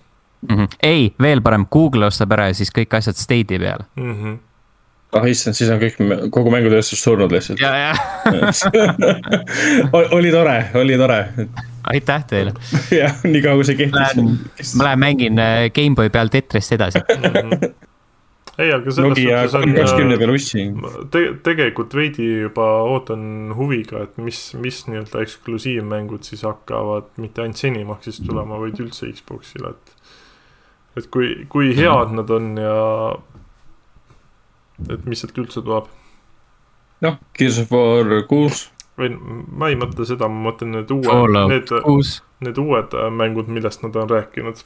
mm. 0.48 0.56
-hmm. 0.56 0.68
ei, 0.82 1.14
veel 1.22 1.42
parem, 1.42 1.66
Google 1.72 2.06
ostab 2.06 2.32
ära 2.32 2.50
ja 2.50 2.54
siis 2.54 2.72
kõik 2.78 2.96
asjad 2.96 3.16
State'i 3.16 3.58
peale. 3.58 3.84
mm. 3.96 4.14
-hmm. 4.14 4.38
ah 5.18 5.28
issand, 5.28 5.54
siis 5.54 5.70
on 5.70 5.80
kõik, 5.80 5.98
kogu 6.30 6.50
mängutööstus 6.50 7.02
surnud 7.02 7.32
lihtsalt. 7.32 7.60
ja, 7.60 7.74
ja 7.76 7.92
oli 10.18 10.30
tore, 10.30 10.70
oli 10.74 10.96
tore. 10.98 11.20
aitäh 11.82 12.24
teile. 12.26 12.52
jah, 13.02 13.22
nii 13.24 13.42
kaua 13.42 13.60
kui 13.60 13.64
see 13.64 13.76
kehtis. 13.76 14.74
ma 14.74 14.90
lähen 14.90 14.98
mängin 14.98 15.38
äh, 15.38 15.70
GameBoy 15.74 16.10
peal 16.10 16.28
Tetrist 16.28 16.72
edasi. 16.72 17.04
ei, 18.60 18.72
aga 18.72 18.92
selles 18.92 19.08
Nokia 19.08 19.42
suhtes 19.48 19.92
on 19.92 20.34
ussi. 20.34 20.64
te, 21.10 21.22
tegelikult 21.42 21.94
veidi 21.96 22.26
juba 22.44 22.66
ootan 22.88 23.54
huviga, 23.56 24.04
et 24.06 24.18
mis, 24.22 24.40
mis 24.60 24.82
nii-öelda 24.88 25.22
eksklusiivmängud 25.24 26.26
siis 26.26 26.42
hakkavad 26.46 27.10
mitte 27.22 27.44
ainult 27.44 27.60
Zenimaxist 27.60 28.26
tulema, 28.26 28.60
vaid 28.60 28.80
üldse 28.82 29.10
Xbox'ile, 29.14 29.74
et 29.74 29.99
et 30.98 31.06
kui, 31.12 31.46
kui 31.48 31.70
head 31.76 32.10
nad 32.16 32.30
on 32.34 32.56
ja 32.58 32.76
et 34.88 35.06
mis 35.06 35.20
sealt 35.22 35.38
üldse 35.38 35.62
tuleb 35.62 35.86
noh, 37.04 37.16
Gears 37.36 37.60
of 37.62 37.72
War 37.74 38.22
kuus. 38.28 38.68
või 39.00 39.14
ma 39.16 39.70
ei 39.72 39.78
mõtle 39.80 40.04
seda, 40.08 40.28
ma 40.28 40.50
mõtlen 40.50 40.74
need 40.76 40.90
uued, 40.92 41.38
need, 41.52 41.72
need 42.44 42.60
uued 42.60 42.96
äh, 42.98 43.08
mängud, 43.14 43.48
millest 43.48 43.84
nad 43.86 43.96
on 43.96 44.10
rääkinud. 44.10 44.60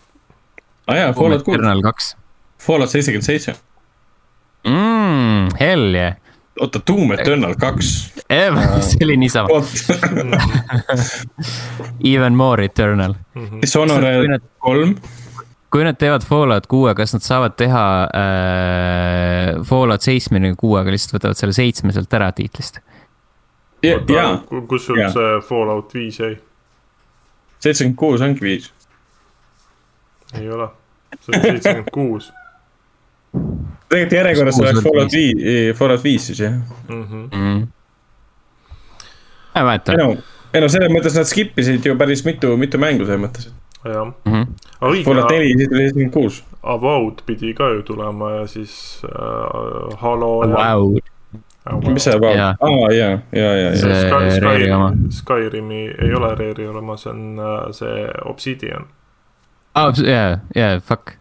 aa 0.88 0.96
jaa, 0.98 1.12
Fallout 1.16 1.44
kuus, 1.46 2.14
Fallout 2.58 2.90
seitsekümmend 2.90 3.28
seitse. 3.28 3.56
mm,. 4.66 5.54
Hell 5.60 5.94
yeah. 5.94 6.16
oota, 6.60 6.80
Doom 6.86 7.12
Eternal 7.12 7.54
kaks. 7.60 8.14
see 8.88 9.04
oli 9.04 9.16
niisama, 9.20 9.48
even 12.14 12.34
more 12.34 12.64
eternal. 12.64 13.14
Mhm. 13.34 13.60
kui 13.60 13.60
Dishonored 13.60 14.40
kolm. 14.58 14.96
Kui 15.74 15.82
nad 15.82 15.96
teevad 15.98 16.22
Fallout 16.22 16.68
kuue, 16.70 16.92
kas 16.94 17.16
nad 17.16 17.24
saavad 17.24 17.56
teha 17.58 17.84
äh, 18.14 19.62
Fallout 19.66 20.06
seitsmekümne 20.06 20.54
kuuega, 20.58 20.92
lihtsalt 20.94 21.16
võtavad 21.16 21.40
selle 21.40 21.56
seitsme 21.56 21.90
sealt 21.94 22.14
ära 22.14 22.30
tiitlist? 22.36 22.78
jaa, 23.82 24.36
kus 24.70 24.86
sul 24.86 25.02
see 25.10 25.32
Fallout 25.48 25.90
viis 25.96 26.20
jäi? 26.22 26.36
seitsekümmend 27.64 27.98
kuus 27.98 28.22
ongi 28.22 28.44
viis. 28.44 28.70
ei 30.38 30.46
ole, 30.46 30.70
see 31.18 31.34
on 31.34 31.42
seitsekümmend 31.42 31.90
kuus. 31.96 32.30
tegelikult 33.90 34.18
järjekorras 34.20 34.62
oleks 34.62 34.86
Fallout 34.86 35.18
viis, 35.18 35.76
Fallout 35.80 36.06
viis 36.06 36.30
siis 36.30 36.44
jah. 36.46 36.54
Mhm. 36.86 37.26
mm.. 37.32 37.66
ei 39.58 39.66
mäleta 39.72 39.98
ei. 39.98 40.04
no, 40.04 40.08
ei 40.54 40.62
no 40.62 40.70
selles 40.70 40.94
mõttes 40.94 41.18
nad 41.18 41.26
skip 41.26 41.58
isid 41.58 41.90
ju 41.90 41.98
päris 41.98 42.22
mitu, 42.30 42.54
mitu 42.62 42.78
mängu 42.78 43.10
selles 43.10 43.26
mõttes. 43.26 43.50
jah, 43.82 44.14
Mm 44.22 44.23
Fallout 45.04 45.30
õige, 45.32 45.38
neli, 45.38 45.58
siis 45.58 45.68
tuli 45.70 45.82
seitsekümmend 45.84 46.12
kuus. 46.14 46.42
Avowed 46.62 47.22
pidi 47.26 47.54
ka 47.56 47.68
ju 47.74 47.82
tulema 47.82 48.30
ja 48.38 48.46
siis 48.50 48.74
äh, 49.08 49.98
Halo 50.00 50.32
ja 50.48 50.76
Wow. 50.76 51.82
mis 51.94 52.04
see 52.04 52.12
about, 52.12 52.36
Jaa. 52.36 52.50
aa 52.60 52.88
jaa, 52.92 53.18
jaa, 53.32 53.52
jaa, 53.56 53.72
See-. 53.80 54.00
Sky, 54.04 54.40
Rare'i 54.44 54.70
oma. 54.72 54.90
Sky, 54.92 55.10
Skyrimi 55.22 55.78
ei 56.02 56.10
ole 56.14 56.34
Rare'i 56.36 56.66
oma, 56.68 56.96
see 57.00 57.10
on 57.12 57.38
äh, 57.40 57.70
see 57.72 58.02
Obsidian. 58.28 58.84
aa, 59.74 59.92
jaa, 60.04 60.38
jaa, 60.54 60.80
fuck. 60.84 61.14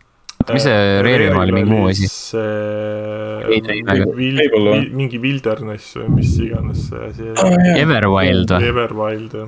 mis 0.51 0.63
see 0.67 1.01
Rare'i 1.07 1.29
oma 1.31 1.45
oli, 1.45 1.51
mingi 1.55 1.71
muu 1.71 1.87
asi? 1.87 2.07
see 2.11 3.63
mingi 4.99 5.19
Wilderness 5.23 5.95
või 6.01 6.09
mis 6.17 6.33
iganes 6.43 6.89
see 6.89 7.05
asi 7.07 7.29
oli. 7.31 7.77
Everwild 7.85 8.51
või 8.57 8.67
Everwild 8.73 9.37
jah. 9.39 9.47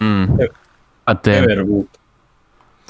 mm.? 0.00 0.48
Everwood. 1.34 2.03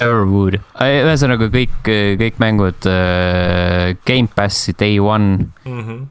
Everwood. 0.01 0.57
ühesõnaga 0.83 1.47
kõik, 1.53 1.75
kõik 2.19 2.39
mängud 2.43 2.87
äh, 2.91 3.93
Gamepassi 4.07 4.75
day 4.77 4.99
one. 4.99 5.47
Mhm. 5.63 6.03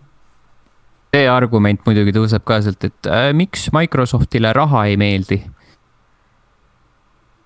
see 1.14 1.28
argument 1.30 1.84
muidugi 1.86 2.10
tõuseb 2.16 2.42
ka 2.42 2.56
sealt, 2.64 2.84
et 2.88 3.06
äh, 3.06 3.28
miks 3.36 3.68
Microsoftile 3.74 4.50
raha 4.56 4.86
ei 4.90 4.96
meeldi. 4.98 5.42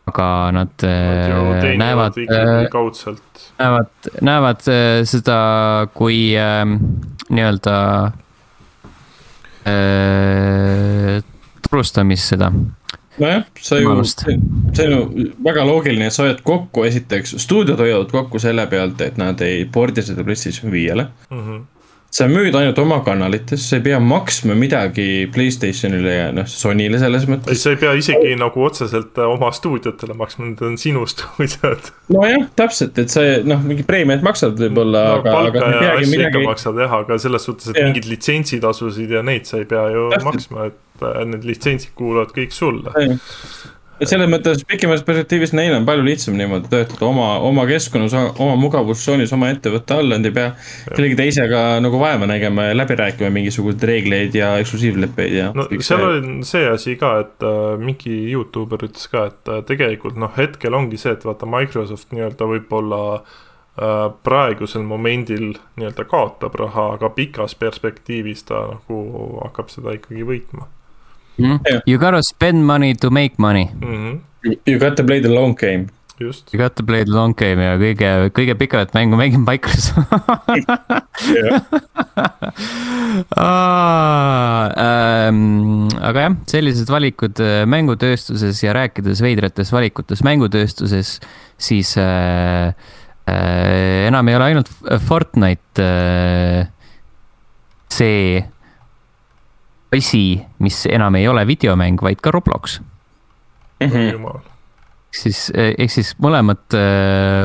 aga 0.09 0.29
nad 0.57 0.85
äh, 0.89 1.77
näevad 1.77 2.17
äh, 2.17 2.69
kaudselt. 2.73 3.43
näevad, 3.59 3.91
näevad 4.25 4.65
äh, 4.73 5.03
seda 5.05 5.37
kui 5.93 6.33
äh, 6.33 6.65
nii-öelda 7.29 7.77
äh, 9.69 11.21
turustamist 11.69 12.33
seda. 12.33 12.49
nojah, 13.23 13.45
sa 13.61 13.79
ju, 13.81 13.95
see 14.05 14.87
on 14.87 14.93
ju 14.93 15.31
väga 15.45 15.65
loogiline, 15.69 16.07
et 16.09 16.15
sa 16.15 16.25
hoiad 16.27 16.43
kokku, 16.47 16.85
esiteks 16.89 17.37
stuudiod 17.45 17.81
hoiavad 17.83 18.13
kokku 18.13 18.41
selle 18.43 18.67
pealt, 18.71 19.01
et 19.05 19.19
nad 19.21 19.41
ei 19.45 19.65
pordi 19.73 20.05
seda 20.07 20.25
PlayStation 20.27 20.73
viiele. 20.75 21.09
Mhm. 21.31 21.67
Sa 22.11 22.25
müüd 22.31 22.57
ainult 22.57 22.79
oma 22.81 22.99
kanalites, 23.05 23.67
sa 23.69 23.77
ei 23.79 23.83
pea 23.85 23.99
maksma 24.01 24.55
midagi 24.59 25.27
Playstationile 25.33 26.15
ja 26.15 26.29
noh, 26.35 26.49
Sonyle 26.49 27.01
selles 27.01 27.27
mõttes. 27.29 27.61
sa 27.61 27.75
ei 27.75 27.81
pea 27.81 27.93
isegi 28.01 28.33
nagu 28.41 28.65
otseselt 28.65 29.19
äh, 29.21 29.29
oma 29.29 29.51
stuudiotele 29.55 30.17
maksma, 30.19 30.49
need 30.49 30.63
on 30.65 30.79
sinu 30.81 31.05
stuudiod. 31.11 31.91
nojah, 32.17 32.49
täpselt, 32.59 32.99
et 33.03 33.13
sa 33.13 33.25
noh, 33.45 33.61
mingi 33.65 33.85
preemiat 33.89 34.25
maksad 34.25 34.57
võib-olla 34.61 35.05
no 35.05 35.21
aga, 35.21 35.37
palka 35.37 35.65
ja 35.65 35.95
asju 35.99 36.09
ikka 36.09 36.13
midagi. 36.15 36.45
maksad 36.49 36.83
jah, 36.85 36.99
aga 37.03 37.21
selles 37.21 37.49
suhtes, 37.51 37.73
et 37.73 37.81
Jah. 37.81 37.91
mingeid 37.91 38.09
litsentsitasusid 38.09 39.17
ja 39.19 39.25
neid 39.27 39.49
sa 39.51 39.61
ei 39.61 39.69
pea 39.69 39.89
ju 39.93 40.09
Täpselt. 40.15 40.31
maksma, 40.31 40.71
et 40.73 41.05
äh, 41.05 41.25
need 41.29 41.45
litsentsid 41.49 41.93
kuuluvad 41.99 42.33
kõik 42.37 42.57
sulle. 42.57 42.97
Et 43.99 44.11
selles 44.11 44.31
mõttes 44.31 44.63
pikemas 44.69 45.03
perspektiivis 45.07 45.53
neil 45.57 45.75
on 45.77 45.87
palju 45.89 46.05
lihtsam 46.07 46.37
niimoodi 46.39 46.71
töötada 46.71 47.07
oma, 47.09 47.29
oma 47.45 47.65
keskkonnas, 47.69 48.15
oma 48.15 48.55
mugavustsoonis, 48.61 49.33
oma 49.35 49.51
ettevõtte 49.53 49.97
all, 49.99 50.13
nad 50.13 50.27
ei 50.27 50.35
pea 50.35 50.53
kellegi 50.93 51.19
teisega 51.19 51.63
nagu 51.83 52.01
vaeva 52.01 52.29
nägema 52.31 52.69
ja 52.69 52.77
läbi 52.79 52.99
rääkima 52.99 53.33
mingisuguseid 53.35 53.89
reegleid 53.91 54.39
ja 54.39 54.55
eksklusiivleppeid 54.63 55.35
ja. 55.35 55.51
no 55.57 55.67
seal 55.85 56.07
on 56.07 56.39
see 56.47 56.65
asi 56.71 56.97
ka, 57.01 57.17
et 57.25 57.47
äh, 57.47 57.75
mingi 57.83 58.15
Youtuber 58.31 58.87
ütles 58.87 59.11
ka, 59.11 59.29
et 59.33 59.53
äh, 59.53 59.63
tegelikult 59.69 60.19
noh, 60.21 60.33
hetkel 60.39 60.79
ongi 60.79 61.01
see, 61.01 61.17
et 61.17 61.27
vaata 61.27 61.49
Microsoft 61.51 62.15
nii-öelda 62.15 62.49
võib-olla 62.55 63.03
äh, 63.19 64.09
praegusel 64.25 64.87
momendil 64.87 65.53
nii-öelda 65.81 66.07
kaotab 66.09 66.59
raha, 66.61 66.93
aga 66.99 67.11
pikas 67.19 67.59
perspektiivis 67.59 68.47
ta 68.49 68.67
nagu 68.77 69.05
hakkab 69.43 69.75
seda 69.75 69.99
ikkagi 69.99 70.27
võitma 70.29 70.71
Mm? 71.39 71.59
Jah. 71.65 71.81
You 71.87 71.99
gotta 71.99 72.23
spend 72.23 72.67
money 72.67 72.95
to 72.95 73.11
make 73.11 73.35
money. 73.39 73.71
mm. 73.81 73.95
-hmm. 73.95 74.19
You 74.67 74.79
got 74.79 74.97
to 74.97 75.05
play 75.05 75.21
the 75.21 75.29
long 75.29 75.55
game. 75.59 75.87
just, 76.21 76.53
You 76.53 76.59
got 76.59 76.75
to 76.77 76.83
play 76.83 77.05
the 77.05 77.11
long 77.15 77.35
game 77.39 77.63
ja 77.63 77.77
kõige, 77.79 78.31
kõige 78.35 78.55
pikemat 78.59 78.91
mängu 78.97 79.17
mängib 79.19 79.45
Microsoft 79.47 80.11
Aa, 83.39 84.67
ähm, 84.83 85.87
aga 86.03 86.25
jah, 86.27 86.35
sellised 86.51 86.91
valikud 86.91 87.39
äh, 87.43 87.63
mängutööstuses 87.71 88.63
ja 88.65 88.73
rääkides 88.77 89.23
veidratest 89.25 89.73
valikutest 89.75 90.25
mängutööstuses, 90.27 91.19
siis 91.59 91.95
äh, 91.99 92.75
äh, 93.31 94.07
enam 94.09 94.29
ei 94.29 94.37
ole 94.39 94.45
ainult 94.51 94.71
Fortnite 95.07 95.87
äh, 95.87 96.67
see 97.91 98.43
asi, 99.97 100.41
mis 100.59 100.87
enam 100.91 101.15
ei 101.15 101.29
ole 101.29 101.47
videomäng, 101.47 102.01
vaid 102.03 102.21
ka 102.21 102.31
Roblox 102.31 102.81
Mhm. 103.81 104.11
jumal. 104.13 104.41
siis, 105.15 105.53
ehk 105.55 105.91
siis 105.91 106.11
mõlemad, 106.21 106.75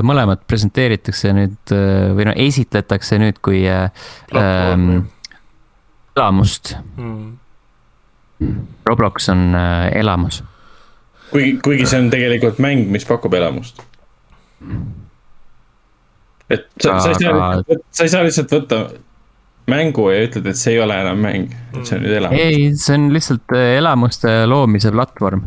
mõlemad 0.03 0.41
presenteeritakse 0.47 1.31
nüüd 1.33 1.71
äh, 1.71 2.09
või 2.17 2.25
no 2.27 2.33
esitletakse 2.35 3.19
nüüd 3.21 3.39
kui 3.41 3.63
äh, 3.69 3.89
ähm, 4.35 5.05
elamust. 6.17 6.75
Mm. 6.97 7.37
Roblox 8.85 9.29
on 9.29 9.55
äh, 9.55 9.91
elamus. 10.01 10.43
kuigi, 11.31 11.55
kuigi 11.63 11.85
see 11.89 12.01
on 12.03 12.09
tegelikult 12.13 12.59
mäng, 12.61 12.89
mis 12.91 13.05
pakub 13.05 13.33
elamust. 13.33 13.81
et 16.49 16.67
sa, 16.81 16.99
sa 16.99 17.09
ei 17.09 17.15
saa 17.21 17.63
sa 17.91 18.03
ei 18.03 18.09
saa 18.11 18.23
lihtsalt 18.25 18.51
võtta 18.51 18.77
mängu 19.69 20.09
ja 20.11 20.23
ütled, 20.25 20.47
et 20.51 20.59
see 20.59 20.75
ei 20.75 20.81
ole 20.83 20.95
enam 20.99 21.21
mäng, 21.23 21.51
et 21.73 21.85
see 21.87 21.97
on 21.97 22.03
nüüd 22.03 22.17
elamus. 22.19 22.41
ei, 22.43 22.71
see 22.79 22.97
on 22.97 23.07
lihtsalt 23.15 23.55
äh, 23.55 23.77
elamuste 23.79 24.33
loomise 24.49 24.91
platvorm. 24.91 25.45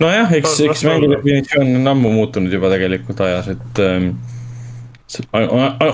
nojah, 0.00 0.32
eks, 0.38 0.60
eks 0.68 0.86
mängu 0.86 1.10
definitsioon 1.10 1.74
on 1.80 1.92
ammu 1.94 2.14
muutunud 2.14 2.52
juba 2.52 2.70
tegelikult 2.72 3.22
ajas, 3.26 3.50
et 3.56 3.82
ähm, 3.82 4.10
see 5.10 5.26
on, 5.32 5.48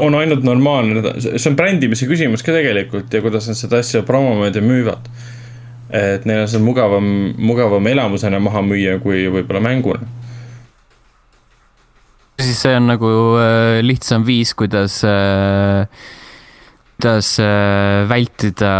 on 0.08 0.18
ainult 0.20 0.44
normaalne, 0.44 1.04
see 1.22 1.50
on 1.50 1.56
brändimise 1.56 2.08
küsimus 2.10 2.44
ka 2.44 2.54
tegelikult 2.56 3.12
ja 3.12 3.22
kuidas 3.24 3.48
nad 3.48 3.58
seda 3.58 3.80
asja 3.80 4.02
promovad 4.08 4.56
ja 4.56 4.64
müüvad. 4.64 5.08
et 5.92 6.24
neil 6.24 6.44
on 6.44 6.48
see 6.48 6.60
mugavam, 6.60 7.06
mugavam 7.36 7.86
elamusena 7.86 8.40
maha 8.40 8.62
müüa, 8.64 8.96
kui 9.00 9.26
võib-olla 9.28 9.60
mänguna. 9.60 10.06
Siis 12.42 12.60
see 12.64 12.74
on 12.78 12.90
nagu 12.90 13.12
äh, 13.40 13.78
lihtsam 13.84 14.26
viis, 14.26 14.54
kuidas 14.58 15.00
äh,, 15.08 15.86
kuidas 17.02 17.34
äh, 17.42 18.08
vältida 18.08 18.72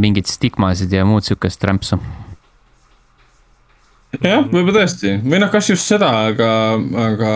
mingeid 0.00 0.28
stigmasid 0.30 0.92
ja 0.92 1.04
muud 1.08 1.26
sihukest 1.26 1.64
rämpsu. 1.68 1.98
jah, 4.22 4.46
võib-olla 4.48 4.80
tõesti 4.80 5.18
või 5.24 5.42
noh, 5.42 5.50
kas 5.52 5.68
just 5.68 5.90
seda, 5.90 6.08
aga, 6.30 6.50
aga 7.10 7.32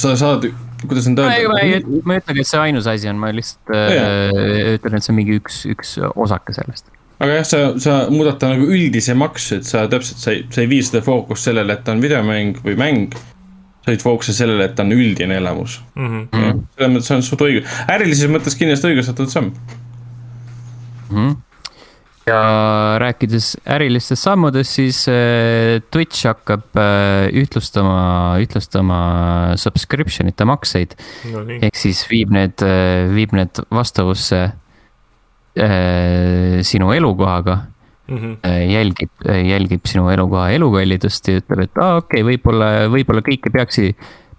sa 0.00 0.16
saad, 0.18 0.48
kuidas 0.86 1.06
nüüd 1.06 1.22
ei, 1.22 1.46
ma 1.48 1.60
ei 1.62 1.76
öelda,, 1.76 2.02
ma 2.02 2.16
ei 2.16 2.22
ütlegi, 2.24 2.42
et 2.42 2.50
see 2.50 2.62
ainus 2.64 2.90
asi 2.90 3.10
on, 3.10 3.20
ma 3.22 3.30
lihtsalt 3.34 3.74
äh, 3.76 4.74
ütlen, 4.76 4.98
et 4.98 5.06
see 5.06 5.14
on 5.14 5.18
mingi 5.20 5.38
üks, 5.40 5.62
üks 5.70 5.96
osake 6.08 6.56
sellest. 6.56 6.90
aga 7.20 7.38
jah, 7.38 7.46
sa, 7.48 7.62
sa 7.82 7.96
muudad 8.12 8.40
ta 8.42 8.50
nagu 8.52 8.66
üldisemaks, 8.66 9.48
et 9.60 9.68
sa 9.68 9.86
täpselt, 9.92 10.20
sa 10.22 10.34
ei, 10.34 10.44
sa 10.50 10.64
ei 10.64 10.70
vii 10.72 10.82
seda 10.88 11.04
fookust 11.06 11.48
sellele, 11.48 11.78
et 11.78 11.86
ta 11.86 11.94
on 11.94 12.02
videomäng 12.02 12.58
või 12.66 12.76
mäng. 12.80 13.16
Sa 13.86 13.94
olid 13.94 14.02
fookuses 14.02 14.38
sellele, 14.42 14.66
et 14.66 14.74
ta 14.74 14.82
on 14.82 14.92
üldine 14.96 15.38
elamus 15.38 15.78
mm. 15.94 16.28
-hmm. 16.34 16.62
selles 16.74 16.94
mõttes 16.96 17.14
on 17.14 17.22
suht 17.22 17.46
õige, 17.46 17.62
ärilises 17.94 18.30
mõttes 18.32 18.58
kindlasti 18.58 18.90
õigustatud 18.90 19.30
samm 19.30 19.52
mm. 21.10 21.16
-hmm 21.16 21.36
ja 22.26 22.38
rääkides 22.98 23.52
ärilistest 23.70 24.22
sammudest, 24.26 24.72
siis 24.80 25.04
äh, 25.08 25.78
Twitch 25.90 26.26
hakkab 26.26 26.74
äh, 26.74 27.28
ühtlustama, 27.30 28.34
ühtlustama 28.42 28.98
subscription 29.56 30.28
ite 30.32 30.44
makseid 30.48 30.96
no,. 31.30 31.44
ehk 31.60 31.78
siis 31.78 32.02
viib 32.10 32.34
need, 32.34 32.58
äh, 32.66 33.06
viib 33.14 33.30
need 33.36 33.62
vastavusse 33.70 34.42
äh, 35.54 36.58
sinu 36.66 36.90
elukohaga 36.96 37.60
mm. 38.08 38.16
-hmm. 38.16 38.58
jälgib, 38.72 39.10
jälgib 39.50 39.86
sinu 39.86 40.08
elukoha 40.10 40.50
elukallidust 40.50 41.28
ja 41.28 41.40
ütleb, 41.40 41.66
et 41.66 41.78
aa 41.78 41.90
ah, 41.90 41.96
okei 42.02 42.22
okay,, 42.22 42.28
võib-olla, 42.32 42.70
võib-olla 42.92 43.24
kõike 43.26 43.52
peaks, 43.52 43.80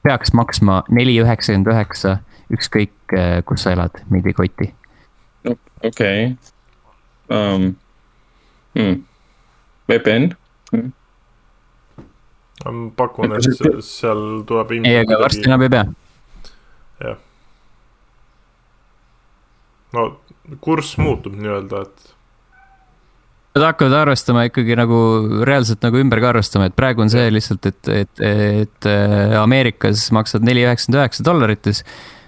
peaks 0.04 0.34
maksma 0.34 0.84
neli 0.90 1.18
üheksakümmend 1.24 1.74
üheksa, 1.74 2.20
ükskõik 2.54 3.18
kus 3.46 3.64
sa 3.64 3.76
elad, 3.76 4.04
mind 4.10 4.28
ei 4.28 4.38
koti. 4.38 4.72
okei 5.48 5.58
okay 5.90 6.36
um,. 7.30 7.76
Hmm. 8.78 9.04
VPN 9.88 10.36
hmm.. 10.72 10.92
ma 12.66 12.90
pakun, 12.96 13.34
et 13.38 13.48
seal 13.86 14.44
tuleb. 14.46 14.76
ei, 14.84 15.00
aga 15.02 15.18
varsti 15.24 15.48
enam 15.48 15.64
ei 15.66 15.72
pea. 15.74 15.86
jah. 17.02 17.18
no 19.98 20.06
kurss 20.62 20.98
muutub 21.02 21.38
nii-öelda, 21.40 21.82
et. 21.88 22.14
Nad 23.58 23.64
hakkavad 23.72 23.96
arvestama 24.04 24.44
ikkagi 24.46 24.76
nagu 24.78 24.98
reaalselt 25.48 25.82
nagu 25.82 25.98
ümber 25.98 26.22
ka 26.22 26.30
arvestama, 26.30 26.68
et 26.70 26.76
praegu 26.78 27.02
on 27.02 27.10
see 27.10 27.26
lihtsalt, 27.34 27.66
et, 27.66 27.90
et, 28.04 28.22
et 28.22 28.90
Ameerikas 29.40 30.12
maksad 30.14 30.46
neli 30.46 30.62
üheksakümmend 30.68 31.02
üheksa 31.02 31.26
dollarites 31.26 31.82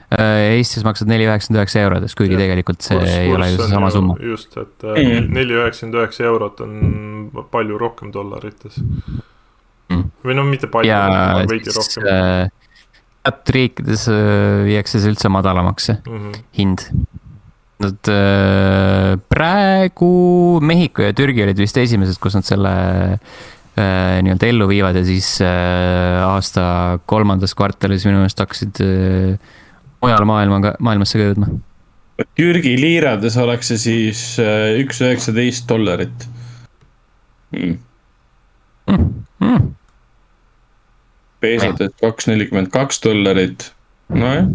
Äh, 0.09 0.55
Eestis 0.57 0.81
maksad 0.81 1.05
neli 1.09 1.27
üheksakümmend 1.27 1.59
üheksa 1.59 1.83
eurodes, 1.85 2.15
kuigi 2.17 2.33
ja. 2.33 2.39
tegelikult 2.41 2.81
see 2.81 2.95
kurs, 2.97 3.11
ei 3.13 3.29
ole 3.29 3.49
ju 3.51 3.59
seesama 3.59 3.91
summa. 3.93 4.15
just, 4.25 4.55
et 4.57 4.85
äh, 4.87 4.95
mm. 4.97 5.27
neli 5.35 5.53
üheksakümmend 5.53 5.97
üheksa 5.99 6.23
eurot 6.25 6.63
on 6.65 7.43
palju 7.51 7.77
rohkem 7.77 8.09
dollarites 8.15 8.79
mm.. 8.81 10.07
või 10.25 10.37
noh, 10.39 10.49
mitte 10.49 10.71
palju, 10.73 10.95
veidi 11.51 11.75
rohkem 11.75 12.09
äh,. 12.09 12.49
teatud 13.21 13.53
riikides 13.53 14.07
äh, 14.09 14.23
viiakse 14.65 15.03
see 15.03 15.13
üldse 15.13 15.29
madalamaks, 15.29 15.91
see 15.91 15.99
mm 15.99 16.17
-hmm. 16.17 16.41
hind. 16.57 16.87
Nad 17.79 18.09
äh, 18.11 19.13
praegu 19.31 20.09
Mehhiko 20.59 21.05
ja 21.05 21.13
Türgi 21.15 21.45
olid 21.45 21.59
vist 21.61 21.77
esimesed, 21.79 22.17
kus 22.19 22.35
nad 22.35 22.47
selle 22.47 22.73
äh, 23.15 24.19
nii-öelda 24.25 24.49
ellu 24.49 24.67
viivad 24.67 24.99
ja 24.99 25.03
siis 25.07 25.37
äh, 25.45 26.19
aasta 26.25 26.99
kolmandas 27.07 27.55
kvartalis 27.55 28.03
minu 28.07 28.19
meelest 28.19 28.43
hakkasid 28.43 28.81
mujal 30.03 30.27
maailmaga, 30.27 30.75
maailmasse 30.83 31.21
ka 31.21 31.29
jõudma. 31.29 31.53
Türgi 32.35 32.75
liirades 32.75 33.39
oleks 33.39 33.71
see 33.71 33.79
siis 33.79 34.23
üks 34.81 34.99
üheksateist 34.99 35.69
dollarit 35.69 36.27
hmm.. 37.55 37.77
Mm. 38.89 39.05
Mm. 39.39 39.69
peesodes 41.39 41.95
kaks 42.01 42.27
nelikümmend 42.27 42.73
kaks 42.73 42.99
dollarit, 43.05 43.69
nojah. 44.11 44.49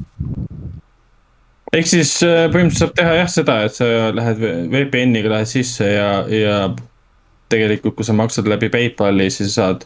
Ehk 1.75 1.91
siis 1.91 2.17
äh, 2.27 2.47
põhimõtteliselt 2.53 2.81
saab 2.85 2.97
teha 3.01 3.19
jah 3.21 3.31
seda, 3.33 3.59
et 3.67 3.79
sa 3.79 3.91
lähed 4.15 4.47
VPN-iga 4.73 5.35
lähed 5.37 5.51
sisse 5.51 5.91
ja, 5.91 6.09
ja 6.31 6.57
tegelikult, 7.53 7.99
kui 7.99 8.07
sa 8.07 8.17
maksad 8.17 8.49
läbi 8.51 8.71
PayPali, 8.73 9.29
siis 9.31 9.59
saad 9.59 9.85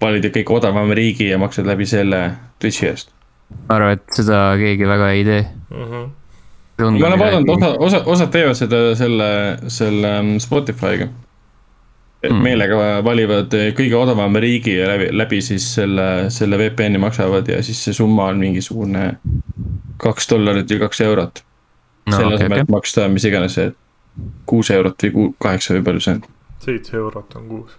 valida 0.00 0.32
kõige 0.34 0.56
odavama 0.56 0.96
riigi 0.96 1.30
ja 1.30 1.38
maksad 1.40 1.68
läbi 1.68 1.88
selle 1.88 2.26
Twitch'i 2.60 2.90
eest 2.90 3.14
ma 3.50 3.78
arvan, 3.78 3.98
et 3.98 4.18
seda 4.18 4.40
keegi 4.60 4.88
väga 4.88 5.10
ei 5.16 5.24
tee 5.26 5.40
mm. 5.42 5.86
-hmm. 5.86 7.00
ma 7.00 7.08
olen 7.08 7.18
vaadanud, 7.18 7.50
osa, 7.56 7.72
osa, 7.78 8.02
osad 8.14 8.30
teevad 8.34 8.58
seda 8.58 8.82
selle, 8.98 9.30
selle 9.68 10.12
um, 10.20 10.36
Spotify'ga. 10.40 11.08
et 12.22 12.32
mm. 12.32 12.42
meelega 12.44 13.00
valivad 13.04 13.54
kõige 13.76 13.96
odavama 13.96 14.40
riigi 14.40 14.76
ja 14.76 14.88
läbi, 14.92 15.08
läbi 15.16 15.40
siis 15.42 15.74
selle, 15.74 16.30
selle 16.30 16.58
VPN-i 16.58 17.00
maksavad 17.00 17.48
ja 17.48 17.62
siis 17.62 17.84
see 17.84 17.96
summa 17.96 18.28
on 18.32 18.42
mingisugune 18.44 19.06
kaks 20.00 20.30
dollarit 20.30 20.70
või 20.70 20.82
kaks 20.86 21.00
eurot 21.06 21.42
no,. 21.42 22.16
selle 22.16 22.34
okay, 22.34 22.40
asemel 22.40 22.62
okay., 22.62 22.74
maksta 22.76 23.08
mis 23.12 23.26
iganes 23.28 23.56
see 23.58 23.72
kuus 24.50 24.70
eurot 24.74 25.06
või 25.06 25.30
kaheksa 25.38 25.76
või 25.78 25.86
palju 25.88 26.06
see 26.06 26.18
on. 26.18 26.22
seitse 26.66 26.96
eurot 27.00 27.36
on 27.40 27.48
kuus. 27.48 27.76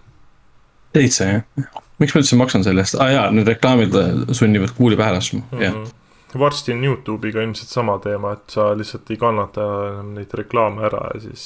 seitse 0.96 1.30
jah 1.32 1.82
miks 2.02 2.14
ma 2.14 2.22
üldse 2.22 2.38
maksan 2.38 2.66
selle 2.66 2.84
eest, 2.84 2.98
aa 2.98 3.06
ah, 3.06 3.14
jaa, 3.16 3.26
need 3.34 3.48
reklaamid 3.52 3.98
sunnivad 4.36 4.74
kuuli 4.76 4.98
pähe 4.98 5.14
laskma 5.16 5.42
mm, 5.42 5.50
-hmm. 5.50 5.64
jah. 5.64 5.74
Mhm. 5.74 6.38
varsti 6.40 6.72
on 6.72 6.84
Youtube'iga 6.84 7.42
ilmselt 7.42 7.68
sama 7.68 7.98
teema, 7.98 8.32
et 8.32 8.54
sa 8.54 8.70
lihtsalt 8.78 9.10
ei 9.10 9.18
kannata 9.20 9.66
enam 9.90 10.14
neid 10.16 10.32
reklaame 10.34 10.86
ära 10.88 11.02
ja 11.14 11.20
siis 11.20 11.44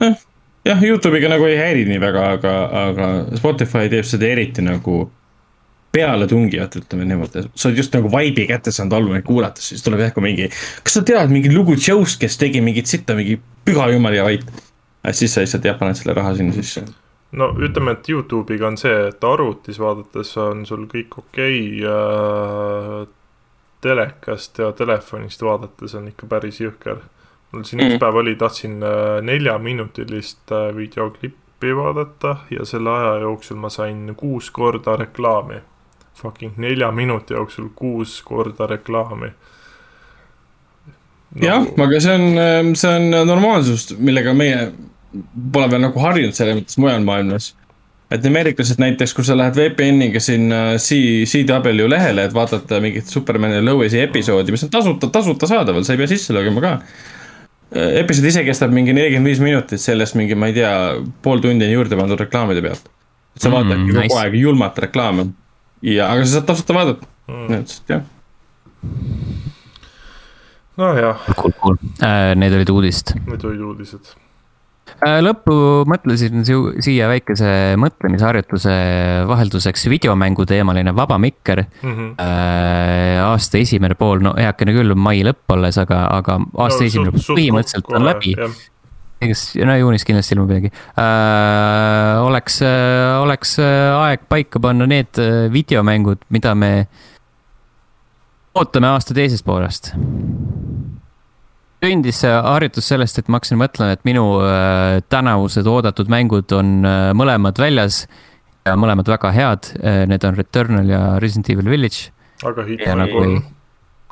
eh,. 0.00 0.18
jah, 0.64 0.84
Youtube'iga 0.84 1.32
nagu 1.32 1.48
ei 1.48 1.56
häiri 1.58 1.86
nii 1.88 2.00
väga, 2.00 2.26
aga, 2.36 2.54
aga 2.84 3.08
Spotify 3.36 3.88
teeb 3.88 4.04
seda 4.04 4.28
eriti 4.28 4.62
nagu 4.62 5.10
pealetungijat, 5.92 6.76
ütleme 6.82 7.04
niimoodi, 7.08 7.44
sa 7.54 7.68
oled 7.68 7.80
just 7.82 7.94
nagu 7.96 8.10
vibe'i 8.12 8.46
kätte 8.46 8.72
saanud 8.74 8.94
albumit 8.98 9.24
kuulates, 9.26 9.72
siis 9.72 9.82
tuleb 9.82 10.04
järsku 10.04 10.22
mingi. 10.24 10.48
kas 10.84 10.98
sa 11.00 11.04
tead 11.06 11.34
mingi 11.34 11.52
lugu 11.54 11.74
Joe'st, 11.74 12.20
kes 12.22 12.38
tegi 12.38 12.62
mingit 12.64 12.86
sitta, 12.86 13.18
mingi 13.18 13.40
püha 13.66 13.90
jumal 13.90 14.14
ja 14.14 14.24
vait. 14.24 14.44
siis 15.10 15.34
sa 15.34 15.42
lihtsalt 15.42 15.64
jah, 15.64 15.78
paned 15.78 15.98
selle 15.98 16.14
raha 16.14 16.34
sinna 16.38 16.54
sisse 16.54 16.84
no 17.32 17.52
ütleme, 17.62 17.94
et 17.94 18.08
Youtube'iga 18.08 18.68
on 18.70 18.76
see, 18.80 19.06
et 19.08 19.24
arvutis 19.24 19.78
vaadates 19.80 20.36
on 20.42 20.64
sul 20.66 20.86
kõik 20.90 21.18
okei 21.22 21.62
okay, 21.84 23.06
telekast 23.80 24.58
ja 24.58 24.72
telefonist 24.76 25.42
vaadates 25.42 25.94
on 25.98 26.08
ikka 26.10 26.26
päris 26.28 26.60
jõhker. 26.60 26.96
mul 27.52 27.62
siin 27.64 27.80
mm 27.80 27.86
-hmm. 27.86 27.94
üks 27.94 28.00
päev 28.00 28.14
oli, 28.14 28.36
tahtsin 28.36 28.82
äh, 28.82 29.22
neljaminutilist 29.22 30.52
äh, 30.52 30.76
videoklippi 30.76 31.76
vaadata 31.76 32.36
ja 32.50 32.64
selle 32.64 32.90
aja 32.90 33.20
jooksul 33.20 33.56
ma 33.56 33.68
sain 33.68 34.14
kuus 34.16 34.50
korda 34.50 34.96
reklaami. 34.96 35.62
Fucking 36.20 36.58
nelja 36.60 36.90
minuti 36.92 37.34
jooksul 37.34 37.70
kuus 37.74 38.18
korda 38.26 38.66
reklaami 38.68 39.30
no.. 41.34 41.46
jah, 41.46 41.66
aga 41.86 42.00
see 42.00 42.14
on, 42.14 42.26
äh, 42.38 42.60
see 42.78 42.92
on 42.96 43.10
normaalsus, 43.28 43.90
millega 43.98 44.34
meie 44.36 44.70
pole 45.52 45.70
veel 45.70 45.82
nagu 45.86 46.02
harjunud 46.02 46.36
selles 46.36 46.58
mõttes 46.60 46.78
mujal 46.80 47.02
maailmas. 47.06 47.54
et 48.10 48.24
ameeriklased 48.26 48.80
näiteks, 48.82 49.14
kui 49.14 49.26
sa 49.26 49.36
lähed 49.38 49.54
VPN-iga 49.54 50.22
sinna 50.22 50.60
C, 50.82 50.98
CW 51.30 51.86
lehele, 51.90 52.24
et 52.26 52.34
vaadata 52.34 52.80
mingit 52.82 53.06
Supermani 53.10 53.60
Lois'i 53.62 54.00
episoodi, 54.02 54.50
mis 54.54 54.66
on 54.66 54.72
tasuta, 54.72 55.10
tasuta 55.14 55.46
saadaval, 55.50 55.86
sa 55.86 55.94
ei 55.94 56.00
pea 56.00 56.10
sisse 56.10 56.34
logima 56.34 56.62
ka. 56.64 56.72
episood 58.02 58.26
ise 58.32 58.42
kestab 58.46 58.74
mingi 58.74 58.94
nelikümmend 58.96 59.30
viis 59.30 59.42
minutit, 59.42 59.82
sellest 59.82 60.18
mingi, 60.18 60.34
ma 60.34 60.50
ei 60.50 60.56
tea, 60.58 60.72
pool 61.22 61.42
tundi 61.44 61.68
on 61.68 61.76
juurde 61.76 61.98
pandud 62.00 62.18
reklaamide 62.18 62.64
pealt. 62.66 62.90
sa 63.38 63.46
mm, 63.48 63.54
vaatadki 63.54 63.84
mm, 63.84 63.94
kogu 63.94 64.08
nice. 64.08 64.18
aeg 64.24 64.34
julmat 64.40 64.82
reklaami 64.86 65.28
ja, 65.82 66.08
aga 66.10 66.24
sa 66.24 66.38
saad 66.38 66.48
tasuta 66.50 66.76
vaadata 66.76 67.10
mm., 67.28 67.46
nii 67.50 67.60
et 67.60 67.92
jah 67.92 68.02
nojah. 70.80 71.20
Cool, 71.36 71.52
cool. 71.60 71.76
Äh, 72.00 72.32
need 72.40 72.54
olid 72.56 72.70
uudist. 72.72 73.12
Need 73.26 73.44
olid 73.44 73.60
uudised 73.68 74.14
lõppu 75.00 75.54
mõtlesin 75.88 76.42
siia 76.44 77.08
väikese 77.10 77.76
mõtlemisharjutuse 77.80 78.74
vahelduseks 79.28 79.86
videomängu 79.90 80.44
teemaline 80.48 80.92
vaba 80.96 81.18
mikker 81.18 81.64
mm. 81.64 81.94
-hmm. 81.94 82.14
aasta 83.24 83.58
esimene 83.58 83.94
pool, 83.94 84.20
no 84.20 84.34
heakene 84.36 84.74
küll, 84.76 84.94
mai 84.94 85.22
lõpp 85.24 85.54
alles, 85.56 85.78
aga, 85.78 86.06
aga 86.18 86.40
aasta 86.56 86.84
no, 86.84 86.86
esimene 86.86 87.14
pool 87.14 87.38
põhimõtteliselt 87.38 87.94
on 87.96 88.04
läbi. 88.04 88.34
Eks, 89.20 89.44
no 89.66 89.76
juunis 89.76 90.06
kindlasti 90.08 90.36
ilmub 90.36 90.52
midagi 90.52 90.72
äh,. 90.72 92.20
oleks, 92.24 92.60
oleks 93.20 93.58
aeg 93.60 94.26
paika 94.28 94.62
panna 94.62 94.88
need 94.90 95.20
videomängud, 95.52 96.24
mida 96.30 96.54
me 96.54 96.72
ootame 98.54 98.90
aasta 98.90 99.14
teisest 99.14 99.46
poolest 99.46 99.92
sündis 101.80 102.20
see 102.22 102.32
harjutus 102.44 102.88
sellest, 102.90 103.20
et 103.20 103.30
ma 103.30 103.40
hakkasin 103.40 103.60
mõtlema, 103.60 103.94
et 103.96 104.02
minu 104.08 104.24
äh, 104.44 105.00
tänavused 105.12 105.68
oodatud 105.68 106.10
mängud 106.12 106.52
on 106.56 106.80
äh, 106.84 107.10
mõlemad 107.16 107.60
väljas 107.60 108.04
ja 108.68 108.76
mõlemad 108.76 109.08
väga 109.08 109.32
head. 109.36 109.70
Äh, 109.80 110.02
need 110.10 110.26
on 110.28 110.36
Returnal 110.38 110.90
ja 110.92 111.02
Resident 111.22 111.50
Evil 111.54 111.70
Village. 111.72 112.10
aga 112.44 112.64
Hitmani 112.64 113.00
nagu 113.02 113.16
kolm, 113.18 113.40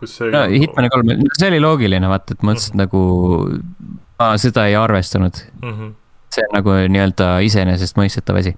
kus 0.00 0.16
see 0.18 0.32
no,? 0.32 0.42
Hitmani 0.52 0.92
kolm, 0.92 1.12
see 1.32 1.48
oli 1.48 1.60
loogiline, 1.64 2.10
vaata, 2.10 2.36
et 2.36 2.44
mõtlesin 2.44 2.76
mm 2.76 2.80
-hmm. 2.80 2.84
nagu, 2.84 4.00
ma 4.18 4.32
seda 4.38 4.66
ei 4.66 4.76
arvestanud 4.76 5.42
mm. 5.62 5.74
-hmm. 5.74 5.92
see 6.34 6.46
on 6.48 6.56
nagu 6.58 6.74
nii-öelda 6.94 7.28
iseenesestmõistetav 7.46 8.40
asi 8.40 8.54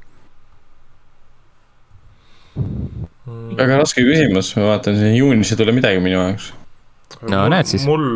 mm.. 2.57 3.57
väga 3.61 3.81
raske 3.83 4.05
küsimus, 4.07 4.55
ma 4.57 4.73
vaatan, 4.73 4.99
siin 4.99 5.17
juunis 5.19 5.53
ei 5.53 5.61
tule 5.61 5.77
midagi 5.77 6.01
minu 6.01 6.19
jaoks 6.19 6.53
no 7.23 7.43
mul, 7.43 7.51
näed 7.55 7.73
siis. 7.73 7.87
mul 7.89 8.07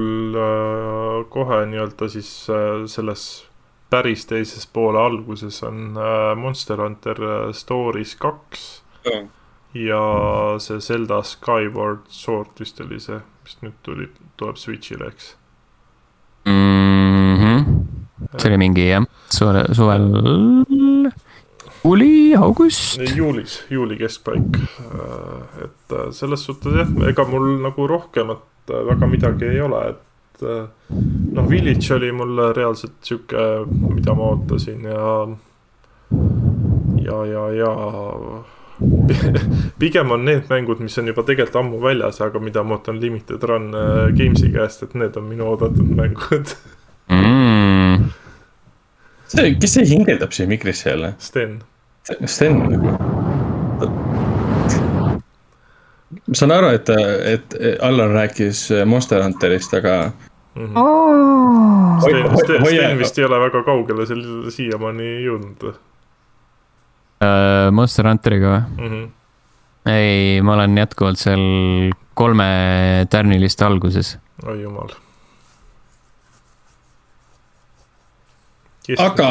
äh, 0.40 1.18
kohe 1.28 1.64
nii-öelda 1.70 2.08
siis 2.08 2.30
äh, 2.50 2.86
selles 2.90 3.44
päris 3.90 4.26
teises 4.26 4.66
poole 4.66 4.98
alguses 4.98 5.62
on 5.62 5.96
äh, 5.96 6.36
Monster 6.36 6.80
Hunter 6.80 7.22
äh, 7.22 7.52
Stories 7.52 8.16
kaks 8.16 8.82
mm.. 9.04 9.28
ja 9.84 10.02
see 10.58 10.80
Zelda 10.80 11.22
Skyward 11.22 12.08
Sword 12.08 12.60
vist 12.60 12.80
oli 12.80 13.00
see, 13.00 13.20
mis 13.44 13.60
nüüd 13.62 13.80
tuli, 13.82 14.10
tuleb 14.40 14.58
Switch'ile, 14.58 15.12
eks 15.12 15.34
mm. 16.48 17.03
See 18.38 18.50
oli 18.50 18.60
mingi 18.60 18.88
jah, 18.88 19.04
suvel, 19.32 19.68
suvel, 19.76 20.08
juuli, 21.84 22.34
august. 22.38 23.00
juulis, 23.16 23.60
juuli 23.70 23.98
keskpaik. 24.00 24.58
et 25.64 25.96
selles 26.16 26.46
suhtes 26.48 26.80
jah, 26.80 26.96
ega 27.10 27.26
mul 27.28 27.54
nagu 27.64 27.88
rohkemat 27.90 28.74
väga 28.90 29.10
midagi 29.10 29.50
ei 29.52 29.60
ole, 29.60 29.84
et 29.92 30.44
noh, 30.44 31.46
Village 31.50 31.94
oli 31.94 32.10
mul 32.12 32.40
reaalselt 32.56 32.98
sihuke, 33.04 33.46
mida 33.92 34.16
ma 34.16 34.32
ootasin 34.32 34.88
ja, 34.88 35.14
ja, 37.04 37.22
ja, 37.28 37.46
ja 37.60 37.72
pigem 39.78 40.10
on 40.10 40.24
need 40.24 40.48
mängud, 40.50 40.80
mis 40.82 40.98
on 40.98 41.10
juba 41.10 41.22
tegelikult 41.26 41.58
ammu 41.60 41.80
väljas, 41.82 42.20
aga 42.24 42.40
mida 42.42 42.64
ma 42.66 42.78
ootan 42.78 43.00
Limited 43.00 43.42
Run 43.48 43.70
äh, 43.78 44.08
Games'i 44.16 44.50
käest, 44.54 44.82
et 44.86 44.96
need 44.98 45.16
on 45.20 45.28
minu 45.28 45.46
oodatud 45.52 45.90
mängud 45.94 46.56
mm.. 47.12 47.53
See, 49.26 49.54
kes 49.60 49.76
see 49.78 49.86
hingeldab 49.88 50.34
siia 50.34 50.48
mikrisse 50.50 50.90
jälle? 50.90 51.14
Sten. 51.18 51.58
Sten 52.26 52.58
nagu. 52.58 52.92
ma 56.24 56.36
saan 56.36 56.52
aru, 56.54 56.68
et, 56.76 56.90
et 57.34 57.56
Allan 57.82 58.12
rääkis 58.14 58.68
Monster 58.86 59.22
Hunterist, 59.22 59.74
aga 59.74 60.12
mm. 60.54 60.66
-hmm. 60.66 60.76
Oh. 60.76 62.00
Sten, 62.00 62.38
Sten, 62.38 62.66
Sten 62.66 62.98
vist 62.98 63.18
ei 63.18 63.24
ole 63.24 63.40
väga 63.40 63.62
kaugele 63.62 64.06
seal 64.06 64.22
siiamaani 64.50 65.10
jõudnud 65.24 65.68
uh,. 65.70 65.74
Monster 67.72 68.08
Hunteriga 68.08 68.48
või 68.48 68.88
mm? 68.88 68.90
-hmm. 68.90 69.08
ei, 69.92 70.42
ma 70.42 70.54
olen 70.58 70.78
jätkuvalt 70.78 71.18
seal 71.18 71.40
kolme 72.14 72.44
tärniliste 73.10 73.64
alguses. 73.64 74.18
oi 74.46 74.62
jumal. 74.62 74.88
Aga 78.98 79.30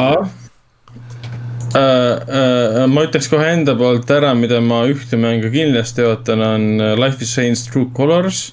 äh, 1.74 1.78
äh, 1.78 2.86
ma 2.90 3.06
ütleks 3.06 3.30
kohe 3.32 3.46
enda 3.54 3.76
poolt 3.78 4.10
ära, 4.10 4.34
mida 4.38 4.60
ma 4.64 4.84
ühte 4.90 5.18
mängu 5.20 5.52
kindlasti 5.54 6.04
ootan, 6.06 6.42
on 6.44 6.68
Life 7.00 7.22
is 7.22 7.32
Strange 7.32 7.64
True 7.70 7.90
Colors 7.96 8.52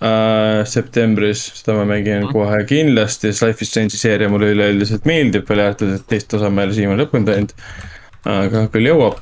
äh,. 0.00 0.64
septembris, 0.64 1.46
seda 1.60 1.76
ma 1.80 1.86
mängin 1.90 2.26
mm. 2.26 2.32
kohe 2.34 2.64
kindlasti, 2.68 3.30
sest 3.30 3.46
Life 3.46 3.66
is 3.66 3.72
Strange'i 3.72 4.00
seeria 4.00 4.30
mulle 4.32 4.52
üleüldiselt 4.54 5.08
meeldib, 5.08 5.48
välja 5.48 5.70
arvatud, 5.70 5.96
et 5.98 6.06
teist 6.08 6.38
osa 6.38 6.50
ma 6.50 6.64
ei 6.64 6.70
ole 6.70 6.78
siiamaani 6.78 7.04
lõpuni 7.04 7.28
teinud 7.28 7.56
aga 8.28 8.66
küll 8.72 8.90
jõuab. 8.90 9.20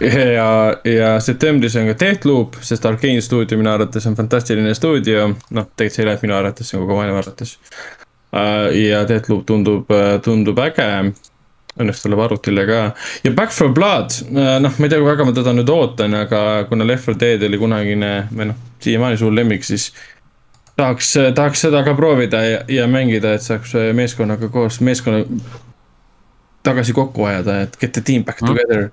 ja, 0.00 0.50
ja 0.88 1.08
septembris 1.20 1.76
on 1.76 1.90
ka 1.90 1.96
Deathloop, 2.00 2.60
sest 2.64 2.86
Arkane 2.88 3.20
stuudio 3.24 3.58
minu 3.60 3.72
arvates 3.72 4.06
on 4.08 4.16
fantastiline 4.16 4.72
stuudio, 4.74 5.26
noh, 5.50 5.66
tegelikult 5.76 5.96
see 5.96 6.04
ei 6.04 6.08
lähe 6.08 6.22
minu 6.24 6.38
arvates, 6.38 6.70
see 6.70 6.78
on 6.78 6.86
kogu 6.86 6.96
maailma 6.96 7.20
arvates. 7.20 7.58
Äh, 8.30 8.70
ja 8.86 9.02
Deathloop 9.08 9.46
tundub, 9.46 9.90
tundub 10.22 10.58
äge 10.62 10.86
õnneks 11.80 12.02
tuleb 12.02 12.20
arvutile 12.22 12.64
ka 12.68 12.78
ja 13.24 13.32
Back 13.34 13.54
for 13.54 13.72
Blood, 13.74 14.14
äh, 14.30 14.56
noh, 14.62 14.74
ma 14.76 14.86
ei 14.86 14.92
tea, 14.92 15.00
kui 15.00 15.08
väga 15.08 15.26
ma 15.26 15.34
teda 15.34 15.54
nüüd 15.56 15.70
ootan, 15.72 16.14
aga 16.18 16.42
kuna 16.70 16.86
Left 16.86 17.10
4 17.10 17.18
Dead 17.20 17.46
oli 17.48 17.60
kunagine 17.60 18.12
või 18.30 18.50
noh, 18.52 18.60
siiamaani 18.82 19.20
suur 19.20 19.34
lemmik, 19.34 19.66
siis. 19.66 19.90
tahaks, 20.76 21.14
tahaks 21.34 21.66
seda 21.66 21.82
ka 21.84 21.94
proovida 21.98 22.42
ja, 22.46 22.60
ja 22.70 22.86
mängida, 22.90 23.34
et 23.36 23.44
saaks 23.44 23.74
meeskonnaga 23.94 24.48
koos, 24.52 24.80
meeskonna 24.80 25.24
tagasi 26.62 26.92
kokku 26.92 27.24
ajada, 27.24 27.60
et 27.64 27.76
get 27.80 27.92
the 27.92 28.00
team 28.04 28.24
back 28.24 28.40
hmm? 28.40 28.48
together. 28.48 28.92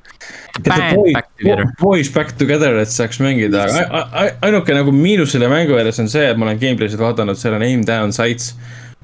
Get 0.64 0.74
the 0.74 0.96
boys 0.96 1.14
back, 1.14 1.30
together. 1.38 1.70
boys 1.82 2.10
back 2.10 2.34
together, 2.38 2.78
et 2.82 2.92
saaks 2.92 3.20
mängida, 3.24 3.68
aga 3.68 4.28
ainuke 4.48 4.76
nagu 4.76 4.94
miinus 4.96 5.36
selle 5.36 5.50
mängu 5.52 5.76
juures 5.76 6.00
on 6.04 6.12
see, 6.12 6.26
et 6.32 6.40
ma 6.40 6.48
olen 6.48 6.62
gameplay'sid 6.62 7.02
vaadanud, 7.02 7.40
seal 7.40 7.58
on 7.60 7.66
aim 7.68 7.86
down 7.88 8.16
sights. 8.16 8.54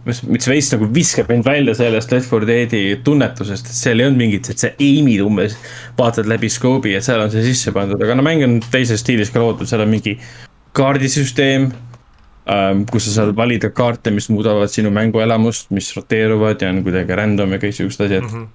Mis, 0.08 0.22
mis 0.28 0.48
veits 0.50 0.72
nagu 0.74 0.88
viskab 0.94 1.30
mind 1.32 1.46
välja 1.48 1.76
sellest 1.78 2.12
Left 2.14 2.32
4 2.32 2.48
Dead'i 2.50 2.82
tunnetusest, 3.06 3.70
et 3.70 3.78
seal 3.78 4.02
ei 4.02 4.08
olnud 4.10 4.24
mingit, 4.24 4.50
et 4.52 4.60
sa 4.64 4.72
aim'id 4.74 5.24
umbes. 5.24 5.58
vaatad 5.98 6.30
läbi 6.30 6.50
scope'i, 6.52 6.96
et 6.98 7.06
seal 7.06 7.24
on 7.24 7.32
see 7.34 7.46
sisse 7.46 7.74
pandud, 7.76 8.02
aga 8.04 8.18
no 8.18 8.26
mäng 8.26 8.44
on 8.46 8.60
teises 8.72 9.04
stiilis 9.04 9.32
ka 9.34 9.44
loodud, 9.44 9.70
seal 9.70 9.86
on 9.86 9.92
mingi 9.94 10.18
kaardisüsteem 10.78 11.70
ähm,. 12.50 12.84
kus 12.92 13.08
sa 13.08 13.20
saad 13.20 13.36
valida 13.38 13.70
kaarte, 13.70 14.12
mis 14.12 14.30
muudavad 14.34 14.72
sinu 14.74 14.92
mänguelamust, 14.94 15.72
mis 15.72 15.94
roteeruvad 15.98 16.62
ja 16.62 16.74
on 16.74 16.84
kuidagi 16.86 17.20
random 17.20 17.56
ja 17.56 17.62
kõiksugused 17.64 18.08
asjad 18.08 18.28
mm. 18.28 18.30
-hmm. 18.34 18.48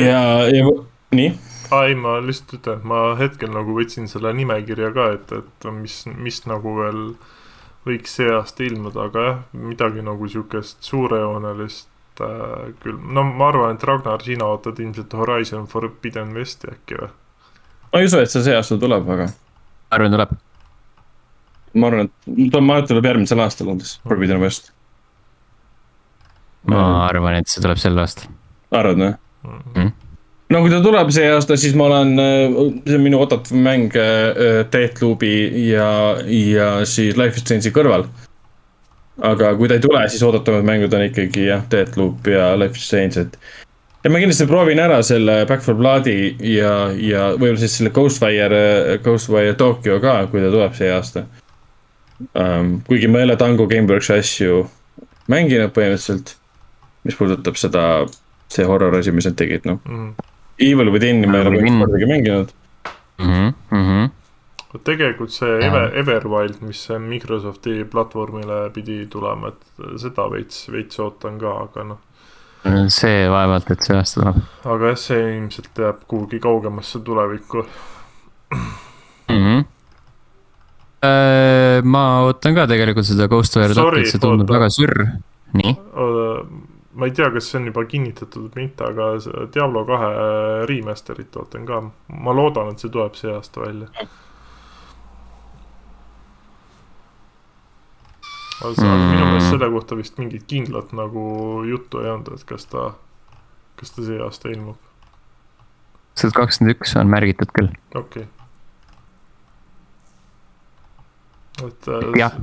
ja, 0.00 0.22
ja 0.54 0.64
nii 1.12 1.30
ei, 1.68 1.94
ma 2.00 2.16
lihtsalt 2.24 2.54
ütlen, 2.56 2.78
et 2.78 2.84
ma 2.88 3.00
hetkel 3.18 3.50
nagu 3.52 3.74
võtsin 3.76 4.08
selle 4.08 4.32
nimekirja 4.32 4.88
ka 4.94 5.10
ette, 5.18 5.42
et 5.42 5.66
mis, 5.76 5.98
mis 6.16 6.40
nagu 6.48 6.72
veel 6.78 7.02
võiks 7.86 8.18
see 8.18 8.28
aasta 8.32 8.64
ilmuda, 8.66 9.06
aga 9.08 9.24
jah, 9.28 9.38
midagi 9.52 10.02
nagu 10.04 10.28
sihukest 10.28 10.82
suurejoonelist 10.86 12.22
äh, 12.24 12.74
küll. 12.82 12.98
no 12.98 13.24
ma 13.28 13.52
arvan, 13.52 13.76
et 13.76 13.86
Ragnar, 13.86 14.24
sina 14.24 14.50
ootad 14.50 14.80
ilmselt 14.82 15.14
Horizon 15.14 15.66
Forbidden 15.70 16.34
Westi 16.36 16.72
äkki 16.72 16.98
või? 17.02 17.12
ma 17.92 18.02
ei 18.02 18.10
usu, 18.10 18.20
et 18.22 18.32
see 18.32 18.44
see 18.46 18.56
aasta 18.56 18.80
tuleb, 18.80 19.08
aga. 19.14 19.30
arvan, 19.94 20.16
tuleb 20.16 20.36
ma 21.74 21.92
arvan, 21.92 22.08
et 22.08 22.50
ta, 22.52 22.60
ma 22.60 22.74
arvan, 22.74 22.84
et 22.84 22.92
tuleb 22.92 23.08
järgmisel 23.10 23.44
aastal 23.44 23.72
umbes, 23.72 23.96
Forbidden 24.08 24.42
West. 24.42 24.72
ma 26.68 26.84
arvan, 27.06 27.38
et 27.40 27.50
see 27.50 27.62
tuleb 27.64 27.80
sel 27.80 27.98
aastal. 28.02 28.32
arvad 28.74 29.02
või 29.02 29.14
mm.? 29.14 30.07
No 30.52 30.62
kui 30.64 30.72
ta 30.72 30.80
tuleb 30.84 31.12
see 31.14 31.28
aasta, 31.32 31.58
siis 31.60 31.76
ma 31.78 31.88
olen, 31.90 32.14
see 32.86 32.96
on 32.96 33.04
minu 33.04 33.20
oodatav 33.20 33.56
mäng 33.56 33.94
äh, 33.98 34.64
Deathloop'i 34.72 35.34
ja, 35.68 35.90
ja 36.24 36.70
siis 36.88 37.18
Life 37.20 37.36
is 37.40 37.44
Strange'i 37.44 37.72
kõrval. 37.74 38.08
aga 39.28 39.54
kui 39.58 39.68
ta 39.68 39.76
ei 39.76 39.82
tule, 39.82 40.04
siis 40.08 40.22
oodatavad 40.22 40.66
mängud 40.66 40.94
on 40.94 41.08
ikkagi 41.08 41.48
jah, 41.48 41.64
Deathloop 41.70 42.28
ja 42.30 42.52
Life 42.58 42.78
is 42.78 42.86
Strange, 42.86 43.26
et. 43.26 43.36
ja 44.04 44.12
ma 44.14 44.22
kindlasti 44.22 44.46
proovin 44.48 44.80
ära 44.80 45.02
selle 45.02 45.42
Back 45.50 45.66
for 45.66 45.76
Blood'i 45.78 46.36
ja, 46.54 46.72
ja 46.94 47.32
võib-olla 47.34 47.60
siis 47.64 47.76
selle 47.80 47.92
Ghostwire, 47.94 48.62
Ghostwire 49.04 49.58
Tokyo 49.58 50.00
ka, 50.00 50.22
kui 50.32 50.40
ta 50.44 50.54
tuleb 50.54 50.78
see 50.78 50.90
aasta 50.94 51.26
um,. 52.32 52.78
kuigi 52.88 53.10
ma 53.10 53.20
ei 53.20 53.28
ole 53.28 53.36
Tango 53.36 53.68
Gameworksi 53.68 54.16
asju 54.16 54.64
mänginud 55.28 55.74
põhimõtteliselt, 55.76 56.38
mis 57.04 57.18
puudutab 57.18 57.60
seda, 57.60 57.84
see 58.48 58.64
horror 58.64 58.96
asi, 58.96 59.12
mis 59.12 59.28
nad 59.28 59.36
tegid, 59.36 59.68
noh 59.68 59.82
mm.. 59.84 60.28
Evil 60.58 60.92
Within'i 60.94 61.26
ma 61.30 61.38
ei 61.38 61.46
ole 61.46 61.62
kordagi 61.78 62.08
mänginud 62.10 62.52
mm. 63.18 63.52
-hmm. 63.70 64.10
tegelikult 64.84 65.32
see 65.32 65.60
Ever, 65.66 65.92
Everwild, 66.02 66.60
mis 66.60 66.88
Microsofti 66.98 67.84
platvormile 67.84 68.70
pidi 68.74 69.06
tulema, 69.10 69.48
et 69.48 70.00
seda 70.00 70.28
veits, 70.30 70.68
veits 70.72 71.00
ootan 71.00 71.38
ka, 71.38 71.54
aga 71.68 71.88
noh 71.92 72.04
see 72.92 73.28
vaevalt, 73.30 73.70
et 73.70 73.82
see 73.86 73.96
aasta 73.96 74.20
tuleb. 74.20 74.44
aga 74.64 74.92
jah, 74.92 75.00
see 75.06 75.24
ilmselt 75.38 75.78
jääb 75.78 76.04
kuhugi 76.10 76.40
kaugemasse 76.40 77.00
tulevikku 77.00 77.66
mm. 78.52 79.42
-hmm 79.42 79.66
Äh, 80.98 81.78
ma 81.86 82.24
ootan 82.26 82.56
ka 82.56 82.64
tegelikult 82.66 83.06
seda 83.06 83.28
Ghostwire 83.30 83.74
Tokyo't, 83.76 84.08
see 84.10 84.18
tundub 84.18 84.48
väga 84.50 84.66
sürr, 84.74 85.04
nii. 85.54 85.76
Ma 86.98 87.06
ei 87.06 87.14
tea, 87.14 87.28
kas 87.30 87.50
see 87.50 87.60
on 87.60 87.68
juba 87.70 87.84
kinnitatud 87.86 88.48
või 88.54 88.64
mitte, 88.66 88.86
aga 88.90 89.10
Diablo 89.54 89.84
kahe 89.86 90.08
remaster'it 90.66 91.36
ootan 91.38 91.66
ka, 91.68 91.82
ma 92.10 92.34
loodan, 92.34 92.72
et 92.72 92.82
see 92.82 92.90
tuleb 92.94 93.18
see 93.18 93.30
aasta 93.34 93.62
välja. 93.62 93.90
aga 98.58 98.88
minu 98.90 99.22
meelest 99.22 99.44
mm. 99.44 99.50
selle 99.52 99.68
kohta 99.70 99.96
vist 100.00 100.16
mingit 100.18 100.48
kindlat 100.50 100.90
nagu 100.98 101.22
juttu 101.68 102.00
ei 102.02 102.10
olnud, 102.10 102.32
et 102.34 102.42
kas 102.48 102.66
ta, 102.66 102.88
kas 103.78 103.94
ta 103.94 104.06
see 104.08 104.18
aasta 104.24 104.50
ilmub. 104.50 104.82
see 106.18 106.34
kakskümmend 106.34 106.74
üks 106.74 106.96
on 106.98 107.14
märgitud 107.14 107.54
küll. 107.54 107.70
okei 107.94 108.26
okay 108.26 108.26
et 111.66 111.88
äh, 111.88 112.10
jah 112.18 112.34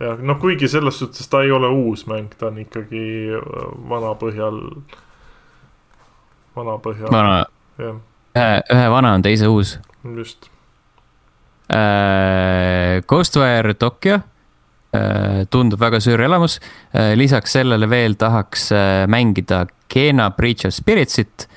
jah, 0.00 0.20
noh, 0.20 0.38
kuigi 0.40 0.68
selles 0.68 0.98
suhtes 1.00 1.28
ta 1.32 1.42
ei 1.44 1.52
ole 1.54 1.70
uus 1.72 2.06
mäng, 2.10 2.32
ta 2.38 2.50
on 2.50 2.60
ikkagi 2.62 3.04
äh, 3.38 3.64
vana 3.90 4.12
põhjal, 4.20 4.60
vana 6.56 6.76
põhjal. 6.84 7.10
vana, 7.12 7.40
ühe, 7.80 7.96
ühe 8.74 8.86
vana 8.92 9.16
on 9.16 9.26
teise 9.26 9.50
uus. 9.52 9.78
just 10.16 10.50
äh,. 11.72 13.02
Ghostwire 13.08 13.74
Tokyo 13.74 14.20
äh, 14.94 15.44
tundub 15.50 15.80
väga 15.80 16.00
suur 16.00 16.22
elamus 16.22 16.60
äh,. 16.94 17.14
lisaks 17.18 17.58
sellele 17.58 17.90
veel 17.90 18.14
tahaks 18.16 18.70
äh, 18.72 19.06
mängida 19.10 19.66
Kena 19.88 20.30
Breach 20.30 20.66
of 20.66 20.74
Spiritsit 20.74 21.48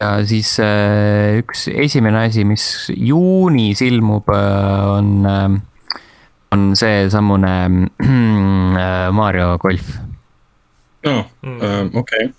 ja 0.00 0.14
siis 0.24 0.54
äh, 0.62 1.40
üks 1.42 1.66
esimene 1.68 2.24
asi, 2.28 2.44
mis 2.48 2.64
juunis 2.94 3.82
ilmub 3.84 4.30
äh,, 4.32 4.86
on 4.96 5.10
äh, 5.28 5.48
on 6.52 6.70
seesamune 6.76 7.52
äh, 8.02 9.10
Mario 9.12 9.58
golf. 9.58 9.92
aa, 11.06 11.24
äh, 11.44 11.84
okei. 11.94 12.30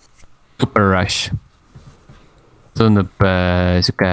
Super 0.62 0.92
Rush. 0.92 1.32
tundub 2.78 3.24
äh, 3.26 3.82
sihuke 3.84 4.12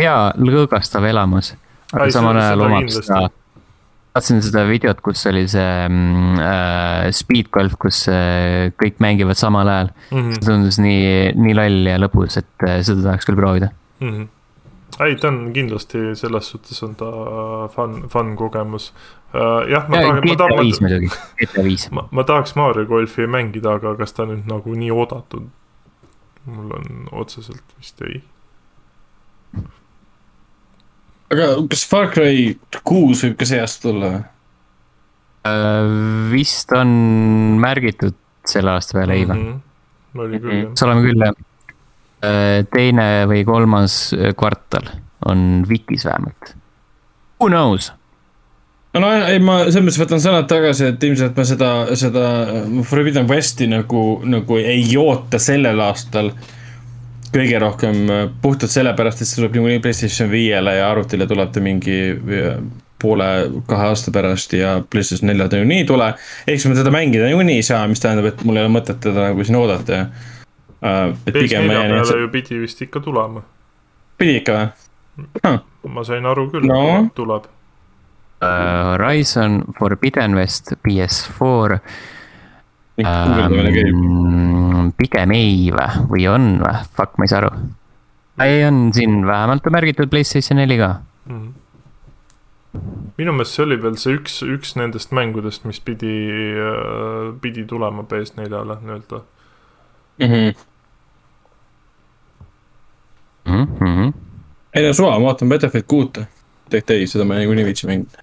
hea 0.00 0.16
lõõgastav 0.36 1.06
elamus, 1.08 1.54
aga 1.92 2.06
Ai, 2.06 2.12
samal 2.12 2.34
seda- 2.36 2.46
ajal 2.48 2.64
omab 2.66 2.82
kindlasti. 2.84 3.06
seda 3.08 3.28
vaatasin 4.10 4.42
seda 4.42 4.64
videot, 4.66 4.98
kus 5.04 5.22
oli 5.30 5.44
see 5.48 5.86
mm, 5.88 6.40
äh, 6.42 7.06
speed 7.14 7.50
golf, 7.54 7.76
kus 7.80 8.02
äh, 8.10 8.72
kõik 8.80 8.98
mängivad 9.02 9.38
samal 9.38 9.68
ajal 9.70 9.92
mm. 10.10 10.18
-hmm. 10.18 10.34
see 10.34 10.46
tundus 10.48 10.78
nii, 10.82 11.32
nii 11.38 11.54
loll 11.56 11.86
ja 11.92 11.98
lõbus, 12.02 12.38
et 12.40 12.66
äh, 12.66 12.80
seda 12.86 13.06
tahaks 13.06 13.28
küll 13.28 13.38
proovida. 13.38 13.70
Mm 14.00 14.12
-hmm. 14.12 14.28
ei, 15.06 15.16
ta 15.20 15.28
on 15.28 15.52
kindlasti 15.54 16.14
selles 16.18 16.50
suhtes 16.52 16.82
on 16.86 16.94
ta 16.98 17.08
fun, 17.74 18.02
fun 18.12 18.34
kogemus 18.36 18.90
uh,. 19.34 19.62
jah, 19.70 19.88
ma 19.88 20.00
ja 20.00 20.08
tahan, 20.08 20.20
ma 20.20 20.34
GTA 20.34 20.48
viis 20.60 20.80
tahan, 20.80 20.88
muidugi, 20.88 21.10
GTA 21.40 21.64
viis. 21.66 21.86
ma, 21.94 22.06
ma 22.10 22.24
tahaks 22.28 22.56
Mario 22.58 22.86
golfi 22.88 23.26
mängida, 23.30 23.76
aga 23.80 23.94
kas 24.00 24.16
ta 24.16 24.26
nüüd 24.28 24.48
nagu 24.50 24.74
nii 24.76 24.92
oodatud? 24.94 25.48
mul 26.50 26.74
on 26.78 27.08
otseselt 27.22 27.74
vist 27.78 28.00
ei. 28.06 28.22
aga 31.30 31.52
kas 31.70 31.86
Far 31.88 32.10
Cry 32.14 32.54
kuus 32.84 33.24
võib 33.26 33.36
ka 33.40 33.48
see 33.48 33.60
aasta 33.62 33.88
tulla 33.88 34.14
või? 34.14 34.22
Äh, 35.48 35.92
vist 36.32 36.72
on 36.76 36.90
märgitud 37.60 38.16
selle 38.48 38.74
aasta 38.76 38.98
peale 38.98 39.16
ei 39.16 39.28
või? 39.28 39.36
mm. 39.36 39.52
-hmm. 39.52 40.24
oli 40.24 40.40
küll 40.40 40.50
Mhm. 40.50 40.58
jah. 40.58 40.66
peaks 40.68 40.82
olema 40.88 41.06
küll 41.06 41.26
jah. 41.28 41.38
Teine 42.20 43.08
või 43.30 43.44
kolmas 43.48 44.10
äh, 44.16 44.34
kvartal 44.36 44.90
on 45.28 45.64
Vikis 45.68 46.04
vähemalt. 46.04 46.54
Who 47.40 47.48
knows? 47.48 47.92
no 48.98 49.10
ei, 49.14 49.38
ma 49.38 49.60
selles 49.68 49.84
mõttes 49.86 50.00
võtan 50.02 50.22
sõnad 50.22 50.48
tagasi, 50.50 50.88
et 50.90 51.04
ilmselt 51.06 51.36
ma 51.38 51.44
seda, 51.46 51.70
seda 51.98 52.24
Forbidden 52.88 53.28
Westi 53.30 53.68
nagu, 53.70 54.20
nagu 54.26 54.58
ei 54.58 54.88
oota 54.98 55.38
sellel 55.38 55.78
aastal 55.84 56.32
kõige 57.30 57.60
rohkem 57.62 58.10
äh, 58.10 58.24
puhtalt 58.42 58.72
sellepärast, 58.72 59.22
et 59.22 59.30
see 59.30 59.40
tuleb 59.40 59.56
niikuinii 59.56 59.82
PlayStation 59.84 60.30
viiele 60.32 60.74
ja 60.80 60.90
arvutile 60.90 61.28
tuleb 61.30 61.52
ta 61.54 61.62
mingi 61.62 61.98
äh, 62.10 62.58
poole, 63.00 63.28
kahe 63.68 63.86
aasta 63.92 64.12
pärast 64.14 64.52
ja 64.58 64.74
PlayStation 64.90 65.30
neljal 65.30 65.48
ta 65.48 65.60
niikuinii 65.60 65.84
ei 65.84 65.88
tule. 65.88 66.10
siis 66.48 66.66
ma 66.66 66.76
teda 66.76 66.92
mängida 66.94 67.30
niikuinii 67.30 67.60
ei 67.62 67.66
saa, 67.66 67.86
mis 67.88 68.02
tähendab, 68.02 68.28
et 68.32 68.44
mul 68.44 68.58
ei 68.58 68.66
ole 68.66 68.74
mõtet 68.74 69.00
teda 69.00 69.30
nagu 69.30 69.46
siin 69.46 69.60
oodata. 69.60 70.02
et 70.02 70.39
pigem 70.80 71.66
ma 71.66 71.72
PS4 71.72 71.76
jään 71.76 71.90
peale 71.94 72.20
ju 72.20 72.28
pidi 72.28 72.60
vist 72.60 72.82
ikka 72.82 73.00
tulema. 73.00 73.42
pidi 74.18 74.36
ikka 74.40 74.52
või? 74.52 75.58
ma 75.88 76.04
sain 76.04 76.26
aru 76.26 76.46
küll 76.50 76.66
No. 76.68 77.08
tuleb. 77.14 77.44
Uh, 78.40 78.92
Horizon 78.96 79.64
Forbidden 79.78 80.34
West 80.34 80.72
PS4 80.88 81.78
guugeldamine 83.00 83.72
käib. 83.72 83.94
ähm,. 83.94 84.88
pigem 84.96 85.30
ei 85.36 85.70
või, 85.72 85.88
või 86.08 86.26
on 86.32 86.46
või, 86.62 86.78
fuck, 86.96 87.18
ma 87.18 87.24
ei 87.24 87.28
saa 87.32 87.38
aru. 87.44 87.50
ei, 88.40 88.64
on 88.64 88.92
siin 88.96 89.26
vähemalt 89.26 89.66
on 89.66 89.72
märgitud 89.76 90.08
PlayStation 90.10 90.56
neli 90.60 90.78
ka. 90.80 90.94
Mhm. 91.26 91.48
minu 93.18 93.32
meelest 93.36 93.56
see 93.58 93.64
oli 93.66 93.76
veel 93.82 93.96
see 94.00 94.14
üks, 94.16 94.40
üks 94.46 94.76
nendest 94.78 95.10
mängudest, 95.12 95.64
mis 95.68 95.80
pidi, 95.80 96.14
pidi 97.42 97.64
tulema 97.68 98.02
PS4-le 98.08 98.76
nii-öelda. 98.80 99.20
Mhm. 103.48 103.68
Mhm. 103.80 104.12
ei 104.74 104.86
no 104.86 104.92
suva, 104.92 105.18
ma 105.18 105.30
vaatan 105.30 105.48
Battlefield 105.48 105.86
kuute. 105.88 106.26
tegelikult 106.70 106.90
ei, 106.96 107.06
seda 107.10 107.24
ma 107.26 107.34
niikuinii 107.38 107.64
viitsin 107.66 107.90
mängida. 107.90 108.22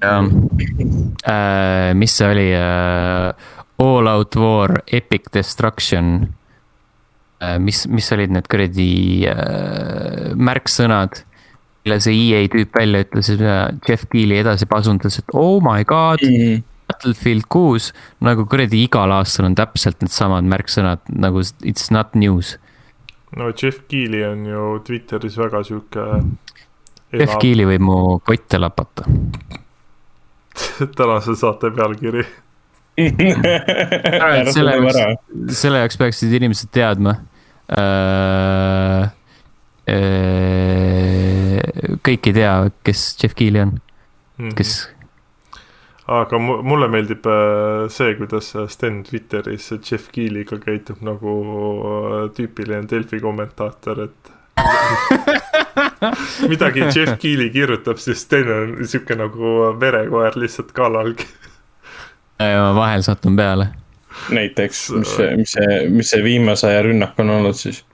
jah, 0.00 1.94
mis 1.94 2.16
see 2.16 2.28
oli 2.28 2.50
uh,, 2.56 3.34
All 3.80 4.06
Out 4.06 4.36
War, 4.36 4.82
Epic 4.92 5.32
Destruction 5.34 6.28
uh,. 7.40 7.58
mis, 7.58 7.86
mis 7.88 8.12
olid 8.12 8.30
need 8.30 8.48
kuradi 8.50 9.26
uh, 9.28 10.30
märksõnad, 10.36 11.22
mille 11.84 12.00
see 12.04 12.16
EA 12.28 12.48
tüüp 12.52 12.76
välja 12.76 13.04
ütles 13.06 13.32
ja 13.40 13.60
Jeff 13.88 14.04
Keeli 14.12 14.38
edasi 14.40 14.68
pasundas, 14.70 15.18
et 15.18 15.32
oh 15.34 15.60
my 15.64 15.84
god 15.84 16.22
mm., 16.26 16.62
Battlefield 16.90 17.46
kuus, 17.48 17.92
nagu 18.20 18.44
kuradi 18.50 18.82
igal 18.84 19.12
aastal 19.14 19.46
on 19.46 19.54
täpselt 19.54 20.00
needsamad 20.02 20.44
märksõnad 20.50 20.98
nagu 21.08 21.42
it's 21.62 21.90
not 21.94 22.14
news. 22.18 22.56
No 23.36 23.52
Jeff 23.62 23.84
Keeli 23.88 24.24
on 24.26 24.46
ju 24.46 24.78
Twitteris 24.86 25.38
väga 25.38 25.62
sihuke. 25.66 26.06
Jeff 27.12 27.38
Keeli 27.42 27.66
võib 27.66 27.82
mu 27.84 27.96
kotte 28.26 28.58
lapata. 28.58 29.06
tänase 30.96 31.36
saate 31.36 31.70
pealkiri. 31.70 32.24
selle 34.52 34.74
jaoks, 34.76 34.98
selle 35.56 35.78
jaoks 35.80 35.96
peaksid 36.00 36.34
inimesed 36.40 36.72
teadma 36.74 37.16
äh,. 37.70 39.10
Äh, 39.90 41.58
kõik 42.06 42.28
ei 42.30 42.34
tea, 42.36 42.52
kes 42.86 43.00
Jeff 43.18 43.34
Keeli 43.34 43.62
on, 43.64 43.72
kes. 44.54 44.74
Aga 46.10 46.38
mu- 46.42 46.60
mulle 46.66 46.88
meeldib 46.90 47.26
äh, 47.30 47.86
see, 47.92 48.14
kuidas 48.18 48.52
Sten 48.72 49.02
Twitteris 49.06 49.70
Jeff 49.90 50.08
Keeliga 50.12 50.58
käitub 50.62 51.02
nagu 51.06 51.34
äh, 51.46 52.24
tüüpiline 52.36 52.88
Delfi 52.90 53.20
kommentaator, 53.22 54.04
et 54.08 54.32
midagi 56.50 56.80
Jeff 56.94 57.14
Keeli 57.22 57.50
kirjutab, 57.54 58.00
siis 58.02 58.24
Sten 58.26 58.50
on 58.54 58.74
sihuke 58.86 59.16
nagu 59.18 59.52
verekoer 59.80 60.36
lihtsalt 60.40 60.72
kallal. 60.76 61.14
ma 62.40 62.72
vahel 62.76 63.02
satun 63.06 63.36
peale. 63.36 63.68
näiteks, 64.34 64.90
mis 64.98 65.14
see, 65.16 65.30
mis 65.36 65.52
see, 65.56 65.78
mis 65.88 66.10
see 66.10 66.22
viimase 66.24 66.66
aja 66.68 66.82
rünnak 66.88 67.18
on 67.22 67.30
olnud 67.30 67.56
siis? 67.56 67.84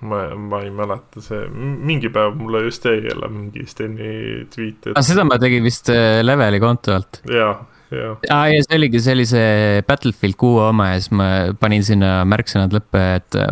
ma, 0.00 0.20
ma 0.34 0.60
ei 0.64 0.70
mäleta, 0.72 1.20
see 1.24 1.42
mingi 1.52 2.10
päev 2.12 2.38
mulle 2.40 2.62
just 2.64 2.84
jäi 2.88 3.02
jälle 3.04 3.28
mingi 3.32 3.66
Steni 3.68 4.46
tweet, 4.54 4.88
aga 4.88 5.02
et 5.02 5.08
seda 5.10 5.26
ma 5.28 5.38
tegin 5.40 5.64
vist 5.66 5.90
äh, 5.92 6.20
leveli 6.24 6.60
konto 6.62 6.94
alt. 6.96 7.20
ja, 7.28 7.50
ja 7.92 8.14
aa 8.32 8.48
ja 8.48 8.62
see 8.64 8.78
oligi, 8.78 9.02
see 9.04 9.16
oli 9.18 9.26
see 9.28 9.84
Battlefield 9.88 10.38
kuue 10.40 10.64
oma 10.70 10.92
ja 10.94 11.00
siis 11.00 11.12
ma 11.20 11.30
panin 11.60 11.84
sinna 11.86 12.20
märksõnad 12.28 12.76
lõppe, 12.76 13.04
et 13.20 13.40
äh, 13.40 13.50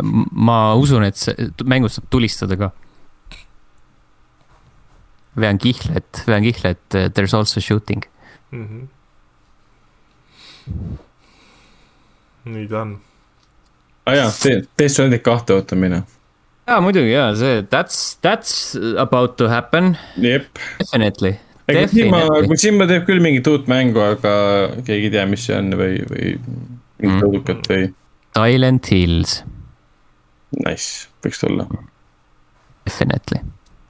ma 0.49 0.59
usun, 0.79 1.05
et 1.07 1.19
see 1.21 1.49
mängus 1.69 1.99
saab 1.99 2.09
tulistada 2.13 2.57
ka. 2.59 2.71
vean 5.39 5.59
kihlet, 5.61 6.23
vean 6.27 6.43
kihlet, 6.43 6.81
there 6.89 7.29
is 7.29 7.33
also 7.37 7.61
shooting. 7.61 8.01
mm. 8.51 8.65
-hmm. 8.65 8.87
nii 12.49 12.67
ta 12.67 12.81
on. 12.81 13.01
aa 14.05 14.15
jaa, 14.15 14.31
Death 14.49 14.93
Stranding 14.93 15.21
kahte 15.21 15.53
ootamine. 15.53 16.03
jaa, 16.69 16.79
muidugi 16.85 17.11
jaa, 17.13 17.29
see 17.35 17.61
that's, 17.73 17.99
that's 18.25 18.53
about 19.01 19.37
to 19.41 19.47
happen, 19.51 19.95
definitely. 20.21 21.35
Kojima, 21.69 22.23
Kojima 22.49 22.87
teeb 22.89 23.03
küll 23.05 23.19
mingit 23.21 23.45
uut 23.51 23.67
mängu, 23.69 24.01
aga 24.01 24.31
keegi 24.87 25.09
ei 25.09 25.13
tea, 25.13 25.25
mis 25.29 25.43
see 25.45 25.57
on 25.57 25.71
või, 25.77 25.99
või 26.09 26.31
mingit 26.33 26.77
Mm. 26.99 27.21
õudukat 27.23 27.67
või 27.71 27.83
Silent 28.35 28.87
Hills, 28.91 29.35
nice, 30.65 31.07
võiks 31.23 31.39
tulla. 31.39 31.63
definitely. 32.85 33.39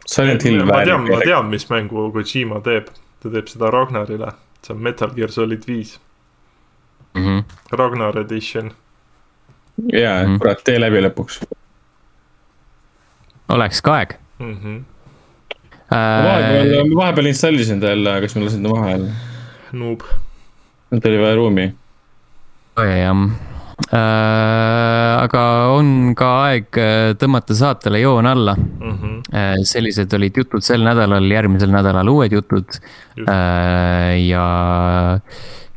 Silent 0.06 0.44
Hill 0.46 0.62
ma 0.66 0.84
tean, 0.86 1.02
ma 1.08 1.16
väärib. 1.16 1.24
tean, 1.32 1.50
mis 1.50 1.66
mängu 1.72 2.04
Kojima 2.14 2.60
teeb, 2.66 2.92
ta 3.24 3.32
teeb 3.34 3.48
seda 3.50 3.72
Ragnarile, 3.74 4.32
see 4.62 4.76
on 4.76 4.84
Metal 4.86 5.10
Gear 5.16 5.32
Solid 5.34 5.66
viis, 5.68 5.96
Mm 7.16 7.24
-hmm. 7.26 7.44
Ragnar 7.72 8.18
Edition. 8.20 8.72
jaa 9.94 10.24
Mhm., 10.28 10.38
kurat, 10.38 10.62
tee 10.64 10.78
läbi 10.80 11.02
lõpuks. 11.02 11.40
Oleks 13.56 13.82
ka 13.86 14.00
aeg 14.00 14.18
Mm 14.40 14.56
-hmm. 14.56 14.78
vahepeal 15.92 16.74
äh,., 16.80 16.96
vahepeal 16.96 17.26
installisin 17.26 17.80
ta 17.80 17.88
jälle, 17.92 18.22
kas 18.22 18.36
ma 18.36 18.46
lasin 18.46 18.64
ta 18.64 18.70
maha 18.70 18.90
jälle? 18.90 19.12
Noob. 19.72 20.02
nüüd 20.92 21.08
oli 21.08 21.18
vaja 21.22 21.36
ruumi. 21.36 21.66
jah 22.78 23.18
äh,, 23.94 25.24
aga 25.24 25.42
on 25.76 26.16
ka 26.16 26.30
aeg 26.46 26.78
äh, 26.78 27.16
tõmmata 27.20 27.56
saatele 27.56 28.00
joon 28.00 28.26
alla 28.26 28.56
Mm 28.56 28.98
-hmm. 28.98 29.36
äh,. 29.36 29.56
sellised 29.64 30.14
olid 30.14 30.38
jutud 30.38 30.62
sel 30.62 30.84
nädalal, 30.84 31.32
järgmisel 31.32 31.72
nädalal 31.72 32.08
uued 32.08 32.32
jutud 32.32 32.68
Just. 33.18 33.30
äh,. 33.30 34.16
ja, 34.28 35.20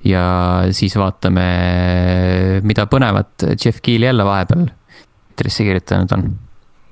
ja 0.05 0.25
siis 0.71 0.97
vaatame, 0.97 1.49
mida 2.63 2.87
põnevat 2.87 3.49
Jeff 3.65 3.79
Keeli 3.83 4.05
jälle 4.05 4.25
vahepeal 4.25 4.67
Twitterisse 5.33 5.65
kirjutanud 5.65 6.13
on. 6.13 6.35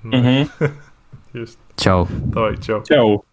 Mhm. 0.04 0.48
just, 1.34 1.58
tšau. 1.76 2.06
davai, 2.32 2.56
tšau. 2.56 2.80
tšau. 2.82 3.29